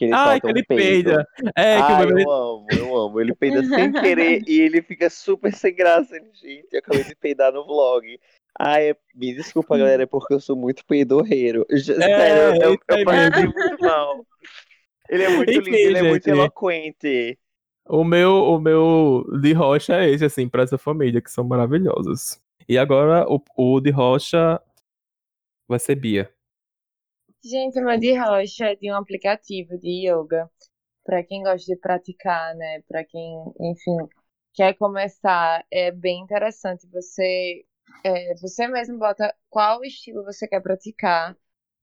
Que 0.03 0.07
ele 0.07 0.13
Ai, 0.13 0.39
que 0.41 0.47
um 0.47 0.49
ele 0.49 0.63
peido. 0.63 1.09
peida. 1.11 1.27
É, 1.55 1.75
que 1.77 1.81
o 1.81 1.95
Ai, 1.95 2.05
bebê. 2.07 2.23
eu 2.23 2.31
amo, 2.31 2.67
eu 2.77 2.97
amo. 2.97 3.21
Ele 3.21 3.33
peida 3.35 3.63
sem 3.63 3.91
querer 3.93 4.41
e 4.47 4.59
ele 4.59 4.81
fica 4.81 5.09
super 5.09 5.53
sem 5.53 5.73
graça. 5.73 6.15
Ele, 6.17 6.29
gente, 6.33 6.67
eu 6.73 6.79
acabei 6.79 7.03
de 7.05 7.15
peidar 7.15 7.53
no 7.53 7.65
vlog. 7.65 8.19
Ai, 8.59 8.89
é- 8.91 8.95
me 9.15 9.33
desculpa, 9.33 9.77
galera, 9.77 10.03
é 10.03 10.05
porque 10.05 10.33
eu 10.33 10.39
sou 10.39 10.55
muito 10.55 10.85
peidorreiro. 10.85 11.65
Já- 11.71 11.95
Sério, 11.95 12.61
eu, 12.61 12.71
eu 12.73 12.79
aí 12.89 13.03
passei 13.05 13.45
muito 13.45 13.81
mal. 13.81 14.25
Ele 15.09 15.23
é 15.23 15.29
muito 15.29 15.51
Enfim, 15.51 15.71
lindo, 15.71 15.77
ele 15.77 15.97
é 15.97 16.03
muito 16.03 16.25
gente. 16.25 16.37
eloquente. 16.37 17.39
O 17.87 18.03
meu, 18.03 18.31
o 18.45 18.59
meu 18.59 19.25
de 19.41 19.53
rocha 19.53 19.95
é 20.01 20.09
esse, 20.09 20.25
assim, 20.25 20.47
pra 20.49 20.63
essa 20.63 20.77
família, 20.77 21.21
que 21.21 21.31
são 21.31 21.43
maravilhosos. 21.43 22.39
E 22.67 22.77
agora 22.77 23.25
o, 23.29 23.41
o 23.57 23.79
de 23.79 23.89
rocha 23.91 24.59
vai 25.67 25.79
ser 25.79 25.95
Bia. 25.95 26.32
Gente, 27.43 27.79
meu 27.81 27.97
de 27.99 28.17
rocha 28.17 28.65
é 28.67 28.75
de 28.75 28.91
um 28.91 28.95
aplicativo 28.95 29.77
de 29.77 30.07
yoga. 30.09 30.49
Pra 31.05 31.23
quem 31.23 31.43
gosta 31.43 31.65
de 31.73 31.77
praticar, 31.79 32.55
né? 32.55 32.81
Pra 32.87 33.03
quem, 33.05 33.35
enfim, 33.61 33.97
quer 34.53 34.75
começar, 34.75 35.65
é 35.71 35.91
bem 35.91 36.21
interessante. 36.21 36.87
Você, 36.91 37.65
é, 38.05 38.35
você 38.35 38.67
mesmo 38.67 38.99
bota 38.99 39.33
qual 39.49 39.83
estilo 39.85 40.23
você 40.25 40.47
quer 40.47 40.61
praticar 40.61 41.37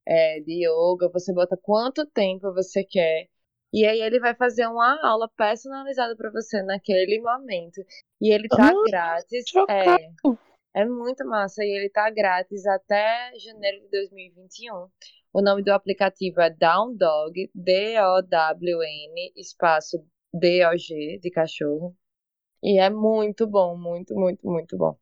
é, 0.06 0.40
de 0.40 0.66
yoga, 0.68 1.10
você 1.12 1.32
bota 1.34 1.56
quanto 1.58 2.06
tempo 2.06 2.52
você 2.54 2.84
quer. 2.84 3.28
E 3.72 3.86
aí 3.86 4.00
ele 4.02 4.20
vai 4.20 4.34
fazer 4.36 4.66
uma 4.68 4.98
aula 5.06 5.28
personalizada 5.36 6.16
pra 6.16 6.30
você 6.30 6.62
naquele 6.62 7.20
momento. 7.20 7.80
E 8.20 8.32
ele 8.34 8.50
tá 8.50 8.66
Ah, 8.66 8.84
grátis. 8.84 9.46
chocado. 9.46 9.68
É, 9.68 10.10
é 10.74 10.84
muito 10.84 11.26
massa. 11.26 11.62
E 11.64 11.68
ele 11.68 11.90
tá 11.90 12.10
grátis 12.10 12.66
até 12.66 13.32
janeiro 13.38 13.80
de 13.82 13.90
2021. 13.90 14.88
O 15.32 15.42
nome 15.42 15.62
do 15.62 15.72
aplicativo 15.72 16.40
é 16.40 16.50
Down 16.50 16.96
Dog, 16.96 17.50
D-O-W-N, 17.54 19.32
espaço 19.36 20.04
D-O-G, 20.34 21.18
de 21.22 21.30
cachorro. 21.30 21.94
E 22.62 22.78
é 22.80 22.90
muito 22.90 23.46
bom, 23.46 23.76
muito, 23.76 24.14
muito, 24.14 24.46
muito 24.46 24.76
bom. 24.76 24.96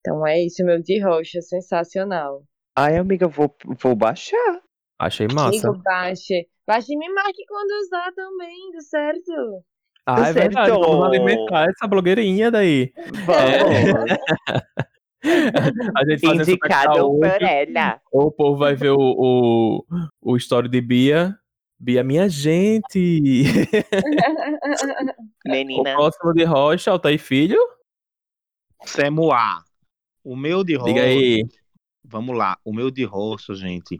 Então 0.00 0.26
é 0.26 0.40
isso, 0.40 0.64
meu 0.64 0.80
de 0.80 1.02
roxa, 1.02 1.40
sensacional. 1.42 2.44
Ai, 2.76 2.96
amiga, 2.96 3.26
vou, 3.26 3.54
vou 3.82 3.94
baixar. 3.96 4.62
Achei 4.98 5.26
massa. 5.26 5.68
Amigo, 5.68 5.82
baixe. 5.82 6.48
Baixe 6.66 6.92
e 6.92 6.96
me 6.96 7.08
marque 7.12 7.44
quando 7.46 7.70
usar 7.82 8.12
também, 8.12 8.70
deu 8.70 8.80
certo? 8.82 9.64
Ah, 10.06 10.28
é 10.28 10.32
Certo. 10.32 10.34
verdade. 10.34 10.70
Vamos 10.70 11.06
alimentar 11.06 11.68
essa 11.68 11.86
blogueirinha 11.88 12.50
daí. 12.50 12.92
Vamos. 13.26 14.10
A 15.22 16.04
gente 16.08 16.20
fazendo 16.20 16.42
Indicado 16.42 17.18
por 17.18 17.42
ela. 17.42 18.00
O 18.12 18.30
povo 18.30 18.58
vai 18.58 18.74
ver 18.74 18.90
o, 18.90 18.98
o, 18.98 19.84
o 20.20 20.36
story 20.36 20.68
de 20.68 20.80
Bia. 20.80 21.38
Bia, 21.78 22.02
minha 22.02 22.28
gente. 22.28 23.44
o 25.46 25.50
Menina. 25.50 25.94
próximo 25.94 26.32
de 26.32 26.44
rocha, 26.44 26.90
Altair 26.90 27.18
Filho. 27.18 27.58
Semoá. 28.84 29.62
O 30.24 30.36
meu 30.36 30.64
de 30.64 30.74
rocha. 30.74 30.92
Diga 30.92 31.04
aí. 31.04 31.46
Vamos 32.04 32.36
lá. 32.36 32.58
O 32.64 32.72
meu 32.72 32.90
de 32.90 33.04
rocha, 33.04 33.54
gente, 33.54 33.98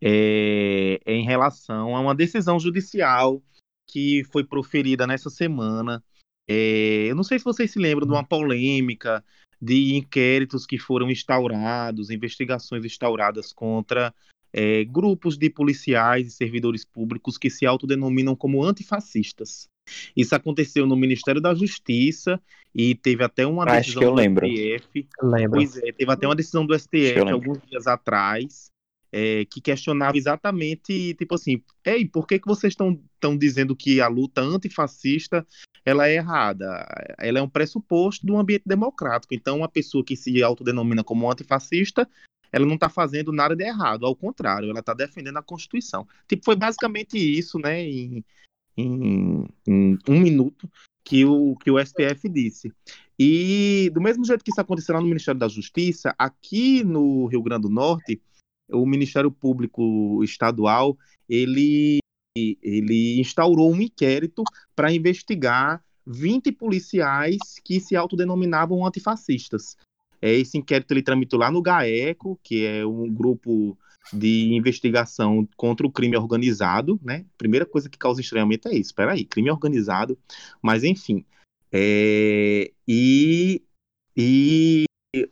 é, 0.00 1.00
é 1.04 1.14
em 1.14 1.24
relação 1.24 1.96
a 1.96 2.00
uma 2.00 2.14
decisão 2.14 2.58
judicial 2.58 3.42
que 3.88 4.22
foi 4.32 4.44
proferida 4.44 5.06
nessa 5.06 5.30
semana. 5.30 6.02
É, 6.48 7.06
eu 7.08 7.14
não 7.14 7.22
sei 7.22 7.38
se 7.38 7.44
vocês 7.44 7.70
se 7.70 7.78
lembram 7.78 8.06
de 8.06 8.12
uma 8.12 8.26
polêmica 8.26 9.24
de 9.64 9.94
inquéritos 9.94 10.66
que 10.66 10.78
foram 10.78 11.10
instaurados, 11.10 12.10
investigações 12.10 12.84
instauradas 12.84 13.50
contra 13.50 14.12
é, 14.52 14.84
grupos 14.84 15.38
de 15.38 15.48
policiais 15.48 16.26
e 16.28 16.30
servidores 16.30 16.84
públicos 16.84 17.38
que 17.38 17.48
se 17.48 17.64
autodenominam 17.64 18.36
como 18.36 18.62
antifascistas. 18.62 19.66
Isso 20.14 20.34
aconteceu 20.34 20.86
no 20.86 20.96
Ministério 20.96 21.40
da 21.40 21.54
Justiça 21.54 22.40
e 22.74 22.94
teve 22.94 23.24
até 23.24 23.46
uma 23.46 23.64
Acho 23.64 23.78
decisão 23.78 24.00
que 24.00 24.06
eu 24.06 24.10
do 24.10 24.16
lembro. 24.16 24.46
STF 24.46 25.08
Lembra? 25.22 25.50
Pois 25.50 25.76
é, 25.78 25.92
teve 25.92 26.12
até 26.12 26.26
uma 26.26 26.36
decisão 26.36 26.66
do 26.66 26.78
STF 26.78 27.14
lembro. 27.14 27.34
alguns 27.34 27.58
dias 27.66 27.86
atrás 27.86 28.70
é, 29.16 29.44
que 29.44 29.60
questionava 29.60 30.16
exatamente, 30.16 31.14
tipo 31.14 31.36
assim, 31.36 31.62
ei, 31.84 32.04
por 32.04 32.26
que, 32.26 32.36
que 32.36 32.48
vocês 32.48 32.72
estão 32.72 32.98
dizendo 33.38 33.76
que 33.76 34.00
a 34.00 34.08
luta 34.08 34.40
antifascista 34.40 35.46
ela 35.84 36.08
é 36.08 36.16
errada? 36.16 36.84
Ela 37.16 37.38
é 37.38 37.42
um 37.42 37.48
pressuposto 37.48 38.26
do 38.26 38.36
ambiente 38.36 38.64
democrático. 38.66 39.32
Então, 39.32 39.58
uma 39.58 39.68
pessoa 39.68 40.04
que 40.04 40.16
se 40.16 40.42
autodenomina 40.42 41.04
como 41.04 41.30
antifascista, 41.30 42.08
ela 42.50 42.66
não 42.66 42.74
está 42.74 42.88
fazendo 42.88 43.30
nada 43.30 43.54
de 43.54 43.62
errado, 43.62 44.04
ao 44.04 44.16
contrário, 44.16 44.68
ela 44.68 44.80
está 44.80 44.92
defendendo 44.92 45.36
a 45.36 45.42
Constituição. 45.42 46.08
Tipo, 46.26 46.44
foi 46.44 46.56
basicamente 46.56 47.16
isso, 47.16 47.56
né, 47.60 47.84
em, 47.84 48.24
em- 48.76 49.46
em 49.64 49.98
um 50.08 50.18
minuto 50.18 50.68
que 51.04 51.24
o, 51.24 51.54
que 51.54 51.70
o 51.70 51.78
STF 51.78 52.28
disse. 52.28 52.72
E 53.16 53.92
do 53.94 54.00
mesmo 54.00 54.24
jeito 54.24 54.44
que 54.44 54.50
isso 54.50 54.60
aconteceu 54.60 54.96
lá 54.96 55.00
no 55.00 55.06
Ministério 55.06 55.38
da 55.38 55.46
Justiça, 55.46 56.12
aqui 56.18 56.82
no 56.82 57.26
Rio 57.26 57.42
Grande 57.42 57.62
do 57.62 57.70
Norte, 57.70 58.20
o 58.70 58.86
Ministério 58.86 59.30
Público 59.30 60.22
Estadual, 60.22 60.96
ele, 61.28 61.98
ele 62.36 63.20
instaurou 63.20 63.72
um 63.72 63.80
inquérito 63.80 64.42
para 64.74 64.92
investigar 64.92 65.82
20 66.06 66.52
policiais 66.52 67.38
que 67.64 67.80
se 67.80 67.96
autodenominavam 67.96 68.86
antifascistas. 68.86 69.76
É, 70.20 70.32
Esse 70.32 70.58
inquérito 70.58 70.92
ele 70.92 71.02
tramitou 71.02 71.38
lá 71.38 71.50
no 71.50 71.62
GAECO, 71.62 72.38
que 72.42 72.64
é 72.64 72.84
um 72.84 73.12
grupo 73.12 73.76
de 74.12 74.54
investigação 74.54 75.48
contra 75.56 75.86
o 75.86 75.90
crime 75.90 76.16
organizado, 76.16 77.00
né? 77.02 77.24
Primeira 77.38 77.64
coisa 77.64 77.88
que 77.88 77.98
causa 77.98 78.20
estranhamento 78.20 78.68
é 78.68 78.72
isso. 78.72 78.90
Espera 78.90 79.12
aí, 79.12 79.24
crime 79.24 79.50
organizado. 79.50 80.18
Mas 80.62 80.84
enfim, 80.84 81.24
é, 81.72 82.70
e, 82.86 83.62
e 84.16 84.84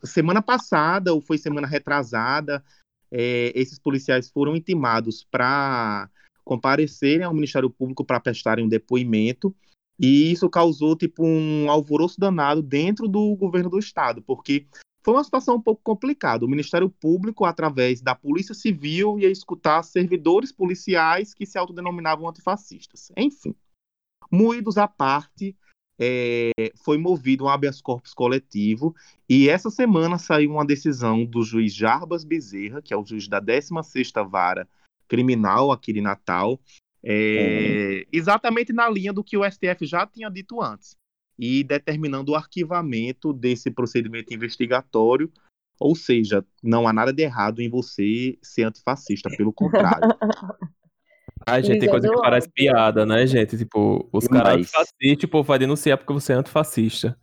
semana 0.05 0.43
passada, 0.43 1.13
ou 1.13 1.21
foi 1.21 1.39
semana 1.39 1.67
retrasada, 1.67 2.65
é, 3.13 3.53
esses 3.55 3.79
policiais 3.79 4.31
foram 4.31 4.57
intimados 4.57 5.23
para 5.31 6.09
comparecerem 6.43 7.25
ao 7.25 7.35
Ministério 7.35 7.69
Público 7.69 8.05
para 8.05 8.19
prestarem 8.19 8.65
um 8.65 8.69
depoimento, 8.69 9.55
e 10.01 10.33
isso 10.33 10.49
causou 10.49 10.97
tipo 10.97 11.25
um 11.25 11.71
alvoroço 11.71 12.19
danado 12.19 12.63
dentro 12.63 13.07
do 13.07 13.37
governo 13.37 13.69
do 13.69 13.79
estado, 13.79 14.23
porque 14.23 14.67
foi 15.05 15.15
uma 15.15 15.23
situação 15.25 15.57
um 15.57 15.61
pouco 15.61 15.83
complicada. 15.85 16.45
O 16.45 16.49
Ministério 16.49 16.89
Público, 16.89 17.45
através 17.45 18.01
da 18.01 18.15
Polícia 18.15 18.55
Civil, 18.55 19.19
ia 19.19 19.31
escutar 19.31 19.83
servidores 19.83 20.51
policiais 20.51 21.35
que 21.35 21.45
se 21.45 21.59
autodenominavam 21.59 22.29
antifascistas. 22.29 23.13
Enfim, 23.17 23.55
moídos 24.31 24.79
à 24.79 24.89
parte, 24.89 25.55
é, 26.05 26.73
foi 26.83 26.99
movido 26.99 27.45
um 27.45 27.49
habeas 27.49 27.81
corpus 27.81 28.13
coletivo 28.13 28.93
e 29.29 29.49
essa 29.49 29.71
semana 29.71 30.19
saiu 30.19 30.51
uma 30.51 30.67
decisão 30.67 31.25
do 31.25 31.45
juiz 31.45 31.73
Jarbas 31.73 32.25
Bezerra, 32.25 32.83
que 32.83 32.93
é 32.93 32.97
o 32.97 33.05
juiz 33.05 33.29
da 33.29 33.41
16ª 33.41 34.29
Vara 34.29 34.69
Criminal 35.07 35.71
aqui 35.71 35.93
de 35.93 36.01
Natal, 36.01 36.59
é, 37.05 38.05
exatamente 38.13 38.73
na 38.73 38.89
linha 38.89 39.13
do 39.13 39.23
que 39.23 39.37
o 39.37 39.49
STF 39.49 39.87
já 39.87 40.05
tinha 40.05 40.29
dito 40.29 40.61
antes, 40.61 40.97
e 41.39 41.63
determinando 41.63 42.33
o 42.33 42.35
arquivamento 42.35 43.33
desse 43.33 43.71
procedimento 43.71 44.35
investigatório, 44.35 45.31
ou 45.79 45.95
seja, 45.95 46.45
não 46.61 46.89
há 46.89 46.93
nada 46.93 47.13
de 47.13 47.23
errado 47.23 47.61
em 47.61 47.69
você 47.69 48.37
ser 48.43 48.65
antifascista, 48.65 49.31
pelo 49.37 49.53
contrário. 49.53 50.01
Ai, 51.47 51.63
gente, 51.63 51.81
tem 51.81 51.89
coisa 51.89 52.09
que 52.09 52.21
parece 52.21 52.51
piada, 52.51 53.05
né, 53.07 53.27
gente? 53.27 53.57
Tipo, 53.57 54.09
os 54.13 54.27
caras 54.27 54.55
antifascistas, 54.55 55.19
tipo, 55.19 55.43
vai 55.43 55.59
denunciar 55.59 55.99
porque 55.99 56.13
você 56.13 56.33
é 56.33 56.37
antifascista. 56.37 57.19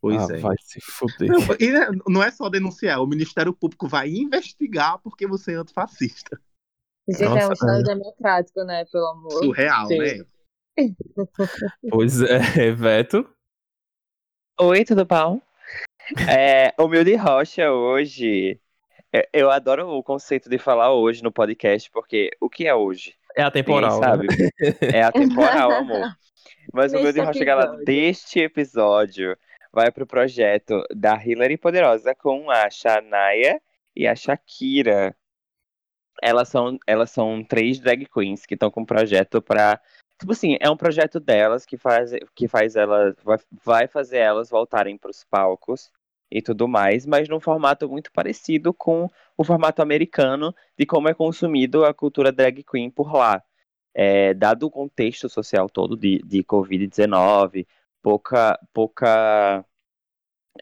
Pois 0.00 0.30
ah, 0.30 0.34
é. 0.34 0.38
vai 0.38 0.56
se 0.60 0.80
fuder. 0.80 1.28
Não, 1.28 1.38
e 1.58 1.70
né, 1.70 1.86
não 2.06 2.22
é 2.22 2.30
só 2.30 2.50
denunciar, 2.50 3.00
o 3.00 3.06
Ministério 3.06 3.54
Público 3.54 3.88
vai 3.88 4.10
investigar 4.10 4.98
porque 4.98 5.26
você 5.26 5.52
é 5.52 5.56
antifascista. 5.56 6.38
Gente, 7.08 7.22
é 7.22 7.28
um 7.28 7.34
Nossa, 7.34 7.52
Estado 7.52 7.82
democrático, 7.82 8.64
né? 8.64 8.84
Pelo 8.86 9.06
amor. 9.06 9.32
Surreal, 9.32 9.88
de 9.88 9.98
né? 9.98 10.04
Deus. 10.14 10.28
Pois 11.90 12.20
é, 12.20 12.38
Veto. 12.72 13.28
Oi, 14.60 14.84
tudo 14.84 15.04
bom? 15.04 15.40
É, 16.28 16.74
o 16.78 16.88
meu 16.88 17.04
de 17.04 17.14
rocha 17.16 17.70
hoje. 17.70 18.60
é- 19.12 19.28
Eu 19.32 19.50
adoro 19.50 19.88
o 19.88 20.02
conceito 20.02 20.50
de 20.50 20.58
falar 20.58 20.92
hoje 20.92 21.22
no 21.22 21.32
podcast, 21.32 21.90
porque 21.90 22.30
o 22.40 22.50
que 22.50 22.66
é 22.66 22.74
hoje? 22.74 23.14
É 23.36 23.42
atemporal, 23.42 24.00
Ninguém 24.00 24.38
né? 24.38 24.46
sabe. 24.78 24.96
É 24.96 25.02
atemporal, 25.02 25.72
amor. 25.72 26.06
Mas 26.72 26.92
o 26.92 26.96
meu 27.00 27.12
de 27.12 27.18
Neste 27.20 27.26
rocha, 27.26 27.44
galera, 27.44 27.66
episódio. 27.68 27.84
deste 27.84 28.40
episódio 28.40 29.36
vai 29.72 29.90
pro 29.90 30.06
projeto 30.06 30.82
da 30.94 31.14
Hillary 31.22 31.56
Poderosa 31.56 32.14
com 32.14 32.50
a 32.50 32.70
Shania 32.70 33.60
e 33.94 34.06
a 34.06 34.14
Shakira. 34.14 35.14
Elas 36.22 36.48
são, 36.48 36.78
elas 36.86 37.10
são 37.10 37.42
três 37.44 37.78
drag 37.80 38.06
queens 38.06 38.46
que 38.46 38.54
estão 38.54 38.70
com 38.70 38.82
um 38.82 38.86
projeto 38.86 39.42
pra. 39.42 39.80
Tipo 40.18 40.32
assim, 40.32 40.56
é 40.60 40.70
um 40.70 40.76
projeto 40.76 41.18
delas 41.18 41.66
que 41.66 41.76
faz, 41.76 42.12
que 42.34 42.46
faz 42.46 42.76
elas. 42.76 43.16
Vai, 43.22 43.38
vai 43.64 43.88
fazer 43.88 44.18
elas 44.18 44.48
voltarem 44.48 44.96
pros 44.96 45.24
palcos 45.24 45.90
e 46.30 46.42
tudo 46.42 46.66
mais, 46.68 47.06
mas 47.06 47.28
num 47.28 47.40
formato 47.40 47.88
muito 47.88 48.10
parecido 48.12 48.74
com 48.74 49.10
o 49.36 49.44
formato 49.44 49.82
americano 49.82 50.54
de 50.78 50.86
como 50.86 51.08
é 51.08 51.14
consumido 51.14 51.84
a 51.84 51.94
cultura 51.94 52.32
drag 52.32 52.62
queen 52.64 52.90
por 52.90 53.12
lá. 53.14 53.42
é, 53.94 54.34
dado 54.34 54.66
o 54.66 54.70
contexto 54.70 55.28
social 55.28 55.68
todo 55.70 55.96
de, 55.96 56.18
de 56.24 56.42
Covid-19, 56.44 57.66
pouca, 58.02 58.58
pouca, 58.72 59.64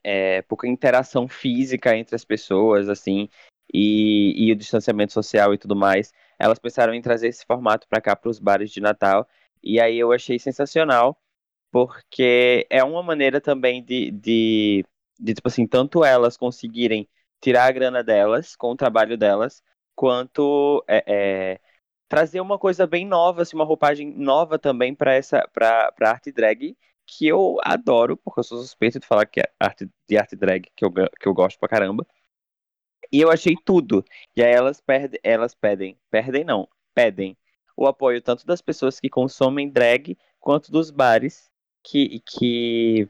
é, 0.04 0.42
pouca 0.42 0.68
interação 0.68 1.28
física 1.28 1.96
entre 1.96 2.14
as 2.16 2.24
pessoas, 2.24 2.88
assim, 2.88 3.28
e, 3.72 4.48
e 4.48 4.52
o 4.52 4.56
distanciamento 4.56 5.12
social 5.12 5.54
e 5.54 5.58
tudo 5.58 5.74
mais, 5.76 6.12
elas 6.38 6.58
pensaram 6.58 6.94
em 6.94 7.02
trazer 7.02 7.28
esse 7.28 7.44
formato 7.46 7.88
para 7.88 8.00
cá, 8.00 8.14
para 8.16 8.30
os 8.30 8.38
bares 8.38 8.70
de 8.70 8.80
Natal, 8.80 9.26
e 9.62 9.80
aí 9.80 9.98
eu 9.98 10.12
achei 10.12 10.38
sensacional, 10.38 11.18
porque 11.70 12.66
é 12.70 12.84
uma 12.84 13.02
maneira 13.02 13.40
também 13.40 13.82
de, 13.82 14.10
de, 14.10 14.84
de 15.22 15.34
tipo 15.34 15.48
assim, 15.48 15.66
tanto 15.66 16.04
elas 16.04 16.36
conseguirem 16.36 17.08
tirar 17.40 17.66
a 17.66 17.72
grana 17.72 18.02
delas 18.02 18.56
com 18.56 18.72
o 18.72 18.76
trabalho 18.76 19.16
delas, 19.16 19.62
quanto 19.94 20.84
é, 20.88 21.04
é, 21.06 21.60
trazer 22.08 22.40
uma 22.40 22.58
coisa 22.58 22.86
bem 22.86 23.06
nova, 23.06 23.42
assim, 23.42 23.56
uma 23.56 23.64
roupagem 23.64 24.12
nova 24.16 24.58
também 24.58 24.94
para 24.94 25.14
essa 25.14 25.48
para 25.52 25.92
arte 26.02 26.32
drag, 26.32 26.76
que 27.06 27.26
eu 27.26 27.58
adoro, 27.62 28.16
porque 28.16 28.40
eu 28.40 28.44
sou 28.44 28.58
suspeito 28.58 28.98
de 29.00 29.06
falar 29.06 29.26
que 29.26 29.40
é 29.40 29.44
arte 29.60 29.88
de 30.08 30.18
arte 30.18 30.36
drag 30.36 30.68
que 30.76 30.84
eu, 30.84 30.92
que 30.92 31.28
eu 31.28 31.34
gosto 31.34 31.58
pra 31.58 31.68
caramba. 31.68 32.06
E 33.12 33.20
eu 33.20 33.30
achei 33.30 33.54
tudo. 33.64 34.04
E 34.36 34.42
aí 34.42 34.52
elas 34.52 34.80
perdem, 34.80 35.20
elas 35.22 35.54
pedem, 35.54 35.98
perdem 36.10 36.44
não, 36.44 36.68
pedem 36.94 37.36
o 37.76 37.86
apoio 37.86 38.22
tanto 38.22 38.46
das 38.46 38.62
pessoas 38.62 39.00
que 39.00 39.08
consomem 39.10 39.70
drag 39.70 40.16
quanto 40.40 40.70
dos 40.72 40.90
bares 40.90 41.50
que, 41.82 42.20
que, 42.20 43.08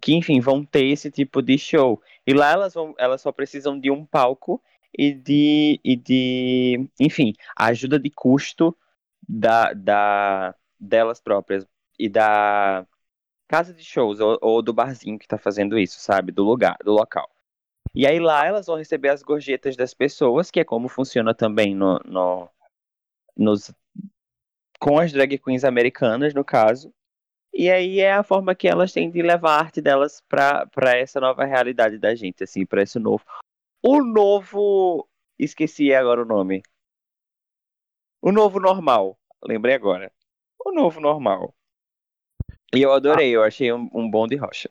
que 0.00 0.14
enfim, 0.14 0.40
vão 0.40 0.64
ter 0.64 0.86
esse 0.86 1.10
tipo 1.10 1.42
de 1.42 1.58
show. 1.58 2.02
E 2.26 2.32
lá 2.34 2.52
elas, 2.52 2.74
vão, 2.74 2.94
elas 2.98 3.20
só 3.20 3.32
precisam 3.32 3.78
de 3.78 3.90
um 3.90 4.04
palco 4.04 4.62
e 4.96 5.12
de, 5.12 5.80
e 5.84 5.96
de 5.96 6.88
enfim, 6.98 7.34
a 7.56 7.66
ajuda 7.66 7.98
de 7.98 8.10
custo 8.10 8.76
da, 9.28 9.72
da, 9.72 10.54
delas 10.78 11.20
próprias 11.20 11.66
e 11.98 12.08
da 12.08 12.86
casa 13.48 13.74
de 13.74 13.84
shows 13.84 14.20
ou, 14.20 14.38
ou 14.40 14.62
do 14.62 14.72
barzinho 14.72 15.18
que 15.18 15.24
está 15.24 15.38
fazendo 15.38 15.78
isso, 15.78 15.98
sabe? 16.00 16.32
Do 16.32 16.44
lugar, 16.44 16.76
do 16.84 16.92
local. 16.92 17.28
E 17.94 18.06
aí 18.06 18.20
lá 18.20 18.46
elas 18.46 18.66
vão 18.66 18.76
receber 18.76 19.08
as 19.08 19.22
gorjetas 19.22 19.76
das 19.76 19.92
pessoas, 19.92 20.50
que 20.50 20.60
é 20.60 20.64
como 20.64 20.88
funciona 20.88 21.34
também 21.34 21.74
no, 21.74 22.00
no 22.04 22.48
nos 23.36 23.72
com 24.78 24.98
as 24.98 25.12
drag 25.12 25.38
queens 25.38 25.64
americanas, 25.64 26.32
no 26.32 26.44
caso. 26.44 26.92
E 27.52 27.68
aí 27.68 28.00
é 28.00 28.12
a 28.12 28.22
forma 28.22 28.54
que 28.54 28.68
elas 28.68 28.92
têm 28.92 29.10
de 29.10 29.22
levar 29.22 29.56
a 29.56 29.58
arte 29.58 29.80
delas 29.80 30.22
para 30.28 30.96
essa 30.96 31.20
nova 31.20 31.44
realidade 31.44 31.98
da 31.98 32.14
gente, 32.14 32.44
assim, 32.44 32.64
para 32.64 32.82
esse 32.82 32.98
novo. 32.98 33.24
O 33.82 34.02
novo. 34.02 35.08
Esqueci 35.38 35.92
agora 35.92 36.22
o 36.22 36.26
nome. 36.26 36.62
O 38.22 38.30
novo 38.30 38.60
normal. 38.60 39.18
Lembrei 39.42 39.74
agora. 39.74 40.12
O 40.64 40.70
novo 40.70 41.00
normal. 41.00 41.54
E 42.74 42.82
eu 42.82 42.92
adorei, 42.92 43.30
eu 43.34 43.42
achei 43.42 43.72
um, 43.72 43.88
um 43.92 44.08
bom 44.08 44.26
de 44.26 44.36
rocha. 44.36 44.70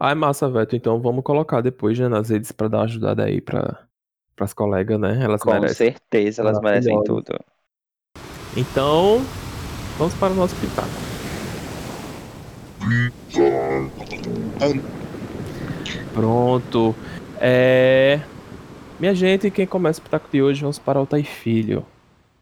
Ai, 0.00 0.14
massa, 0.14 0.48
Veto. 0.48 0.74
Então 0.74 1.00
vamos 1.00 1.22
colocar 1.22 1.60
depois 1.60 1.98
né, 1.98 2.08
nas 2.08 2.30
redes 2.30 2.50
pra 2.50 2.68
dar 2.68 2.78
uma 2.78 2.84
ajudada 2.84 3.24
aí 3.24 3.40
pra, 3.40 3.86
pras 4.34 4.52
colegas, 4.52 4.98
né? 4.98 5.22
Elas 5.22 5.42
Com 5.42 5.52
merecem. 5.52 5.92
certeza 5.92 6.42
elas 6.42 6.60
merecem 6.60 7.02
tudo. 7.04 7.38
Então, 8.56 9.18
vamos 9.98 10.14
para 10.14 10.32
o 10.32 10.36
nosso 10.36 10.54
pitaco. 10.56 11.03
Pronto. 16.12 16.94
É... 17.40 18.20
Minha 18.98 19.14
gente, 19.14 19.50
quem 19.50 19.66
começa 19.66 20.00
o 20.00 20.02
pitaco 20.02 20.28
de 20.30 20.42
hoje, 20.42 20.60
vamos 20.60 20.78
para 20.78 21.00
o 21.00 21.06
Tai 21.06 21.24
Filho. 21.24 21.84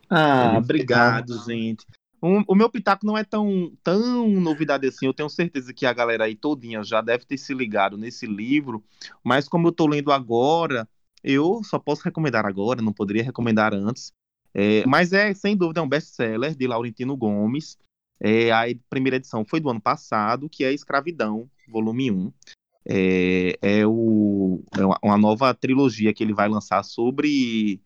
Ah, 0.09 0.55
obrigado, 0.59 1.43
gente. 1.45 1.87
O, 2.21 2.53
o 2.53 2.55
meu 2.55 2.71
pitaco 2.71 3.05
não 3.05 3.19
é 3.19 3.25
tão, 3.25 3.73
tão 3.83 4.29
novidade 4.29 4.87
assim. 4.87 5.07
Eu 5.07 5.15
tenho 5.15 5.29
certeza 5.29 5.73
que 5.73 5.87
a 5.87 5.93
galera 5.93 6.25
aí 6.25 6.37
todinha 6.37 6.85
já 6.85 7.01
deve 7.01 7.25
ter 7.25 7.39
se 7.39 7.53
ligado 7.53 7.97
nesse 7.97 8.27
livro. 8.27 8.85
Mas 9.25 9.49
como 9.49 9.69
eu 9.69 9.73
tô 9.73 9.87
lendo 9.87 10.13
agora, 10.13 10.87
eu 11.25 11.63
só 11.65 11.79
posso 11.79 12.05
recomendar 12.05 12.47
agora, 12.47 12.83
não 12.83 12.93
poderia 12.93 13.25
recomendar 13.25 13.75
antes. 13.75 14.13
É, 14.55 14.85
mas 14.87 15.13
é, 15.13 15.33
sem 15.35 15.57
dúvida, 15.57 15.81
é 15.81 15.83
um 15.83 15.89
best-seller 15.89 16.55
de 16.55 16.67
Laurentino 16.67 17.17
Gomes. 17.17 17.79
É, 18.25 18.53
a 18.53 18.63
primeira 18.89 19.17
edição 19.17 19.45
foi 19.45 19.59
do 19.59 19.69
ano 19.69 19.81
passado, 19.81 20.49
que 20.49 20.63
é 20.63 20.73
Escravidão, 20.73 21.51
volume 21.69 22.09
1. 22.13 22.33
É, 22.89 23.59
é, 23.61 23.87
o, 23.87 24.63
é 24.79 25.07
uma 25.07 25.19
nova 25.19 25.53
trilogia 25.53 26.15
que 26.15 26.23
ele 26.23 26.33
vai 26.33 26.49
lançar 26.49 26.85
sobre, 26.85 27.81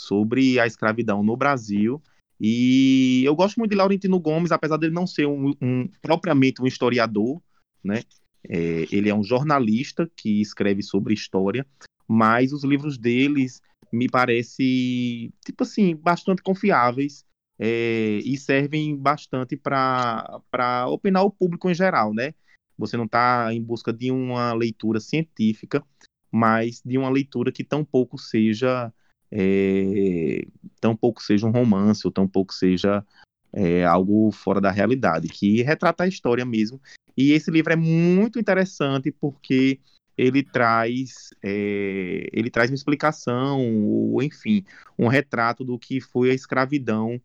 sobre 0.00 0.58
a 0.58 0.66
escravidão 0.66 1.22
no 1.22 1.36
Brasil. 1.36 2.02
E 2.40 3.22
eu 3.24 3.36
gosto 3.36 3.58
muito 3.58 3.70
de 3.70 3.76
Laurentino 3.76 4.18
Gomes, 4.18 4.50
apesar 4.50 4.76
dele 4.76 4.92
não 4.92 5.06
ser 5.06 5.26
um, 5.26 5.54
um 5.62 5.88
propriamente 6.02 6.60
um 6.60 6.66
historiador, 6.66 7.40
né? 7.82 8.02
É, 8.48 8.86
ele 8.90 9.08
é 9.08 9.14
um 9.14 9.22
jornalista 9.22 10.10
que 10.16 10.40
escreve 10.40 10.82
sobre 10.82 11.14
história, 11.14 11.64
mas 12.08 12.52
os 12.52 12.64
livros 12.64 12.98
deles 12.98 13.60
me 13.92 14.08
parece 14.08 15.32
tipo 15.44 15.62
assim 15.62 15.94
bastante 15.96 16.42
confiáveis 16.42 17.24
é, 17.58 18.18
e 18.24 18.36
servem 18.36 18.96
bastante 18.96 19.56
para 19.56 20.86
opinar 20.88 21.24
o 21.24 21.30
público 21.30 21.70
em 21.70 21.74
geral, 21.74 22.12
né? 22.12 22.34
Você 22.78 22.96
não 22.96 23.04
está 23.04 23.52
em 23.52 23.62
busca 23.62 23.92
de 23.92 24.10
uma 24.10 24.52
leitura 24.52 25.00
científica, 25.00 25.82
mas 26.30 26.82
de 26.84 26.98
uma 26.98 27.08
leitura 27.08 27.50
que 27.50 27.64
tão 27.64 27.84
pouco 27.84 28.18
seja 28.18 28.92
é, 29.30 30.46
tão 30.80 30.94
pouco 30.94 31.22
seja 31.22 31.46
um 31.46 31.50
romance 31.50 32.06
ou 32.06 32.12
tão 32.12 32.28
pouco 32.28 32.52
seja 32.52 33.04
é, 33.52 33.84
algo 33.84 34.30
fora 34.30 34.60
da 34.60 34.70
realidade, 34.70 35.28
que 35.28 35.62
retrata 35.62 36.04
a 36.04 36.08
história 36.08 36.44
mesmo. 36.44 36.80
E 37.16 37.32
esse 37.32 37.50
livro 37.50 37.72
é 37.72 37.76
muito 37.76 38.38
interessante 38.38 39.10
porque 39.10 39.80
ele 40.16 40.42
traz 40.42 41.30
é, 41.42 42.28
ele 42.32 42.50
traz 42.50 42.70
uma 42.70 42.76
explicação 42.76 43.60
ou 43.84 44.22
enfim 44.22 44.64
um 44.98 45.08
retrato 45.08 45.64
do 45.64 45.78
que 45.78 46.00
foi 46.00 46.30
a 46.30 46.34
escravidão 46.34 47.20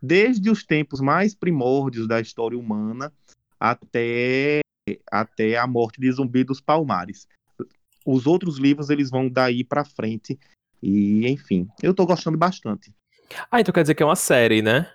desde 0.00 0.50
os 0.50 0.64
tempos 0.64 1.00
mais 1.00 1.34
primórdios 1.34 2.06
da 2.06 2.20
história 2.20 2.58
humana 2.58 3.12
até 3.58 4.60
até 5.10 5.56
a 5.56 5.66
morte 5.66 6.00
de 6.00 6.10
Zumbi 6.10 6.44
dos 6.44 6.60
Palmares. 6.60 7.28
Os 8.06 8.26
outros 8.26 8.58
livros 8.58 8.88
eles 8.88 9.10
vão 9.10 9.28
daí 9.28 9.62
para 9.62 9.84
frente 9.84 10.38
e 10.82 11.28
enfim, 11.28 11.68
eu 11.82 11.92
tô 11.92 12.06
gostando 12.06 12.38
bastante. 12.38 12.94
Ah, 13.50 13.60
então 13.60 13.72
quer 13.72 13.82
dizer 13.82 13.94
que 13.94 14.02
é 14.02 14.06
uma 14.06 14.16
série, 14.16 14.62
né? 14.62 14.90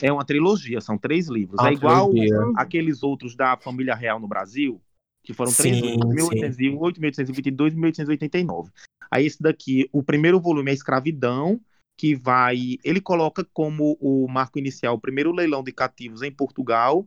É 0.00 0.10
uma 0.10 0.24
trilogia, 0.24 0.80
são 0.80 0.96
três 0.96 1.28
livros. 1.28 1.60
Ah, 1.60 1.68
é 1.68 1.74
igual 1.74 2.10
aqueles 2.56 3.02
outros 3.02 3.36
da 3.36 3.56
família 3.56 3.94
real 3.94 4.18
no 4.18 4.26
Brasil, 4.26 4.80
que 5.22 5.32
foram 5.34 5.52
três 5.52 5.76
livros, 5.78 6.14
1808, 6.14 7.00
1822 7.00 7.72
e 7.72 7.76
1889. 7.76 8.70
Aí 9.10 9.26
esse 9.26 9.40
daqui, 9.40 9.88
o 9.92 10.02
primeiro 10.02 10.40
volume 10.40 10.70
é 10.70 10.74
Escravidão, 10.74 11.60
que 11.98 12.14
vai, 12.14 12.78
ele 12.84 13.00
coloca 13.00 13.44
como 13.52 13.96
o 14.00 14.26
marco 14.28 14.58
inicial 14.58 14.94
o 14.94 15.00
primeiro 15.00 15.32
leilão 15.32 15.62
de 15.62 15.72
cativos 15.72 16.22
em 16.22 16.30
Portugal, 16.30 17.06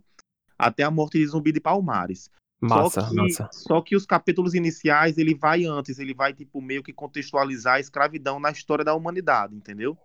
até 0.58 0.84
a 0.84 0.92
morte 0.92 1.18
de 1.18 1.28
Zumbi 1.28 1.52
de 1.52 1.60
Palmares. 1.60 2.30
Massa, 2.62 3.02
só 3.02 3.10
que, 3.10 3.16
massa. 3.16 3.50
Só 3.54 3.82
que 3.82 3.96
os 3.96 4.06
capítulos 4.06 4.54
iniciais, 4.54 5.18
ele 5.18 5.34
vai 5.34 5.64
antes, 5.64 5.98
ele 6.00 6.14
vai, 6.14 6.34
tipo, 6.34 6.62
meio 6.62 6.84
que 6.84 6.92
contextualizar 6.92 7.76
a 7.76 7.80
escravidão 7.80 8.40
na 8.40 8.52
história 8.52 8.84
da 8.84 8.94
humanidade, 8.94 9.56
entendeu? 9.56 9.98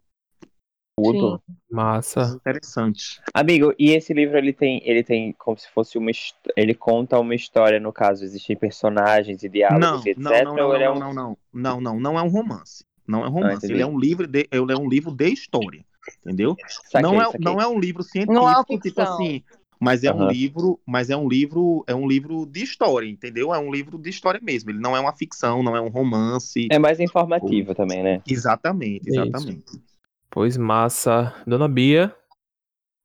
Tudo. 0.97 1.43
Massa. 1.69 2.37
Interessante. 2.37 3.21
Amigo, 3.35 3.75
e 3.77 3.91
esse 3.91 4.15
livro 4.15 4.39
ele 4.39 4.53
tem, 4.53 4.81
ele 4.89 5.03
tem 5.03 5.33
como 5.33 5.59
se 5.59 5.69
fosse 5.71 5.99
uma, 5.99 6.11
ele 6.57 6.73
conta 6.73 7.19
uma 7.19 7.35
história 7.35 7.81
no 7.81 7.93
caso, 7.93 8.23
existem 8.23 8.57
personagens 8.57 9.43
e 9.43 9.49
diálogos, 9.49 9.81
Não, 9.89 9.99
etc. 10.07 10.17
não, 10.17 10.31
não, 10.45 10.55
não, 10.55 10.75
é 10.77 10.85
não, 10.85 10.95
um- 10.95 10.99
não, 11.01 11.13
não, 11.13 11.37
não, 11.53 11.81
não, 11.81 12.01
não 12.01 12.19
é 12.19 12.23
um 12.23 12.29
romance. 12.29 12.85
Não 13.07 13.25
é 13.25 13.29
um 13.29 13.31
romance. 13.31 13.71
ele 13.71 13.83
é 13.83 13.87
um 13.87 13.99
livro 13.99 14.27
de, 14.27 14.49
ele 14.51 14.73
é 14.73 14.77
um 14.77 14.89
livro 14.89 15.11
de 15.11 15.29
história, 15.29 15.85
entendeu? 16.21 16.57
Saquei, 16.91 17.03
não 17.03 17.21
é, 17.21 17.25
saquei. 17.27 17.41
não 17.41 17.61
é 17.61 17.67
um 17.67 17.79
livro 17.79 18.03
científico, 18.03 18.75
é 18.75 18.79
tipo 18.79 19.01
assim. 19.01 19.43
Mas 19.81 20.03
é 20.03 20.11
um 20.11 20.23
Aham. 20.23 20.29
livro, 20.29 20.81
mas 20.87 21.11
é 21.11 21.17
um 21.17 21.29
livro, 21.29 21.85
é 21.87 21.95
um 21.95 22.07
livro 22.07 22.47
de 22.47 22.63
história, 22.63 23.07
entendeu? 23.07 23.53
É 23.53 23.59
um 23.59 23.71
livro 23.71 23.99
de 23.99 24.09
história 24.09 24.41
mesmo. 24.43 24.71
Ele 24.71 24.79
não 24.79 24.97
é 24.97 25.01
uma 25.01 25.15
ficção, 25.15 25.63
não 25.63 25.77
é 25.77 25.81
um 25.81 25.89
romance. 25.89 26.69
É 26.71 26.79
mais 26.79 27.01
informativo 27.01 27.75
também, 27.75 28.03
né? 28.03 28.23
Exatamente, 28.27 29.11
Isso. 29.11 29.21
exatamente. 29.21 29.83
Pois 30.31 30.57
massa. 30.57 31.35
Dona 31.47 31.69
Bia. 31.69 32.15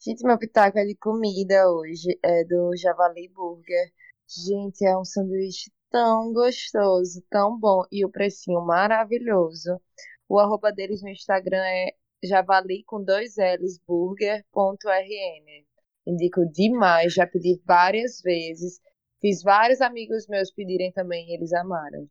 Gente, 0.01 0.25
meu 0.25 0.37
pitaco 0.37 0.79
é 0.79 0.85
de 0.85 0.95
comida 0.95 1.69
hoje. 1.69 2.17
É 2.23 2.45
do 2.45 2.71
Javali 2.77 3.27
Burger. 3.27 3.91
Gente, 4.27 4.85
é 4.85 4.97
um 4.97 5.03
sanduíche 5.03 5.69
tão 5.91 6.31
gostoso, 6.33 7.23
tão 7.29 7.57
bom. 7.59 7.83
E 7.91 8.05
o 8.05 8.09
precinho 8.09 8.61
maravilhoso. 8.65 9.79
O 10.27 10.39
arroba 10.39 10.71
deles 10.71 11.01
no 11.01 11.09
Instagram 11.09 11.63
é 11.63 11.91
javali 12.23 12.83
com 12.85 13.03
dois 13.03 13.35
L's 13.37 13.79
burger.rn. 13.87 15.65
Indico 16.07 16.45
demais, 16.51 17.13
já 17.13 17.25
pedi 17.27 17.61
várias 17.65 18.21
vezes. 18.21 18.79
Fiz 19.21 19.43
vários 19.43 19.81
amigos 19.81 20.27
meus 20.27 20.51
pedirem 20.51 20.91
também 20.91 21.29
e 21.29 21.33
eles 21.35 21.53
amaram. 21.53 22.07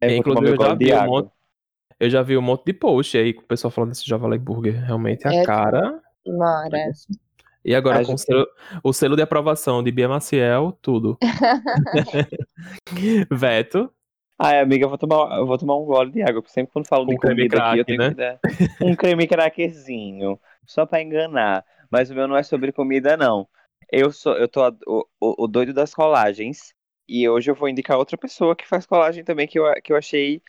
É, 0.00 0.14
Inclusive, 0.16 0.44
meu 0.44 0.54
eu 0.56 0.60
já 0.60 0.74
vi 0.74 0.92
um 0.94 1.06
monte- 1.06 1.32
Eu 2.00 2.10
já 2.10 2.22
vi 2.22 2.36
um 2.36 2.42
monte 2.42 2.64
de 2.66 2.72
post 2.74 3.16
aí 3.16 3.32
com 3.32 3.42
o 3.42 3.46
pessoal 3.46 3.70
falando 3.70 3.90
desse 3.90 4.06
Javali 4.06 4.38
Burger. 4.38 4.84
Realmente 4.84 5.26
a 5.26 5.32
É. 5.32 5.44
cara 5.44 6.02
Mora. 6.26 6.90
E 7.64 7.74
agora, 7.74 8.00
A 8.00 8.04
com 8.04 8.14
o 8.14 8.18
selo, 8.18 8.46
o 8.82 8.92
selo 8.92 9.16
de 9.16 9.22
aprovação 9.22 9.82
de 9.82 9.90
Bia 9.90 10.08
Maciel, 10.08 10.76
tudo. 10.82 11.16
Veto. 13.30 13.92
Ai, 14.38 14.58
amiga, 14.58 14.84
eu 14.84 14.88
vou 14.88 14.98
tomar, 14.98 15.38
eu 15.38 15.46
vou 15.46 15.56
tomar 15.56 15.76
um 15.76 15.84
gole 15.84 16.10
de 16.10 16.22
água, 16.22 16.42
porque 16.42 16.52
sempre 16.52 16.72
quando 16.72 16.88
falo 16.88 17.06
Com 17.06 17.12
de 17.12 17.18
creme 17.18 17.48
comida 17.48 17.64
aqui, 17.64 17.78
eu 17.78 17.84
tenho 17.84 17.98
né? 17.98 18.08
que 18.08 18.14
dar 18.14 18.40
um 18.82 18.96
creme 18.96 19.26
craquezinho, 19.28 20.40
só 20.66 20.84
pra 20.84 21.00
enganar. 21.00 21.64
Mas 21.90 22.10
o 22.10 22.14
meu 22.14 22.26
não 22.26 22.36
é 22.36 22.42
sobre 22.42 22.72
comida, 22.72 23.16
não. 23.16 23.48
Eu 23.90 24.10
sou, 24.10 24.36
eu 24.36 24.48
tô 24.48 24.62
a- 24.62 24.76
o, 24.86 25.04
o, 25.20 25.46
doido 25.46 25.72
das 25.72 25.94
colagens, 25.94 26.74
e 27.08 27.28
hoje 27.28 27.50
eu 27.50 27.54
vou 27.54 27.68
indicar 27.68 27.96
outra 27.96 28.18
pessoa 28.18 28.56
que 28.56 28.66
faz 28.66 28.86
colagem 28.86 29.22
também, 29.22 29.46
que 29.46 29.58
eu, 29.58 29.72
que 29.82 29.92
eu 29.92 29.96
achei 29.96 30.42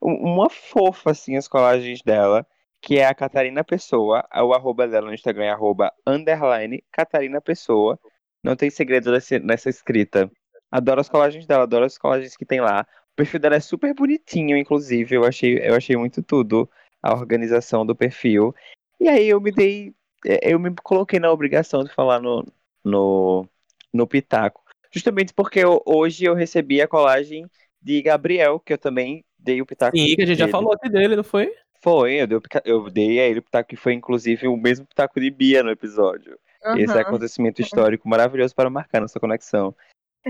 um- 0.00 0.32
uma 0.32 0.48
fofa, 0.48 1.10
assim, 1.10 1.36
as 1.36 1.46
colagens 1.46 2.00
dela, 2.02 2.46
que 2.80 2.98
é 2.98 3.04
a 3.06 3.14
Catarina 3.14 3.62
Pessoa. 3.62 4.26
O 4.34 4.54
arroba 4.54 4.88
dela 4.88 5.08
no 5.08 5.14
Instagram 5.14 5.44
é 5.44 5.50
arroba 5.50 5.92
underline 6.06 6.82
Catarina 6.90 7.40
Pessoa. 7.40 7.98
Não 8.42 8.56
tem 8.56 8.70
segredo 8.70 9.10
nessa, 9.10 9.38
nessa 9.40 9.68
escrita. 9.68 10.30
Adoro 10.70 11.00
as 11.00 11.08
colagens 11.08 11.46
dela, 11.46 11.62
adoro 11.62 11.84
as 11.84 11.96
colagens 11.98 12.36
que 12.36 12.44
tem 12.44 12.60
lá. 12.60 12.86
O 13.12 13.16
perfil 13.16 13.40
dela 13.40 13.56
é 13.56 13.60
super 13.60 13.94
bonitinho, 13.94 14.56
inclusive. 14.56 15.14
Eu 15.14 15.24
achei, 15.24 15.58
eu 15.58 15.74
achei 15.74 15.96
muito 15.96 16.22
tudo 16.22 16.68
a 17.02 17.14
organização 17.14 17.86
do 17.86 17.94
perfil. 17.94 18.54
E 19.00 19.08
aí 19.08 19.28
eu 19.28 19.40
me 19.40 19.50
dei. 19.52 19.94
eh, 20.26 20.40
Eu 20.52 20.58
me 20.58 20.74
coloquei 20.82 21.18
na 21.20 21.30
obrigação 21.30 21.84
de 21.84 21.92
falar 21.92 22.20
no, 22.20 22.44
no, 22.84 23.46
no 23.92 24.06
Pitaco. 24.06 24.62
Justamente 24.92 25.32
porque 25.34 25.60
eu- 25.60 25.82
hoje 25.86 26.24
eu 26.24 26.34
recebi 26.34 26.80
a 26.80 26.88
colagem 26.88 27.46
de 27.80 28.02
Gabriel, 28.02 28.58
que 28.58 28.72
eu 28.72 28.78
também 28.78 29.24
dei 29.38 29.60
o 29.62 29.66
Pitaco. 29.66 29.96
Sim, 29.96 30.14
que 30.16 30.22
a 30.22 30.26
gente 30.26 30.38
já 30.38 30.44
dele. 30.46 30.52
falou 30.52 30.72
aqui 30.72 30.88
dele, 30.88 31.14
não 31.16 31.24
foi? 31.24 31.54
Foi, 31.82 32.14
eu 32.14 32.26
dei, 32.26 32.38
eu 32.64 32.90
dei 32.90 33.20
a 33.20 33.28
ele 33.28 33.38
o 33.38 33.42
Pitaco, 33.42 33.68
que 33.68 33.76
foi 33.76 33.92
inclusive 33.92 34.48
o 34.48 34.56
mesmo 34.56 34.86
Pitaco 34.86 35.20
de 35.20 35.30
Bia 35.30 35.62
no 35.62 35.70
episódio. 35.70 36.38
Esse 36.76 36.92
é 36.92 36.96
Uhum. 36.96 37.00
acontecimento 37.02 37.60
histórico 37.62 38.08
maravilhoso 38.08 38.54
para 38.54 38.68
marcar 38.68 39.00
nossa 39.00 39.20
conexão. 39.20 39.74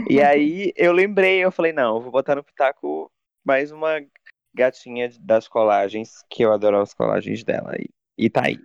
E 0.09 0.21
aí 0.21 0.73
eu 0.77 0.93
lembrei, 0.93 1.39
eu 1.45 1.51
falei, 1.51 1.73
não, 1.73 1.97
eu 1.97 2.03
vou 2.03 2.13
botar 2.13 2.37
no 2.37 2.45
Pitaco 2.45 3.11
mais 3.45 3.71
uma 3.73 4.01
gatinha 4.55 5.09
das 5.21 5.47
colagens, 5.49 6.25
que 6.31 6.43
eu 6.43 6.53
adoro 6.53 6.81
as 6.81 6.95
colagens 6.95 7.45
dela. 7.45 7.75
E, 7.79 7.89
e 8.19 8.31
tá 8.31 8.47
aí. 8.47 8.59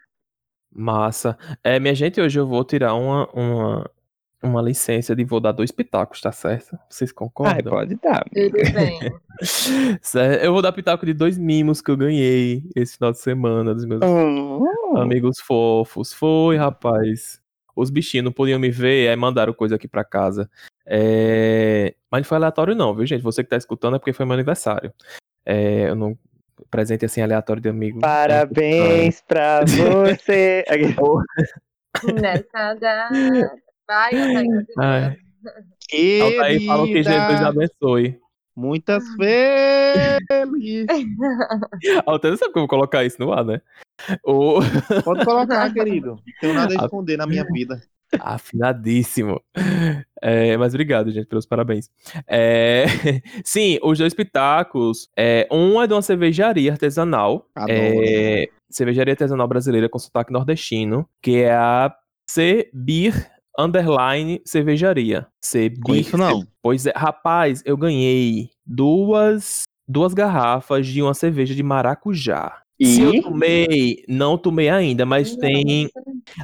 Massa. 0.73 1.37
É, 1.63 1.79
minha 1.79 1.93
gente, 1.93 2.19
hoje 2.21 2.39
eu 2.39 2.47
vou 2.47 2.63
tirar 2.63 2.93
uma, 2.95 3.29
uma, 3.33 3.91
uma 4.41 4.61
licença 4.61 5.15
de 5.15 5.23
vou 5.23 5.39
dar 5.39 5.51
dois 5.51 5.71
pitacos, 5.71 6.21
tá 6.21 6.31
certo? 6.31 6.77
Vocês 6.89 7.11
concordam? 7.11 7.71
pode 7.71 7.95
dar. 7.95 8.23
Tudo 8.23 8.73
bem. 8.73 8.99
Eu 10.43 10.53
vou 10.53 10.61
dar 10.61 10.71
pitaco 10.71 11.03
de 11.03 11.15
dois 11.15 11.35
mimos 11.35 11.81
que 11.81 11.89
eu 11.89 11.97
ganhei 11.97 12.63
esse 12.75 12.93
final 12.95 13.11
de 13.11 13.17
semana 13.17 13.73
dos 13.73 13.85
meus 13.85 14.01
Hum, 14.03 14.61
amigos 14.95 15.39
fofos. 15.39 16.13
Foi, 16.13 16.57
rapaz. 16.57 17.40
Os 17.75 17.89
bichinhos 17.89 18.25
não 18.25 18.31
podiam 18.31 18.59
me 18.59 18.69
ver, 18.69 19.09
aí 19.09 19.15
mandaram 19.15 19.53
coisa 19.53 19.75
aqui 19.75 19.87
pra 19.87 20.03
casa. 20.03 20.49
É, 20.85 21.93
Mas 22.09 22.21
não 22.21 22.25
foi 22.25 22.37
aleatório, 22.37 22.75
não, 22.75 22.93
viu, 22.93 23.05
gente? 23.05 23.21
Você 23.21 23.43
que 23.43 23.49
tá 23.49 23.57
escutando 23.57 23.95
é 23.95 23.99
porque 23.99 24.13
foi 24.13 24.25
meu 24.25 24.33
aniversário. 24.33 24.93
É, 25.45 25.89
Eu 25.89 25.95
não. 25.95 26.17
Presente 26.69 27.03
assim 27.03 27.21
aleatório 27.21 27.61
de 27.61 27.69
amigo. 27.69 27.99
Parabéns 27.99 29.21
pra 29.27 29.61
você. 29.65 30.63
Nessa 32.13 32.75
data. 32.75 33.55
Vai, 33.87 34.11
Altair. 34.15 35.19
Altair 36.21 36.65
falou 36.65 36.85
que 36.85 37.03
Jesus 37.03 37.41
abençoe. 37.41 38.19
Muitas 38.55 39.03
vezes. 39.15 40.19
Altair 42.05 42.37
sabe 42.37 42.53
como 42.53 42.67
colocar 42.67 43.03
isso 43.03 43.17
no 43.19 43.31
ar, 43.31 43.45
né? 43.45 43.61
O... 44.23 44.59
Pode 45.03 45.25
colocar, 45.25 45.73
querido. 45.73 46.09
Não 46.09 46.19
tenho 46.41 46.53
nada 46.53 46.73
a 46.73 46.85
esconder 46.85 47.17
na 47.17 47.27
minha 47.27 47.43
vida. 47.45 47.81
Afinadíssimo. 48.19 49.41
É, 50.21 50.57
mas 50.57 50.73
obrigado, 50.73 51.11
gente, 51.11 51.27
pelos 51.27 51.45
parabéns. 51.45 51.89
É, 52.27 52.85
Sim, 53.43 53.79
os 53.81 53.97
dois 53.97 54.13
pitacos. 54.13 55.09
É, 55.15 55.47
um 55.49 55.81
é 55.81 55.87
de 55.87 55.93
uma 55.93 56.01
cervejaria 56.01 56.73
artesanal. 56.73 57.47
Adoro. 57.55 57.71
é, 57.73 58.47
cervejaria 58.69 59.13
artesanal 59.13 59.47
brasileira 59.47 59.87
com 59.87 59.97
sotaque 59.97 60.33
nordestino, 60.33 61.07
que 61.21 61.37
é 61.37 61.53
a 61.53 61.95
C 62.29 62.69
Beer 62.73 63.31
Underline 63.57 64.41
Cervejaria. 64.45 65.27
Conheço 65.83 66.17
não. 66.17 66.45
Pois 66.61 66.85
é, 66.85 66.93
rapaz, 66.95 67.61
eu 67.65 67.75
ganhei 67.75 68.49
duas, 68.65 69.63
duas 69.87 70.13
garrafas 70.13 70.87
de 70.87 71.01
uma 71.01 71.13
cerveja 71.13 71.53
de 71.53 71.63
maracujá. 71.63 72.61
Se 72.81 73.01
eu 73.01 73.13
E 73.13 73.21
tomei, 73.21 74.03
não 74.07 74.37
tomei 74.37 74.69
ainda, 74.69 75.05
mas 75.05 75.35
tem, 75.35 75.87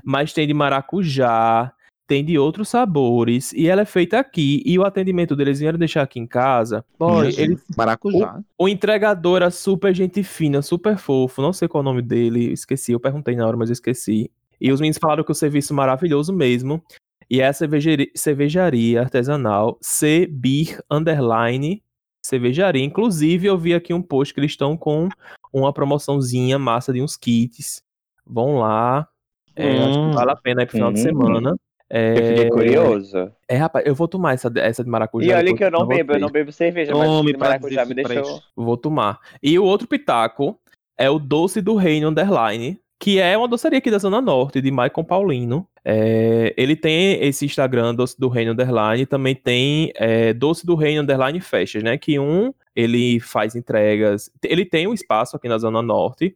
mas 0.04 0.34
tem 0.34 0.46
de 0.46 0.54
maracujá, 0.54 1.74
tem 2.08 2.24
de 2.24 2.38
outros 2.38 2.70
sabores, 2.70 3.52
e 3.54 3.68
ela 3.68 3.82
é 3.82 3.86
feita 3.86 4.20
aqui, 4.20 4.62
e 4.64 4.78
o 4.78 4.84
atendimento 4.84 5.36
deles 5.36 5.60
vieram 5.60 5.80
deixar 5.80 6.04
aqui 6.04 6.20
em 6.20 6.28
casa. 6.28 6.86
Boy, 7.00 7.34
ele, 7.38 7.58
Maracujá. 7.76 8.40
o 8.58 8.70
entregador 8.70 9.38
era 9.38 9.50
super 9.50 9.96
gente 9.96 10.22
fina, 10.22 10.62
super 10.62 10.98
fofo, 10.98 11.42
não 11.42 11.52
sei 11.52 11.68
qual 11.68 11.82
é 11.82 11.86
o 11.88 11.90
nome 11.90 12.04
dele, 12.04 12.52
esqueci, 12.54 12.92
eu 12.92 13.00
perguntei 13.00 13.36
na 13.36 13.48
hora, 13.48 13.58
mas 13.58 13.70
eu 13.70 13.74
esqueci. 13.74 14.30
E 14.60 14.72
os 14.72 14.80
meninos 14.80 14.98
falaram 15.00 15.24
que 15.24 15.32
o 15.32 15.36
serviço 15.36 15.74
maravilhoso 15.74 16.34
mesmo, 16.34 16.84
e 17.30 17.42
é 17.42 17.48
a 17.48 17.54
cervejaria, 17.54 18.08
cervejaria 18.16 19.02
artesanal 19.02 19.78
C 19.82 20.28
Beer 20.30 20.82
Underline 20.90 21.84
Cervejaria. 22.26 22.84
Inclusive, 22.84 23.48
eu 23.48 23.58
vi 23.58 23.74
aqui 23.74 23.94
um 23.94 24.02
post 24.02 24.34
que 24.34 24.40
eles 24.40 24.52
estão 24.52 24.76
com 24.76 25.08
uma 25.54 25.72
promoçãozinha 25.72 26.60
massa 26.60 26.92
de 26.92 27.02
uns 27.02 27.16
kits. 27.16 27.82
Vão 28.26 28.60
lá. 28.60 29.08
É, 29.56 29.80
Acho 29.80 30.00
Hum. 30.00 30.10
que 30.10 30.16
vale 30.16 30.32
a 30.32 30.36
pena 30.36 30.62
aí 30.62 30.66
pro 30.66 30.76
final 30.76 30.92
de 30.92 31.00
Hum. 31.00 31.04
semana. 31.04 31.56
É, 31.90 32.12
eu 32.12 32.26
fiquei 32.26 32.50
curioso. 32.50 33.32
É, 33.48 33.56
rapaz, 33.56 33.86
eu 33.86 33.96
vou 33.96 34.10
tomar 34.10 34.34
essa, 34.34 34.52
essa 34.58 34.84
de 34.84 34.90
maracujá. 34.90 35.26
E 35.26 35.34
olha 35.34 35.56
que 35.56 35.64
eu 35.64 35.72
não 35.72 35.88
bebo, 35.88 36.14
eu 36.14 36.20
não 36.20 36.30
bebo 36.30 36.52
cerveja, 36.52 36.92
Tome 36.92 37.08
mas 37.08 37.26
de 37.34 37.38
maracujá 37.38 37.86
me 37.86 37.94
deixou. 37.94 38.42
Vou 38.54 38.76
tomar. 38.76 39.20
E 39.42 39.58
o 39.58 39.64
outro 39.64 39.88
pitaco 39.88 40.60
é 40.98 41.10
o 41.10 41.18
Doce 41.20 41.62
do 41.62 41.76
Reino 41.76 42.10
Underline, 42.10 42.78
que 42.99 43.19
é 43.19 43.38
uma 43.38 43.48
doceria 43.48 43.78
aqui 43.78 43.91
da 43.91 43.99
Zona 43.99 44.19
Norte, 44.19 44.61
de 44.61 44.72
Maicon 44.72 45.03
Paulino. 45.03 45.68
É, 45.86 46.53
ele 46.57 46.76
tem 46.76 47.24
esse 47.24 47.45
Instagram, 47.45 47.94
Doce 47.94 48.19
do 48.19 48.28
Reino 48.28 48.53
Underline, 48.53 49.03
e 49.03 49.06
também 49.06 49.36
tem 49.36 49.91
é, 49.95 50.34
Doce 50.34 50.65
do 50.65 50.76
Reino 50.76 51.03
Underline 51.03 51.40
Festas, 51.40 51.84
né? 51.84 51.98
Que 51.98 52.19
um, 52.19 52.53
ele 52.76 53.19
faz 53.19 53.56
entregas. 53.56 54.32
Ele 54.44 54.65
tem 54.65 54.88
um 54.88 54.94
espaço 54.94 55.36
aqui 55.36 55.48
na 55.48 55.57
Zona 55.57 55.82
Norte, 55.82 56.36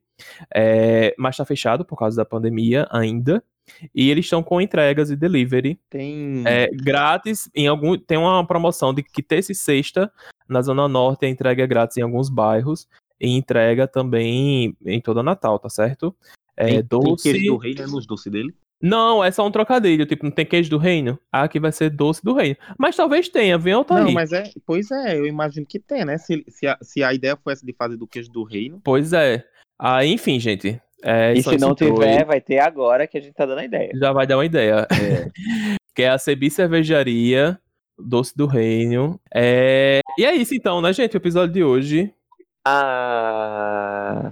é, 0.54 1.16
mas 1.18 1.36
tá 1.36 1.46
fechado 1.46 1.84
por 1.84 1.98
causa 1.98 2.16
da 2.16 2.26
pandemia 2.26 2.88
ainda. 2.92 3.44
E 3.96 4.10
eles 4.10 4.26
estão 4.26 4.44
com 4.44 4.60
entregas 4.60 5.12
e 5.12 5.16
delivery 5.16 5.80
Tem. 5.90 6.44
é, 6.46 6.68
grátis 6.68 7.50
em 7.56 7.68
algum. 7.68 7.98
Tem 7.98 8.18
uma 8.18 8.46
promoção 8.46 8.94
de 8.94 9.02
que 9.02 9.24
terça 9.24 9.52
e 9.52 9.56
sexta 9.56 10.12
na 10.48 10.62
Zona 10.62 10.88
Norte 10.88 11.26
a 11.26 11.30
entrega 11.30 11.64
é 11.64 11.68
grátis 11.68 11.98
em 11.98 12.02
alguns 12.02 12.30
bairros 12.30 12.88
e 13.20 13.30
entrega 13.30 13.88
também 13.88 14.76
em 14.86 15.00
toda 15.00 15.24
Natal, 15.24 15.58
tá 15.60 15.70
certo? 15.70 16.16
É 16.62 16.66
tem, 16.66 16.74
tem 16.76 16.84
doce. 16.84 17.32
queijo 17.32 17.46
do 17.52 17.58
rei, 17.58 17.74
né? 17.76 17.86
Nos 17.88 18.06
doces 18.06 18.32
dele. 18.32 18.54
Não, 18.82 19.24
é 19.24 19.30
só 19.32 19.46
um 19.46 19.52
trocadilho, 19.52 20.08
tipo, 20.08 20.24
não 20.26 20.32
tem 20.32 20.46
queijo 20.46 20.70
do 20.70 20.78
reino. 20.80 21.20
Ah, 21.32 21.44
aqui 21.44 21.60
vai 21.60 21.72
ser 21.72 21.92
doce 21.92 22.24
do 22.24 22.34
reino. 22.34 22.56
Mas 22.80 22.96
talvez 22.96 23.30
tenha, 23.30 23.56
vem 23.58 23.76
outro 23.76 23.96
Não, 23.96 24.08
aí. 24.08 24.14
mas 24.14 24.32
é. 24.34 24.44
Pois 24.66 24.90
é, 24.90 25.18
eu 25.18 25.28
imagino 25.28 25.66
que 25.68 25.80
tem, 25.80 26.04
né? 26.04 26.18
Se, 26.18 26.44
se, 26.48 26.66
a, 26.66 26.78
se 26.82 27.04
a 27.04 27.14
ideia 27.14 27.38
foi 27.44 27.54
essa 27.54 27.64
de 27.66 27.74
fazer 27.74 27.96
do 27.96 28.08
queijo 28.08 28.32
do 28.32 28.44
reino. 28.44 28.82
Pois 28.84 29.14
é. 29.14 29.44
Ah, 29.78 30.04
enfim, 30.04 30.40
gente. 30.40 30.82
É, 31.04 31.34
E 31.34 31.44
se 31.44 31.58
não 31.58 31.74
dois. 31.76 31.92
tiver, 31.94 32.26
vai 32.26 32.42
ter 32.42 32.60
agora 32.60 33.06
que 33.08 33.18
a 33.18 33.22
gente 33.22 33.34
tá 33.34 33.46
dando 33.46 33.60
a 33.60 33.66
ideia. 33.66 33.92
já 33.96 34.12
vai 34.12 34.26
dar 34.26 34.38
uma 34.38 34.46
ideia. 34.46 34.88
que 35.96 36.04
é 36.04 36.10
a 36.10 36.18
Cebi 36.18 36.50
Cervejaria, 36.50 37.60
Doce 38.00 38.36
do 38.36 38.48
Reino. 38.48 39.20
É... 39.34 40.00
E 40.18 40.26
é 40.26 40.34
isso 40.36 40.56
então, 40.56 40.82
né, 40.82 40.92
gente? 40.94 41.16
O 41.16 41.18
episódio 41.18 41.54
de 41.54 41.64
hoje. 41.64 42.12
Ah. 42.66 44.32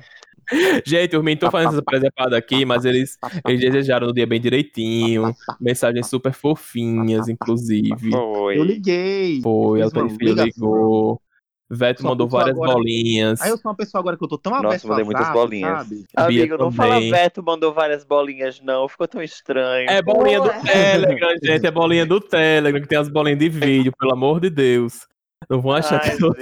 Gente, 0.85 1.15
os 1.15 1.23
meninos 1.23 1.37
estão 1.45 1.51
fazendo 1.51 1.73
essa 1.73 1.81
presepada 1.83 2.37
aqui, 2.37 2.65
mas 2.65 2.85
eles, 2.85 3.17
eles 3.47 3.59
desejaram 3.59 4.07
no 4.07 4.13
dia 4.13 4.25
bem 4.25 4.41
direitinho. 4.41 5.33
Mensagens 5.59 6.07
super 6.07 6.33
fofinhas, 6.33 7.27
inclusive. 7.27 8.11
Foi. 8.11 8.57
Eu 8.57 8.63
liguei. 8.63 9.41
Foi, 9.41 9.81
Altair 9.81 10.09
Filho 10.09 10.43
ligou. 10.43 11.21
Veto 11.71 12.03
mandou 12.03 12.27
várias 12.27 12.55
agora- 12.55 12.73
bolinhas. 12.73 13.39
Aí 13.41 13.51
eu 13.51 13.57
sou 13.57 13.69
uma 13.69 13.77
pessoa 13.77 13.99
agora 14.01 14.17
que 14.17 14.23
eu 14.23 14.27
tô 14.27 14.39
tão 14.39 14.51
Nossa, 14.59 14.87
mandei 14.87 15.03
a 15.03 15.05
muitas 15.05 15.31
bolinhas. 15.31 15.77
sabe? 15.77 16.03
Amigo, 16.15 16.57
não 16.57 16.71
fala 16.71 16.95
também. 16.95 17.11
Beto 17.11 17.43
mandou 17.43 17.71
várias 17.71 18.03
bolinhas, 18.03 18.59
não. 18.59 18.89
Ficou 18.89 19.07
tão 19.07 19.21
estranho. 19.21 19.87
É 19.87 20.01
bolinha 20.01 20.41
do. 20.41 20.49
Telegram, 20.65 21.29
gente. 21.43 21.67
É 21.67 21.69
bolinha 21.71 22.05
do 22.07 22.19
Telegram, 22.19 22.81
que 22.81 22.87
tem 22.87 22.97
as 22.97 23.07
bolinhas 23.07 23.37
de 23.37 23.49
vídeo, 23.49 23.91
pelo 23.99 24.13
amor 24.13 24.39
de 24.39 24.49
Deus. 24.49 25.07
Não 25.47 25.61
vão 25.61 25.73
achar 25.73 26.01
Ai, 26.03 26.17
que 26.17 26.23
eu... 26.23 26.33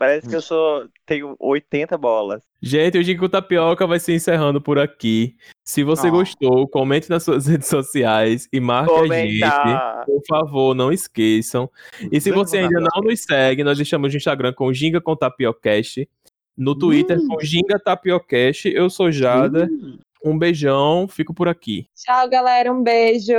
parece 0.00 0.26
que 0.28 0.34
eu 0.34 0.40
sou. 0.40 0.86
Tenho 1.06 1.36
80 1.38 1.96
bolas. 1.98 2.42
Gente, 2.62 2.96
o 2.98 3.02
Ginkgo 3.02 3.28
Tapioca 3.28 3.86
vai 3.86 4.00
se 4.00 4.12
encerrando 4.12 4.60
por 4.60 4.78
aqui. 4.78 5.36
Se 5.64 5.84
você 5.84 6.08
Oh. 6.08 6.12
gostou, 6.12 6.66
comente 6.66 7.08
nas 7.10 7.22
suas 7.22 7.46
redes 7.46 7.68
sociais 7.68 8.48
e 8.52 8.58
marque 8.58 8.92
a 8.92 9.06
gente. 9.06 9.40
Por 10.06 10.22
favor, 10.26 10.74
não 10.74 10.90
esqueçam. 10.90 11.70
E 12.10 12.18
se 12.20 12.32
você 12.32 12.58
ainda 12.58 12.80
não 12.80 13.02
nos 13.02 13.22
segue, 13.22 13.62
nós 13.62 13.78
estamos 13.78 14.10
no 14.12 14.16
Instagram 14.16 14.52
com 14.54 14.72
Ginga 14.72 15.00
com 15.00 15.14
Tapiocast, 15.14 16.08
no 16.56 16.74
Twitter 16.74 17.18
Hum. 17.18 17.28
com 17.28 17.40
Ginga 17.40 17.78
Tapiocast. 17.78 18.66
Eu 18.68 18.88
sou 18.88 19.12
Jada. 19.12 19.68
Um 20.24 20.36
beijão, 20.38 21.06
fico 21.08 21.32
por 21.34 21.48
aqui. 21.48 21.86
Tchau, 21.94 22.28
galera. 22.28 22.72
Um 22.72 22.82
beijo. 22.82 23.32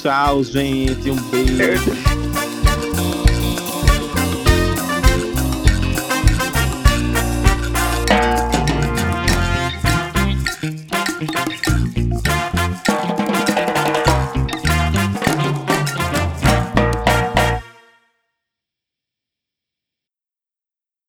Tchau, 0.00 0.42
gente. 0.44 1.10
Um 1.10 1.16
beijo. 1.30 1.90